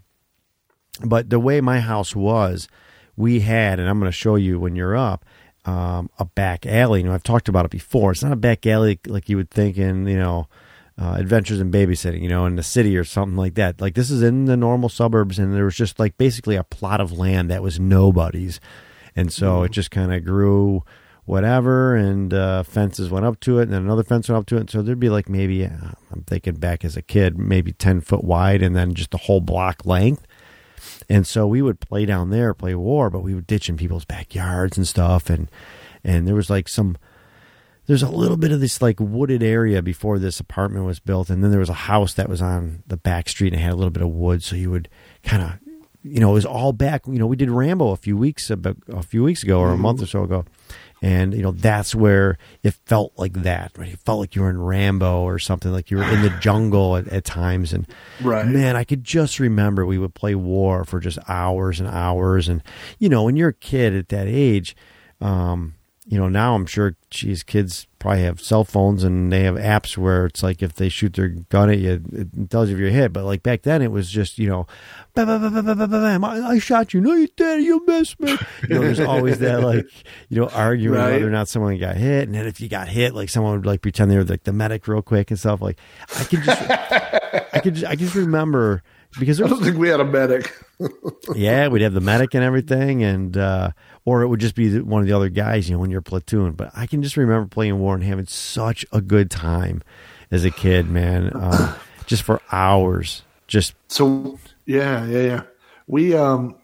But 1.05 1.31
the 1.31 1.41
way 1.41 1.61
my 1.61 1.81
house 1.81 2.15
was, 2.15 2.69
we 3.17 3.41
had, 3.41 3.79
and 3.79 3.89
I'm 3.89 3.99
going 3.99 4.11
to 4.11 4.17
show 4.17 4.37
you 4.37 4.61
when 4.61 4.77
you're 4.77 4.97
up, 4.97 5.25
um, 5.65 6.11
a 6.19 6.25
back 6.25 6.67
alley. 6.67 7.01
You 7.01 7.07
know, 7.07 7.15
I've 7.15 7.23
talked 7.23 7.49
about 7.49 7.65
it 7.65 7.71
before. 7.71 8.13
It's 8.13 8.23
not 8.23 8.33
a 8.33 8.37
back 8.37 8.67
alley 8.67 9.01
like 9.07 9.29
you 9.29 9.37
would 9.37 9.51
think 9.51 9.77
in, 9.79 10.07
you 10.07 10.19
know, 10.19 10.49
uh, 11.01 11.17
Adventures 11.19 11.61
in 11.61 11.73
Babysitting, 11.73 12.23
you 12.23 12.29
know, 12.29 12.47
in 12.47 12.57
the 12.57 12.63
city 12.63 12.97
or 12.97 13.05
something 13.05 13.37
like 13.37 13.55
that. 13.55 13.81
Like 13.81 13.95
this 13.95 14.11
is 14.11 14.23
in 14.23 14.45
the 14.45 14.57
normal 14.57 14.89
suburbs, 14.89 15.39
and 15.39 15.55
there 15.55 15.65
was 15.65 15.77
just 15.77 15.99
like 15.99 16.17
basically 16.17 16.57
a 16.57 16.65
plot 16.65 17.01
of 17.01 17.13
land 17.13 17.51
that 17.51 17.63
was 17.63 17.81
nobody's, 17.81 18.61
and 19.17 19.33
so 19.33 19.57
mm-hmm. 19.57 19.65
it 19.67 19.73
just 19.73 19.91
kind 19.91 20.13
of 20.13 20.25
grew 20.25 20.85
whatever, 21.25 21.95
and 21.95 22.35
uh, 22.35 22.63
fences 22.63 23.11
went 23.11 23.25
up 23.25 23.41
to 23.41 23.59
it, 23.59 23.65
and 23.65 23.73
then 23.73 23.83
another 23.83 24.05
fence 24.05 24.29
went 24.29 24.39
up 24.39 24.47
to 24.47 24.57
it. 24.57 24.71
So 24.71 24.83
there'd 24.83 25.01
be 25.01 25.09
like 25.09 25.29
maybe, 25.29 25.65
uh, 25.65 25.93
I'm 26.13 26.23
thinking 26.27 26.55
back 26.55 26.85
as 26.85 26.97
a 26.97 27.03
kid, 27.03 27.39
maybe 27.39 27.73
10 27.73 28.03
foot 28.03 28.25
wide, 28.25 28.63
and 28.63 28.77
then 28.77 28.95
just 28.95 29.15
a 29.15 29.19
whole 29.19 29.41
block 29.41 29.87
length. 29.87 30.27
And 31.09 31.27
so 31.27 31.47
we 31.47 31.63
would 31.63 31.81
play 31.81 32.07
down 32.07 32.31
there, 32.31 32.53
play 32.55 32.75
war, 32.75 33.11
but 33.11 33.23
we 33.23 33.35
would 33.35 33.47
ditch 33.47 33.69
in 33.69 33.77
people's 33.77 34.05
backyards 34.05 34.77
and 34.77 34.87
stuff. 34.87 35.31
And, 35.31 35.51
and 36.03 36.27
there 36.29 36.35
was 36.35 36.51
like 36.51 36.69
some, 36.69 36.97
there's 37.87 38.03
a 38.03 38.11
little 38.11 38.37
bit 38.37 38.53
of 38.53 38.61
this 38.61 38.81
like 38.83 39.01
wooded 39.01 39.43
area 39.43 39.83
before 39.83 40.19
this 40.19 40.41
apartment 40.41 40.85
was 40.85 41.01
built. 41.01 41.31
And 41.31 41.43
then 41.43 41.51
there 41.51 41.61
was 41.61 41.71
a 41.71 41.75
house 41.75 42.15
that 42.15 42.29
was 42.29 42.43
on 42.43 42.83
the 42.87 42.97
back 42.97 43.29
street 43.29 43.53
and 43.53 43.63
had 43.63 43.73
a 43.73 43.77
little 43.77 43.91
bit 43.91 44.03
of 44.03 44.11
wood. 44.11 44.43
So 44.43 44.57
you 44.57 44.71
would 44.71 44.89
kind 45.23 45.43
of, 45.43 45.53
you 46.03 46.21
know, 46.21 46.31
it 46.31 46.35
was 46.35 46.47
all 46.47 46.73
back. 46.73 47.07
You 47.07 47.19
know, 47.19 47.27
we 47.27 47.37
did 47.37 47.51
Rambo 47.51 47.91
a 47.91 47.97
few 47.97 48.17
weeks 48.17 48.51
about 48.51 48.77
a 48.89 49.03
few 49.03 49.23
weeks 49.23 49.43
ago 49.43 49.61
or 49.61 49.73
a 49.73 49.79
month 49.79 50.03
or 50.03 50.07
so 50.07 50.23
ago 50.23 50.45
and 51.05 51.35
you 51.35 51.43
know 51.43 51.53
that's 51.53 51.95
where 51.95 52.39
it 52.63 52.73
felt 52.87 53.13
like 53.17 53.35
that 53.35 53.73
right? 53.77 53.91
It 53.91 54.01
felt 54.01 54.21
like 54.21 54.35
you 54.35 54.43
were 54.43 54.49
in 54.49 54.61
rambo 54.61 55.23
or 55.23 55.39
something 55.39 55.71
like 55.71 55.91
you 55.91 55.99
were 55.99 56.05
in 56.11 56.23
the 56.23 56.31
jungle 56.41 56.97
at, 56.97 57.07
at 57.09 57.25
times. 57.25 57.73
And 57.73 57.87
right. 58.23 58.47
man 58.47 58.75
i 58.75 58.85
could 58.85 59.05
just 59.05 59.39
remember 59.39 59.85
we 59.85 59.99
would 59.99 60.15
play 60.15 60.35
war 60.35 60.85
for 60.85 61.01
just 61.01 61.19
hours 61.29 61.79
and 61.79 61.89
hours. 61.89 62.49
And 62.49 62.63
you 62.99 63.09
know 63.09 63.23
when 63.25 63.37
you're 63.37 63.51
a 63.51 63.55
kid 63.55 63.95
at 63.95 64.09
that 64.09 64.27
age 64.27 64.75
um, 65.21 65.75
you 66.07 66.19
know, 66.19 66.29
now 66.29 66.55
I'm 66.55 66.67
sure, 66.67 66.97
geez, 67.09 67.43
kids 67.43 67.87
probably 67.99 68.23
have 68.23 68.39
cell 68.39 68.63
phones 68.63 69.03
and 69.03 69.33
they 69.33 69.45
have 69.45 69.55
apps 69.55 69.97
where 69.97 70.27
it's 70.27 70.43
like 70.43 70.63
if 70.63 70.75
they 70.75 70.91
shoot 70.91 71.15
their 71.15 71.29
gun 71.29 71.71
at 71.71 71.79
you, 71.79 72.03
it 72.13 72.51
tells 72.51 72.69
you 72.69 72.75
if 72.75 72.81
you're 72.81 72.91
hit. 72.91 73.11
But 73.15 73.25
like 73.25 73.43
back 73.43 73.63
then, 73.63 73.81
it 73.81 73.91
was 73.91 74.11
just, 74.11 74.39
you 74.39 74.47
know, 74.47 74.67
bam, 75.15 75.27
bam, 75.27 75.91
bam, 75.91 76.25
I, 76.25 76.41
I 76.47 76.59
shot 76.59 76.93
you. 76.93 77.01
No, 77.01 77.15
you 77.15 77.29
did. 77.29 77.63
You 77.63 77.83
missed 77.87 78.21
me. 78.21 78.37
You 78.69 78.75
know, 78.75 78.81
there's 78.81 79.01
always 79.01 79.39
that 79.39 79.63
like, 79.63 79.87
you 80.29 80.43
know, 80.43 80.49
arguing 80.49 80.99
right. 80.99 81.13
whether 81.13 81.27
or 81.27 81.31
not 81.31 81.49
someone 81.49 81.79
got 81.79 81.97
hit. 81.97 82.25
And 82.25 82.35
then 82.35 82.47
if 82.47 82.61
you 82.61 82.69
got 82.69 82.89
hit, 82.89 83.15
like 83.15 83.31
someone 83.31 83.55
would 83.57 83.67
like 83.67 83.81
pretend 83.81 84.11
they 84.11 84.19
were 84.19 84.25
like 84.25 84.45
the 84.45 84.53
medic 84.53 84.87
real 84.87 85.01
quick 85.01 85.31
and 85.31 85.41
stuff. 85.41 85.63
Like 85.63 85.79
I 86.19 86.25
can 86.25 86.43
just, 86.43 86.71
I 86.71 87.61
can 87.63 87.75
just, 87.75 87.87
I 87.87 87.97
can 87.97 88.05
just 88.05 88.15
remember 88.15 88.83
because 89.19 89.41
I 89.41 89.47
don't 89.47 89.63
think 89.63 89.79
we 89.79 89.89
had 89.89 90.01
a 90.01 90.05
medic. 90.05 90.53
yeah, 91.35 91.69
we'd 91.69 91.81
have 91.81 91.95
the 91.95 92.01
medic 92.01 92.35
and 92.35 92.45
everything. 92.45 93.03
And, 93.03 93.37
uh, 93.39 93.71
or 94.05 94.23
it 94.23 94.29
would 94.29 94.41
just 94.41 94.55
be 94.55 94.81
one 94.81 95.01
of 95.01 95.09
the 95.09 95.15
other 95.15 95.29
guys, 95.29 95.69
you 95.69 95.77
know, 95.77 95.85
in 95.85 95.91
your 95.91 96.03
platoon. 96.03 96.53
But 96.53 96.71
I 96.75 96.87
can 96.87 97.03
just 97.03 97.17
remember 97.17 97.49
playing 97.49 97.79
war 97.79 97.95
and 97.95 98.05
having 98.05 98.27
such 98.27 98.85
a 98.93 99.01
good 99.01 99.31
time 99.31 99.83
as 100.31 100.45
a 100.45 100.51
kid, 100.51 100.91
man, 100.91 101.29
uh, 101.35 101.77
just 102.07 102.23
for 102.23 102.41
hours. 102.53 103.23
Just 103.47 103.75
so, 103.89 104.39
yeah, 104.67 105.05
yeah, 105.07 105.23
yeah. 105.23 105.43
We, 105.87 106.15
um, 106.15 106.57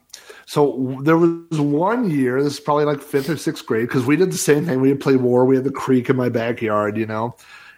so 0.46 0.98
there 1.02 1.16
was 1.16 1.60
one 1.60 2.10
year, 2.10 2.42
this 2.42 2.54
is 2.54 2.60
probably 2.60 2.84
like 2.84 3.00
fifth 3.00 3.28
or 3.28 3.36
sixth 3.36 3.64
grade, 3.66 3.86
because 3.86 4.04
we 4.04 4.16
did 4.16 4.32
the 4.32 4.38
same 4.38 4.66
thing. 4.66 4.80
We 4.80 4.88
had 4.88 5.00
play 5.00 5.16
war. 5.16 5.44
We 5.44 5.56
had 5.56 5.64
the 5.64 5.70
creek 5.70 6.10
in 6.10 6.16
my 6.16 6.28
backyard, 6.28 6.96
you 6.96 7.06
know, 7.06 7.36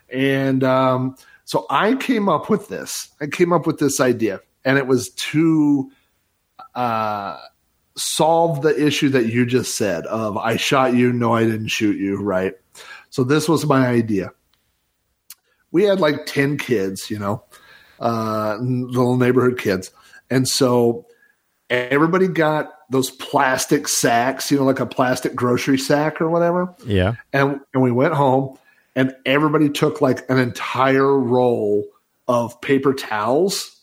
and 0.09 0.65
um, 0.65 1.17
so 1.45 1.67
I 1.69 1.95
came 1.97 2.29
up 2.29 2.49
with 2.49 2.69
this. 2.69 3.11
I 3.21 3.27
came 3.27 3.53
up 3.53 3.67
with 3.67 3.79
this 3.79 4.01
idea, 4.01 4.41
and 4.65 4.79
it 4.79 4.87
was 4.87 5.11
to 5.11 5.91
uh, 6.75 7.39
solve 7.97 8.63
the 8.63 8.87
issue 8.87 9.11
that 9.11 9.27
you 9.27 9.45
just 9.47 9.77
said 9.77 10.07
of 10.07 10.37
I 10.37 10.57
shot 10.57 10.95
you, 10.95 11.13
no, 11.13 11.35
I 11.35 11.45
didn't 11.45 11.69
shoot 11.69 11.97
you, 11.97 12.21
right? 12.21 12.55
So 13.11 13.25
this 13.25 13.49
was 13.49 13.67
my 13.67 13.87
idea. 13.87 14.33
We 15.71 15.85
had 15.85 16.01
like 16.01 16.27
10 16.27 16.59
kids, 16.59 17.11
you 17.11 17.19
know, 17.19 17.45
uh, 18.01 18.57
little 18.61 19.17
neighborhood 19.17 19.59
kids. 19.59 19.91
And 20.31 20.49
so 20.49 21.07
everybody 21.69 22.29
got 22.29 22.73
those 22.91 23.11
plastic 23.11 23.89
sacks, 23.89 24.51
you 24.51 24.59
know, 24.59 24.65
like 24.65 24.81
a 24.81 24.87
plastic 24.87 25.35
grocery 25.35 25.79
sack 25.79 26.21
or 26.21 26.29
whatever. 26.29 26.75
Yeah. 26.87 27.15
And, 27.33 27.61
and 27.73 27.83
we 27.83 27.91
went 27.91 28.15
home 28.15 28.59
and 28.95 29.15
everybody 29.25 29.71
took 29.71 30.01
like 30.01 30.29
an 30.31 30.39
entire 30.39 31.19
roll 31.19 31.87
of 32.29 32.61
paper 32.61 32.93
towels 32.95 33.81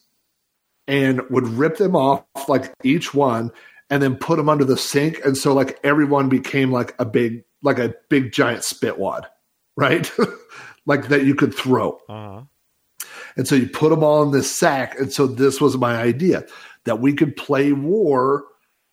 and 0.88 1.22
would 1.30 1.47
rip 1.47 1.78
them 1.78 1.95
off 1.95 2.24
like 2.47 2.74
each 2.84 3.14
one 3.14 3.51
and 3.90 4.02
then 4.02 4.16
put 4.16 4.38
them 4.38 4.50
under 4.50 4.66
the 4.66 4.78
sink. 4.78 5.20
And 5.26 5.38
so 5.38 5.54
like 5.54 5.80
everyone 5.84 6.30
became 6.30 6.72
like 6.72 6.96
a 7.00 7.06
big, 7.06 7.44
like 7.62 7.80
a 7.80 7.96
big 8.10 8.32
giant 8.32 8.64
spit 8.64 8.98
wad, 8.98 9.28
right? 9.76 10.12
like 10.86 11.08
that 11.10 11.26
you 11.26 11.36
could 11.36 11.54
throw. 11.54 12.00
Uh-huh. 12.08 12.42
And 13.36 13.48
so 13.48 13.56
you 13.56 13.68
put 13.68 13.90
them 13.90 14.04
all 14.04 14.24
in 14.24 14.32
this 14.32 14.52
sack. 14.52 15.00
And 15.00 15.12
so 15.12 15.28
this 15.28 15.62
was 15.62 15.78
my 15.78 15.96
idea 15.96 16.46
that 16.86 17.00
we 17.00 17.14
could 17.14 17.36
play 17.36 17.72
war, 17.74 18.46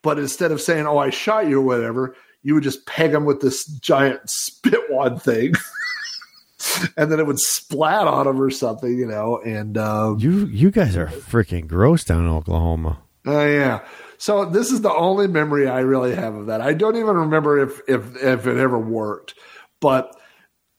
but 0.02 0.18
instead 0.18 0.52
of 0.52 0.60
saying, 0.60 0.86
oh, 0.86 0.98
I 0.98 1.10
shot 1.10 1.48
you 1.48 1.60
or 1.60 1.64
whatever, 1.64 2.14
you 2.42 2.54
would 2.54 2.62
just 2.62 2.86
peg 2.86 3.12
them 3.12 3.24
with 3.24 3.40
this 3.40 3.64
giant 3.64 4.20
spit 4.26 4.80
wad 4.90 5.20
thing. 5.22 5.54
and 6.96 7.10
then 7.10 7.20
it 7.20 7.26
would 7.26 7.40
splat 7.40 8.06
on 8.06 8.26
them 8.26 8.40
or 8.40 8.50
something, 8.50 8.96
you 8.96 9.06
know. 9.06 9.40
And 9.44 9.76
um, 9.76 10.18
You 10.18 10.46
you 10.46 10.70
guys 10.70 10.96
are 10.96 11.06
freaking 11.08 11.66
gross 11.66 12.04
down 12.04 12.24
in 12.24 12.30
Oklahoma. 12.30 13.00
Oh 13.24 13.46
yeah. 13.46 13.84
So 14.18 14.44
this 14.44 14.70
is 14.70 14.80
the 14.80 14.92
only 14.92 15.26
memory 15.26 15.68
I 15.68 15.80
really 15.80 16.14
have 16.14 16.34
of 16.34 16.46
that. 16.46 16.60
I 16.60 16.72
don't 16.72 16.96
even 16.96 17.16
remember 17.16 17.58
if 17.58 17.80
if 17.88 18.16
if 18.22 18.46
it 18.46 18.56
ever 18.58 18.78
worked. 18.78 19.34
But 19.80 20.16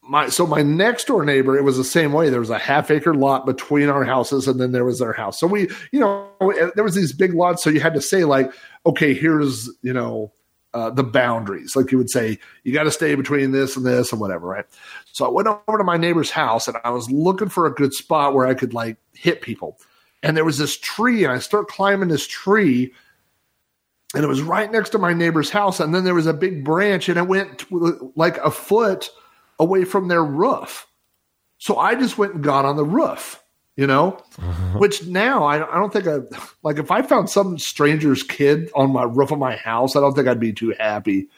my 0.01 0.29
so 0.29 0.47
my 0.47 0.61
next 0.61 1.07
door 1.07 1.25
neighbor, 1.25 1.57
it 1.57 1.63
was 1.63 1.77
the 1.77 1.83
same 1.83 2.13
way. 2.13 2.29
There 2.29 2.39
was 2.39 2.49
a 2.49 2.57
half 2.57 2.89
acre 2.89 3.13
lot 3.13 3.45
between 3.45 3.89
our 3.89 4.03
houses, 4.03 4.47
and 4.47 4.59
then 4.59 4.71
there 4.71 4.85
was 4.85 4.99
their 4.99 5.13
house. 5.13 5.39
So 5.39 5.47
we, 5.47 5.69
you 5.91 5.99
know, 5.99 6.29
there 6.75 6.83
was 6.83 6.95
these 6.95 7.13
big 7.13 7.33
lots. 7.33 7.63
So 7.63 7.69
you 7.69 7.79
had 7.79 7.93
to 7.93 8.01
say 8.01 8.23
like, 8.23 8.51
okay, 8.85 9.13
here's 9.13 9.69
you 9.81 9.93
know 9.93 10.31
uh, 10.73 10.89
the 10.89 11.03
boundaries. 11.03 11.75
Like 11.75 11.91
you 11.91 11.97
would 11.97 12.09
say, 12.09 12.39
you 12.63 12.73
got 12.73 12.83
to 12.83 12.91
stay 12.91 13.15
between 13.15 13.51
this 13.51 13.75
and 13.75 13.85
this 13.85 14.11
and 14.11 14.21
whatever, 14.21 14.47
right? 14.47 14.65
So 15.11 15.25
I 15.25 15.29
went 15.29 15.47
over 15.47 15.77
to 15.77 15.83
my 15.83 15.97
neighbor's 15.97 16.29
house 16.29 16.67
and 16.67 16.77
I 16.83 16.91
was 16.91 17.09
looking 17.09 17.49
for 17.49 17.65
a 17.65 17.73
good 17.73 17.93
spot 17.93 18.33
where 18.33 18.45
I 18.45 18.53
could 18.53 18.73
like 18.73 18.97
hit 19.13 19.41
people. 19.41 19.79
And 20.23 20.35
there 20.35 20.45
was 20.45 20.57
this 20.57 20.77
tree, 20.77 21.23
and 21.23 21.33
I 21.33 21.39
start 21.39 21.67
climbing 21.67 22.09
this 22.09 22.27
tree, 22.27 22.93
and 24.15 24.23
it 24.23 24.27
was 24.27 24.41
right 24.41 24.71
next 24.71 24.91
to 24.91 24.97
my 24.97 25.13
neighbor's 25.13 25.49
house. 25.49 25.79
And 25.79 25.93
then 25.93 26.03
there 26.03 26.15
was 26.15 26.27
a 26.27 26.33
big 26.33 26.63
branch, 26.63 27.09
and 27.09 27.17
it 27.17 27.27
went 27.27 27.65
like 28.17 28.37
a 28.37 28.51
foot 28.51 29.09
away 29.59 29.83
from 29.83 30.07
their 30.07 30.23
roof. 30.23 30.87
So 31.57 31.77
I 31.77 31.95
just 31.95 32.17
went 32.17 32.35
and 32.35 32.43
got 32.43 32.65
on 32.65 32.77
the 32.77 32.85
roof, 32.85 33.43
you 33.75 33.87
know, 33.87 34.11
which 34.77 35.05
now 35.07 35.43
I, 35.43 35.55
I 35.55 35.75
don't 35.79 35.91
think 35.91 36.07
I 36.07 36.19
like 36.63 36.77
if 36.77 36.91
I 36.91 37.01
found 37.01 37.29
some 37.29 37.57
stranger's 37.57 38.23
kid 38.23 38.69
on 38.75 38.91
my 38.91 39.03
roof 39.03 39.31
of 39.31 39.39
my 39.39 39.55
house, 39.55 39.95
I 39.95 39.99
don't 39.99 40.13
think 40.13 40.27
I'd 40.27 40.39
be 40.39 40.53
too 40.53 40.75
happy. 40.79 41.29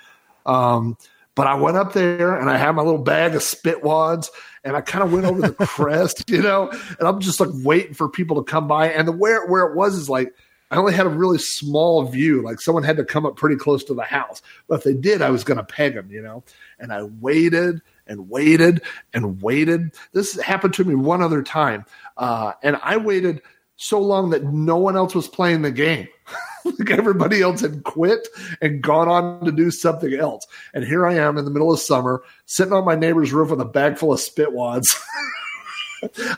Um, 0.46 0.98
but 1.36 1.48
I 1.48 1.56
went 1.56 1.78
up 1.78 1.94
there 1.94 2.38
and 2.38 2.50
I 2.50 2.58
had 2.58 2.72
my 2.74 2.82
little 2.82 3.02
bag 3.02 3.34
of 3.34 3.44
spit 3.44 3.82
wads 3.82 4.30
and 4.66 4.76
I 4.76 4.82
kind 4.82 5.06
of 5.06 5.14
went 5.14 5.26
over 5.26 5.40
the 5.40 5.54
crest, 5.66 6.30
you 6.30 6.42
know, 6.42 6.70
and 6.70 7.08
I'm 7.08 7.22
just 7.22 7.40
like 7.40 7.50
waiting 7.54 7.94
for 7.94 8.10
people 8.10 8.44
to 8.44 8.52
come 8.52 8.68
by. 8.68 8.90
And 8.90 9.08
the 9.08 9.14
where 9.14 9.46
where 9.48 9.64
it 9.64 9.76
was 9.76 9.96
is 9.96 10.10
like 10.10 10.34
I 10.72 10.78
only 10.78 10.94
had 10.94 11.06
a 11.06 11.10
really 11.10 11.40
small 11.40 12.04
view. 12.04 12.44
Like 12.44 12.62
someone 12.62 12.84
had 12.84 12.98
to 12.98 13.06
come 13.06 13.26
up 13.26 13.36
pretty 13.36 13.56
close 13.56 13.84
to 13.86 13.94
the 13.94 14.04
house. 14.04 14.42
But 14.68 14.80
if 14.80 14.84
they 14.84 14.94
did, 14.94 15.22
I 15.22 15.32
was 15.32 15.44
going 15.44 15.58
to 15.58 15.64
peg 15.64 15.96
them, 15.96 16.12
you 16.12 16.22
know. 16.22 16.44
And 16.80 16.94
I 16.94 17.04
waited 17.04 17.82
and 18.08 18.30
waited 18.30 18.82
and 19.14 19.42
waited. 19.42 19.92
This 20.14 20.40
happened 20.40 20.74
to 20.76 20.84
me 20.84 20.96
one 20.96 21.22
other 21.22 21.44
time, 21.44 21.86
uh, 22.18 22.54
and 22.64 22.80
I 22.84 22.98
waited 22.98 23.42
so 23.78 24.00
long 24.00 24.30
that 24.32 24.44
no 24.44 24.76
one 24.76 24.98
else 24.98 25.16
was 25.16 25.28
playing 25.28 25.62
the 25.62 25.72
game. 25.72 26.08
like 26.66 26.92
everybody 26.92 27.42
else 27.42 27.62
had 27.62 27.84
quit 27.84 28.28
and 28.62 28.82
gone 28.82 29.08
on 29.08 29.46
to 29.46 29.52
do 29.52 29.72
something 29.72 30.14
else. 30.14 30.46
And 30.74 30.84
here 30.84 31.08
I 31.08 31.16
am 31.16 31.38
in 31.38 31.46
the 31.46 31.52
middle 31.52 31.72
of 31.72 31.80
summer, 31.80 32.22
sitting 32.46 32.74
on 32.74 32.84
my 32.84 32.96
neighbor's 32.96 33.32
roof 33.32 33.52
with 33.52 33.62
a 33.62 33.66
bag 33.66 33.98
full 33.98 34.12
of 34.12 34.20
spit 34.20 34.52
wads. 34.52 34.94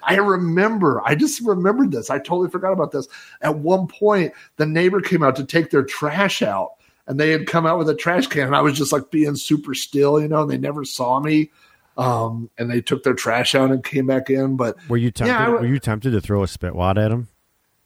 I 0.03 0.16
remember, 0.16 1.01
I 1.05 1.16
just 1.16 1.41
remembered 1.41 1.91
this. 1.91 2.09
I 2.09 2.18
totally 2.18 2.49
forgot 2.49 2.74
about 2.74 2.91
this. 2.91 3.07
At 3.41 3.57
one 3.57 3.88
point, 3.88 4.34
the 4.57 4.66
neighbor 4.66 5.01
came 5.01 5.24
out 5.24 5.36
to 5.38 5.45
take 5.45 5.70
their 5.72 5.84
trash 5.84 6.41
out, 6.41 6.72
and 7.07 7.20
they 7.20 7.32
had 7.32 7.47
come 7.47 7.66
out 7.66 7.78
with 7.78 7.89
a 7.89 7.95
trash 7.95 8.28
can, 8.28 8.47
and 8.47 8.55
I 8.55 8.62
was 8.62 8.78
just 8.78 8.91
like 8.91 9.12
being 9.12 9.36
super 9.36 9.74
still, 9.74 10.22
you 10.22 10.28
know, 10.28 10.41
and 10.41 10.51
they 10.51 10.57
never 10.57 10.86
saw 10.86 11.20
me. 11.20 11.51
Um, 11.97 12.49
and 12.57 12.72
they 12.72 12.82
took 12.82 13.03
their 13.03 13.14
trash 13.14 13.53
out 13.53 13.70
and 13.70 13.84
came 13.84 14.07
back 14.07 14.30
in. 14.30 14.55
But 14.55 14.78
Were 14.88 14.97
you 14.97 15.12
tempted? 15.12 15.34
Yeah, 15.34 15.45
I 15.45 15.49
were 15.49 15.66
you 15.66 15.78
tempted 15.78 16.12
to 16.12 16.22
throw 16.22 16.41
a 16.41 16.47
spit 16.47 16.74
wad 16.74 16.97
at 16.97 17.12
him? 17.12 17.28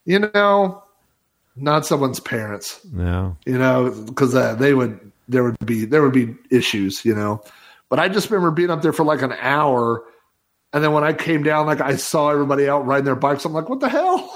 you 0.05 0.19
know, 0.19 0.84
not 1.55 1.86
someone's 1.86 2.19
parents. 2.19 2.80
No. 2.86 3.38
you 3.45 3.57
know, 3.57 3.89
because 4.05 4.36
uh, 4.36 4.55
they 4.55 4.73
would 4.73 5.11
there 5.28 5.43
would 5.43 5.57
be 5.65 5.86
there 5.86 6.01
would 6.01 6.13
be 6.13 6.36
issues, 6.49 7.03
you 7.03 7.15
know. 7.15 7.41
But 7.89 7.99
I 7.99 8.07
just 8.07 8.30
remember 8.30 8.51
being 8.51 8.69
up 8.69 8.82
there 8.82 8.93
for 8.93 9.03
like 9.03 9.21
an 9.21 9.34
hour, 9.34 10.03
and 10.74 10.84
then 10.84 10.91
when 10.91 11.03
I 11.03 11.13
came 11.13 11.43
down, 11.43 11.66
like 11.66 11.82
I 11.82 11.95
saw 11.95 12.30
everybody 12.30 12.68
out 12.68 12.86
riding 12.86 13.05
their 13.05 13.16
bikes. 13.16 13.45
I'm 13.45 13.53
like, 13.53 13.70
what 13.70 13.80
the 13.80 13.89
hell? 13.89 14.34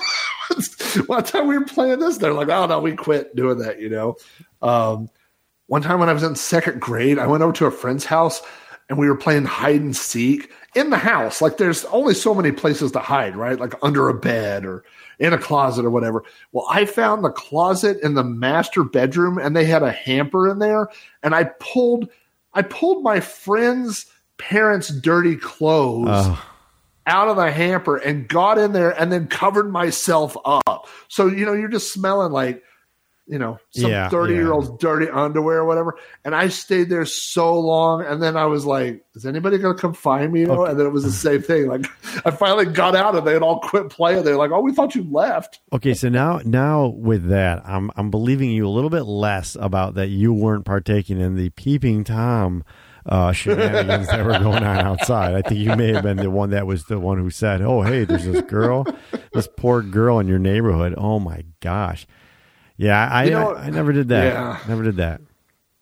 one 1.07 1.23
time 1.23 1.47
we 1.47 1.57
were 1.57 1.65
playing 1.65 1.99
this, 1.99 2.17
they're 2.17 2.33
like, 2.33 2.49
oh 2.49 2.65
no, 2.65 2.79
we 2.79 2.95
quit 2.95 3.35
doing 3.35 3.59
that, 3.59 3.81
you 3.81 3.89
know. 3.89 4.15
Um, 4.61 5.09
one 5.67 5.81
time 5.81 5.99
when 5.99 6.09
I 6.09 6.13
was 6.13 6.23
in 6.23 6.35
second 6.35 6.81
grade, 6.81 7.19
I 7.19 7.27
went 7.27 7.43
over 7.43 7.53
to 7.53 7.65
a 7.65 7.71
friend's 7.71 8.05
house 8.05 8.41
and 8.89 8.97
we 8.97 9.07
were 9.07 9.15
playing 9.15 9.45
hide 9.45 9.81
and 9.81 9.95
seek 9.95 10.51
in 10.75 10.89
the 10.89 10.97
house. 10.97 11.41
Like 11.41 11.57
there's 11.57 11.85
only 11.85 12.15
so 12.15 12.33
many 12.33 12.51
places 12.51 12.91
to 12.93 12.99
hide, 12.99 13.35
right? 13.35 13.59
Like 13.59 13.75
under 13.83 14.09
a 14.09 14.13
bed 14.13 14.65
or 14.65 14.83
in 15.19 15.33
a 15.33 15.37
closet 15.37 15.85
or 15.85 15.91
whatever. 15.91 16.23
Well, 16.51 16.65
I 16.69 16.85
found 16.85 17.23
the 17.23 17.29
closet 17.29 17.99
in 18.01 18.15
the 18.15 18.23
master 18.23 18.83
bedroom 18.83 19.37
and 19.37 19.55
they 19.55 19.65
had 19.65 19.83
a 19.83 19.91
hamper 19.91 20.49
in 20.49 20.59
there 20.59 20.87
and 21.21 21.35
I 21.35 21.45
pulled 21.59 22.09
I 22.53 22.63
pulled 22.63 23.03
my 23.03 23.19
friend's 23.19 24.07
parents' 24.39 24.89
dirty 24.89 25.35
clothes 25.35 26.07
Oh. 26.09 26.43
out 27.05 27.27
of 27.27 27.35
the 27.37 27.51
hamper 27.51 27.97
and 27.97 28.27
got 28.27 28.57
in 28.57 28.71
there 28.71 28.91
and 28.99 29.11
then 29.11 29.27
covered 29.27 29.71
myself 29.71 30.35
up. 30.45 30.87
So, 31.07 31.27
you 31.27 31.45
know, 31.45 31.53
you're 31.53 31.67
just 31.69 31.93
smelling 31.93 32.31
like, 32.31 32.63
you 33.27 33.37
know, 33.37 33.59
some 33.71 33.91
Yeah, 33.91 34.09
30 34.09 34.33
year 34.33 34.45
yeah. 34.47 34.51
old's 34.53 34.71
dirty 34.81 35.07
underwear 35.07 35.59
or 35.59 35.65
whatever. 35.65 35.95
And 36.25 36.33
I 36.33 36.47
stayed 36.47 36.89
there 36.89 37.05
so 37.05 37.59
long. 37.59 38.03
And 38.03 38.23
then 38.23 38.35
I 38.35 38.45
was 38.45 38.65
like, 38.65 39.03
is 39.13 39.23
anybody 39.25 39.59
going 39.59 39.75
to 39.75 39.79
come 39.79 39.93
find 39.93 40.33
me? 40.33 40.39
You 40.39 40.47
know? 40.47 40.61
Okay. 40.63 40.71
And 40.71 40.79
then 40.79 40.87
it 40.87 40.91
was 40.91 41.03
the 41.03 41.11
same 41.11 41.43
thing. 41.43 41.67
Like, 41.67 41.85
I 42.25 42.31
finally 42.31 42.65
got 42.65 42.95
out 42.95 43.15
and 43.15 43.27
they 43.27 43.33
had 43.33 43.43
all 43.43 43.59
quit 43.59 43.89
playing. 43.89 44.23
They're 44.23 44.35
like, 44.35 44.49
oh, 44.51 44.61
we 44.61 44.73
thought 44.73 44.95
you 44.95 45.03
left. 45.11 45.59
Okay, 45.73 45.93
so 45.93 46.09
now 46.09 46.41
now 46.43 46.87
with 46.87 47.27
that, 47.29 47.61
I'm 47.67 47.91
I'm 47.95 48.09
believing 48.09 48.49
you 48.49 48.67
a 48.67 48.69
little 48.69 48.89
bit 48.89 49.03
less 49.03 49.55
about 49.59 49.93
that 49.93 50.07
you 50.09 50.33
weren't 50.33 50.65
partaking 50.65 51.19
in 51.19 51.35
the 51.35 51.51
peeping 51.51 52.03
tom 52.03 52.63
uh, 53.09 53.31
shenanigans 53.33 54.07
that 54.07 54.23
were 54.25 54.39
going 54.39 54.63
on 54.63 54.77
outside. 54.77 55.33
I 55.35 55.41
think 55.41 55.59
you 55.59 55.75
may 55.75 55.91
have 55.93 56.03
been 56.03 56.17
the 56.17 56.29
one 56.29 56.51
that 56.51 56.65
was 56.67 56.85
the 56.85 56.99
one 56.99 57.17
who 57.17 57.29
said, 57.29 57.61
"Oh, 57.61 57.81
hey, 57.81 58.05
there's 58.05 58.25
this 58.25 58.41
girl, 58.43 58.85
this 59.33 59.47
poor 59.57 59.81
girl 59.81 60.19
in 60.19 60.27
your 60.27 60.39
neighborhood." 60.39 60.93
Oh 60.97 61.19
my 61.19 61.43
gosh, 61.59 62.07
yeah, 62.77 63.09
I 63.11 63.23
You 63.25 63.31
know- 63.31 63.55
I, 63.55 63.63
I 63.65 63.69
never 63.71 63.91
did 63.91 64.07
that. 64.09 64.33
Yeah. 64.33 64.59
Never 64.67 64.83
did 64.83 64.97
that. 64.97 65.21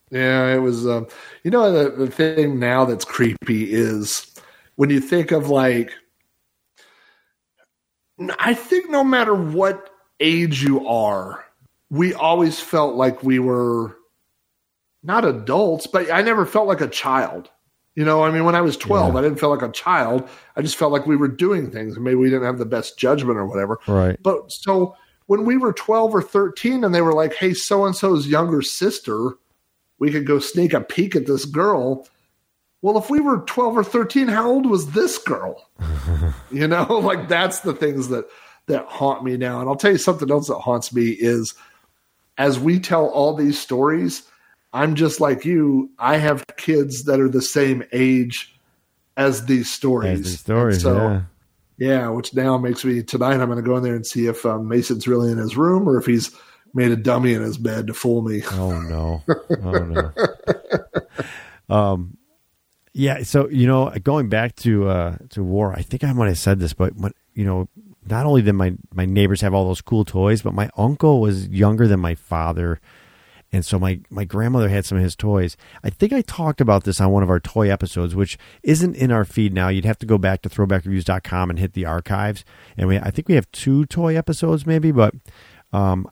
Yeah, 0.10 0.54
it 0.56 0.60
was. 0.60 0.88
Um, 0.88 1.08
you 1.44 1.52
know, 1.52 1.72
the, 1.72 1.90
the 2.06 2.10
thing 2.10 2.60
now 2.60 2.86
that's 2.86 3.04
creepy 3.04 3.74
is 3.74 4.34
when 4.78 4.90
you 4.90 5.02
think 5.02 5.32
of 5.32 5.50
like, 5.50 5.92
I 8.40 8.54
think 8.54 8.90
no 8.90 9.04
matter 9.04 9.36
what 9.36 9.90
age 10.22 10.64
you 10.64 10.88
are, 10.88 11.44
we 11.90 12.14
always 12.14 12.58
felt 12.60 12.96
like 12.96 13.22
we 13.22 13.40
were 13.40 13.97
not 15.08 15.26
adults, 15.26 15.88
but 15.88 16.12
I 16.12 16.22
never 16.22 16.46
felt 16.46 16.68
like 16.68 16.82
a 16.82 16.88
child. 16.88 17.50
You 17.96 18.06
know, 18.06 18.24
I 18.24 18.30
mean, 18.30 18.46
when 18.46 18.54
I 18.54 18.62
was 18.62 18.78
12, 18.78 19.14
Yeah. 19.14 19.20
I 19.20 19.24
didn't 19.24 19.40
feel 19.40 19.50
like 19.50 19.64
a 19.68 19.72
child. 19.72 20.30
I 20.56 20.62
just 20.62 20.76
felt 20.76 20.92
like 20.92 21.08
we 21.08 21.16
were 21.16 21.30
doing 21.30 21.72
things 21.72 21.96
and 21.96 22.04
maybe 22.04 22.16
we 22.16 22.30
didn't 22.30 22.46
have 22.46 22.60
the 22.60 22.66
best 22.66 23.00
judgment 23.00 23.40
or 23.40 23.48
whatever. 23.48 23.80
Right. 23.88 24.22
But 24.22 24.52
so 24.52 24.96
when 25.26 25.46
we 25.46 25.58
were 25.58 25.74
12 25.74 26.14
or 26.14 26.22
13 26.22 26.84
and 26.84 26.94
they 26.94 27.02
were 27.02 27.14
like, 27.14 27.34
hey, 27.34 27.54
so 27.54 27.86
and 27.86 27.96
so's 27.96 28.28
younger 28.28 28.62
sister, 28.62 29.32
we 29.98 30.12
could 30.12 30.28
go 30.28 30.38
sneak 30.38 30.74
a 30.74 30.82
peek 30.82 31.16
at 31.16 31.26
this 31.26 31.46
girl. 31.46 32.08
Well, 32.84 32.98
if 33.00 33.10
we 33.10 33.20
were 33.20 33.40
12 33.40 33.78
or 33.78 33.84
13, 33.84 34.28
how 34.28 34.48
old 34.48 34.70
was 34.70 34.92
this 34.92 35.18
girl? 35.18 35.68
you 36.52 36.68
know, 36.68 36.84
like 37.00 37.28
that's 37.30 37.62
the 37.62 37.74
things 37.74 38.10
that 38.10 38.26
that 38.68 38.86
haunt 38.86 39.24
me 39.24 39.38
now. 39.38 39.62
And 39.62 39.70
I'll 39.70 39.76
tell 39.78 39.94
you 39.94 39.98
something 39.98 40.30
else 40.30 40.50
that 40.50 40.60
haunts 40.60 40.94
me 40.94 41.08
is 41.12 41.56
as 42.38 42.60
we 42.60 42.80
tell 42.80 43.08
all 43.08 43.34
these 43.34 43.58
stories, 43.58 44.24
I'm 44.78 44.94
just 44.94 45.20
like 45.20 45.44
you. 45.44 45.90
I 45.98 46.18
have 46.18 46.46
kids 46.58 47.04
that 47.06 47.20
are 47.20 47.30
the 47.30 47.42
same 47.42 47.84
age 47.92 48.56
as 49.18 49.46
these 49.46 49.72
stories. 49.72 50.20
As 50.20 50.26
these 50.26 50.40
stories, 50.40 50.76
And 50.76 50.82
so, 50.84 50.96
yeah. 50.98 51.22
yeah, 51.78 52.10
which 52.10 52.36
now 52.36 52.58
makes 52.60 52.86
me 52.86 53.02
tonight. 53.02 53.42
I'm 53.42 53.48
going 53.50 53.58
to 53.58 53.64
go 53.64 53.76
in 53.76 53.84
there 53.84 53.96
and 53.96 54.06
see 54.06 54.28
if 54.28 54.46
um, 54.46 54.68
Mason's 54.68 55.08
really 55.08 55.32
in 55.32 55.40
his 55.40 55.58
room 55.58 55.90
or 55.90 55.98
if 55.98 56.06
he's 56.06 56.30
made 56.76 56.92
a 56.92 56.96
dummy 56.96 57.34
in 57.34 57.42
his 57.42 57.58
bed 57.58 57.88
to 57.88 57.94
fool 57.96 58.22
me. 58.22 58.44
Oh 58.52 58.80
no. 58.82 59.24
Oh 59.64 59.72
no. 61.70 61.76
um 61.76 62.18
yeah, 62.94 63.24
so 63.24 63.50
you 63.50 63.68
know, 63.68 63.92
going 64.04 64.30
back 64.30 64.56
to 64.58 64.88
uh 64.90 65.18
to 65.30 65.44
war, 65.44 65.74
I 65.74 65.82
think 65.82 66.04
I 66.04 66.14
might 66.14 66.28
have 66.28 66.38
said 66.38 66.60
this, 66.60 66.74
but 66.74 66.96
when, 66.96 67.14
you 67.34 67.46
know, 67.46 67.68
not 68.08 68.26
only 68.26 68.42
did 68.44 68.54
my 68.54 68.74
my 68.94 69.06
neighbors 69.06 69.42
have 69.42 69.54
all 69.54 69.68
those 69.68 69.82
cool 69.82 70.06
toys, 70.06 70.42
but 70.44 70.54
my 70.54 70.70
uncle 70.78 71.20
was 71.20 71.48
younger 71.48 71.88
than 71.88 72.00
my 72.00 72.14
father. 72.16 72.80
And 73.52 73.66
so 73.66 73.80
my, 73.80 74.02
my 74.10 74.26
grandmother 74.26 74.68
had 74.68 74.86
some 74.86 74.98
of 74.98 75.04
his 75.04 75.16
toys. 75.16 75.56
I 75.84 75.90
think 75.90 76.12
I 76.12 76.22
talked 76.22 76.60
about 76.60 76.84
this 76.84 77.00
on 77.00 77.12
one 77.12 77.24
of 77.24 77.30
our 77.30 77.40
toy 77.40 77.72
episodes, 77.72 78.14
which 78.14 78.38
isn't 78.62 78.96
in 78.96 79.12
our 79.12 79.24
feed 79.24 79.54
now. 79.54 79.70
You'd 79.70 79.86
have 79.86 80.00
to 80.00 80.06
go 80.06 80.18
back 80.18 80.42
to 80.42 80.50
throwbackreviews.com 80.50 81.50
and 81.50 81.58
hit 81.58 81.74
the 81.74 81.86
archives. 81.86 82.44
And 82.76 82.90
we, 82.90 82.98
I 82.98 83.10
think 83.10 83.30
we 83.30 83.36
have 83.36 83.50
two 83.52 83.86
toy 83.86 84.18
episodes 84.18 84.66
maybe, 84.66 84.92
but 84.92 85.14
um, 85.72 86.10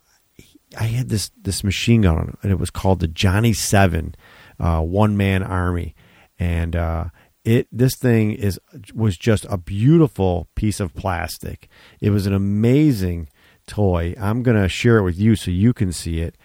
I 0.78 0.84
had 0.84 1.08
this 1.08 1.30
this 1.40 1.62
machine 1.62 2.02
gun, 2.02 2.36
and 2.42 2.52
it 2.52 2.58
was 2.58 2.70
called 2.70 3.00
the 3.00 3.08
Johnny 3.08 3.52
Seven 3.52 4.14
uh, 4.58 4.80
One 4.80 5.16
Man 5.16 5.42
Army, 5.42 5.94
and 6.38 6.74
uh, 6.74 7.04
it 7.44 7.68
this 7.70 7.94
thing 7.94 8.32
is 8.32 8.58
was 8.94 9.16
just 9.16 9.46
a 9.48 9.56
beautiful 9.56 10.48
piece 10.54 10.80
of 10.80 10.94
plastic. 10.94 11.68
It 12.00 12.10
was 12.10 12.26
an 12.26 12.34
amazing 12.34 13.28
toy. 13.66 14.14
I'm 14.20 14.42
gonna 14.42 14.68
share 14.68 14.98
it 14.98 15.04
with 15.04 15.18
you 15.18 15.36
so 15.36 15.50
you 15.50 15.72
can 15.72 15.92
see 15.92 16.20
it. 16.20 16.36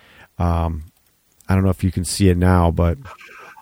Um, 0.42 0.84
I 1.48 1.56
don't 1.56 1.64
know 1.64 1.70
if 1.70 1.84
you 1.84 1.92
can 1.92 2.06
see 2.06 2.30
it 2.30 2.38
now, 2.38 2.72
but 2.72 2.98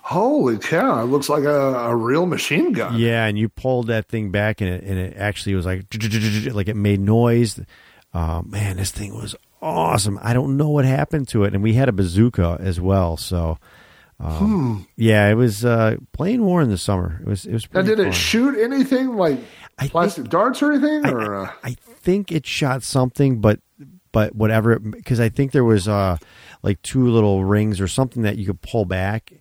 Holy 0.04 0.58
cow! 0.58 1.02
It 1.02 1.06
looks 1.06 1.30
like 1.30 1.44
a, 1.44 1.74
a 1.76 1.96
real 1.96 2.26
machine 2.26 2.72
gun. 2.74 2.98
Yeah, 2.98 3.26
and 3.26 3.38
you 3.38 3.48
pulled 3.50 3.88
that 3.88 4.08
thing 4.08 4.32
back, 4.32 4.60
and 4.62 4.70
it, 4.70 4.84
and 4.84 4.98
it 4.98 5.16
actually 5.18 5.54
was 5.56 5.66
like 5.66 5.86
like 6.52 6.68
it 6.68 6.76
made 6.76 7.00
noise. 7.00 7.60
Uh, 8.14 8.42
man, 8.44 8.78
this 8.78 8.90
thing 8.92 9.14
was 9.16 9.36
awesome. 9.62 10.18
I 10.24 10.34
don't 10.34 10.58
know 10.58 10.70
what 10.70 10.86
happened 10.86 11.28
to 11.30 11.44
it, 11.44 11.54
and 11.54 11.62
we 11.62 11.74
had 11.74 11.90
a 11.90 11.92
bazooka 11.92 12.58
as 12.60 12.80
well. 12.82 13.18
So, 13.18 13.60
um, 14.20 14.34
Hmm. 14.38 14.82
yeah, 14.96 15.28
it 15.30 15.36
was 15.36 15.64
uh, 15.64 15.98
playing 16.12 16.44
war 16.44 16.62
in 16.64 16.70
the 16.70 16.78
summer. 16.78 17.20
It 17.22 17.28
was 17.28 17.46
it 17.46 17.54
was. 17.54 17.66
Now, 17.72 17.82
Pretty 17.82 17.96
did 17.96 18.08
it 18.08 18.14
shoot 18.14 18.58
anything 18.58 19.16
like 19.16 19.38
I 19.78 19.84
think- 19.84 19.92
plastic 19.92 20.30
darts 20.30 20.64
or 20.64 20.72
anything? 20.72 21.06
I, 21.06 21.12
or 21.12 21.36
uh, 21.46 21.52
I 21.64 21.76
think 22.02 22.32
it 22.32 22.48
shot 22.48 22.82
something, 22.82 23.42
but 23.42 23.60
but 24.12 24.34
whatever, 24.34 24.80
because 24.80 25.20
I 25.20 25.30
think 25.30 25.52
there 25.52 25.64
was 25.64 25.88
uh 25.88 26.18
like 26.62 26.82
two 26.82 27.10
little 27.10 27.44
rings 27.46 27.80
or 27.80 27.88
something 27.88 28.24
that 28.24 28.38
you 28.38 28.46
could 28.46 28.62
pull 28.62 28.86
back, 28.86 29.34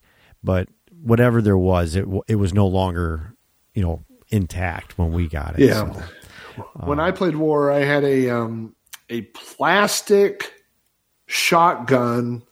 but 0.42 0.68
whatever 1.02 1.40
there 1.42 1.58
was, 1.58 1.96
it 1.96 2.06
it 2.26 2.36
was 2.36 2.52
no 2.54 2.66
longer 2.66 3.34
you 3.74 3.82
know 3.82 4.04
intact 4.28 4.98
when 4.98 5.12
we 5.12 5.26
got 5.28 5.58
it. 5.58 5.66
Yeah. 5.66 5.92
so. 5.92 6.62
when 6.84 7.00
I 7.00 7.10
played 7.10 7.36
war, 7.36 7.70
I 7.72 7.80
had 7.80 8.04
a 8.04 8.30
um, 8.30 8.74
a 9.08 9.22
plastic 9.22 10.52
shotgun 11.26 12.42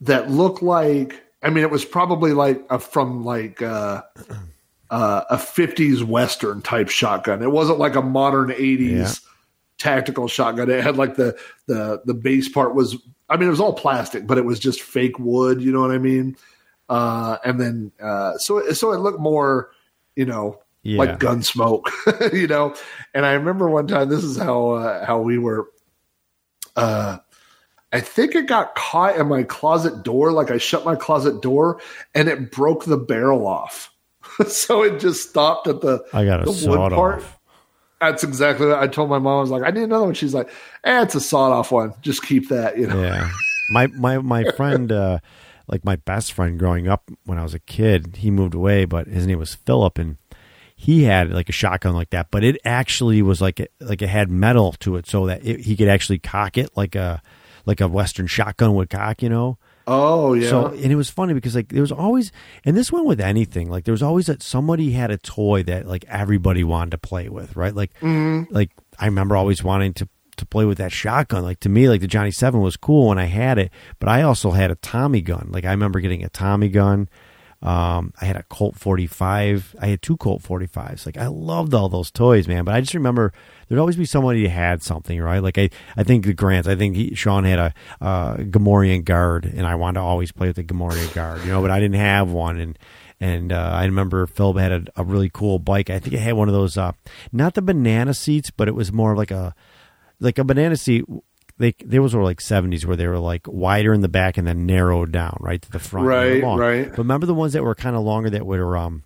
that 0.00 0.30
looked 0.30 0.62
like. 0.62 1.20
I 1.42 1.50
mean, 1.50 1.62
it 1.64 1.70
was 1.70 1.84
probably 1.84 2.32
like 2.32 2.64
a, 2.70 2.78
from 2.78 3.22
like 3.24 3.60
uh, 3.60 4.02
uh, 4.90 5.24
a 5.28 5.36
'50s 5.36 6.02
Western 6.02 6.62
type 6.62 6.88
shotgun. 6.88 7.42
It 7.42 7.50
wasn't 7.52 7.78
like 7.78 7.96
a 7.96 8.02
modern 8.02 8.48
'80s 8.48 8.90
Yeah. 8.90 9.12
tactical 9.78 10.26
shotgun. 10.28 10.70
It 10.70 10.82
had 10.82 10.96
like 10.96 11.16
the 11.16 11.38
the 11.66 12.00
the 12.04 12.14
base 12.14 12.48
part 12.48 12.74
was. 12.74 12.96
I 13.28 13.36
mean, 13.36 13.48
it 13.48 13.50
was 13.50 13.60
all 13.60 13.72
plastic, 13.72 14.26
but 14.26 14.38
it 14.38 14.44
was 14.44 14.58
just 14.58 14.82
fake 14.82 15.18
wood. 15.18 15.62
You 15.62 15.72
know 15.72 15.80
what 15.80 15.90
I 15.92 15.98
mean? 15.98 16.36
Uh, 16.88 17.38
and 17.44 17.58
then 17.60 17.92
uh, 18.02 18.36
so 18.38 18.58
it- 18.58 18.74
so 18.74 18.92
it 18.92 18.98
looked 18.98 19.18
more, 19.20 19.70
you 20.16 20.26
know, 20.26 20.60
Yeah. 20.82 20.98
like 20.98 21.18
gun 21.18 21.42
smoke, 21.42 21.90
you 22.32 22.46
know. 22.46 22.74
And 23.14 23.24
I 23.24 23.32
remember 23.32 23.68
one 23.70 23.86
time. 23.86 24.08
This 24.10 24.22
is 24.24 24.36
how 24.36 24.70
uh, 24.72 25.04
how 25.06 25.20
we 25.20 25.38
were. 25.38 25.68
Uh, 26.76 27.18
I 27.92 28.00
think 28.00 28.34
it 28.34 28.48
got 28.48 28.74
caught 28.74 29.16
in 29.16 29.28
my 29.28 29.44
closet 29.44 30.02
door. 30.02 30.32
Like 30.32 30.50
I 30.50 30.58
shut 30.58 30.84
my 30.84 30.96
closet 30.96 31.40
door, 31.40 31.80
and 32.14 32.28
it 32.28 32.50
broke 32.50 32.84
the 32.84 32.96
barrel 32.98 33.46
off. 33.46 33.90
so 34.48 34.82
it 34.82 34.98
just 35.00 35.28
stopped 35.30 35.66
at 35.68 35.80
the 35.80 36.04
I 36.12 36.24
got 36.24 36.44
the 36.44 36.52
sawed 36.52 36.92
off. 36.92 37.33
That's 38.00 38.24
exactly 38.24 38.66
what 38.66 38.78
I 38.78 38.86
told 38.86 39.08
my 39.08 39.18
mom. 39.18 39.38
I 39.38 39.40
was 39.40 39.50
like, 39.50 39.62
I 39.62 39.70
need 39.70 39.84
another 39.84 40.04
one. 40.06 40.14
She's 40.14 40.34
like, 40.34 40.50
eh, 40.84 41.02
it's 41.02 41.14
a 41.14 41.20
sawed 41.20 41.52
off 41.52 41.72
one. 41.72 41.94
Just 42.02 42.22
keep 42.22 42.48
that. 42.48 42.76
You 42.78 42.86
know. 42.86 43.00
Yeah. 43.00 43.30
My 43.70 43.86
my 43.88 44.18
my 44.18 44.44
friend 44.56 44.92
uh 44.92 45.20
like 45.66 45.84
my 45.84 45.96
best 45.96 46.32
friend 46.32 46.58
growing 46.58 46.88
up 46.88 47.10
when 47.24 47.38
I 47.38 47.42
was 47.42 47.54
a 47.54 47.58
kid, 47.58 48.16
he 48.16 48.30
moved 48.30 48.54
away, 48.54 48.84
but 48.84 49.06
his 49.06 49.26
name 49.26 49.38
was 49.38 49.54
Philip 49.54 49.98
and 49.98 50.16
he 50.76 51.04
had 51.04 51.30
like 51.30 51.48
a 51.48 51.52
shotgun 51.52 51.94
like 51.94 52.10
that, 52.10 52.30
but 52.30 52.44
it 52.44 52.60
actually 52.64 53.22
was 53.22 53.40
like 53.40 53.60
it, 53.60 53.72
like 53.80 54.02
it 54.02 54.08
had 54.08 54.30
metal 54.30 54.72
to 54.80 54.96
it 54.96 55.06
so 55.06 55.26
that 55.26 55.44
it, 55.44 55.60
he 55.60 55.76
could 55.76 55.88
actually 55.88 56.18
cock 56.18 56.58
it 56.58 56.76
like 56.76 56.94
a 56.94 57.22
like 57.64 57.80
a 57.80 57.88
western 57.88 58.26
shotgun 58.26 58.74
would 58.74 58.90
cock, 58.90 59.22
you 59.22 59.28
know. 59.28 59.56
Oh 59.86 60.32
yeah. 60.34 60.48
So 60.48 60.66
and 60.68 60.90
it 60.92 60.96
was 60.96 61.10
funny 61.10 61.34
because 61.34 61.54
like 61.54 61.68
there 61.68 61.82
was 61.82 61.92
always 61.92 62.32
and 62.64 62.76
this 62.76 62.90
went 62.90 63.06
with 63.06 63.20
anything. 63.20 63.68
Like 63.70 63.84
there 63.84 63.92
was 63.92 64.02
always 64.02 64.26
that 64.26 64.42
somebody 64.42 64.92
had 64.92 65.10
a 65.10 65.18
toy 65.18 65.62
that 65.64 65.86
like 65.86 66.04
everybody 66.08 66.64
wanted 66.64 66.92
to 66.92 66.98
play 66.98 67.28
with 67.28 67.54
right? 67.56 67.74
Like 67.74 67.90
like 68.50 68.70
I 68.98 69.06
remember 69.06 69.36
always 69.36 69.62
wanting 69.62 69.92
to 69.94 70.08
to 70.36 70.46
play 70.46 70.64
with 70.64 70.78
that 70.78 70.90
shotgun. 70.92 71.42
Like 71.42 71.60
to 71.60 71.68
me 71.68 71.88
like 71.88 72.00
the 72.00 72.06
Johnny 72.06 72.30
Seven 72.30 72.60
was 72.60 72.76
cool 72.76 73.08
when 73.08 73.18
I 73.18 73.26
had 73.26 73.58
it 73.58 73.70
but 73.98 74.08
I 74.08 74.22
also 74.22 74.52
had 74.52 74.70
a 74.70 74.76
Tommy 74.76 75.20
gun. 75.20 75.48
Like 75.50 75.64
I 75.64 75.70
remember 75.70 76.00
getting 76.00 76.24
a 76.24 76.28
Tommy 76.30 76.68
gun. 76.68 77.08
Um, 77.62 78.12
I 78.20 78.26
had 78.26 78.36
a 78.36 78.42
Colt 78.42 78.76
45 78.76 79.76
I 79.80 79.86
had 79.86 80.02
two 80.02 80.18
Colt 80.18 80.42
45s 80.42 81.06
like 81.06 81.16
I 81.16 81.28
loved 81.28 81.72
all 81.72 81.88
those 81.88 82.10
toys 82.10 82.46
man 82.46 82.64
but 82.64 82.74
I 82.74 82.80
just 82.80 82.92
remember 82.92 83.32
there'd 83.68 83.78
always 83.80 83.96
be 83.96 84.04
somebody 84.04 84.42
who 84.42 84.48
had 84.48 84.82
something 84.82 85.20
right? 85.20 85.42
Like 85.42 85.58
I 85.58 85.70
I 85.96 86.02
think 86.04 86.24
the 86.24 86.34
Grants 86.34 86.68
I 86.68 86.74
think 86.76 86.96
he, 86.96 87.14
Sean 87.14 87.44
had 87.44 87.58
a 87.58 87.74
uh, 88.00 88.36
Gamorrean 88.36 89.04
guard 89.04 89.44
and 89.44 89.66
I 89.66 89.74
wanted 89.74 90.00
to 90.00 90.04
always 90.04 90.32
play 90.32 90.46
with 90.48 90.56
the 90.56 90.64
Gamorrean 90.64 91.12
guard 91.14 91.42
you 91.44 91.50
know 91.50 91.62
but 91.62 91.70
I 91.70 91.80
didn't 91.80 92.00
have 92.00 92.30
one 92.30 92.58
and 92.58 92.78
and 93.20 93.52
uh, 93.52 93.70
I 93.72 93.84
remember 93.84 94.26
Phil 94.26 94.52
had 94.54 94.72
a, 94.72 94.84
a 94.96 95.04
really 95.04 95.30
cool 95.32 95.58
bike. 95.58 95.88
I 95.88 95.98
think 96.00 96.14
it 96.14 96.18
had 96.20 96.34
one 96.34 96.48
of 96.48 96.54
those 96.54 96.76
uh, 96.76 96.92
not 97.32 97.54
the 97.54 97.62
banana 97.62 98.14
seats 98.14 98.50
but 98.50 98.68
it 98.68 98.74
was 98.74 98.92
more 98.92 99.16
like 99.16 99.30
a 99.30 99.54
like 100.20 100.38
a 100.38 100.44
banana 100.44 100.76
seat 100.76 101.04
they 101.58 101.72
there 101.84 102.02
was 102.02 102.14
were 102.14 102.24
like 102.24 102.40
70s 102.40 102.84
where 102.84 102.96
they 102.96 103.06
were 103.06 103.18
like 103.20 103.42
wider 103.46 103.92
in 103.94 104.00
the 104.00 104.08
back 104.08 104.36
and 104.36 104.46
then 104.46 104.66
narrowed 104.66 105.12
down 105.12 105.36
right 105.40 105.62
to 105.62 105.70
the 105.70 105.78
front 105.78 106.06
they 106.08 106.40
Right, 106.40 106.58
right. 106.58 106.88
but 106.90 106.98
remember 106.98 107.26
the 107.26 107.34
ones 107.34 107.52
that 107.52 107.62
were 107.62 107.74
kind 107.76 107.94
of 107.94 108.02
longer 108.02 108.28
that 108.30 108.44
were 108.44 108.76
um 108.76 109.04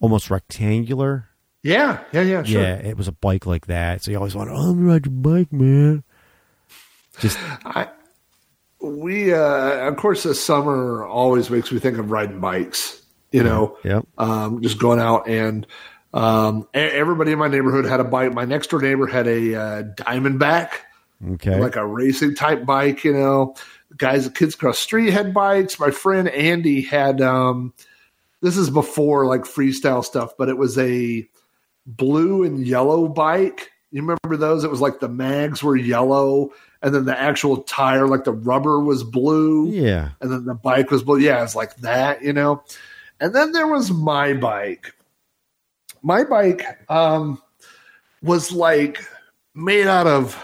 almost 0.00 0.30
rectangular 0.30 1.28
yeah, 1.62 2.00
yeah, 2.12 2.22
yeah. 2.22 2.42
Sure. 2.42 2.62
yeah 2.62 2.74
it 2.74 2.96
was 2.96 3.08
a 3.08 3.12
bike 3.12 3.46
like 3.46 3.66
that 3.66 4.02
so 4.02 4.10
you 4.10 4.16
always 4.16 4.34
want, 4.34 4.50
oh 4.50 4.70
I'm 4.70 4.86
ride 4.86 5.06
your 5.06 5.14
bike 5.14 5.52
man 5.52 6.04
just 7.18 7.38
I, 7.64 7.88
we, 8.82 9.32
uh, 9.32 9.88
of 9.88 9.96
course, 9.96 10.24
the 10.24 10.34
summer 10.34 11.04
always 11.04 11.50
makes 11.50 11.70
me 11.70 11.78
think 11.78 11.98
of 11.98 12.10
riding 12.10 12.40
bikes. 12.40 13.00
You 13.30 13.42
know, 13.42 13.78
yep 13.82 14.06
um, 14.18 14.60
just 14.60 14.78
going 14.78 15.00
out 15.00 15.26
and 15.26 15.66
um, 16.12 16.68
everybody 16.74 17.32
in 17.32 17.38
my 17.38 17.48
neighborhood 17.48 17.86
had 17.86 17.98
a 17.98 18.04
bike. 18.04 18.34
My 18.34 18.44
next 18.44 18.68
door 18.68 18.82
neighbor 18.82 19.06
had 19.06 19.26
a 19.26 19.54
uh, 19.54 19.82
Diamondback, 19.84 20.72
okay 21.34 21.58
like 21.58 21.76
a 21.76 21.86
racing 21.86 22.34
type 22.34 22.66
bike. 22.66 23.04
You 23.04 23.14
know, 23.14 23.54
guys, 23.96 24.28
kids 24.28 24.54
across 24.54 24.76
the 24.76 24.82
street 24.82 25.12
had 25.12 25.32
bikes. 25.32 25.80
My 25.80 25.90
friend 25.90 26.28
Andy 26.28 26.82
had. 26.82 27.22
Um, 27.22 27.72
this 28.42 28.58
is 28.58 28.68
before 28.68 29.24
like 29.24 29.42
freestyle 29.42 30.04
stuff, 30.04 30.32
but 30.36 30.50
it 30.50 30.58
was 30.58 30.76
a 30.76 31.26
blue 31.86 32.44
and 32.44 32.66
yellow 32.66 33.08
bike. 33.08 33.70
You 33.90 34.02
remember 34.02 34.36
those? 34.36 34.64
It 34.64 34.70
was 34.70 34.80
like 34.80 35.00
the 35.00 35.08
mags 35.08 35.62
were 35.62 35.76
yellow, 35.76 36.52
and 36.82 36.94
then 36.94 37.04
the 37.04 37.18
actual 37.18 37.58
tire, 37.62 38.06
like 38.06 38.24
the 38.24 38.32
rubber, 38.32 38.80
was 38.80 39.04
blue 39.04 39.68
yeah 39.68 40.10
and 40.20 40.32
then 40.32 40.44
the 40.44 40.54
bike 40.54 40.90
was 40.90 41.02
blue. 41.02 41.18
Yeah, 41.18 41.42
it's 41.42 41.54
like 41.54 41.76
that, 41.76 42.22
you 42.22 42.32
know. 42.32 42.62
And 43.20 43.34
then 43.34 43.52
there 43.52 43.66
was 43.66 43.90
my 43.90 44.32
bike. 44.32 44.94
My 46.02 46.24
bike 46.24 46.64
um, 46.90 47.40
was 48.22 48.50
like 48.50 49.04
made 49.54 49.86
out 49.86 50.06
of 50.06 50.36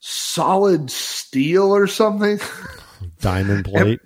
solid 0.00 0.90
steel 0.90 1.74
or 1.74 1.86
something. 1.86 2.40
diamond 3.20 3.66
plate 3.66 4.00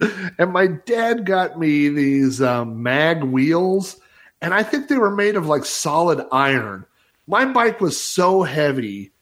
and 0.38 0.52
my 0.52 0.66
dad 0.66 1.26
got 1.26 1.58
me 1.58 1.88
these 1.88 2.40
um, 2.40 2.82
mag 2.82 3.22
wheels, 3.24 4.00
and 4.40 4.54
I 4.54 4.62
think 4.62 4.88
they 4.88 4.98
were 4.98 5.10
made 5.14 5.36
of 5.36 5.46
like 5.46 5.64
solid 5.64 6.24
iron. 6.32 6.84
My 7.26 7.44
bike 7.44 7.80
was 7.80 8.00
so 8.02 8.42
heavy 8.42 9.12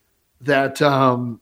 that 0.41 0.81
um, 0.81 1.41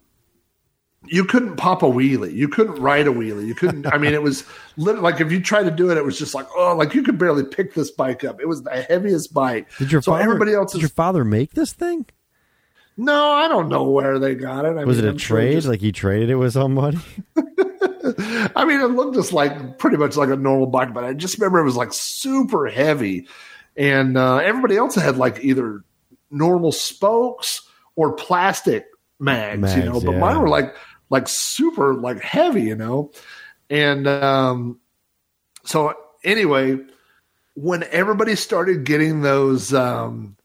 you 1.06 1.26
couldn't 1.26 1.58
pop 1.58 1.84
a 1.84 1.86
wheelie. 1.86 2.34
You 2.34 2.48
couldn't 2.48 2.76
ride 2.82 3.08
a 3.08 3.12
wheelie. 3.12 3.46
You 3.46 3.54
couldn't. 3.54 3.86
I 3.88 3.98
mean, 3.98 4.14
it 4.14 4.24
was 4.24 4.44
lit- 4.78 5.02
like 5.02 5.22
if 5.22 5.32
you 5.32 5.40
tried 5.42 5.64
to 5.64 5.72
do 5.72 5.92
it, 5.92 5.98
it 5.98 6.06
was 6.06 6.18
just 6.18 6.34
like 6.34 6.48
oh, 6.56 6.76
like 6.76 6.94
you 6.96 7.04
could 7.04 7.18
barely 7.20 7.44
pick 7.44 7.74
this 7.74 7.92
bike 7.92 8.24
up. 8.24 8.40
It 8.42 8.48
was 8.48 8.64
the 8.64 8.72
heaviest 8.90 9.34
bike. 9.34 9.68
did 9.78 9.92
your 9.92 10.02
so 10.02 10.12
father 10.14 10.24
everybody 10.24 10.54
else 10.54 10.72
did 10.72 10.82
your 10.82 10.90
father 10.90 11.24
make 11.24 11.52
this 11.54 11.74
thing 11.74 12.06
no. 12.98 13.30
I 13.32 13.50
don't 13.50 13.68
know 13.68 13.90
where 13.90 14.20
they 14.20 14.36
got 14.36 14.64
it. 14.64 14.78
I 14.78 14.86
was 14.86 14.98
mean, 14.98 15.06
it 15.06 15.10
a 15.10 15.12
I'm 15.12 15.18
sure 15.18 15.38
trade 15.38 15.54
just- 15.56 15.68
like 15.68 15.82
he 15.82 15.92
traded 15.92 16.30
it 16.30 16.36
with 16.36 16.54
somebody 16.54 16.98
I 18.56 18.66
mean, 18.66 18.80
it 18.80 18.86
looked 18.88 19.16
just 19.16 19.34
like 19.34 19.78
pretty 19.78 19.98
much 19.98 20.16
like 20.16 20.30
a 20.30 20.36
normal 20.36 20.68
bike, 20.68 20.94
but 20.94 21.04
I 21.04 21.14
just 21.14 21.38
remember 21.38 21.60
it 21.60 21.64
was 21.66 21.76
like 21.76 21.92
super 21.92 22.68
heavy, 22.68 23.28
and 23.76 24.18
uh, 24.18 24.38
everybody 24.38 24.78
else 24.78 24.96
had 24.96 25.18
like 25.18 25.44
either 25.44 25.84
normal 26.30 26.72
spokes 26.72 27.68
or 27.96 28.14
plastic 28.14 28.88
mags, 29.20 29.76
you 29.76 29.84
know. 29.84 30.00
But 30.02 30.14
yeah. 30.14 30.20
mine 30.20 30.40
were 30.40 30.50
like 30.50 30.76
like 31.10 31.28
super 31.28 31.94
like 31.94 32.22
heavy, 32.22 32.64
you 32.64 32.76
know. 32.76 33.12
And 33.70 34.08
um, 34.08 34.80
so 35.64 35.94
anyway, 36.24 36.78
when 37.56 37.84
everybody 37.92 38.36
started 38.36 38.84
getting 38.84 39.22
those 39.22 39.74
um, 39.74 40.38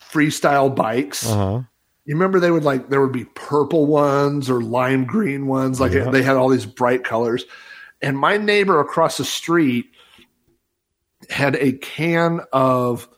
freestyle 0.00 0.74
bikes, 0.74 1.30
uh-huh 1.30 1.62
you 2.06 2.14
remember 2.14 2.40
they 2.40 2.50
would 2.50 2.64
like 2.64 2.88
there 2.88 3.00
would 3.00 3.12
be 3.12 3.24
purple 3.24 3.84
ones 3.84 4.48
or 4.48 4.62
lime 4.62 5.04
green 5.04 5.46
ones 5.46 5.80
like 5.80 5.92
Yeah. 5.92 6.10
they 6.10 6.22
had 6.22 6.36
all 6.36 6.48
these 6.48 6.64
bright 6.66 7.04
colors 7.04 7.44
and 8.00 8.16
my 8.16 8.36
neighbor 8.38 8.80
across 8.80 9.18
the 9.18 9.24
street 9.24 9.86
had 11.30 11.56
a 11.56 11.72
can 11.72 12.40
of 12.52 13.08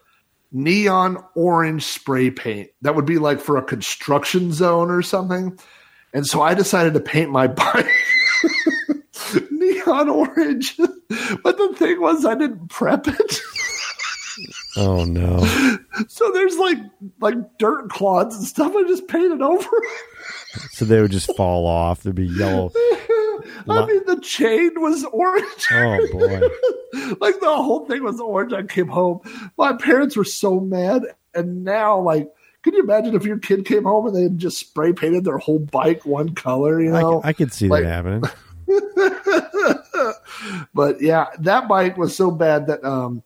neon 0.52 1.22
orange 1.34 1.84
spray 1.84 2.30
paint. 2.30 2.70
That 2.82 2.94
would 2.94 3.04
be 3.04 3.18
like 3.18 3.40
for 3.40 3.56
a 3.56 3.62
construction 3.62 4.52
zone 4.52 4.90
or 4.90 5.02
something. 5.02 5.58
And 6.14 6.26
so 6.26 6.40
i 6.40 6.54
decided 6.54 6.94
to 6.94 7.00
paint 7.00 7.30
my 7.30 7.46
bike 7.48 7.86
neon 9.50 10.08
orange. 10.08 10.76
But 10.76 11.58
the 11.58 11.74
thing 11.76 12.00
was 12.00 12.24
i 12.24 12.34
didn't 12.34 12.68
prep 12.68 13.08
it. 13.08 13.40
Oh 14.76 15.04
no. 15.04 15.40
So 16.06 16.30
there's 16.32 16.56
like 16.56 16.78
like 17.20 17.58
dirt 17.58 17.90
clods 17.90 18.36
and 18.36 18.46
stuff. 18.46 18.72
I 18.74 18.84
just 18.84 19.08
painted 19.08 19.42
over 19.42 19.68
so 20.70 20.84
they 20.84 21.00
would 21.00 21.10
just 21.10 21.34
fall 21.36 21.66
off. 21.66 22.02
There'd 22.02 22.14
be 22.14 22.26
yellow 22.26 22.70
I 23.68 23.86
mean, 23.86 24.02
the 24.06 24.20
chain 24.20 24.80
was 24.80 25.04
orange. 25.04 25.66
Oh 25.72 26.08
boy. 26.12 26.40
like 27.20 27.40
the 27.40 27.54
whole 27.54 27.86
thing 27.86 28.02
was 28.02 28.20
orange. 28.20 28.52
I 28.52 28.62
came 28.62 28.88
home. 28.88 29.20
My 29.56 29.74
parents 29.74 30.16
were 30.16 30.24
so 30.24 30.60
mad. 30.60 31.02
And 31.34 31.64
now, 31.64 32.00
like, 32.00 32.30
can 32.62 32.74
you 32.74 32.82
imagine 32.82 33.14
if 33.14 33.24
your 33.24 33.38
kid 33.38 33.64
came 33.64 33.84
home 33.84 34.06
and 34.06 34.16
they 34.16 34.22
had 34.22 34.38
just 34.38 34.58
spray 34.58 34.92
painted 34.92 35.24
their 35.24 35.38
whole 35.38 35.58
bike 35.58 36.04
one 36.04 36.34
color? 36.34 36.80
You 36.80 36.92
know, 36.92 37.20
I, 37.22 37.28
I 37.28 37.32
could 37.32 37.52
see 37.52 37.68
Like- 37.68 37.84
that 37.84 37.90
happening. 37.90 38.22
but 40.74 41.00
yeah, 41.00 41.26
that 41.38 41.68
bike 41.68 41.96
was 41.96 42.16
so 42.16 42.30
bad 42.30 42.66
that 42.66 42.84
um, 42.84 43.22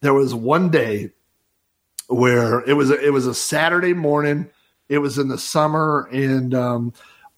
there 0.00 0.14
was 0.14 0.34
one 0.34 0.70
day 0.70 1.10
where 2.08 2.60
it 2.68 2.74
was 2.74 2.90
a, 2.90 3.00
it 3.00 3.12
was 3.12 3.26
a 3.26 3.34
Saturday 3.34 3.94
morning. 3.94 4.50
It 4.88 4.98
was 4.98 5.18
in 5.18 5.28
the 5.28 5.38
summer, 5.38 6.08
and 6.12 6.54
um, 6.54 6.92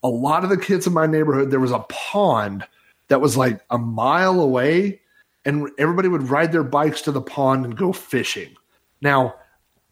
a 0.07 0.09
lot 0.09 0.43
of 0.43 0.49
the 0.49 0.57
kids 0.57 0.87
in 0.87 0.93
my 0.93 1.05
neighborhood 1.05 1.51
there 1.51 1.59
was 1.59 1.71
a 1.71 1.85
pond 1.89 2.65
that 3.09 3.21
was 3.21 3.35
like 3.35 3.61
a 3.69 3.77
mile 3.77 4.39
away, 4.39 5.01
and 5.45 5.69
everybody 5.77 6.07
would 6.07 6.29
ride 6.29 6.51
their 6.51 6.63
bikes 6.63 7.01
to 7.03 7.11
the 7.11 7.21
pond 7.21 7.65
and 7.65 7.77
go 7.77 7.91
fishing. 7.91 8.55
Now, 9.01 9.35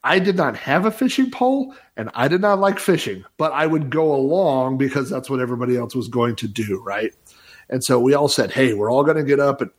I 0.04 0.20
did 0.20 0.38
not 0.38 0.56
have 0.56 0.86
a 0.86 0.92
fishing 0.92 1.32
pole, 1.32 1.76
and 1.98 2.10
I 2.14 2.28
did 2.28 2.40
not 2.40 2.60
like 2.60 2.80
fishing, 2.80 3.26
but 3.38 3.52
I 3.52 3.66
would 3.66 3.90
go 3.90 4.14
along 4.14 4.78
because 4.78 5.10
that's 5.10 5.30
what 5.30 5.40
everybody 5.40 5.76
else 5.76 5.96
was 5.96 6.08
going 6.08 6.36
to 6.38 6.48
do, 6.48 6.82
right? 6.86 7.14
And 7.70 7.84
so 7.84 8.00
we 8.00 8.14
all 8.14 8.28
said, 8.28 8.52
"Hey, 8.52 8.74
we're 8.74 8.92
all 8.92 9.04
going 9.04 9.18
to 9.18 9.24
get 9.24 9.40
up 9.40 9.62
at 9.62 9.70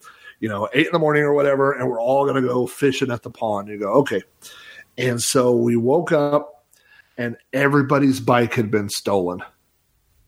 you 0.41 0.49
know 0.49 0.68
eight 0.74 0.87
in 0.87 0.93
the 0.93 0.99
morning 0.99 1.22
or 1.22 1.32
whatever, 1.32 1.72
and 1.72 1.89
we're 1.89 2.01
all 2.01 2.24
going 2.24 2.43
to 2.43 2.49
go 2.49 2.66
fishing 2.66 3.11
at 3.11 3.22
the 3.22 3.30
pond." 3.30 3.68
You 3.68 3.78
go, 3.78 3.93
okay. 4.01 4.22
And 4.99 5.22
so 5.22 5.55
we 5.55 5.76
woke 5.76 6.12
up, 6.12 6.64
and 7.16 7.37
everybody's 7.53 8.20
bike 8.20 8.55
had 8.55 8.70
been 8.70 8.89
stolen. 8.89 9.43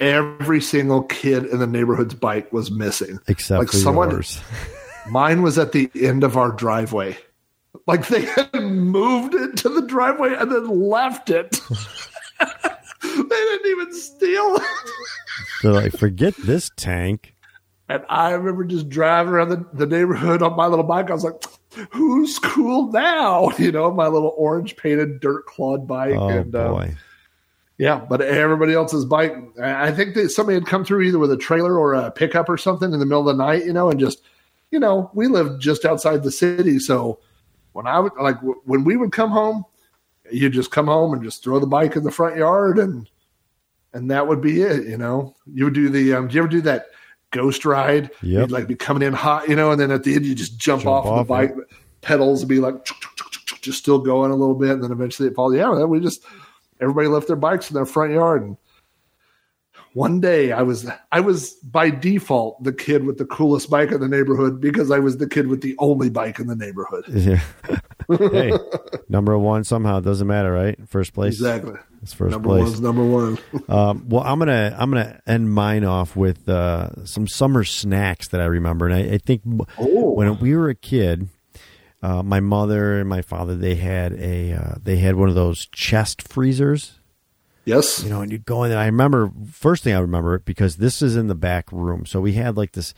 Every 0.01 0.61
single 0.61 1.03
kid 1.03 1.47
in 1.47 1.59
the 1.59 1.67
neighborhood's 1.67 2.15
bike 2.15 2.53
was 2.53 2.71
missing. 2.71 3.19
Except 3.27 3.59
Like 3.59 3.69
for 3.71 3.77
someone- 3.77 4.11
yours. 4.11 4.41
Mine 5.11 5.41
was 5.43 5.57
at 5.59 5.73
the 5.73 5.91
end 5.95 6.23
of 6.23 6.37
our 6.37 6.53
driveway. 6.53 7.17
Like 7.87 8.09
they 8.09 8.27
had 8.27 8.53
moved 8.55 9.35
it 9.35 9.57
to 9.59 9.69
the 9.71 9.83
driveway 9.87 10.35
and 10.35 10.53
then 10.53 10.67
left 10.67 11.31
it. 11.31 11.51
they 13.03 13.17
didn't 13.29 13.71
even 13.71 13.93
steal 13.95 14.57
it. 14.57 14.63
They're 15.63 15.73
like, 15.73 15.93
forget 15.93 16.35
this 16.37 16.71
tank. 16.77 17.35
And 17.89 18.05
I 18.11 18.33
remember 18.33 18.65
just 18.65 18.91
driving 18.91 19.33
around 19.33 19.49
the, 19.49 19.65
the 19.73 19.87
neighborhood 19.87 20.43
on 20.43 20.57
my 20.57 20.67
little 20.67 20.85
bike. 20.85 21.11
I 21.11 21.15
was 21.15 21.25
like, 21.25 21.43
who's 21.91 22.39
cool 22.39 22.93
now? 22.93 23.51
You 23.59 23.73
know, 23.73 23.91
my 23.91 24.09
little 24.09 24.35
orange 24.37 24.77
painted 24.77 25.21
dirt 25.21 25.47
clawed 25.47 25.87
bike. 25.89 26.15
Oh 26.15 26.29
and 26.29 26.55
um, 26.55 26.73
boy. 26.75 26.95
Yeah, 27.79 28.05
but 28.09 28.20
everybody 28.20 28.74
else's 28.74 29.05
bike, 29.05 29.35
I 29.62 29.89
I 29.89 29.93
think 29.93 30.14
that 30.14 30.31
somebody 30.31 30.55
had 30.55 30.66
come 30.66 30.85
through 30.85 31.03
either 31.03 31.18
with 31.18 31.31
a 31.31 31.37
trailer 31.37 31.79
or 31.79 31.95
a 31.95 32.11
pickup 32.11 32.49
or 32.49 32.57
something 32.57 32.93
in 32.93 32.99
the 32.99 33.07
middle 33.07 33.29
of 33.29 33.37
the 33.37 33.45
night, 33.45 33.64
you 33.64 33.72
know, 33.72 33.89
and 33.89 34.01
just, 34.01 34.20
you 34.70 34.81
know, 34.81 35.11
we 35.14 35.29
lived 35.29 35.62
just 35.62 35.85
outside 35.85 36.22
the 36.22 36.33
city. 36.33 36.81
So 36.81 37.20
when 37.72 37.87
I 37.87 38.01
would, 38.01 38.12
like, 38.20 38.37
w- 38.37 38.61
when 38.64 38.83
we 38.83 38.97
would 38.97 39.12
come 39.12 39.31
home, 39.31 39.64
you 40.31 40.51
just 40.51 40.72
come 40.72 40.89
home 40.89 41.12
and 41.12 41.22
just 41.22 41.45
throw 41.45 41.61
the 41.61 41.66
bike 41.66 41.95
in 41.95 42.03
the 42.03 42.11
front 42.11 42.37
yard 42.37 42.79
and, 42.79 43.09
and 43.93 44.11
that 44.11 44.26
would 44.26 44.41
be 44.41 44.61
it, 44.61 44.87
you 44.87 44.99
know. 44.99 45.35
You 45.47 45.64
would 45.64 45.74
do 45.74 45.89
the, 45.89 46.14
um, 46.14 46.29
do 46.29 46.35
you 46.35 46.41
ever 46.41 46.49
do 46.49 46.61
that 46.62 46.87
ghost 47.31 47.64
ride? 47.64 48.11
Yep. 48.22 48.41
You'd 48.41 48.51
like 48.51 48.66
be 48.66 48.74
coming 48.74 49.07
in 49.07 49.12
hot, 49.12 49.49
you 49.49 49.55
know, 49.57 49.70
and 49.70 49.81
then 49.81 49.91
at 49.91 50.03
the 50.03 50.14
end 50.14 50.26
you 50.26 50.35
just 50.35 50.59
jump, 50.59 50.83
Jump 50.83 50.93
off, 50.93 51.07
off, 51.07 51.26
the 51.26 51.29
bike, 51.29 51.55
pedals 52.01 52.41
would 52.41 52.49
be 52.49 52.59
like, 52.59 52.74
just 53.62 53.79
still 53.79 53.99
going 53.99 54.31
a 54.31 54.37
little 54.37 54.55
bit, 54.55 54.70
and 54.70 54.83
then 54.83 54.93
eventually 54.93 55.29
it 55.29 55.35
falls. 55.35 55.55
Yeah, 55.55 55.85
we 55.85 56.01
just, 56.01 56.24
everybody 56.81 57.09
left 57.09 57.26
their 57.26 57.37
bikes 57.37 57.70
in 57.70 57.74
their 57.74 57.87
front 57.87 58.12
yard 58.12 58.43
and 58.43 58.57
one 59.95 60.20
day 60.20 60.53
I 60.53 60.62
was 60.62 60.89
I 61.11 61.20
was 61.20 61.53
by 61.55 61.91
default 61.91 62.62
the 62.62 62.72
kid 62.72 63.05
with 63.05 63.16
the 63.18 63.24
coolest 63.24 63.70
bike 63.70 63.91
in 63.91 64.01
the 64.01 64.09
neighborhood 64.09 64.61
because 64.61 64.91
I 64.91 64.99
was 64.99 65.16
the 65.16 65.29
kid 65.29 65.47
with 65.47 65.61
the 65.62 65.74
only 65.79 66.11
bike 66.11 66.39
in 66.39 66.47
the 66.47 66.57
neighborhood. 66.57 67.05
Yeah. 67.09 67.41
hey, 68.31 68.53
number 69.11 69.37
one 69.37 69.64
somehow 69.64 70.01
doesn't 70.01 70.26
matter, 70.26 70.51
right? 70.53 70.79
First 70.89 71.12
place. 71.14 71.35
Exactly. 71.35 71.74
It's 72.03 72.12
first 72.14 72.31
number 72.33 72.49
place. 72.49 72.62
one's 72.64 72.81
number 72.81 73.05
one. 73.05 73.39
Um, 73.68 74.07
well, 74.09 74.22
I'm 74.24 74.39
gonna 74.39 74.74
I'm 74.79 74.91
gonna 74.91 75.20
end 75.26 75.53
mine 75.53 75.85
off 75.85 76.16
with 76.16 76.49
uh, 76.49 77.05
some 77.05 77.26
summer 77.29 77.64
snacks 77.64 78.29
that 78.29 78.41
I 78.41 78.47
remember, 78.47 78.87
and 78.87 78.95
I, 78.95 79.14
I 79.14 79.18
think 79.18 79.43
Oh. 79.79 80.12
when 80.14 80.39
we 80.39 80.55
were 80.57 80.68
a 80.70 80.74
kid, 80.74 81.29
uh, 82.03 82.23
my 82.23 82.41
mother 82.41 83.01
and 83.01 83.09
my 83.09 83.23
father 83.23 83.57
they 83.57 83.75
had 83.75 84.13
a 84.15 84.53
uh, 84.53 84.75
they 84.83 84.97
had 84.97 85.17
one 85.17 85.29
of 85.29 85.35
those 85.35 85.67
chest 85.67 86.23
freezers, 86.23 87.01
yes. 87.65 88.03
you 88.05 88.11
know, 88.11 88.21
and 88.21 88.31
you'd 88.31 88.47
go 88.47 88.63
in 88.63 88.71
there. 88.71 88.79
I 88.79 88.87
remember 88.87 89.33
first 89.51 89.83
thing 89.83 89.95
I 89.95 90.01
remember 90.01 90.35
it 90.35 90.45
because 90.45 90.77
this 90.77 91.03
is 91.03 91.17
in 91.17 91.27
the 91.27 91.35
back 91.35 91.71
room, 91.73 92.07
so 92.07 92.21
we 92.21 92.35
had 92.35 92.57
like 92.57 92.73
this. 92.73 92.95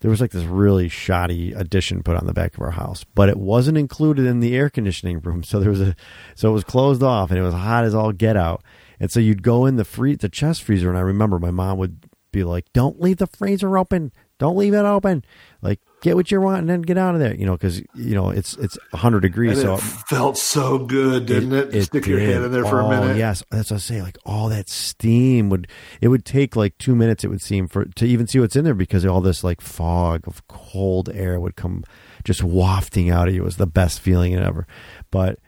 There 0.00 0.10
was 0.10 0.22
like 0.22 0.30
this 0.30 0.44
really 0.44 0.88
shoddy 0.88 1.52
addition 1.52 2.02
put 2.02 2.16
on 2.16 2.24
the 2.24 2.32
back 2.32 2.54
of 2.54 2.62
our 2.62 2.70
house, 2.70 3.04
but 3.14 3.28
it 3.28 3.36
wasn't 3.36 3.76
included 3.76 4.24
in 4.24 4.40
the 4.40 4.56
air 4.56 4.70
conditioning 4.70 5.20
room. 5.24 5.42
So 5.42 5.60
there 5.60 5.68
was 5.68 5.82
a, 5.82 5.94
so 6.34 6.48
it 6.48 6.54
was 6.54 6.64
closed 6.64 7.02
off, 7.02 7.30
and 7.30 7.38
it 7.38 7.42
was 7.42 7.52
hot 7.52 7.84
as 7.84 7.94
all 7.94 8.12
get 8.12 8.36
out. 8.36 8.62
And 8.98 9.10
so 9.10 9.20
you'd 9.20 9.42
go 9.42 9.66
in 9.66 9.76
the 9.76 9.84
free 9.84 10.16
the 10.16 10.30
chest 10.30 10.62
freezer, 10.62 10.88
and 10.88 10.96
I 10.96 11.02
remember 11.02 11.38
my 11.38 11.50
mom 11.50 11.76
would 11.76 12.06
be 12.32 12.42
like, 12.42 12.72
"Don't 12.72 13.02
leave 13.02 13.18
the 13.18 13.26
freezer 13.26 13.76
open. 13.76 14.12
Don't 14.38 14.56
leave 14.56 14.72
it 14.72 14.86
open. 14.86 15.22
Like 15.60 15.80
get 16.02 16.16
what 16.16 16.30
you 16.30 16.40
want 16.40 16.60
and 16.60 16.68
then 16.68 16.82
get 16.82 16.96
out 16.98 17.14
of 17.14 17.20
there." 17.20 17.34
You 17.34 17.46
know, 17.46 17.52
because 17.52 17.80
you 17.94 18.14
know 18.14 18.30
it's 18.30 18.56
it's 18.56 18.78
100 18.90 19.20
degrees, 19.20 19.58
And 19.58 19.60
so 19.60 19.74
it 19.74 19.80
felt 19.80 20.38
so 20.38 20.78
good, 20.78 21.26
didn't 21.26 21.52
it? 21.52 21.82
Stick 21.84 22.06
your 22.06 22.18
did. 22.18 22.30
head 22.34 22.42
in 22.42 22.52
there 22.52 22.64
for 22.64 22.80
Oh, 22.82 22.86
a 22.86 23.00
minute. 23.00 23.16
Yes, 23.16 23.42
that's 23.50 23.70
what 23.70 23.76
I 23.76 23.80
say. 23.80 24.02
Like 24.02 24.18
all 24.24 24.48
that 24.48 24.68
steam 24.68 25.48
would 25.50 25.68
it 26.00 26.08
would 26.08 26.24
take 26.24 26.56
like 26.56 26.76
two 26.78 26.94
minutes. 26.94 27.24
It 27.24 27.28
would 27.28 27.42
seem 27.42 27.68
for 27.68 27.84
to 27.84 28.04
even 28.06 28.26
see 28.26 28.40
what's 28.40 28.56
in 28.56 28.64
there 28.64 28.74
because 28.74 29.04
all 29.06 29.20
this 29.20 29.42
like 29.44 29.60
fog 29.60 30.26
of 30.26 30.46
cold 30.48 31.08
air 31.12 31.38
would 31.40 31.56
come 31.56 31.84
just 32.24 32.42
wafting 32.42 33.10
out 33.10 33.28
of 33.28 33.34
you. 33.34 33.42
It 33.42 33.44
was 33.44 33.56
the 33.56 33.66
best 33.66 34.00
feeling 34.00 34.34
ever. 34.34 34.66
But 35.10 35.38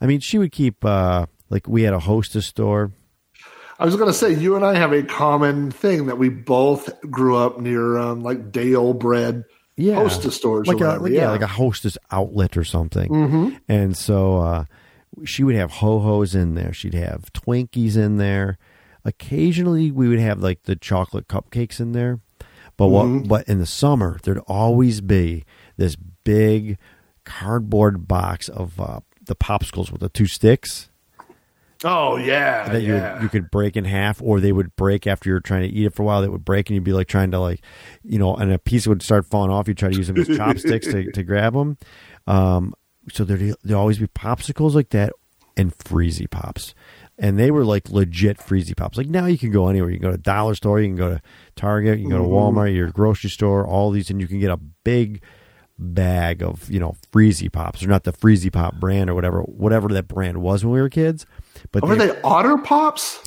I 0.00 0.06
mean, 0.06 0.20
she 0.20 0.38
would 0.38 0.52
keep 0.52 0.84
uh 0.84 1.26
like 1.50 1.66
we 1.66 1.82
had 1.82 1.94
a 1.94 2.00
hostess 2.00 2.46
store. 2.46 2.92
I 3.80 3.84
was 3.84 3.94
going 3.94 4.08
to 4.08 4.12
say, 4.12 4.34
you 4.34 4.56
and 4.56 4.64
I 4.64 4.74
have 4.74 4.92
a 4.92 5.04
common 5.04 5.70
thing 5.70 6.06
that 6.06 6.18
we 6.18 6.30
both 6.30 6.90
grew 7.02 7.36
up 7.36 7.60
near, 7.60 7.96
um, 7.96 8.24
like 8.24 8.50
Dale 8.50 8.92
bread 8.92 9.44
Yeah, 9.78 9.94
hostess 9.94 10.34
stores, 10.34 10.68
or 10.68 10.74
like 10.74 10.82
a 10.82 11.00
like, 11.00 11.12
yeah. 11.12 11.30
like 11.30 11.40
a 11.40 11.46
hostess 11.46 11.96
outlet 12.10 12.56
or 12.56 12.64
something. 12.64 13.08
Mm-hmm. 13.08 13.56
And 13.68 13.96
so 13.96 14.38
uh, 14.38 14.64
she 15.24 15.44
would 15.44 15.54
have 15.54 15.70
ho 15.70 16.00
hos 16.00 16.34
in 16.34 16.54
there. 16.54 16.72
She'd 16.72 16.94
have 16.94 17.32
Twinkies 17.32 17.96
in 17.96 18.16
there. 18.16 18.58
Occasionally, 19.04 19.90
we 19.90 20.08
would 20.08 20.18
have 20.18 20.40
like 20.40 20.64
the 20.64 20.76
chocolate 20.76 21.28
cupcakes 21.28 21.80
in 21.80 21.92
there. 21.92 22.20
But 22.76 22.88
what? 22.88 23.28
But 23.28 23.48
in 23.48 23.58
the 23.58 23.66
summer, 23.66 24.18
there'd 24.22 24.42
always 24.46 25.00
be 25.00 25.44
this 25.76 25.96
big 25.96 26.78
cardboard 27.24 28.08
box 28.08 28.48
of 28.48 28.80
uh, 28.80 29.00
the 29.24 29.36
popsicles 29.36 29.92
with 29.92 30.00
the 30.00 30.08
two 30.08 30.26
sticks 30.26 30.90
oh 31.84 32.16
yeah, 32.16 32.68
that 32.68 32.82
you 32.82 32.94
yeah. 32.94 33.22
you 33.22 33.28
could 33.28 33.50
break 33.50 33.76
in 33.76 33.84
half, 33.84 34.20
or 34.22 34.40
they 34.40 34.52
would 34.52 34.74
break 34.76 35.06
after 35.06 35.28
you're 35.28 35.40
trying 35.40 35.62
to 35.62 35.68
eat 35.68 35.86
it 35.86 35.94
for 35.94 36.02
a 36.02 36.06
while. 36.06 36.22
They 36.22 36.28
would 36.28 36.44
break, 36.44 36.68
and 36.68 36.74
you'd 36.74 36.84
be 36.84 36.92
like 36.92 37.08
trying 37.08 37.30
to 37.32 37.40
like, 37.40 37.62
you 38.02 38.18
know, 38.18 38.34
and 38.36 38.52
a 38.52 38.58
piece 38.58 38.86
would 38.86 39.02
start 39.02 39.26
falling 39.26 39.50
off. 39.50 39.68
You 39.68 39.74
try 39.74 39.90
to 39.90 39.96
use 39.96 40.08
them 40.08 40.18
as 40.18 40.28
chopsticks 40.28 40.86
to, 40.86 41.10
to 41.12 41.22
grab 41.22 41.54
them. 41.54 41.78
Um, 42.26 42.74
so 43.12 43.24
there 43.24 43.54
there 43.62 43.76
always 43.76 43.98
be 43.98 44.06
popsicles 44.06 44.74
like 44.74 44.90
that 44.90 45.12
and 45.56 45.76
freezy 45.76 46.30
pops, 46.30 46.74
and 47.18 47.38
they 47.38 47.50
were 47.50 47.64
like 47.64 47.90
legit 47.90 48.38
freezy 48.38 48.76
pops. 48.76 48.98
Like 48.98 49.08
now 49.08 49.26
you 49.26 49.38
can 49.38 49.50
go 49.50 49.68
anywhere. 49.68 49.90
You 49.90 49.98
can 49.98 50.10
go 50.10 50.12
to 50.12 50.22
dollar 50.22 50.54
store, 50.54 50.80
you 50.80 50.88
can 50.88 50.96
go 50.96 51.10
to 51.10 51.22
Target, 51.56 51.98
you 51.98 52.04
can 52.04 52.10
go 52.10 52.22
to 52.22 52.28
Walmart, 52.28 52.74
your 52.74 52.90
grocery 52.90 53.30
store, 53.30 53.66
all 53.66 53.90
these, 53.90 54.10
and 54.10 54.20
you 54.20 54.28
can 54.28 54.40
get 54.40 54.50
a 54.50 54.60
big 54.84 55.22
bag 55.78 56.42
of 56.42 56.68
you 56.68 56.80
know 56.80 56.96
freezy 57.12 57.50
pops 57.50 57.84
or 57.84 57.86
not 57.86 58.02
the 58.02 58.12
freezy 58.12 58.52
pop 58.52 58.74
brand 58.74 59.08
or 59.08 59.14
whatever 59.14 59.42
whatever 59.42 59.86
that 59.88 60.08
brand 60.08 60.38
was 60.38 60.64
when 60.64 60.74
we 60.74 60.80
were 60.80 60.88
kids 60.88 61.24
but 61.72 61.82
Were 61.82 61.94
they- 61.96 62.08
they 62.08 62.20
Otter 62.22 62.58
Pops? 62.58 63.20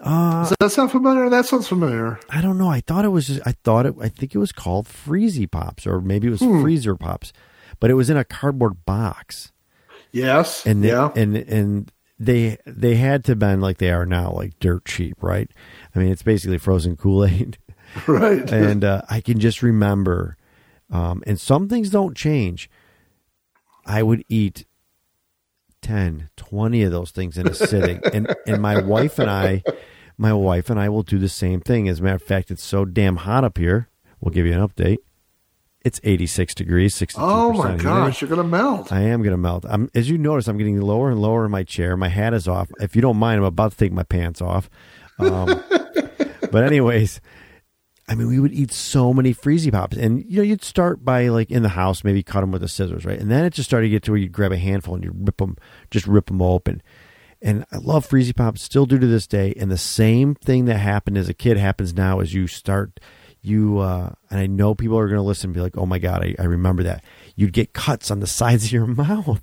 uh, 0.00 0.48
Does 0.48 0.56
that 0.60 0.70
sound 0.70 0.90
familiar? 0.90 1.28
That 1.28 1.46
sounds 1.46 1.68
familiar. 1.68 2.18
I 2.30 2.40
don't 2.40 2.58
know. 2.58 2.68
I 2.70 2.80
thought 2.80 3.04
it 3.04 3.08
was. 3.08 3.26
Just, 3.28 3.40
I 3.46 3.52
thought 3.64 3.86
it. 3.86 3.94
I 4.00 4.08
think 4.08 4.34
it 4.34 4.38
was 4.38 4.52
called 4.52 4.86
Freezy 4.86 5.50
Pops, 5.50 5.86
or 5.86 6.00
maybe 6.00 6.28
it 6.28 6.30
was 6.30 6.40
Hmm. 6.40 6.60
Freezer 6.62 6.96
Pops, 6.96 7.32
but 7.80 7.90
it 7.90 7.94
was 7.94 8.08
in 8.10 8.16
a 8.16 8.24
cardboard 8.24 8.84
box, 8.86 9.52
Yes. 10.12 10.64
and 10.66 10.82
they, 10.82 10.88
yeah. 10.88 11.10
and 11.16 11.36
and 11.36 11.92
they 12.18 12.56
they 12.66 12.94
had 12.96 13.24
to 13.24 13.36
been 13.36 13.60
like 13.60 13.78
they 13.78 13.90
are 13.90 14.06
now, 14.06 14.32
like 14.32 14.58
dirt 14.60 14.84
cheap, 14.84 15.22
right? 15.22 15.50
I 15.94 15.98
mean, 15.98 16.08
it's 16.12 16.22
basically 16.22 16.58
frozen 16.58 16.96
Kool 16.96 17.24
Aid, 17.26 17.58
right. 18.06 18.50
and 18.50 18.84
uh, 18.84 19.02
I 19.10 19.20
can 19.20 19.40
just 19.40 19.62
remember, 19.62 20.36
um, 20.90 21.22
and 21.26 21.38
some 21.40 21.68
things 21.68 21.90
don't 21.90 22.16
change. 22.16 22.70
I 23.84 24.02
would 24.02 24.24
eat 24.28 24.64
10, 25.82 26.30
20 26.36 26.82
of 26.84 26.92
those 26.92 27.10
things 27.10 27.36
in 27.36 27.46
a 27.46 27.54
sitting. 27.54 28.00
and 28.12 28.34
and 28.46 28.62
my 28.62 28.80
wife 28.80 29.18
and 29.18 29.30
I 29.30 29.62
my 30.16 30.32
wife 30.32 30.70
and 30.70 30.80
I 30.80 30.88
will 30.88 31.02
do 31.02 31.18
the 31.18 31.28
same 31.28 31.60
thing. 31.60 31.88
As 31.88 32.00
a 32.00 32.02
matter 32.02 32.16
of 32.16 32.22
fact, 32.22 32.50
it's 32.50 32.64
so 32.64 32.84
damn 32.84 33.16
hot 33.16 33.44
up 33.44 33.58
here. 33.58 33.88
We'll 34.20 34.32
give 34.32 34.46
you 34.46 34.52
an 34.52 34.66
update. 34.66 34.98
It's 35.84 36.00
86 36.04 36.54
degrees, 36.54 36.94
62%. 36.94 37.14
oh 37.18 37.52
my 37.52 37.74
gosh, 37.74 38.20
you're 38.20 38.30
gonna 38.30 38.44
melt. 38.44 38.92
I 38.92 39.00
am 39.00 39.20
going 39.20 39.32
to 39.32 39.36
melt. 39.36 39.64
I'm, 39.68 39.90
as 39.96 40.08
you 40.08 40.16
notice, 40.16 40.46
I'm 40.46 40.56
getting 40.56 40.80
lower 40.80 41.10
and 41.10 41.20
lower 41.20 41.44
in 41.44 41.50
my 41.50 41.64
chair. 41.64 41.96
My 41.96 42.06
hat 42.06 42.34
is 42.34 42.46
off. 42.46 42.70
If 42.78 42.94
you 42.94 43.02
don't 43.02 43.16
mind, 43.16 43.38
I'm 43.38 43.44
about 43.44 43.72
to 43.72 43.76
take 43.76 43.90
my 43.90 44.04
pants 44.04 44.40
off. 44.40 44.70
Um, 45.18 45.46
but 46.52 46.62
anyways, 46.62 47.20
I 48.08 48.14
mean, 48.14 48.26
we 48.28 48.40
would 48.40 48.52
eat 48.52 48.72
so 48.72 49.12
many 49.14 49.32
freezy 49.32 49.70
pops, 49.70 49.96
and 49.96 50.24
you 50.28 50.38
know, 50.38 50.42
you'd 50.42 50.64
start 50.64 51.04
by 51.04 51.28
like 51.28 51.50
in 51.50 51.62
the 51.62 51.70
house, 51.70 52.02
maybe 52.04 52.22
cut 52.22 52.40
them 52.40 52.50
with 52.50 52.60
the 52.62 52.68
scissors, 52.68 53.04
right? 53.04 53.18
And 53.18 53.30
then 53.30 53.44
it 53.44 53.52
just 53.52 53.68
started 53.70 53.86
to 53.86 53.90
get 53.90 54.02
to 54.04 54.10
where 54.12 54.18
you'd 54.18 54.32
grab 54.32 54.52
a 54.52 54.56
handful 54.58 54.94
and 54.94 55.04
you 55.04 55.12
rip 55.14 55.36
them, 55.36 55.56
just 55.90 56.06
rip 56.06 56.26
them 56.26 56.42
open. 56.42 56.82
And 57.40 57.64
I 57.72 57.78
love 57.78 58.08
freezy 58.08 58.34
pops, 58.34 58.62
still 58.62 58.86
do 58.86 58.98
to 58.98 59.06
this 59.06 59.26
day. 59.26 59.52
And 59.56 59.70
the 59.70 59.78
same 59.78 60.34
thing 60.36 60.66
that 60.66 60.78
happened 60.78 61.18
as 61.18 61.28
a 61.28 61.34
kid 61.34 61.56
happens 61.56 61.92
now 61.92 62.20
as 62.20 62.32
you 62.34 62.46
start, 62.46 63.00
you 63.40 63.78
uh, 63.78 64.12
and 64.30 64.38
I 64.40 64.46
know 64.46 64.74
people 64.74 64.98
are 64.98 65.06
going 65.08 65.16
to 65.18 65.22
listen 65.22 65.48
and 65.48 65.54
be 65.54 65.60
like, 65.60 65.76
"Oh 65.76 65.86
my 65.86 65.98
god, 65.98 66.22
I, 66.24 66.34
I 66.38 66.44
remember 66.44 66.82
that." 66.84 67.04
You'd 67.36 67.52
get 67.52 67.72
cuts 67.72 68.10
on 68.10 68.20
the 68.20 68.26
sides 68.38 68.66
of 68.66 68.72
your 68.72 68.86
mouth. 68.86 69.40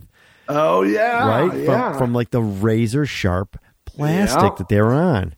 Oh 0.48 0.81
yeah, 0.84 1.27
right 1.27 1.60
yeah. 1.60 1.91
from, 1.91 1.98
from 1.98 2.14
like 2.14 2.31
the 2.31 2.41
razor 2.41 3.06
sharp 3.06 3.57
plastic 3.86 4.41
Yeah. 4.41 4.56
that 4.57 4.68
they 4.69 4.81
were 4.81 4.94
on, 4.94 5.36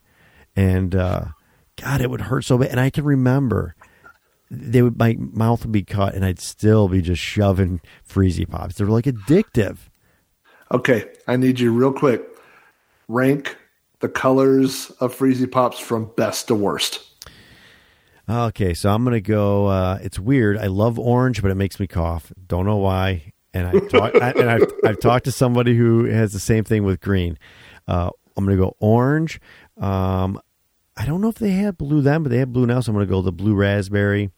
and 0.56 0.96
uh, 0.96 1.26
God, 1.82 2.02
it 2.02 2.10
would 2.10 2.22
hurt 2.22 2.46
so 2.46 2.58
bad. 2.58 2.70
And 2.70 2.80
I 2.80 2.90
can 2.90 3.04
remember 3.04 3.76
they 4.50 4.82
would 4.82 4.98
my 4.98 5.16
mouth 5.18 5.64
would 5.64 5.72
be 5.72 5.84
cut, 5.84 6.14
and 6.14 6.26
I'd 6.26 6.40
still 6.40 6.88
be 6.88 7.02
just 7.02 7.22
shoving 7.22 7.82
freezy 8.08 8.48
pops. 8.48 8.76
They 8.76 8.84
were 8.84 8.92
like 8.92 9.06
addictive. 9.06 9.78
Okay, 10.72 11.10
I 11.28 11.38
need 11.38 11.60
you 11.60 11.72
real 11.72 11.94
quick. 11.94 12.24
Rank 13.08 13.58
the 14.02 14.10
colors 14.10 14.90
of 15.00 15.16
Freezy 15.18 15.50
Pops 15.50 15.80
from 15.80 16.12
best 16.18 16.48
to 16.48 16.56
worst. 16.56 17.08
Okay, 18.30 18.74
so 18.74 18.90
I'm 18.90 19.04
gonna 19.04 19.22
go. 19.22 19.68
Uh, 19.68 20.00
it's 20.02 20.20
weird. 20.20 20.58
I 20.58 20.68
love 20.68 21.00
orange, 21.00 21.42
but 21.42 21.52
it 21.52 21.56
makes 21.56 21.80
me 21.80 21.88
cough. 21.88 22.32
Don't 22.48 22.66
know 22.66 22.78
why. 22.78 23.34
And 23.54 23.68
I 23.68 23.72
talk, 23.88 24.16
I, 24.22 24.32
and 24.32 24.50
I've 24.50 24.72
I've 24.86 25.00
talked 25.00 25.26
to 25.26 25.32
somebody 25.32 25.76
who 25.76 26.06
has 26.06 26.34
the 26.34 26.40
same 26.40 26.64
thing 26.64 26.84
with 26.84 27.00
green. 27.00 27.38
Uh, 27.88 28.10
I'm 28.36 28.46
gonna 28.46 28.58
go 28.58 28.76
orange. 28.80 29.40
Um, 29.80 30.40
I 30.98 31.06
don't 31.06 31.22
know 31.22 31.30
if 31.30 31.40
they 31.40 31.52
have 31.52 31.78
blue 31.78 32.02
then, 32.02 32.24
but 32.24 32.30
they 32.30 32.38
have 32.38 32.54
blue 32.54 32.66
now. 32.66 32.80
So 32.82 32.92
I'm 32.92 32.96
gonna 32.96 33.06
go 33.06 33.22
the 33.22 33.32
blue 33.32 33.56
raspberry, 33.56 34.32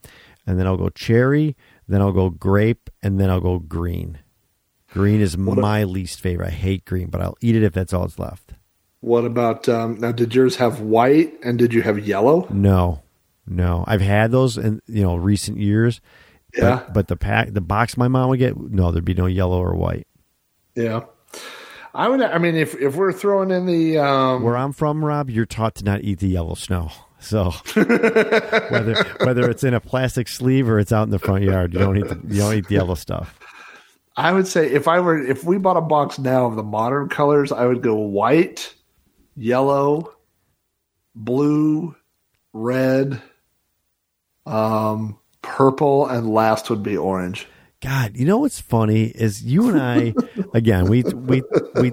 and 0.45 0.59
then 0.59 0.67
I'll 0.67 0.77
go 0.77 0.89
cherry. 0.89 1.55
Then 1.87 2.01
I'll 2.01 2.11
go 2.11 2.29
grape, 2.29 2.89
and 3.01 3.19
then 3.19 3.29
I'll 3.29 3.41
go 3.41 3.59
green. 3.59 4.19
Green 4.89 5.21
is 5.21 5.37
my 5.37 5.83
least 5.83 6.21
favorite. 6.21 6.47
I 6.47 6.51
hate 6.51 6.85
green, 6.85 7.09
but 7.09 7.19
I'll 7.19 7.37
eat 7.41 7.55
it 7.55 7.63
if 7.63 7.73
that's 7.73 7.93
all 7.93 8.01
that's 8.01 8.19
left. 8.19 8.53
What 8.99 9.25
about 9.25 9.67
um, 9.67 9.99
now? 9.99 10.11
Did 10.11 10.35
yours 10.35 10.57
have 10.57 10.79
white 10.79 11.33
and 11.43 11.57
did 11.57 11.73
you 11.73 11.81
have 11.81 11.99
yellow? 12.07 12.47
No, 12.51 13.01
no. 13.47 13.83
I've 13.87 14.01
had 14.01 14.31
those 14.31 14.57
in 14.57 14.81
you 14.87 15.01
know 15.01 15.15
recent 15.15 15.57
years. 15.57 15.99
Yeah. 16.55 16.83
But, 16.85 16.93
but 16.93 17.07
the 17.07 17.15
pack, 17.15 17.51
the 17.51 17.61
box 17.61 17.97
my 17.97 18.07
mom 18.07 18.29
would 18.29 18.39
get, 18.39 18.55
no, 18.55 18.91
there'd 18.91 19.03
be 19.03 19.15
no 19.15 19.25
yellow 19.25 19.59
or 19.59 19.75
white. 19.75 20.07
Yeah, 20.75 21.01
I 21.93 22.07
would. 22.07 22.21
I 22.21 22.37
mean, 22.39 22.55
if 22.55 22.75
if 22.75 22.95
we're 22.95 23.13
throwing 23.13 23.51
in 23.51 23.65
the 23.65 23.99
um, 23.99 24.43
Where 24.43 24.57
I'm 24.57 24.73
from, 24.73 25.05
Rob, 25.05 25.29
you're 25.29 25.45
taught 25.45 25.75
to 25.75 25.83
not 25.83 26.01
eat 26.01 26.19
the 26.19 26.27
yellow 26.27 26.55
snow. 26.55 26.91
So 27.19 27.51
whether 27.73 28.95
whether 29.21 29.49
it's 29.49 29.63
in 29.63 29.73
a 29.73 29.79
plastic 29.79 30.27
sleeve 30.27 30.67
or 30.67 30.79
it's 30.79 30.91
out 30.91 31.03
in 31.03 31.11
the 31.11 31.19
front 31.19 31.43
yard, 31.43 31.73
you 31.73 31.79
don't 31.79 31.97
eat 31.97 32.07
the, 32.07 32.19
you 32.27 32.41
don't 32.41 32.53
eat 32.55 32.67
the 32.67 32.75
yellow 32.75 32.95
stuff. 32.95 33.39
I 34.17 34.31
would 34.31 34.47
say 34.47 34.69
if 34.69 34.87
I 34.87 34.99
were 34.99 35.17
if 35.17 35.43
we 35.43 35.57
bought 35.57 35.77
a 35.77 35.81
box 35.81 36.19
now 36.19 36.45
of 36.45 36.55
the 36.55 36.63
modern 36.63 37.09
colors, 37.09 37.51
I 37.51 37.65
would 37.65 37.81
go 37.81 37.95
white, 37.95 38.73
yellow, 39.35 40.13
blue, 41.15 41.95
red, 42.51 43.21
um, 44.45 45.17
purple, 45.41 46.07
and 46.07 46.29
last 46.29 46.69
would 46.69 46.83
be 46.83 46.97
orange. 46.97 47.47
God, 47.83 48.15
you 48.15 48.25
know 48.25 48.37
what's 48.37 48.61
funny 48.61 49.03
is 49.03 49.43
you 49.43 49.69
and 49.69 49.81
I 49.81 50.13
again 50.53 50.85
we 50.85 51.03
we 51.03 51.43
we 51.75 51.91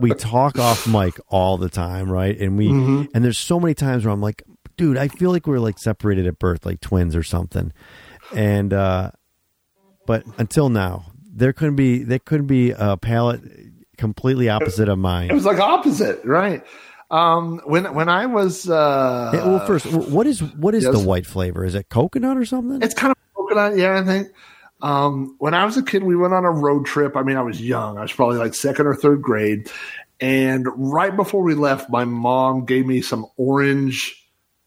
we 0.00 0.10
talk 0.10 0.58
off 0.58 0.88
mic 0.88 1.14
all 1.28 1.56
the 1.56 1.68
time, 1.68 2.10
right? 2.10 2.36
And 2.36 2.58
we 2.58 2.68
and 2.68 3.24
there's 3.24 3.38
so 3.38 3.60
many 3.60 3.74
times 3.74 4.04
where 4.04 4.12
I'm 4.12 4.20
like, 4.20 4.42
dude, 4.76 4.96
I 4.98 5.06
feel 5.06 5.30
like 5.30 5.46
we're 5.46 5.60
like 5.60 5.78
separated 5.78 6.26
at 6.26 6.40
birth, 6.40 6.66
like 6.66 6.80
twins 6.80 7.14
or 7.14 7.22
something. 7.22 7.72
And 8.34 8.72
uh 8.72 9.12
but 10.06 10.24
until 10.38 10.70
now, 10.70 11.12
there 11.22 11.52
couldn't 11.52 11.76
be 11.76 12.02
there 12.02 12.18
couldn't 12.18 12.48
be 12.48 12.72
a 12.72 12.96
palette 12.96 13.42
completely 13.96 14.48
opposite 14.48 14.88
of 14.88 14.98
mine. 14.98 15.30
It 15.30 15.34
was 15.34 15.44
like 15.44 15.60
opposite, 15.60 16.24
right? 16.24 16.64
Um, 17.10 17.60
when 17.64 17.94
when 17.94 18.08
I 18.08 18.26
was 18.26 18.68
uh, 18.68 19.30
Yeah, 19.32 19.46
well, 19.46 19.66
first, 19.66 19.86
what 19.86 20.26
is 20.26 20.42
what 20.42 20.74
is 20.74 20.84
yes. 20.84 20.92
the 20.92 21.06
white 21.06 21.26
flavor? 21.26 21.64
Is 21.64 21.74
it 21.74 21.88
coconut 21.88 22.36
or 22.36 22.44
something? 22.44 22.82
It's 22.82 22.94
kind 22.94 23.12
of 23.12 23.16
coconut, 23.34 23.78
yeah. 23.78 23.98
I 23.98 24.04
think. 24.04 24.28
Um, 24.80 25.34
when 25.38 25.54
I 25.54 25.64
was 25.64 25.76
a 25.76 25.82
kid, 25.82 26.02
we 26.04 26.14
went 26.16 26.34
on 26.34 26.44
a 26.44 26.50
road 26.50 26.86
trip. 26.86 27.16
I 27.16 27.22
mean, 27.22 27.36
I 27.36 27.42
was 27.42 27.60
young. 27.60 27.98
I 27.98 28.02
was 28.02 28.12
probably 28.12 28.38
like 28.38 28.54
second 28.54 28.86
or 28.86 28.94
third 28.94 29.22
grade. 29.22 29.70
And 30.20 30.66
right 30.76 31.14
before 31.14 31.42
we 31.42 31.54
left, 31.54 31.90
my 31.90 32.04
mom 32.04 32.64
gave 32.64 32.86
me 32.86 33.00
some 33.00 33.26
orange 33.36 34.14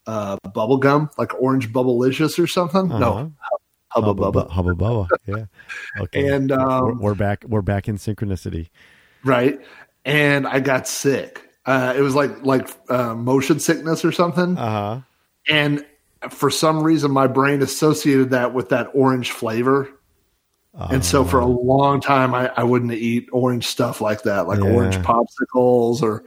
uh, 0.08 0.38
bubble 0.54 0.78
gum, 0.78 1.10
like 1.18 1.34
orange 1.42 1.72
bubblicious 1.72 2.42
or 2.42 2.48
something. 2.48 2.92
Uh-huh. 2.92 3.00
No, 3.00 3.32
hubba 3.90 4.14
bubba. 4.14 4.50
Hubba 4.50 4.74
Bubba. 4.74 5.08
Yeah. 5.28 5.46
Okay. 6.00 6.28
And 6.30 6.50
we're, 6.52 6.60
um, 6.60 7.00
we're 7.00 7.16
back. 7.16 7.44
We're 7.48 7.62
back 7.62 7.88
in 7.88 7.98
synchronicity. 7.98 8.70
right. 9.24 9.60
And 10.04 10.48
I 10.48 10.60
got 10.62 10.88
sick. 10.88 11.48
Uh, 11.66 11.94
it 11.96 12.02
was 12.02 12.16
like 12.16 12.44
like 12.44 12.68
uh, 12.90 13.14
motion 13.14 13.60
sickness 13.60 14.04
or 14.04 14.12
something. 14.12 14.58
Uh 14.58 14.70
huh. 14.70 15.00
and 15.50 15.86
for 16.30 16.50
some 16.50 16.82
reason, 16.84 17.12
my 17.12 17.28
brain 17.28 17.62
associated 17.62 18.32
that 18.32 18.54
with 18.54 18.70
that 18.70 18.88
orange 18.94 19.32
flavor. 19.32 19.90
And 20.74 21.04
so 21.04 21.26
for 21.26 21.40
a 21.40 21.46
long 21.46 22.00
time, 22.02 22.34
I, 22.34 22.50
I 22.56 22.64
wouldn't 22.64 22.94
eat 22.94 23.28
orange 23.32 23.68
stuff 23.68 24.00
like 24.02 24.24
that, 24.24 24.48
like 24.48 24.60
Yeah. 24.60 24.72
orange 24.72 24.96
popsicles 24.98 26.02
or 26.02 26.24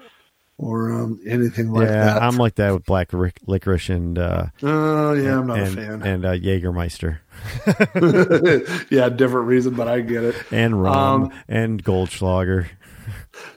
or 0.57 0.93
um, 0.93 1.19
anything 1.27 1.73
like 1.73 1.89
yeah, 1.89 2.05
that. 2.15 2.23
I'm 2.23 2.37
like 2.37 2.55
that 2.57 2.73
with 2.73 2.85
black 2.85 3.13
ric- 3.13 3.41
licorice 3.47 3.89
and 3.89 4.17
uh, 4.19 4.47
Oh 4.63 5.13
yeah, 5.15 5.39
I'm 5.39 5.47
not 5.49 5.59
and 5.59 5.79
a 5.79 5.83
fan. 5.83 6.03
and 6.03 6.25
uh, 6.25 6.33
Jägermeister 6.35 7.19
yeah, 8.91 9.09
different 9.09 9.47
reason, 9.49 9.75
but 9.75 9.89
I 9.89 10.01
get 10.01 10.23
it. 10.25 10.37
and 10.53 10.81
rum 10.81 11.25
Um, 11.25 11.33
and 11.49 11.83
Goldschlager. 11.83 12.69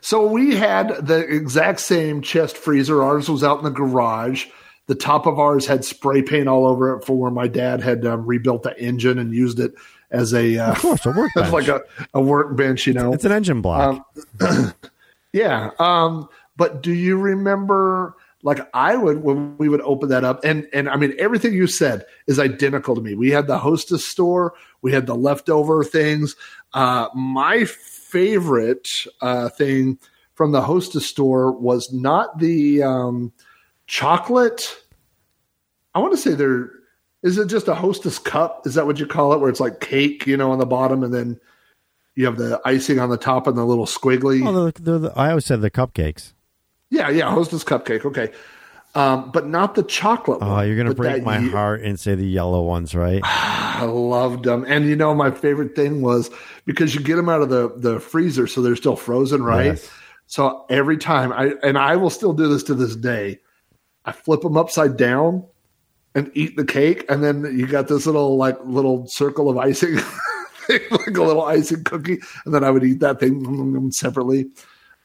So 0.02 0.26
we 0.28 0.56
had 0.56 1.06
the 1.06 1.20
exact 1.20 1.80
same 1.82 2.22
chest 2.22 2.58
freezer. 2.58 3.04
Ours 3.04 3.30
was 3.30 3.44
out 3.44 3.60
in 3.60 3.64
the 3.66 3.70
garage. 3.70 4.46
The 4.88 4.96
top 4.96 5.28
of 5.28 5.38
ours 5.38 5.68
had 5.68 5.86
spray 5.86 6.22
paint 6.22 6.48
all 6.48 6.66
over 6.66 6.96
it 6.98 7.06
for 7.06 7.16
where 7.18 7.32
my 7.32 7.48
dad 7.48 7.82
had 7.82 8.06
um, 8.06 8.26
rebuilt 8.26 8.64
the 8.64 8.78
engine 8.80 9.20
and 9.20 9.34
used 9.34 9.60
it 9.60 9.74
as 10.12 10.34
a 10.34 10.58
uh, 10.58 10.72
Of 10.72 10.80
course, 10.80 11.06
a 11.06 11.12
workbench. 11.12 11.52
like 11.52 11.68
a, 11.68 11.82
a 12.14 12.22
workbench. 12.22 12.88
You 12.88 12.94
know, 12.94 13.14
it's 13.14 13.26
an 13.26 13.32
engine 13.32 13.62
block. 13.62 14.04
Um, 14.42 14.74
Yeah. 15.34 15.72
Um, 15.78 16.30
but 16.56 16.82
do 16.82 16.94
you 16.94 17.18
remember 17.18 18.16
like 18.44 18.60
I 18.74 18.96
would 18.96 19.24
when 19.24 19.58
we 19.58 19.70
would 19.70 19.82
open 19.82 20.10
that 20.10 20.24
up 20.24 20.44
and 20.44 20.68
and 20.74 20.90
I 20.90 20.96
mean 20.96 21.14
everything 21.20 21.54
you 21.54 21.68
said 21.68 22.06
is 22.28 22.40
identical 22.40 22.96
to 22.96 23.02
me. 23.02 23.14
We 23.14 23.30
had 23.32 23.48
the 23.48 23.60
hostess 23.60 24.06
store, 24.06 24.54
we 24.82 24.92
had 24.92 25.06
the 25.06 25.16
leftover 25.16 25.84
things. 25.84 26.36
Uh 26.74 27.10
my 27.14 27.66
favorite 27.66 28.90
uh 29.22 29.50
thing 29.50 30.00
from 30.34 30.52
the 30.52 30.62
hostess 30.62 31.06
store 31.06 31.52
was 31.52 31.92
not 31.92 32.40
the 32.40 32.84
um 32.84 33.32
chocolate. 33.86 34.76
I 35.94 36.00
want 36.00 36.14
to 36.14 36.18
say 36.18 36.34
there 36.34 36.72
is 37.28 37.38
it 37.38 37.48
just 37.48 37.68
a 37.68 37.76
hostess 37.76 38.18
cup? 38.18 38.66
Is 38.66 38.74
that 38.76 38.86
what 38.88 39.00
you 39.00 39.06
call 39.06 39.34
it? 39.34 39.40
Where 39.40 39.50
it's 39.50 39.60
like 39.60 39.80
cake, 39.80 40.26
you 40.26 40.38
know, 40.38 40.52
on 40.52 40.60
the 40.60 40.66
bottom 40.66 41.04
and 41.04 41.14
then 41.14 41.40
you 42.16 42.26
have 42.26 42.38
the 42.38 42.60
icing 42.66 43.00
on 43.00 43.10
the 43.10 43.18
top 43.18 43.46
and 43.46 43.56
the 43.58 43.64
little 43.66 43.86
squiggly. 43.86 44.46
oh, 44.48 44.72
the, 44.72 44.82
the, 44.82 44.98
the, 45.00 45.14
I 45.16 45.30
always 45.30 45.46
said 45.46 45.62
the 45.62 45.70
cupcakes. 45.70 46.34
Yeah, 46.90 47.10
yeah, 47.10 47.30
hostess 47.30 47.64
cupcake. 47.64 48.06
Okay, 48.06 48.32
um, 48.96 49.30
but 49.32 49.46
not 49.48 49.76
the 49.76 49.84
chocolate 49.84 50.40
Oh, 50.42 50.48
one. 50.54 50.68
you're 50.68 50.78
gonna 50.78 50.96
break 50.96 51.22
my 51.22 51.38
ye- 51.40 51.50
heart 51.52 51.82
and 51.82 52.00
say 52.00 52.16
the 52.16 52.26
yellow 52.26 52.64
ones, 52.64 52.96
right? 52.96 53.22
I 53.26 53.84
loved 53.84 54.46
them, 54.46 54.66
and 54.68 54.86
you 54.88 54.96
know 54.96 55.14
my 55.14 55.30
favorite 55.30 55.76
thing 55.76 56.02
was 56.02 56.32
because 56.66 56.96
you 56.96 57.02
get 57.02 57.18
them 57.18 57.30
out 57.30 57.42
of 57.42 57.50
the 57.50 57.74
the 57.78 58.00
freezer, 58.00 58.48
so 58.48 58.62
they're 58.62 58.76
still 58.76 58.96
frozen, 58.96 59.44
right? 59.44 59.66
Yes. 59.66 59.90
So 60.26 60.66
every 60.70 60.98
time 60.98 61.32
I 61.34 61.52
and 61.62 61.78
I 61.78 61.98
will 61.98 62.10
still 62.10 62.34
do 62.34 62.48
this 62.48 62.64
to 62.64 62.74
this 62.74 62.96
day, 62.96 63.40
I 64.06 64.12
flip 64.14 64.42
them 64.42 64.58
upside 64.58 64.98
down 64.98 65.46
and 66.18 66.32
eat 66.34 66.58
the 66.58 66.66
cake, 66.66 67.06
and 67.10 67.24
then 67.24 67.44
you 67.58 67.68
got 67.68 67.88
this 67.88 68.08
little 68.08 68.38
like 68.38 68.58
little 68.66 69.08
circle 69.08 69.50
of 69.50 69.58
icing. 69.58 70.00
like 70.70 71.16
a 71.16 71.24
little 71.24 71.44
icing 71.44 71.84
cookie, 71.84 72.18
and 72.44 72.54
then 72.54 72.64
I 72.64 72.72
would 72.72 72.84
eat 72.84 73.00
that 73.02 73.20
thing 73.20 73.92
separately. 73.92 74.48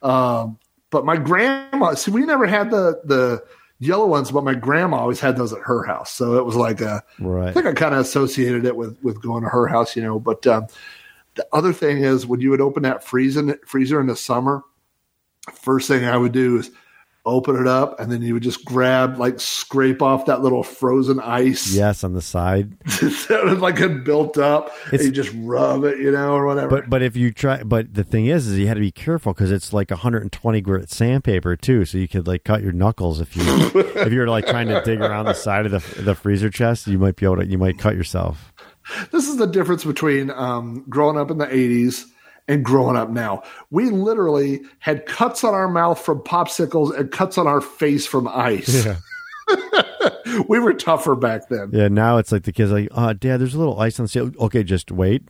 Um, 0.00 0.58
but 0.90 1.04
my 1.04 1.16
grandma, 1.16 1.94
see, 1.94 2.10
we 2.10 2.24
never 2.24 2.46
had 2.46 2.70
the 2.70 3.00
the 3.04 3.44
yellow 3.78 4.06
ones, 4.06 4.32
but 4.32 4.42
my 4.42 4.54
grandma 4.54 4.96
always 4.98 5.20
had 5.20 5.36
those 5.36 5.52
at 5.52 5.60
her 5.60 5.84
house. 5.84 6.10
So 6.12 6.38
it 6.38 6.46
was 6.46 6.56
like 6.56 6.80
a, 6.80 7.04
I 7.18 7.22
Right. 7.22 7.54
think 7.54 7.66
I 7.66 7.74
kind 7.74 7.94
of 7.94 8.00
associated 8.00 8.64
it 8.64 8.74
with 8.74 8.98
with 9.02 9.20
going 9.22 9.42
to 9.42 9.50
her 9.50 9.66
house, 9.66 9.94
you 9.94 10.02
know. 10.02 10.18
But 10.18 10.46
um, 10.46 10.66
the 11.34 11.46
other 11.52 11.74
thing 11.74 11.98
is 11.98 12.26
when 12.26 12.40
you 12.40 12.50
would 12.50 12.62
open 12.62 12.84
that 12.84 13.04
freezer 13.04 13.58
freezer 13.66 14.00
in 14.00 14.06
the 14.06 14.16
summer, 14.16 14.62
first 15.52 15.88
thing 15.88 16.04
I 16.06 16.16
would 16.16 16.32
do 16.32 16.58
is 16.58 16.70
open 17.24 17.56
it 17.56 17.66
up, 17.68 18.00
and 18.00 18.10
then 18.10 18.20
you 18.22 18.34
would 18.34 18.42
just 18.42 18.64
grab, 18.64 19.18
like, 19.18 19.38
scrape 19.38 20.02
off 20.02 20.26
that 20.26 20.42
little 20.42 20.62
frozen 20.62 21.20
ice. 21.20 21.72
Yes, 21.72 22.02
on 22.02 22.14
the 22.14 22.20
side. 22.22 22.78
that 22.84 23.42
was 23.44 23.58
like 23.60 23.78
had 23.78 24.02
built 24.04 24.38
up. 24.38 24.70
And 24.86 24.94
It's- 24.94 25.06
you 25.06 25.12
just 25.12 25.32
rub 25.36 25.84
it, 25.84 25.98
you 25.98 26.10
know, 26.10 26.32
or 26.34 26.46
whatever. 26.46 26.68
But 26.68 26.90
but 26.90 27.02
if 27.02 27.16
you 27.16 27.30
try, 27.32 27.62
but 27.62 27.94
the 27.94 28.04
thing 28.04 28.26
is, 28.26 28.46
is 28.48 28.58
you 28.58 28.66
had 28.66 28.74
to 28.74 28.80
be 28.80 28.90
careful 28.90 29.32
because 29.32 29.52
it's 29.52 29.72
like 29.72 29.90
120 29.90 30.60
grit 30.60 30.90
sandpaper 30.90 31.56
too, 31.56 31.84
so 31.84 31.98
you 31.98 32.08
could 32.08 32.26
like 32.26 32.44
cut 32.44 32.62
your 32.62 32.72
knuckles 32.72 33.20
if 33.20 33.36
you 33.36 33.42
if 33.74 34.12
you're 34.12 34.28
like 34.28 34.46
trying 34.46 34.68
to 34.68 34.82
dig 34.84 35.00
around 35.00 35.26
the 35.26 35.34
side 35.34 35.66
of 35.66 35.72
the 35.72 36.02
the 36.02 36.14
freezer 36.14 36.50
chest, 36.50 36.86
you 36.86 36.98
might 36.98 37.16
be 37.16 37.24
able 37.26 37.36
to 37.36 37.46
you 37.46 37.58
might 37.58 37.78
cut 37.78 37.94
yourself. 37.94 38.52
this 39.12 39.28
is 39.28 39.36
the 39.36 39.46
difference 39.46 39.84
between 39.84 40.30
um, 40.30 40.84
growing 40.88 41.16
up 41.16 41.30
in 41.30 41.38
the 41.38 41.46
80s 41.46 42.06
and 42.48 42.64
growing 42.64 42.96
up 42.96 43.10
now. 43.10 43.42
We 43.70 43.90
literally 43.90 44.62
had 44.78 45.06
cuts 45.06 45.44
on 45.44 45.54
our 45.54 45.68
mouth 45.68 46.00
from 46.00 46.20
popsicles 46.20 46.96
and 46.98 47.10
cuts 47.10 47.38
on 47.38 47.46
our 47.46 47.60
face 47.60 48.06
from 48.06 48.28
ice. 48.28 48.86
we 50.48 50.58
were 50.58 50.74
tougher 50.74 51.14
back 51.14 51.48
then. 51.48 51.70
Yeah, 51.72 51.88
now 51.88 52.18
it's 52.18 52.32
like 52.32 52.44
the 52.44 52.52
kids 52.52 52.72
like, 52.72 52.88
uh, 52.92 53.12
Dad, 53.12 53.40
there's 53.40 53.54
a 53.54 53.58
little 53.58 53.78
ice 53.80 53.98
on 53.98 54.04
the 54.04 54.08
seal. 54.08 54.30
Okay, 54.38 54.62
just 54.62 54.90
wait, 54.90 55.22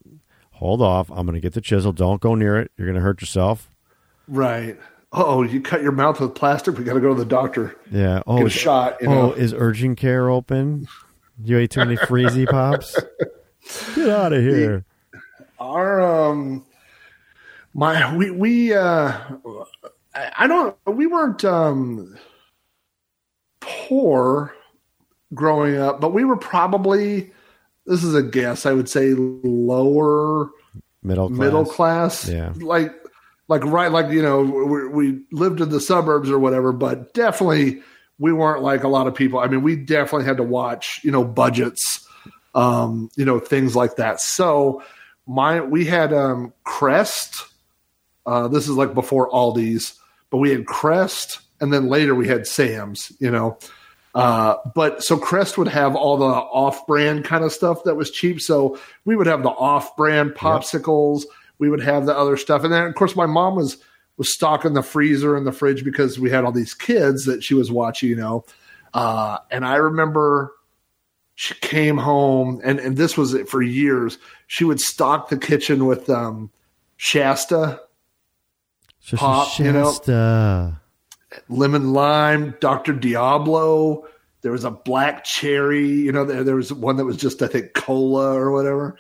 hold 0.53 0.83
off. 0.83 1.11
I'm 1.11 1.27
gonna 1.27 1.41
get 1.41 1.53
the 1.53 1.61
chisel. 1.61 1.93
Don't 1.93 2.21
go 2.21 2.35
near 2.35 2.59
it. 2.59 2.71
You're 2.77 2.87
gonna 2.87 3.01
hurt 3.01 3.21
yourself. 3.21 3.71
Right. 4.29 4.79
Oh, 5.13 5.43
you 5.43 5.61
cut 5.61 5.83
your 5.83 5.93
mouth 5.93 6.21
with 6.21 6.35
plastic. 6.35 6.79
We 6.79 6.85
got 6.85 6.95
to 6.95 7.01
go 7.01 7.11
to 7.11 7.15
the 7.15 7.27
doctor. 7.27 7.77
Yeah. 7.91 8.23
Oh, 8.27 8.47
is- 8.47 8.53
shot. 8.53 8.97
You 9.03 9.09
oh, 9.09 9.13
know. 9.13 9.33
is 9.33 9.53
urgent 9.53 9.99
care 9.99 10.31
open? 10.31 10.89
You 11.45 11.59
ate 11.59 11.71
too 11.71 11.81
many 11.81 11.97
freezy 11.97 12.49
pops. 12.49 12.99
Get 13.95 14.09
out 14.09 14.33
of 14.33 14.43
here. 14.43 14.85
our 15.59 16.01
um 16.01 16.65
my 17.75 18.15
we 18.17 18.31
we 18.31 18.75
uh 18.75 19.19
I 20.15 20.47
don't 20.47 20.77
we 20.87 21.07
weren't 21.07 21.45
um 21.45 22.17
poor 23.61 24.55
growing 25.35 25.77
up, 25.79 26.01
but 26.01 26.13
we 26.13 26.25
were 26.25 26.37
probably 26.37 27.33
this 27.87 28.05
is 28.05 28.15
a 28.15 28.23
guess, 28.23 28.67
I 28.67 28.73
would 28.73 28.89
say 28.89 29.15
lower 29.15 30.51
Middle 31.03 31.29
class. 31.29 31.39
middle 31.39 31.65
class. 31.65 32.29
Yeah. 32.29 32.53
Like 32.57 32.93
like 33.49 33.65
right 33.65 33.91
like 33.91 34.11
you 34.13 34.23
know 34.23 34.43
we, 34.43 34.89
we 34.89 35.25
lived 35.33 35.61
in 35.61 35.71
the 35.71 35.81
suburbs 35.81 36.31
or 36.31 36.39
whatever, 36.39 36.73
but 36.73 37.15
definitely 37.15 37.83
we 38.19 38.33
weren't 38.33 38.63
like 38.63 38.85
a 38.85 38.89
lot 38.89 39.07
of 39.07 39.15
people. 39.15 39.41
I 39.41 39.49
mean, 39.49 39.63
we 39.63 39.75
definitely 39.75 40.27
had 40.27 40.37
to 40.37 40.45
watch, 40.45 41.01
you 41.03 41.11
know, 41.11 41.25
budgets 41.25 42.07
um, 42.55 43.11
you 43.17 43.25
know, 43.25 43.39
things 43.39 43.75
like 43.75 43.97
that. 43.97 44.21
So 44.21 44.83
my 45.27 45.61
we 45.61 45.85
had 45.85 46.13
um 46.13 46.53
Crest. 46.65 47.47
Uh 48.27 48.49
this 48.49 48.69
is 48.69 48.77
like 48.77 48.95
before 48.95 49.31
Aldi's, 49.31 49.99
but 50.31 50.39
we 50.39 50.51
had 50.51 50.67
Crest 50.67 51.41
and 51.63 51.73
then 51.73 51.87
later 51.87 52.15
we 52.15 52.27
had 52.27 52.47
Sam's, 52.47 53.13
you 53.21 53.31
know. 53.31 53.57
Uh, 54.15 54.57
but 54.75 55.03
so 55.03 55.17
Crest 55.17 55.57
would 55.57 55.69
have 55.69 55.97
all 55.97 56.19
the 56.19 56.25
off-brand 56.27 57.25
kind 57.25 57.45
of 57.45 57.53
stuff 57.53 57.85
that 57.85 57.95
was 57.95 58.11
cheap. 58.11 58.41
So 58.41 58.79
we 59.05 59.17
would 59.17 59.27
have 59.27 59.43
the 59.43 59.49
off-brand 59.49 60.33
popsicles. 60.33 61.23
We 61.59 61.71
would 61.71 61.83
have 61.83 62.05
the 62.05 62.17
other 62.17 62.37
stuff, 62.37 62.65
and 62.65 62.73
then 62.73 62.85
of 62.85 62.95
course 62.95 63.15
my 63.17 63.27
mom 63.27 63.55
was 63.55 63.79
was 64.19 64.35
stocking 64.35 64.75
the 64.75 64.83
freezer 64.83 65.37
and 65.37 65.47
the 65.47 65.53
fridge 65.53 65.85
because 65.85 66.19
we 66.19 66.29
had 66.29 66.45
all 66.45 66.53
these 66.53 66.75
kids 66.75 67.25
that 67.25 67.43
she 67.43 67.55
was 67.55 67.71
watching. 67.71 68.11
You 68.11 68.17
know, 68.17 68.45
uh, 68.93 69.39
and 69.51 69.65
I 69.65 69.77
remember 69.77 70.53
she 71.37 71.55
came 71.55 71.97
home, 71.97 72.61
and 72.65 72.81
and 72.81 72.97
this 72.97 73.17
was 73.17 73.33
it 73.33 73.49
for 73.49 73.63
years. 73.63 74.19
She 74.49 74.65
would 74.65 74.81
stock 74.81 75.29
the 75.29 75.39
kitchen 75.39 75.87
with 75.87 76.11
um, 76.11 76.51
Shasta 76.97 77.81
Pop, 79.19 79.49
you 79.59 79.73
know. 79.73 79.85
Lemon 81.49 81.93
lime, 81.93 82.55
Dr. 82.61 82.93
Diablo. 82.93 84.07
There 84.43 84.53
was 84.53 84.65
a 84.65 84.71
black 84.71 85.25
cherry. 85.25 85.89
You 85.89 86.13
know, 86.13 86.25
there, 86.25 86.45
there 86.45 86.57
was 86.57 86.73
one 86.73 86.97
that 86.97 87.05
was 87.05 87.17
just, 87.17 87.43
I 87.43 87.47
think, 87.47 87.75
cola 87.75 88.35
or 88.35 88.51
whatever. 88.53 88.97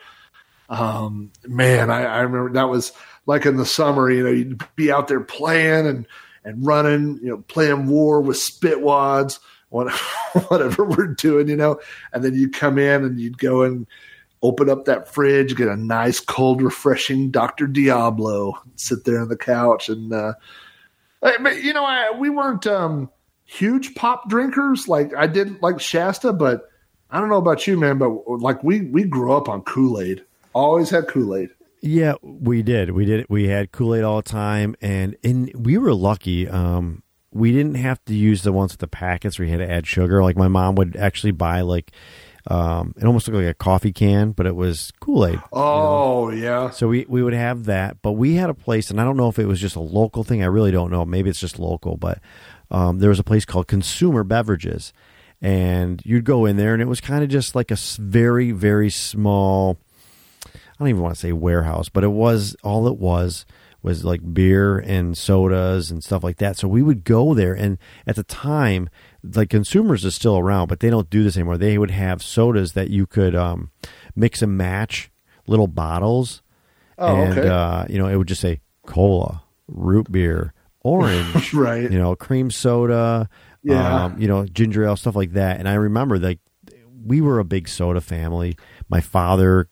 Um, 0.69 1.31
man, 1.47 1.91
I, 1.91 2.05
I 2.05 2.20
remember 2.20 2.53
that 2.55 2.69
was 2.69 2.93
like 3.27 3.45
in 3.45 3.57
the 3.57 3.66
summer, 3.66 4.11
you 4.11 4.24
know, 4.24 4.31
you'd 4.31 4.62
be 4.77 4.91
out 4.91 5.09
there 5.09 5.20
playing 5.20 5.87
and, 5.87 6.07
and 6.45 6.66
running, 6.66 7.19
you 7.23 7.29
know, 7.29 7.39
playing 7.49 7.87
war 7.87 8.20
with 8.20 8.39
spit 8.39 8.81
wads, 8.81 9.39
what- 9.69 9.93
whatever 10.49 10.85
we're 10.85 11.09
doing, 11.15 11.49
you 11.49 11.57
know, 11.57 11.79
and 12.12 12.24
then 12.24 12.35
you'd 12.35 12.55
come 12.55 12.79
in 12.79 13.05
and 13.05 13.20
you'd 13.20 13.39
go 13.39 13.62
and 13.62 13.87
open 14.43 14.69
up 14.69 14.85
that 14.86 15.09
fridge, 15.09 15.56
get 15.56 15.69
a 15.69 15.77
nice, 15.77 16.20
cold, 16.20 16.62
refreshing 16.62 17.31
Dr. 17.31 17.66
Diablo, 17.66 18.55
sit 18.77 19.05
there 19.05 19.20
on 19.20 19.28
the 19.28 19.36
couch 19.36 19.89
and, 19.89 20.12
uh, 20.12 20.35
but, 21.20 21.62
you 21.62 21.73
know, 21.73 21.85
I, 21.85 22.10
we 22.19 22.31
weren't 22.31 22.66
um, 22.66 23.09
huge 23.52 23.94
pop 23.94 24.28
drinkers. 24.28 24.89
Like 24.89 25.14
I 25.14 25.27
did 25.27 25.62
like 25.62 25.81
Shasta, 25.81 26.32
but 26.32 26.69
I 27.10 27.20
don't 27.20 27.28
know 27.28 27.36
about 27.36 27.66
you, 27.66 27.78
man. 27.78 27.98
But 27.98 28.10
like 28.27 28.62
we 28.64 28.82
we 28.82 29.05
grew 29.05 29.32
up 29.32 29.48
on 29.48 29.62
Kool 29.62 30.01
Aid. 30.01 30.24
Always 30.55 30.90
had 30.90 31.09
Kool 31.09 31.36
Aid. 31.36 31.51
Yeah, 31.81 32.14
we 32.23 32.62
did. 32.62 32.90
We 32.93 33.05
did. 33.05 33.27
We 33.28 33.48
had 33.48 33.73
Kool 33.73 33.94
Aid 33.94 34.05
all 34.05 34.16
the 34.16 34.28
time, 34.28 34.74
and 34.81 35.16
and 35.23 35.52
we 35.55 35.78
were 35.78 35.94
lucky. 35.94 36.48
Um, 36.48 37.02
we 37.32 37.52
didn't 37.52 37.77
have 37.77 38.05
to 38.06 38.14
use 38.14 38.43
the 38.43 38.52
ones 38.52 38.73
with 38.73 38.81
the 38.81 38.89
packets 38.89 39.39
where 39.39 39.47
you 39.47 39.52
had 39.52 39.66
to 39.66 39.70
add 39.70 39.86
sugar. 39.86 40.23
Like 40.23 40.36
my 40.36 40.48
mom 40.48 40.74
would 40.74 40.97
actually 40.97 41.31
buy 41.31 41.62
like, 41.62 41.93
um, 42.48 42.94
it 42.97 43.05
almost 43.05 43.28
looked 43.28 43.36
like 43.36 43.47
a 43.47 43.55
coffee 43.55 43.93
can, 43.93 44.32
but 44.32 44.47
it 44.47 44.56
was 44.56 44.93
Kool 45.01 45.27
Aid. 45.27 45.40
Oh 45.52 46.31
yeah, 46.31 46.70
So 46.70 46.89
we, 46.89 47.06
we 47.09 47.23
would 47.23 47.35
have 47.35 47.64
that, 47.66 48.02
but 48.02 48.12
we 48.12 48.35
had 48.35 48.51
a 48.51 48.55
place, 48.55 48.90
and 48.90 49.01
I 49.01 49.05
don't 49.05 49.16
know 49.16 49.28
if 49.28 49.39
it 49.39 49.47
was 49.47 49.60
just 49.60 49.77
a 49.77 49.81
local 49.81 50.24
thing. 50.24 50.43
I 50.43 50.47
really 50.47 50.73
don't 50.73 50.90
know. 50.90 51.05
Maybe 51.05 51.31
it's 51.31 51.40
just 51.40 51.59
local, 51.59 51.97
but 51.97 52.19
um, 52.70 52.98
there 52.98 53.10
was 53.10 53.20
a 53.20 53.24
place 53.24 53.44
called 53.44 53.69
Consumer 53.69 54.24
Beverages, 54.24 54.93
and 55.40 56.02
you'd 56.05 56.24
go 56.24 56.44
in 56.44 56.56
there, 56.56 56.73
and 56.73 56.82
it 56.82 56.86
was 56.86 57.01
kind 57.01 57.23
of 57.23 57.31
just 57.31 57.55
like 57.55 57.70
a 57.70 57.77
very 57.98 58.51
very 58.51 58.90
small. 58.90 59.78
I 60.44 60.59
don't 60.78 60.89
even 60.89 61.02
want 61.02 61.14
to 61.14 61.20
say 61.20 61.32
warehouse, 61.32 61.89
but 61.89 62.02
it 62.02 62.09
was 62.09 62.56
all 62.64 62.89
it 62.89 62.97
was 62.98 63.47
was 63.82 64.05
like 64.05 64.32
beer 64.32 64.78
and 64.78 65.19
sodas 65.19 65.90
and 65.90 66.02
stuff 66.02 66.23
like 66.23 66.36
that. 66.39 66.56
So 66.56 66.69
we 66.69 66.82
would 66.82 67.05
go 67.05 67.35
there, 67.35 67.55
and 67.55 67.78
at 68.06 68.16
the 68.16 68.23
time, 68.24 68.89
like 69.23 69.51
consumers 69.51 70.05
is 70.05 70.15
still 70.15 70.36
around, 70.39 70.69
but 70.69 70.81
they 70.81 70.90
don't 70.90 71.09
do 71.11 71.23
this 71.23 71.36
anymore. 71.36 71.59
They 71.59 71.78
would 71.78 71.90
have 71.90 72.23
sodas 72.23 72.73
that 72.73 72.90
you 72.90 73.07
could 73.07 73.35
um, 73.35 73.70
mix 74.16 74.43
and 74.43 74.57
match 74.57 75.11
little 75.47 75.69
bottles 75.69 76.43
Oh, 76.99 77.16
and 77.16 77.39
okay. 77.39 77.49
uh, 77.49 77.86
you 77.89 77.99
know 77.99 78.07
it 78.07 78.16
would 78.16 78.28
just 78.28 78.40
say 78.40 78.61
cola, 78.86 79.43
root 79.66 80.11
beer, 80.12 80.53
orange, 80.82 81.53
Right. 81.55 81.90
You 81.90 81.99
know, 81.99 82.15
cream 82.15 82.51
soda, 82.51 83.28
Yeah. 83.62 84.05
um, 84.05 84.19
you 84.20 84.28
know, 84.28 84.44
ginger 84.47 84.85
ale, 84.85 84.97
stuff 84.97 85.16
like 85.16 85.32
that. 85.32 85.59
And 85.59 85.69
I 85.69 85.74
remember 85.74 86.19
like 86.19 86.39
we 87.05 87.20
were 87.20 87.39
a 87.39 87.44
big 87.44 87.69
soda 87.69 88.01
family. 88.01 88.57
My 88.89 89.01
father, 89.01 89.69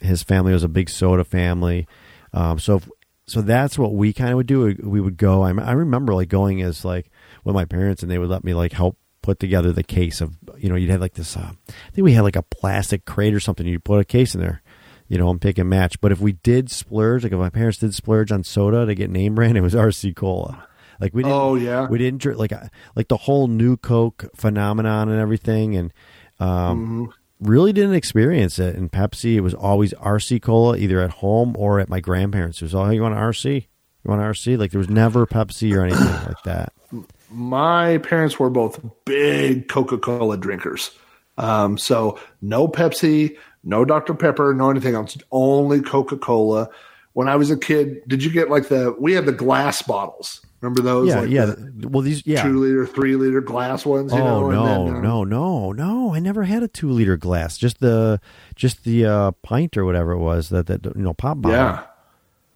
his 0.00 0.22
family 0.22 0.52
was 0.52 0.62
a 0.64 0.68
big 0.68 0.88
soda 0.88 1.24
family. 1.24 1.86
Um, 2.32 2.58
so 2.58 2.76
if, 2.76 2.88
so 3.26 3.42
that's 3.42 3.78
what 3.78 3.94
we 3.94 4.12
kind 4.12 4.30
of 4.30 4.36
would 4.36 4.46
do. 4.46 4.76
We 4.82 5.00
would 5.00 5.16
go. 5.16 5.42
I, 5.42 5.50
I 5.60 5.72
remember 5.72 6.14
like 6.14 6.28
going 6.28 6.62
as 6.62 6.84
like 6.84 7.09
with 7.44 7.54
my 7.54 7.64
parents, 7.64 8.02
and 8.02 8.10
they 8.10 8.18
would 8.18 8.28
let 8.30 8.44
me 8.44 8.54
like 8.54 8.72
help 8.72 8.96
put 9.22 9.38
together 9.38 9.70
the 9.72 9.82
case 9.82 10.20
of 10.20 10.36
you 10.58 10.68
know 10.68 10.76
you'd 10.76 10.90
have 10.90 11.00
like 11.00 11.14
this. 11.14 11.36
Uh, 11.36 11.52
I 11.68 11.90
think 11.92 12.04
we 12.04 12.12
had 12.12 12.22
like 12.22 12.36
a 12.36 12.42
plastic 12.42 13.04
crate 13.04 13.34
or 13.34 13.40
something. 13.40 13.66
You'd 13.66 13.84
put 13.84 14.00
a 14.00 14.04
case 14.04 14.34
in 14.34 14.40
there 14.40 14.62
you 15.08 15.18
know, 15.18 15.28
and 15.28 15.40
pick 15.40 15.58
and 15.58 15.68
match. 15.68 16.00
But 16.00 16.12
if 16.12 16.20
we 16.20 16.34
did 16.34 16.70
splurge, 16.70 17.24
like 17.24 17.32
if 17.32 17.38
my 17.40 17.50
parents 17.50 17.78
did 17.78 17.92
splurge 17.96 18.30
on 18.30 18.44
soda 18.44 18.86
to 18.86 18.94
get 18.94 19.10
name 19.10 19.34
brand, 19.34 19.56
it 19.58 19.60
was 19.60 19.74
RC 19.74 20.14
Cola. 20.14 20.64
Like 21.00 21.12
we 21.12 21.24
didn't, 21.24 21.36
Oh, 21.36 21.56
yeah. 21.56 21.88
we 21.88 21.98
didn't 21.98 22.20
drink 22.22 22.38
like 22.38 22.52
uh, 22.52 22.68
like 22.94 23.08
the 23.08 23.16
whole 23.16 23.48
new 23.48 23.76
Coke 23.76 24.26
phenomenon 24.36 25.08
and 25.08 25.18
everything, 25.18 25.74
and 25.74 25.92
um, 26.38 27.12
really 27.40 27.72
didn't 27.72 27.94
experience 27.94 28.60
it. 28.60 28.76
And 28.76 28.92
Pepsi, 28.92 29.34
it 29.34 29.40
was 29.40 29.52
always 29.52 29.92
RC 29.94 30.42
Cola, 30.42 30.76
either 30.76 31.00
at 31.00 31.10
home 31.10 31.56
or 31.58 31.80
at 31.80 31.88
my 31.88 31.98
grandparents. 31.98 32.62
It 32.62 32.66
was 32.66 32.74
all 32.76 32.86
"Hey, 32.86 32.94
you 32.94 33.02
want 33.02 33.14
an 33.14 33.20
RC, 33.20 33.52
you 33.54 34.08
want 34.08 34.20
an 34.22 34.28
RC. 34.28 34.58
Like 34.58 34.70
there 34.70 34.78
was 34.78 34.88
never 34.90 35.26
Pepsi 35.26 35.74
or 35.76 35.82
anything 35.84 36.06
like 36.06 36.42
that. 36.44 36.72
My 37.30 37.98
parents 37.98 38.38
were 38.38 38.50
both 38.50 38.80
big 39.04 39.68
Coca 39.68 39.98
Cola 39.98 40.36
drinkers. 40.36 40.90
Um, 41.38 41.78
so 41.78 42.18
no 42.42 42.68
Pepsi, 42.68 43.36
no 43.64 43.84
Dr. 43.84 44.14
Pepper, 44.14 44.52
no 44.54 44.70
anything 44.70 44.94
else, 44.94 45.16
only 45.30 45.80
Coca 45.80 46.16
Cola. 46.16 46.68
When 47.12 47.28
I 47.28 47.36
was 47.36 47.50
a 47.50 47.56
kid, 47.56 48.02
did 48.06 48.22
you 48.22 48.30
get 48.30 48.50
like 48.50 48.68
the, 48.68 48.94
we 48.98 49.14
had 49.14 49.26
the 49.26 49.32
glass 49.32 49.82
bottles. 49.82 50.44
Remember 50.60 50.82
those? 50.82 51.08
Yeah, 51.08 51.20
like 51.20 51.30
yeah. 51.30 51.44
the 51.46 51.88
well, 51.88 52.02
these 52.02 52.26
yeah. 52.26 52.42
two 52.42 52.58
liter, 52.58 52.86
three 52.86 53.16
liter 53.16 53.40
glass 53.40 53.86
ones. 53.86 54.12
You 54.12 54.18
Oh 54.18 54.50
know? 54.50 54.50
no, 54.50 54.86
and 54.86 54.88
then, 54.88 54.96
um, 54.96 55.02
no, 55.02 55.24
no, 55.24 55.72
no! 55.72 56.14
I 56.14 56.18
never 56.18 56.42
had 56.42 56.62
a 56.62 56.68
two 56.68 56.90
liter 56.90 57.16
glass. 57.16 57.56
Just 57.56 57.80
the, 57.80 58.20
just 58.56 58.84
the 58.84 59.06
uh, 59.06 59.30
pint 59.42 59.78
or 59.78 59.86
whatever 59.86 60.12
it 60.12 60.18
was 60.18 60.50
that 60.50 60.66
that 60.66 60.84
you 60.84 61.02
know 61.02 61.14
pop 61.14 61.40
bottle. 61.40 61.56
Yeah, 61.56 61.82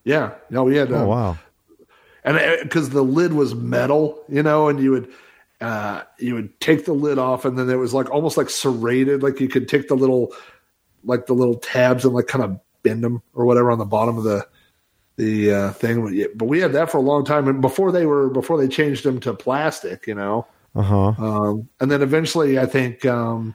yeah. 0.04 0.34
No, 0.50 0.64
we 0.64 0.76
had. 0.76 0.92
Oh 0.92 1.00
um, 1.00 1.06
wow. 1.06 1.38
And 2.24 2.38
because 2.62 2.90
the 2.90 3.02
lid 3.02 3.32
was 3.34 3.54
metal, 3.54 4.22
you 4.28 4.42
know, 4.42 4.68
and 4.68 4.80
you 4.80 4.90
would 4.90 5.12
uh, 5.60 6.02
you 6.18 6.34
would 6.34 6.58
take 6.60 6.84
the 6.84 6.92
lid 6.92 7.18
off, 7.18 7.44
and 7.44 7.58
then 7.58 7.70
it 7.70 7.76
was 7.76 7.94
like 7.94 8.10
almost 8.10 8.36
like 8.36 8.50
serrated, 8.50 9.22
like 9.22 9.40
you 9.40 9.48
could 9.48 9.68
take 9.68 9.88
the 9.88 9.94
little 9.94 10.32
like 11.04 11.26
the 11.26 11.34
little 11.34 11.56
tabs 11.56 12.04
and 12.04 12.14
like 12.14 12.26
kind 12.26 12.44
of 12.44 12.58
bend 12.82 13.04
them 13.04 13.22
or 13.34 13.44
whatever 13.44 13.70
on 13.70 13.78
the 13.78 13.84
bottom 13.84 14.16
of 14.18 14.24
the 14.24 14.46
the 15.16 15.52
uh, 15.52 15.72
thing. 15.72 16.26
But 16.34 16.46
we 16.46 16.60
had 16.60 16.72
that 16.72 16.90
for 16.90 16.98
a 16.98 17.02
long 17.02 17.24
time, 17.24 17.46
and 17.46 17.60
before 17.60 17.92
they 17.92 18.06
were 18.06 18.30
before 18.30 18.58
they 18.58 18.68
changed 18.68 19.04
them 19.04 19.20
to 19.20 19.34
plastic, 19.34 20.06
you 20.06 20.14
know. 20.14 20.46
Uh 20.74 20.82
huh. 20.82 21.06
Um, 21.18 21.68
and 21.80 21.90
then 21.90 22.02
eventually, 22.02 22.58
I 22.58 22.66
think. 22.66 23.04
Um, 23.04 23.54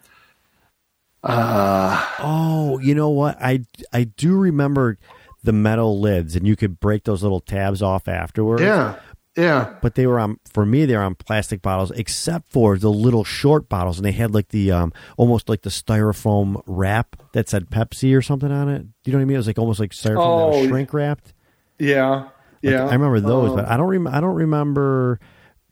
uh, 1.21 2.15
Oh, 2.19 2.79
you 2.79 2.95
know 2.95 3.09
what? 3.09 3.37
I 3.41 3.65
I 3.91 4.05
do 4.05 4.35
remember 4.35 4.97
the 5.43 5.53
metal 5.53 5.99
lids, 5.99 6.35
and 6.35 6.47
you 6.47 6.55
could 6.55 6.79
break 6.79 7.03
those 7.05 7.23
little 7.23 7.39
tabs 7.39 7.81
off 7.81 8.07
afterwards. 8.07 8.61
yeah, 8.61 8.95
yeah, 9.37 9.75
But 9.81 9.95
they 9.95 10.05
were 10.05 10.19
on 10.19 10.37
for 10.51 10.65
me. 10.65 10.85
They 10.85 10.95
were 10.97 11.03
on 11.03 11.15
plastic 11.15 11.61
bottles, 11.61 11.91
except 11.91 12.51
for 12.51 12.77
the 12.77 12.89
little 12.91 13.23
short 13.23 13.69
bottles, 13.69 13.97
and 13.97 14.05
they 14.05 14.11
had 14.11 14.33
like 14.33 14.49
the 14.49 14.71
um 14.71 14.91
almost 15.17 15.47
like 15.47 15.61
the 15.61 15.69
styrofoam 15.69 16.61
wrap 16.65 17.15
that 17.31 17.47
said 17.47 17.69
Pepsi 17.69 18.15
or 18.17 18.21
something 18.21 18.51
on 18.51 18.67
it. 18.67 18.81
Do 18.81 18.89
you 19.05 19.13
know 19.13 19.19
what 19.19 19.21
I 19.21 19.25
mean? 19.25 19.35
It 19.35 19.37
was 19.39 19.47
like 19.47 19.59
almost 19.59 19.79
like 19.79 19.91
styrofoam 19.91 20.53
Oh, 20.53 20.67
shrink 20.67 20.93
wrapped. 20.93 21.33
yeah, 21.77 22.09
Like, 22.15 22.29
yeah. 22.61 22.85
I 22.87 22.93
remember 22.93 23.21
those, 23.21 23.51
Um, 23.51 23.55
but 23.55 23.67
I 23.69 23.77
don't 23.77 23.87
rem- 23.87 24.07
I 24.07 24.19
don't 24.19 24.35
remember 24.35 25.19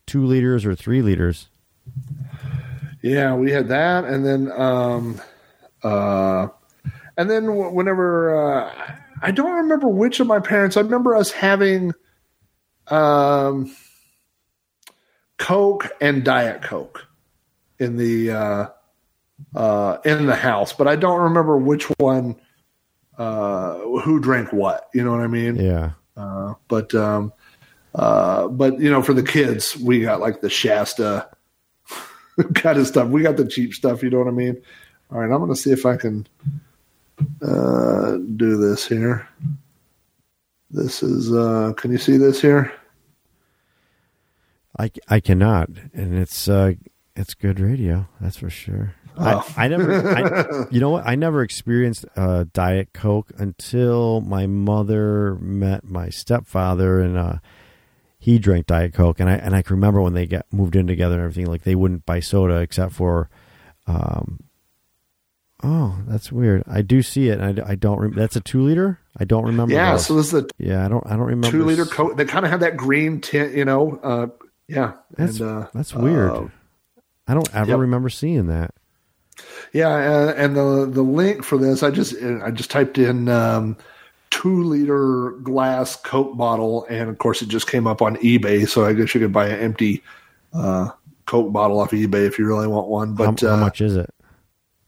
two 0.06 0.26
liters 0.26 0.65
or 0.65 0.73
three 0.76 1.02
liters. 1.02 1.49
Yeah, 3.02 3.35
we 3.35 3.52
had 3.52 3.68
that, 3.69 4.06
and 4.06 4.26
then 4.26 4.52
um, 4.52 5.22
uh, 5.84 6.48
and 7.18 7.30
then 7.30 7.45
wh- 7.45 7.73
whenever 7.73 8.61
uh, 8.64 8.73
I 9.22 9.31
don't 9.31 9.64
remember 9.64 9.88
which 9.88 10.19
of 10.19 10.27
my 10.27 10.39
parents. 10.39 10.77
I 10.77 10.81
remember 10.81 11.15
us 11.15 11.31
having 11.31 11.94
um, 12.88 13.76
Coke 15.38 15.91
and 16.02 16.23
Diet 16.23 16.61
Coke 16.61 17.07
in 17.80 17.98
the 17.98 18.31
uh, 18.31 18.68
uh, 19.56 19.98
in 20.06 20.26
the 20.26 20.35
house, 20.35 20.73
but 20.73 20.88
I 20.88 20.95
don't 20.95 21.22
remember 21.22 21.57
which 21.57 21.85
one 21.99 22.35
uh, 23.18 23.77
who 23.77 24.19
drank 24.19 24.53
what. 24.53 24.89
You 24.94 25.03
know 25.03 25.11
what 25.11 25.22
I 25.22 25.27
mean? 25.27 25.56
Yeah. 25.57 25.91
Uh, 26.15 26.56
but 26.68 26.94
um, 26.95 27.34
uh, 27.94 28.48
but 28.48 28.80
you 28.80 28.89
know, 28.89 29.02
for 29.02 29.14
the 29.14 29.23
kids, 29.23 29.76
we 29.77 30.02
got 30.02 30.19
like 30.19 30.41
the 30.41 30.49
Shasta 30.49 31.30
kind 32.56 32.80
of 32.80 32.88
stuff. 32.88 33.10
We 33.10 33.22
got 33.22 33.38
the 33.38 33.48
cheap 33.48 33.73
stuff. 33.73 34.03
You 34.03 34.10
know 34.10 34.19
what 34.19 34.27
I 34.27 34.31
mean? 34.31 34.61
All 35.11 35.19
right, 35.19 35.31
I'm 35.31 35.39
going 35.39 35.49
to 35.49 35.56
see 35.56 35.72
if 35.72 35.85
I 35.85 35.95
can 35.95 36.27
uh, 37.41 38.18
do 38.35 38.57
this 38.57 38.88
here. 38.88 39.27
This 40.69 41.02
is. 41.02 41.31
Uh, 41.31 41.73
can 41.77 41.91
you 41.91 41.98
see 41.98 42.18
this 42.18 42.41
here? 42.41 42.73
I, 44.80 44.91
I 45.07 45.19
cannot, 45.19 45.69
and 45.94 46.15
it's 46.15 46.48
uh, 46.48 46.73
it's 47.15 47.34
good 47.34 47.60
radio. 47.60 48.07
That's 48.22 48.38
for 48.38 48.49
sure. 48.49 48.94
Oh. 49.18 49.45
I, 49.57 49.65
I 49.65 49.68
never, 49.68 50.07
I, 50.15 50.65
you 50.72 50.80
know 50.80 50.91
what? 50.91 51.07
I 51.07 51.15
never 51.15 51.41
experienced 51.41 52.06
uh, 52.15 52.45
Diet 52.53 52.94
Coke 52.94 53.31
until 53.38 54.22
my 54.22 54.45
mother 54.45 55.35
met 55.35 55.84
my 55.84 56.10
stepfather, 56.10 57.02
and 57.02 57.18
uh, 57.18 57.38
he 58.19 58.38
drank 58.38 58.68
Diet 58.68 58.94
Coke, 58.94 59.19
and 59.19 59.30
I 59.30 59.35
and 59.35 59.56
I 59.56 59.64
can 59.64 59.76
remember 59.76 60.02
when 60.02 60.14
they 60.14 60.27
got 60.27 60.45
moved 60.52 60.76
in 60.76 60.85
together 60.85 61.15
and 61.15 61.23
everything. 61.23 61.48
Like 61.48 61.64
they 61.64 61.76
wouldn't 61.76 62.06
buy 62.06 62.19
soda 62.19 62.57
except 62.57 62.94
for, 62.94 63.30
um, 63.88 64.41
oh, 65.63 65.97
that's 66.07 66.31
weird. 66.31 66.63
I 66.67 66.81
do 66.81 67.01
see 67.01 67.29
it. 67.29 67.39
I, 67.39 67.71
I 67.71 67.75
don't. 67.75 67.99
Rem- 67.99 68.13
that's 68.13 68.35
a 68.35 68.41
two 68.41 68.61
liter. 68.61 68.99
I 69.17 69.25
don't 69.25 69.45
remember. 69.45 69.73
Yeah. 69.73 69.93
those. 69.93 70.05
So 70.05 70.15
this 70.15 70.27
is 70.27 70.31
the 70.31 70.49
yeah, 70.57 70.85
I 70.85 70.88
don't. 70.88 71.05
I 71.05 71.11
don't 71.11 71.21
remember. 71.21 71.51
two 71.51 71.65
liter 71.65 71.85
Coke. 71.85 72.17
They 72.17 72.25
kind 72.25 72.45
of 72.45 72.51
have 72.51 72.61
that 72.61 72.77
green 72.77 73.21
tint. 73.21 73.55
You 73.55 73.65
know. 73.65 73.99
Uh, 74.03 74.27
yeah. 74.67 74.93
That's 75.15 75.39
and, 75.39 75.49
uh, 75.49 75.67
that's 75.73 75.93
weird. 75.93 76.31
uh, 76.31 76.47
I 77.27 77.34
don't 77.34 77.53
ever 77.53 77.71
yep. 77.71 77.79
remember 77.79 78.09
seeing 78.09 78.47
that. 78.47 78.73
Yeah, 79.73 80.29
and, 80.29 80.39
and 80.39 80.55
the 80.55 80.89
the 80.91 81.01
link 81.01 81.43
for 81.43 81.57
this, 81.57 81.84
I 81.84 81.91
just 81.91 82.15
I 82.21 82.51
just 82.51 82.71
typed 82.71 82.97
in 82.97 83.29
um, 83.29 83.77
two 84.29 84.63
liter 84.63 85.31
glass 85.43 85.95
Coke 85.95 86.35
bottle, 86.38 86.85
and 86.89 87.09
of 87.09 87.17
course 87.17 87.41
it 87.41 87.49
just 87.49 87.69
came 87.69 87.85
up 87.85 88.01
on 88.01 88.15
eBay. 88.17 88.67
So 88.67 88.85
I 88.85 88.93
guess 88.93 89.13
you 89.13 89.21
could 89.21 89.34
buy 89.34 89.47
an 89.47 89.59
empty 89.59 90.03
uh, 90.53 90.89
Coke 91.25 91.51
bottle 91.51 91.79
off 91.79 91.93
of 91.93 91.99
eBay 91.99 92.25
if 92.25 92.39
you 92.39 92.45
really 92.45 92.67
want 92.67 92.88
one. 92.88 93.13
But 93.13 93.41
how, 93.41 93.47
how 93.47 93.53
uh, 93.55 93.57
much 93.57 93.81
is 93.81 93.95
it? 93.95 94.09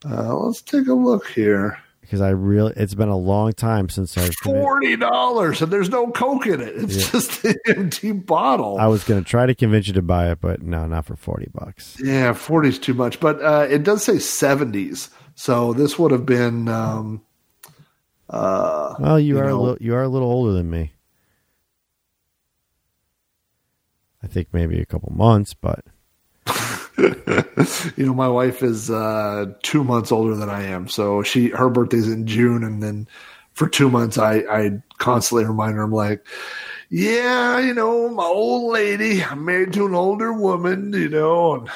Uh, 0.06 0.36
let's 0.38 0.62
take 0.62 0.88
a 0.88 0.94
look 0.94 1.28
here. 1.28 1.78
Because 2.02 2.22
I 2.22 2.30
really, 2.30 2.74
it's 2.76 2.96
been 2.96 3.10
a 3.10 3.18
long 3.18 3.54
time 3.54 3.88
since 3.88 4.18
I've. 4.18 4.34
Forty 4.36 4.96
dollars, 4.98 5.62
and 5.62 5.72
there's 5.72 5.90
no 5.90 6.10
Coke 6.12 6.48
in 6.48 6.60
it. 6.60 6.76
It's 6.76 6.96
Yeah. 7.06 7.12
just 7.12 7.46
an 7.46 7.56
empty 7.68 8.12
bottle. 8.14 8.78
I 8.80 8.88
was 8.88 9.04
going 9.04 9.24
to 9.24 9.30
try 9.30 9.46
to 9.46 9.54
convince 9.54 9.86
you 9.88 9.94
to 9.94 10.02
buy 10.02 10.32
it, 10.32 10.42
but 10.42 10.64
no, 10.64 10.88
not 10.88 11.06
for 11.06 11.16
forty 11.16 11.50
bucks. 11.54 11.98
yeah, 12.04 12.34
forty 12.34 12.70
is 12.70 12.80
too 12.80 12.96
much, 12.96 13.20
but 13.20 13.40
uh, 13.44 13.68
it 13.70 13.84
does 13.84 14.04
say 14.04 14.18
seventies. 14.18 15.10
So 15.36 15.74
this 15.74 16.00
would 16.00 16.10
have 16.12 16.26
been. 16.26 16.68
Um, 16.68 17.22
uh, 18.28 18.96
Well, 19.00 19.20
you, 19.20 19.36
You 19.36 19.42
are 19.44 19.48
know- 19.50 19.62
little, 19.62 19.78
you 19.80 19.94
are 19.94 20.04
a 20.04 20.10
little 20.10 20.30
older 20.32 20.52
than 20.54 20.70
me. 20.70 20.94
I 24.24 24.28
think 24.28 24.48
maybe 24.52 24.80
a 24.82 24.86
couple 24.86 25.12
months, 25.14 25.54
but 25.54 25.86
you 27.98 28.06
know, 28.06 28.14
my 28.14 28.28
wife 28.28 28.64
is 28.64 28.90
uh, 28.90 29.46
two 29.64 29.84
months 29.84 30.12
older 30.12 30.36
than 30.36 30.50
I 30.50 30.64
am, 30.64 30.88
so 30.88 31.24
she 31.24 31.50
her 31.50 31.70
birthday's 31.70 32.08
in 32.08 32.28
June, 32.28 32.64
and 32.64 32.82
then 32.84 33.08
for 33.54 33.68
two 33.68 33.90
months, 33.90 34.18
I 34.18 34.44
I 34.50 34.82
constantly 34.98 35.46
remind 35.46 35.76
her, 35.76 35.84
I'm 35.84 35.92
like, 35.92 36.26
yeah, 36.90 37.60
you 37.60 37.74
know, 37.74 38.10
my 38.10 38.24
old 38.24 38.74
lady, 38.74 39.24
I'm 39.24 39.46
married 39.46 39.74
to 39.74 39.86
an 39.86 39.96
older 39.96 40.34
woman, 40.34 40.94
you 40.94 41.10
know, 41.10 41.56
and, 41.56 41.70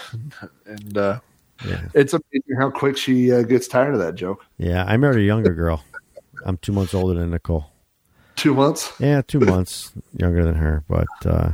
and 0.65 0.97
uh, 0.97 1.19
yeah, 1.65 1.87
it's 1.93 2.13
amazing 2.13 2.57
how 2.59 2.69
quick 2.71 2.97
she 2.97 3.31
uh, 3.31 3.43
gets 3.43 3.67
tired 3.67 3.93
of 3.93 3.99
that 3.99 4.15
joke. 4.15 4.45
yeah. 4.57 4.83
I 4.85 4.97
married 4.97 5.19
a 5.19 5.25
younger 5.25 5.53
girl. 5.53 5.83
I'm 6.45 6.57
two 6.57 6.73
months 6.73 6.93
older 6.93 7.19
than 7.19 7.31
Nicole. 7.31 7.67
Two 8.35 8.53
months. 8.53 8.91
Yeah, 8.99 9.21
two 9.21 9.39
months 9.39 9.93
younger 10.17 10.43
than 10.43 10.55
her. 10.55 10.83
But, 10.89 11.07
uh, 11.25 11.53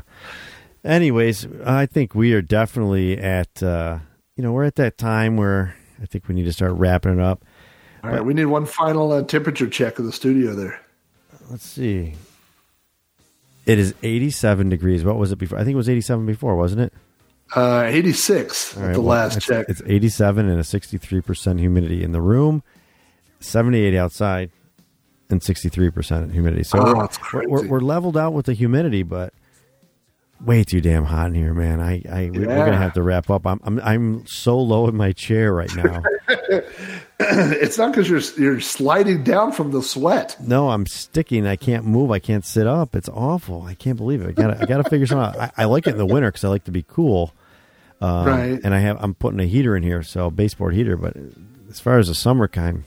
anyways, 0.84 1.48
I 1.66 1.86
think 1.86 2.16
we 2.16 2.34
are 2.34 2.42
definitely 2.42 3.18
at, 3.18 3.62
uh, 3.62 4.00
you 4.36 4.44
know, 4.44 4.52
we're 4.52 4.66
at 4.66 4.76
that 4.76 4.98
time 4.98 5.38
where 5.38 5.76
I 6.02 6.06
think 6.06 6.28
we 6.28 6.36
need 6.36 6.46
to 6.46 6.54
start 6.54 6.74
wrapping 6.74 7.14
it 7.14 7.20
up. 7.20 7.44
All 8.04 8.12
right, 8.12 8.24
we 8.24 8.34
need 8.34 8.46
one 8.46 8.66
final 8.66 9.12
uh, 9.12 9.24
temperature 9.24 9.68
check 9.68 10.00
of 10.00 10.06
the 10.06 10.12
studio 10.12 10.56
there. 10.56 10.80
Let's 11.50 11.66
see. 11.66 12.14
It 13.66 13.78
is 13.78 13.94
87 14.02 14.70
degrees. 14.70 15.04
What 15.04 15.18
was 15.18 15.32
it 15.32 15.36
before? 15.36 15.60
I 15.60 15.64
think 15.64 15.74
it 15.74 15.78
was 15.78 15.90
87 15.90 16.26
before, 16.26 16.56
wasn't 16.56 16.82
it? 16.82 16.94
Uh, 17.56 17.84
86 17.86 18.78
All 18.78 18.84
at 18.84 18.86
right, 18.88 18.94
the 18.94 19.02
well, 19.02 19.10
last 19.18 19.38
it's, 19.38 19.46
check. 19.46 19.66
It's 19.70 19.82
87 19.86 20.48
and 20.48 20.60
a 20.60 20.64
63% 20.64 21.60
humidity 21.60 22.04
in 22.04 22.12
the 22.12 22.22
room, 22.22 22.64
78 23.40 23.96
outside, 23.96 24.52
and 25.30 25.42
63% 25.42 26.32
humidity. 26.32 26.64
So 26.64 26.80
Oh, 26.80 27.08
we're, 27.34 27.48
we're, 27.48 27.68
we're 27.68 27.80
leveled 27.80 28.18
out 28.18 28.34
with 28.34 28.46
the 28.46 28.54
humidity, 28.54 29.04
but 29.04 29.34
way 30.44 30.64
too 30.64 30.82
damn 30.82 31.03
hot 31.06 31.28
in 31.28 31.36
here, 31.36 31.53
man. 31.53 31.80
I, 31.82 32.02
I 32.10 32.30
we- 32.32 32.40
we're 32.40 32.45
gonna 32.66 32.78
have 32.78 32.94
to 32.94 33.02
wrap 33.03 33.30
up. 33.30 33.45
I'm, 33.45 33.60
I'm 33.64 33.80
I'm 33.80 34.26
so 34.28 34.57
low 34.60 34.88
in 34.88 34.95
my 34.95 35.11
chair 35.11 35.53
right 35.53 35.74
now. 35.76 36.03
it's 37.20 37.78
not 37.78 37.91
because 37.91 38.10
you're 38.10 38.22
you're 38.44 38.60
sliding 38.61 39.24
down 39.24 39.52
from 39.52 39.72
the 39.72 39.82
sweat. 39.82 40.38
no, 40.41 40.70
I'm 40.70 40.86
sticking. 40.86 41.45
I 41.48 41.56
can't 41.56 41.86
move. 41.86 42.11
I 42.11 42.20
can't 42.20 42.45
sit 42.45 42.68
up. 42.68 42.95
It's 42.95 43.10
awful. 43.10 43.64
I 43.64 43.74
can't 43.76 43.98
believe 43.98 44.22
it. 44.22 44.28
I 44.30 44.32
gotta 44.32 44.61
I 44.61 44.66
gotta 44.66 44.90
figure 44.90 45.06
something 45.07 45.41
out. 45.41 45.52
I, 45.57 45.64
I 45.64 45.66
like 45.66 45.88
it 45.88 45.91
in 45.91 45.98
the 45.98 46.06
winter 46.06 46.30
because 46.30 46.44
I 46.44 46.49
like 46.49 46.64
to 46.66 46.72
be 46.72 46.84
cool. 46.84 47.34
Um, 48.02 48.26
Right. 48.28 48.60
And 48.64 48.74
I 48.74 48.80
have 48.80 48.98
I'm 49.03 49.14
putting 49.14 49.40
a 49.40 49.45
heater 49.45 49.76
in 49.76 49.84
here, 49.84 50.03
so 50.03 50.30
baseboard 50.30 50.74
heater. 50.74 50.95
But 50.95 51.16
as 51.70 51.80
far 51.80 51.99
as 51.99 52.07
the 52.07 52.16
summertime, 52.16 52.86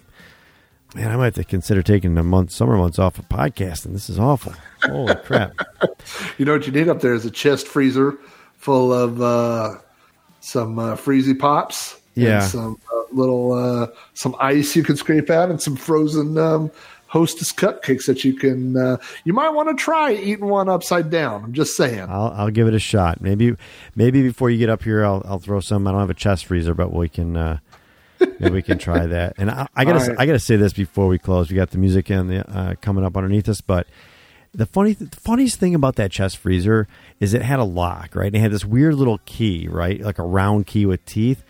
man, 0.94 1.10
I 1.10 1.16
might 1.16 1.24
have 1.26 1.34
to 1.34 1.44
consider 1.44 1.82
taking 1.82 2.14
the 2.14 2.22
month 2.22 2.50
summer 2.50 2.76
months 2.76 2.98
off 2.98 3.18
of 3.18 3.28
podcasting. 3.28 3.92
This 3.92 4.08
is 4.10 4.18
awful. 4.18 4.54
Holy 4.84 5.14
crap! 5.16 5.52
You 6.36 6.44
know 6.44 6.52
what 6.54 6.66
you 6.66 6.72
need 6.72 6.88
up 6.88 7.00
there 7.00 7.14
is 7.14 7.24
a 7.24 7.30
chest 7.30 7.68
freezer 7.68 8.18
full 8.56 8.92
of 8.92 9.22
uh, 9.22 9.76
some 10.40 10.78
uh, 10.78 10.96
freezy 10.96 11.38
pops. 11.38 11.94
and 12.16 12.24
Yeah. 12.24 12.40
some 12.40 12.78
uh, 12.92 13.02
little 13.12 13.52
uh, 13.52 13.86
some 14.14 14.34
ice 14.40 14.74
you 14.74 14.82
can 14.82 14.96
scrape 14.96 15.30
out, 15.30 15.48
and 15.50 15.60
some 15.62 15.76
frozen 15.76 16.36
um, 16.38 16.70
Hostess 17.06 17.52
cupcakes 17.52 18.06
that 18.06 18.24
you 18.24 18.34
can. 18.34 18.76
Uh, 18.76 18.96
you 19.24 19.32
might 19.32 19.50
want 19.50 19.68
to 19.68 19.74
try 19.80 20.12
eating 20.12 20.46
one 20.46 20.68
upside 20.68 21.10
down. 21.10 21.44
I'm 21.44 21.52
just 21.52 21.76
saying. 21.76 22.06
I'll 22.08 22.32
I'll 22.36 22.50
give 22.50 22.66
it 22.66 22.74
a 22.74 22.78
shot. 22.80 23.20
Maybe 23.20 23.54
maybe 23.94 24.22
before 24.22 24.50
you 24.50 24.58
get 24.58 24.70
up 24.70 24.82
here, 24.82 25.04
I'll 25.04 25.22
I'll 25.26 25.38
throw 25.38 25.60
some. 25.60 25.86
I 25.86 25.92
don't 25.92 26.00
have 26.00 26.10
a 26.10 26.14
chest 26.14 26.46
freezer, 26.46 26.74
but 26.74 26.92
we 26.92 27.08
can. 27.08 27.36
Uh, 27.36 27.58
maybe 28.40 28.50
we 28.50 28.62
can 28.62 28.78
try 28.78 29.06
that. 29.06 29.34
And 29.38 29.50
I, 29.50 29.66
I 29.74 29.84
gotta 29.84 29.98
right. 30.10 30.16
I 30.18 30.26
gotta 30.26 30.38
say 30.38 30.56
this 30.56 30.72
before 30.72 31.06
we 31.08 31.18
close. 31.18 31.50
We 31.50 31.56
got 31.56 31.70
the 31.70 31.78
music 31.78 32.10
and 32.10 32.30
the 32.30 32.48
uh, 32.50 32.74
coming 32.80 33.04
up 33.04 33.16
underneath 33.16 33.48
us, 33.48 33.60
but 33.60 33.86
the 34.54 34.66
funny 34.66 34.92
the 34.92 35.14
funniest 35.16 35.58
thing 35.58 35.74
about 35.74 35.96
that 35.96 36.10
chest 36.10 36.36
freezer 36.36 36.86
is 37.20 37.32
it 37.34 37.42
had 37.42 37.58
a 37.58 37.64
lock, 37.64 38.14
right? 38.14 38.26
And 38.26 38.36
it 38.36 38.40
had 38.40 38.50
this 38.52 38.64
weird 38.64 38.94
little 38.94 39.18
key, 39.24 39.66
right, 39.68 40.00
like 40.00 40.18
a 40.18 40.22
round 40.24 40.66
key 40.66 40.84
with 40.86 41.04
teeth, 41.06 41.42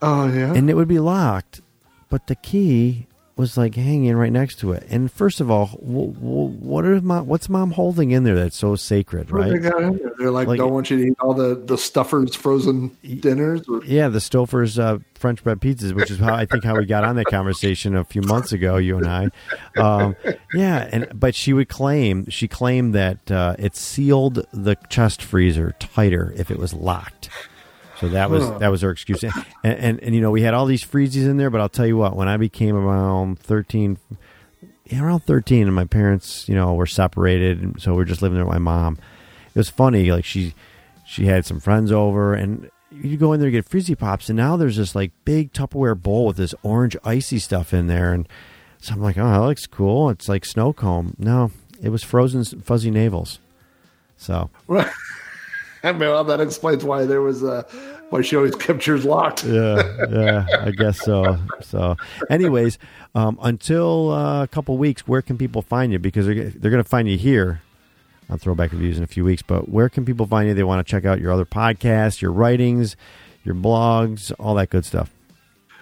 Oh 0.00 0.26
yeah. 0.32 0.54
and 0.54 0.70
it 0.70 0.74
would 0.74 0.88
be 0.88 0.98
locked, 0.98 1.60
but 2.08 2.26
the 2.26 2.34
key 2.36 3.06
was 3.38 3.56
like 3.56 3.76
hanging 3.76 4.16
right 4.16 4.32
next 4.32 4.56
to 4.56 4.72
it. 4.72 4.84
And 4.90 5.10
first 5.10 5.40
of 5.40 5.48
all, 5.48 5.66
w- 5.80 6.12
w- 6.12 6.48
what 6.58 6.84
mom, 7.04 7.26
what's 7.28 7.48
mom 7.48 7.70
holding 7.70 8.10
in 8.10 8.24
there 8.24 8.34
that's 8.34 8.56
so 8.56 8.74
sacred, 8.74 9.30
right? 9.30 9.62
there? 9.62 9.92
They're 10.18 10.32
like, 10.32 10.48
Like- 10.48 10.58
don't 10.58 10.72
want 10.72 10.90
you 10.90 10.96
to 10.98 11.04
eat 11.04 11.16
all 11.20 11.34
the, 11.34 11.54
the 11.54 11.76
Stouffer's 11.76 12.34
frozen 12.34 12.96
dinners. 13.20 13.62
Or, 13.68 13.84
Yeah, 13.84 14.08
the 14.08 14.18
Stouffer's 14.18 14.76
uh, 14.76 14.98
French 15.14 15.44
bread 15.44 15.60
pizzas, 15.60 15.92
which 15.92 16.10
is 16.10 16.18
how 16.18 16.34
I 16.34 16.46
think 16.46 16.64
how 16.64 16.76
we 16.76 16.84
got 16.84 17.04
on 17.04 17.14
that 17.14 17.26
conversation 17.26 17.94
a 17.94 18.04
few 18.04 18.22
months 18.22 18.52
ago, 18.52 18.76
you 18.76 18.98
and 18.98 19.06
I. 19.06 19.28
Um, 19.80 20.16
yeah, 20.52 20.88
and 20.90 21.08
but 21.14 21.36
she 21.36 21.52
would 21.52 21.68
claim 21.68 22.28
she 22.28 22.48
claimed 22.48 22.92
that 22.96 23.30
uh, 23.30 23.54
it 23.58 23.76
sealed 23.76 24.44
the 24.52 24.74
chest 24.88 25.22
freezer 25.22 25.76
tighter 25.78 26.34
if 26.36 26.50
it 26.50 26.58
was 26.58 26.74
locked. 26.74 27.30
So 28.00 28.08
that 28.10 28.30
was 28.30 28.48
that 28.58 28.68
was 28.68 28.82
her 28.82 28.90
excuse. 28.90 29.22
And, 29.22 29.34
and 29.64 30.00
and 30.00 30.14
you 30.14 30.20
know 30.20 30.30
we 30.30 30.42
had 30.42 30.54
all 30.54 30.66
these 30.66 30.84
freezies 30.84 31.28
in 31.28 31.36
there, 31.36 31.50
but 31.50 31.60
I'll 31.60 31.68
tell 31.68 31.86
you 31.86 31.96
what, 31.96 32.16
when 32.16 32.28
I 32.28 32.36
became 32.36 32.76
around 32.76 33.38
thirteen, 33.38 33.98
yeah, 34.84 35.02
around 35.02 35.24
thirteen, 35.24 35.66
and 35.66 35.74
my 35.74 35.84
parents, 35.84 36.48
you 36.48 36.54
know, 36.54 36.74
were 36.74 36.86
separated, 36.86 37.60
and 37.60 37.80
so 37.80 37.94
we 37.94 38.02
are 38.02 38.06
just 38.06 38.22
living 38.22 38.36
there 38.36 38.46
with 38.46 38.54
my 38.54 38.58
mom. 38.58 38.98
It 39.48 39.58
was 39.58 39.68
funny, 39.68 40.10
like 40.12 40.24
she 40.24 40.54
she 41.06 41.26
had 41.26 41.44
some 41.44 41.58
friends 41.58 41.90
over, 41.90 42.34
and 42.34 42.70
you 42.92 43.16
go 43.16 43.32
in 43.32 43.40
there 43.40 43.50
to 43.50 43.52
get 43.52 43.68
freezy 43.68 43.98
pops, 43.98 44.28
and 44.28 44.36
now 44.36 44.56
there's 44.56 44.76
this 44.76 44.94
like 44.94 45.10
big 45.24 45.52
Tupperware 45.52 46.00
bowl 46.00 46.26
with 46.26 46.36
this 46.36 46.54
orange 46.62 46.96
icy 47.04 47.38
stuff 47.38 47.74
in 47.74 47.88
there, 47.88 48.12
and 48.12 48.28
so 48.80 48.94
I'm 48.94 49.02
like, 49.02 49.18
oh, 49.18 49.28
that 49.28 49.40
looks 49.40 49.66
cool. 49.66 50.10
It's 50.10 50.28
like 50.28 50.44
snow 50.44 50.72
cone. 50.72 51.14
No, 51.18 51.50
it 51.82 51.88
was 51.88 52.02
frozen 52.02 52.44
fuzzy 52.44 52.90
navels. 52.90 53.38
So 54.16 54.50
well, 55.98 56.24
that 56.24 56.40
explains 56.40 56.84
why 56.84 57.06
there 57.06 57.22
was 57.22 57.42
a 57.42 57.62
why 58.10 58.22
she 58.22 58.36
always 58.36 58.54
kept 58.54 58.86
yours 58.86 59.04
locked. 59.04 59.44
yeah, 59.44 60.06
yeah, 60.10 60.46
I 60.60 60.70
guess 60.70 60.98
so. 61.00 61.38
So, 61.60 61.96
anyways, 62.30 62.78
um, 63.14 63.38
until 63.42 64.12
uh, 64.12 64.42
a 64.42 64.48
couple 64.48 64.78
weeks, 64.78 65.06
where 65.06 65.22
can 65.22 65.36
people 65.36 65.62
find 65.62 65.92
you? 65.92 65.98
Because 65.98 66.26
they're, 66.26 66.50
they're 66.50 66.70
going 66.70 66.82
to 66.82 66.88
find 66.88 67.08
you 67.08 67.18
here 67.18 67.60
on 68.30 68.38
Throwback 68.38 68.72
Reviews 68.72 68.98
in 68.98 69.04
a 69.04 69.08
few 69.08 69.24
weeks. 69.24 69.42
But 69.42 69.68
where 69.68 69.88
can 69.88 70.04
people 70.04 70.26
find 70.26 70.48
you? 70.48 70.54
They 70.54 70.64
want 70.64 70.86
to 70.86 70.90
check 70.90 71.04
out 71.04 71.20
your 71.20 71.32
other 71.32 71.44
podcasts, 71.44 72.20
your 72.20 72.32
writings, 72.32 72.96
your 73.44 73.54
blogs, 73.54 74.32
all 74.38 74.54
that 74.54 74.70
good 74.70 74.84
stuff. 74.84 75.10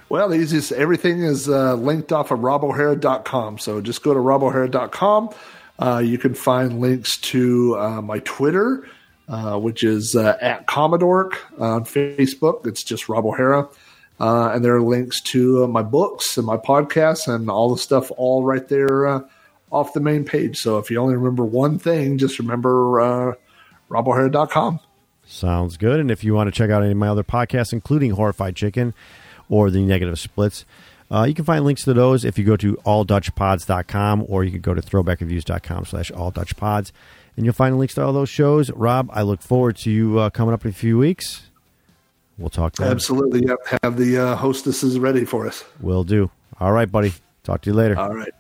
Well, 0.09 0.29
the 0.29 0.37
easiest, 0.37 0.71
everything 0.73 1.23
is 1.23 1.49
uh, 1.49 1.75
linked 1.75 2.13
off 2.13 2.31
of 2.31 2.41
robohara.com. 2.41 3.59
So 3.59 3.81
just 3.81 4.03
go 4.05 4.15
to 4.15 4.21
robohara.com. 4.21 5.31
Uh, 5.79 5.99
you 5.99 6.17
can 6.17 6.35
find 6.35 6.81
links 6.81 7.19
to 7.19 7.77
uh, 7.77 8.01
my 8.01 8.21
Twitter, 8.21 8.89
uh, 9.29 9.59
which 9.59 9.83
is 9.83 10.15
uh, 10.15 10.37
at 10.41 10.67
Commodore 10.67 11.33
on 11.59 11.85
Facebook. 11.85 12.67
It's 12.67 12.83
just 12.83 13.09
Rob 13.09 13.27
O'Hara. 13.27 13.69
Uh, 14.19 14.51
and 14.55 14.65
there 14.65 14.75
are 14.75 14.83
links 14.83 15.21
to 15.21 15.65
uh, 15.65 15.67
my 15.67 15.83
books 15.83 16.39
and 16.39 16.47
my 16.47 16.57
podcasts 16.57 17.33
and 17.33 17.51
all 17.51 17.75
the 17.75 17.81
stuff 17.81 18.11
all 18.17 18.45
right 18.45 18.67
there 18.69 19.07
uh, 19.07 19.21
off 19.71 19.93
the 19.93 20.01
main 20.01 20.25
page. 20.25 20.59
So 20.59 20.79
if 20.79 20.91
you 20.91 20.99
only 20.99 21.17
remember 21.17 21.45
one 21.45 21.79
thing, 21.79 22.17
just 22.17 22.39
remember 22.39 23.01
uh, 23.01 23.35
robohara.com. 23.91 24.81
Sounds 25.27 25.77
good. 25.77 26.01
And 26.01 26.11
if 26.11 26.25
you 26.25 26.35
want 26.35 26.47
to 26.47 26.53
check 26.53 26.71
out 26.71 26.83
any 26.83 26.93
of 26.93 26.97
my 26.97 27.09
other 27.09 27.25
podcasts, 27.25 27.73
including 27.73 28.13
Horrified 28.13 28.57
Chicken 28.57 28.95
or 29.51 29.71
the 29.71 29.85
Negative 29.85 30.19
Splits, 30.19 30.65
uh, 31.11 31.25
you 31.25 31.35
can 31.35 31.45
find 31.45 31.65
links 31.65 31.85
to 31.85 31.95
those 31.95 32.25
if 32.25 32.39
you 32.39 32.45
go 32.45 32.57
to 32.57 32.77
alldutchpods.com 32.87 34.25
or 34.29 34.45
you 34.45 34.51
can 34.51 34.61
go 34.61 34.73
to 34.75 34.81
throwbackreviews.com 34.81 35.85
slash 35.85 36.11
alldutchpods. 36.13 36.93
And 37.37 37.45
you'll 37.45 37.55
find 37.55 37.79
links 37.79 37.95
to 37.95 38.05
all 38.05 38.13
those 38.13 38.31
shows. 38.31 38.71
Rob, 38.71 39.11
I 39.13 39.23
look 39.23 39.43
forward 39.43 39.77
to 39.79 39.91
you 39.91 40.19
uh, 40.19 40.31
coming 40.31 40.55
up 40.55 40.65
in 40.65 40.71
a 40.71 40.75
few 40.75 40.97
weeks. 40.97 41.51
We'll 42.39 42.51
talk 42.51 42.75
then. 42.77 42.89
Absolutely. 42.89 43.47
Yep. 43.47 43.83
Have 43.83 43.97
the 43.97 44.19
uh, 44.19 44.37
hostesses 44.37 44.99
ready 44.99 45.25
for 45.25 45.47
us. 45.47 45.65
Will 45.81 46.05
do. 46.05 46.31
All 46.61 46.73
right, 46.73 46.91
buddy. 46.91 47.13
Talk 47.45 47.63
to 47.63 47.71
you 47.71 47.75
later. 47.75 47.99
All 47.99 48.15
right. 48.15 48.33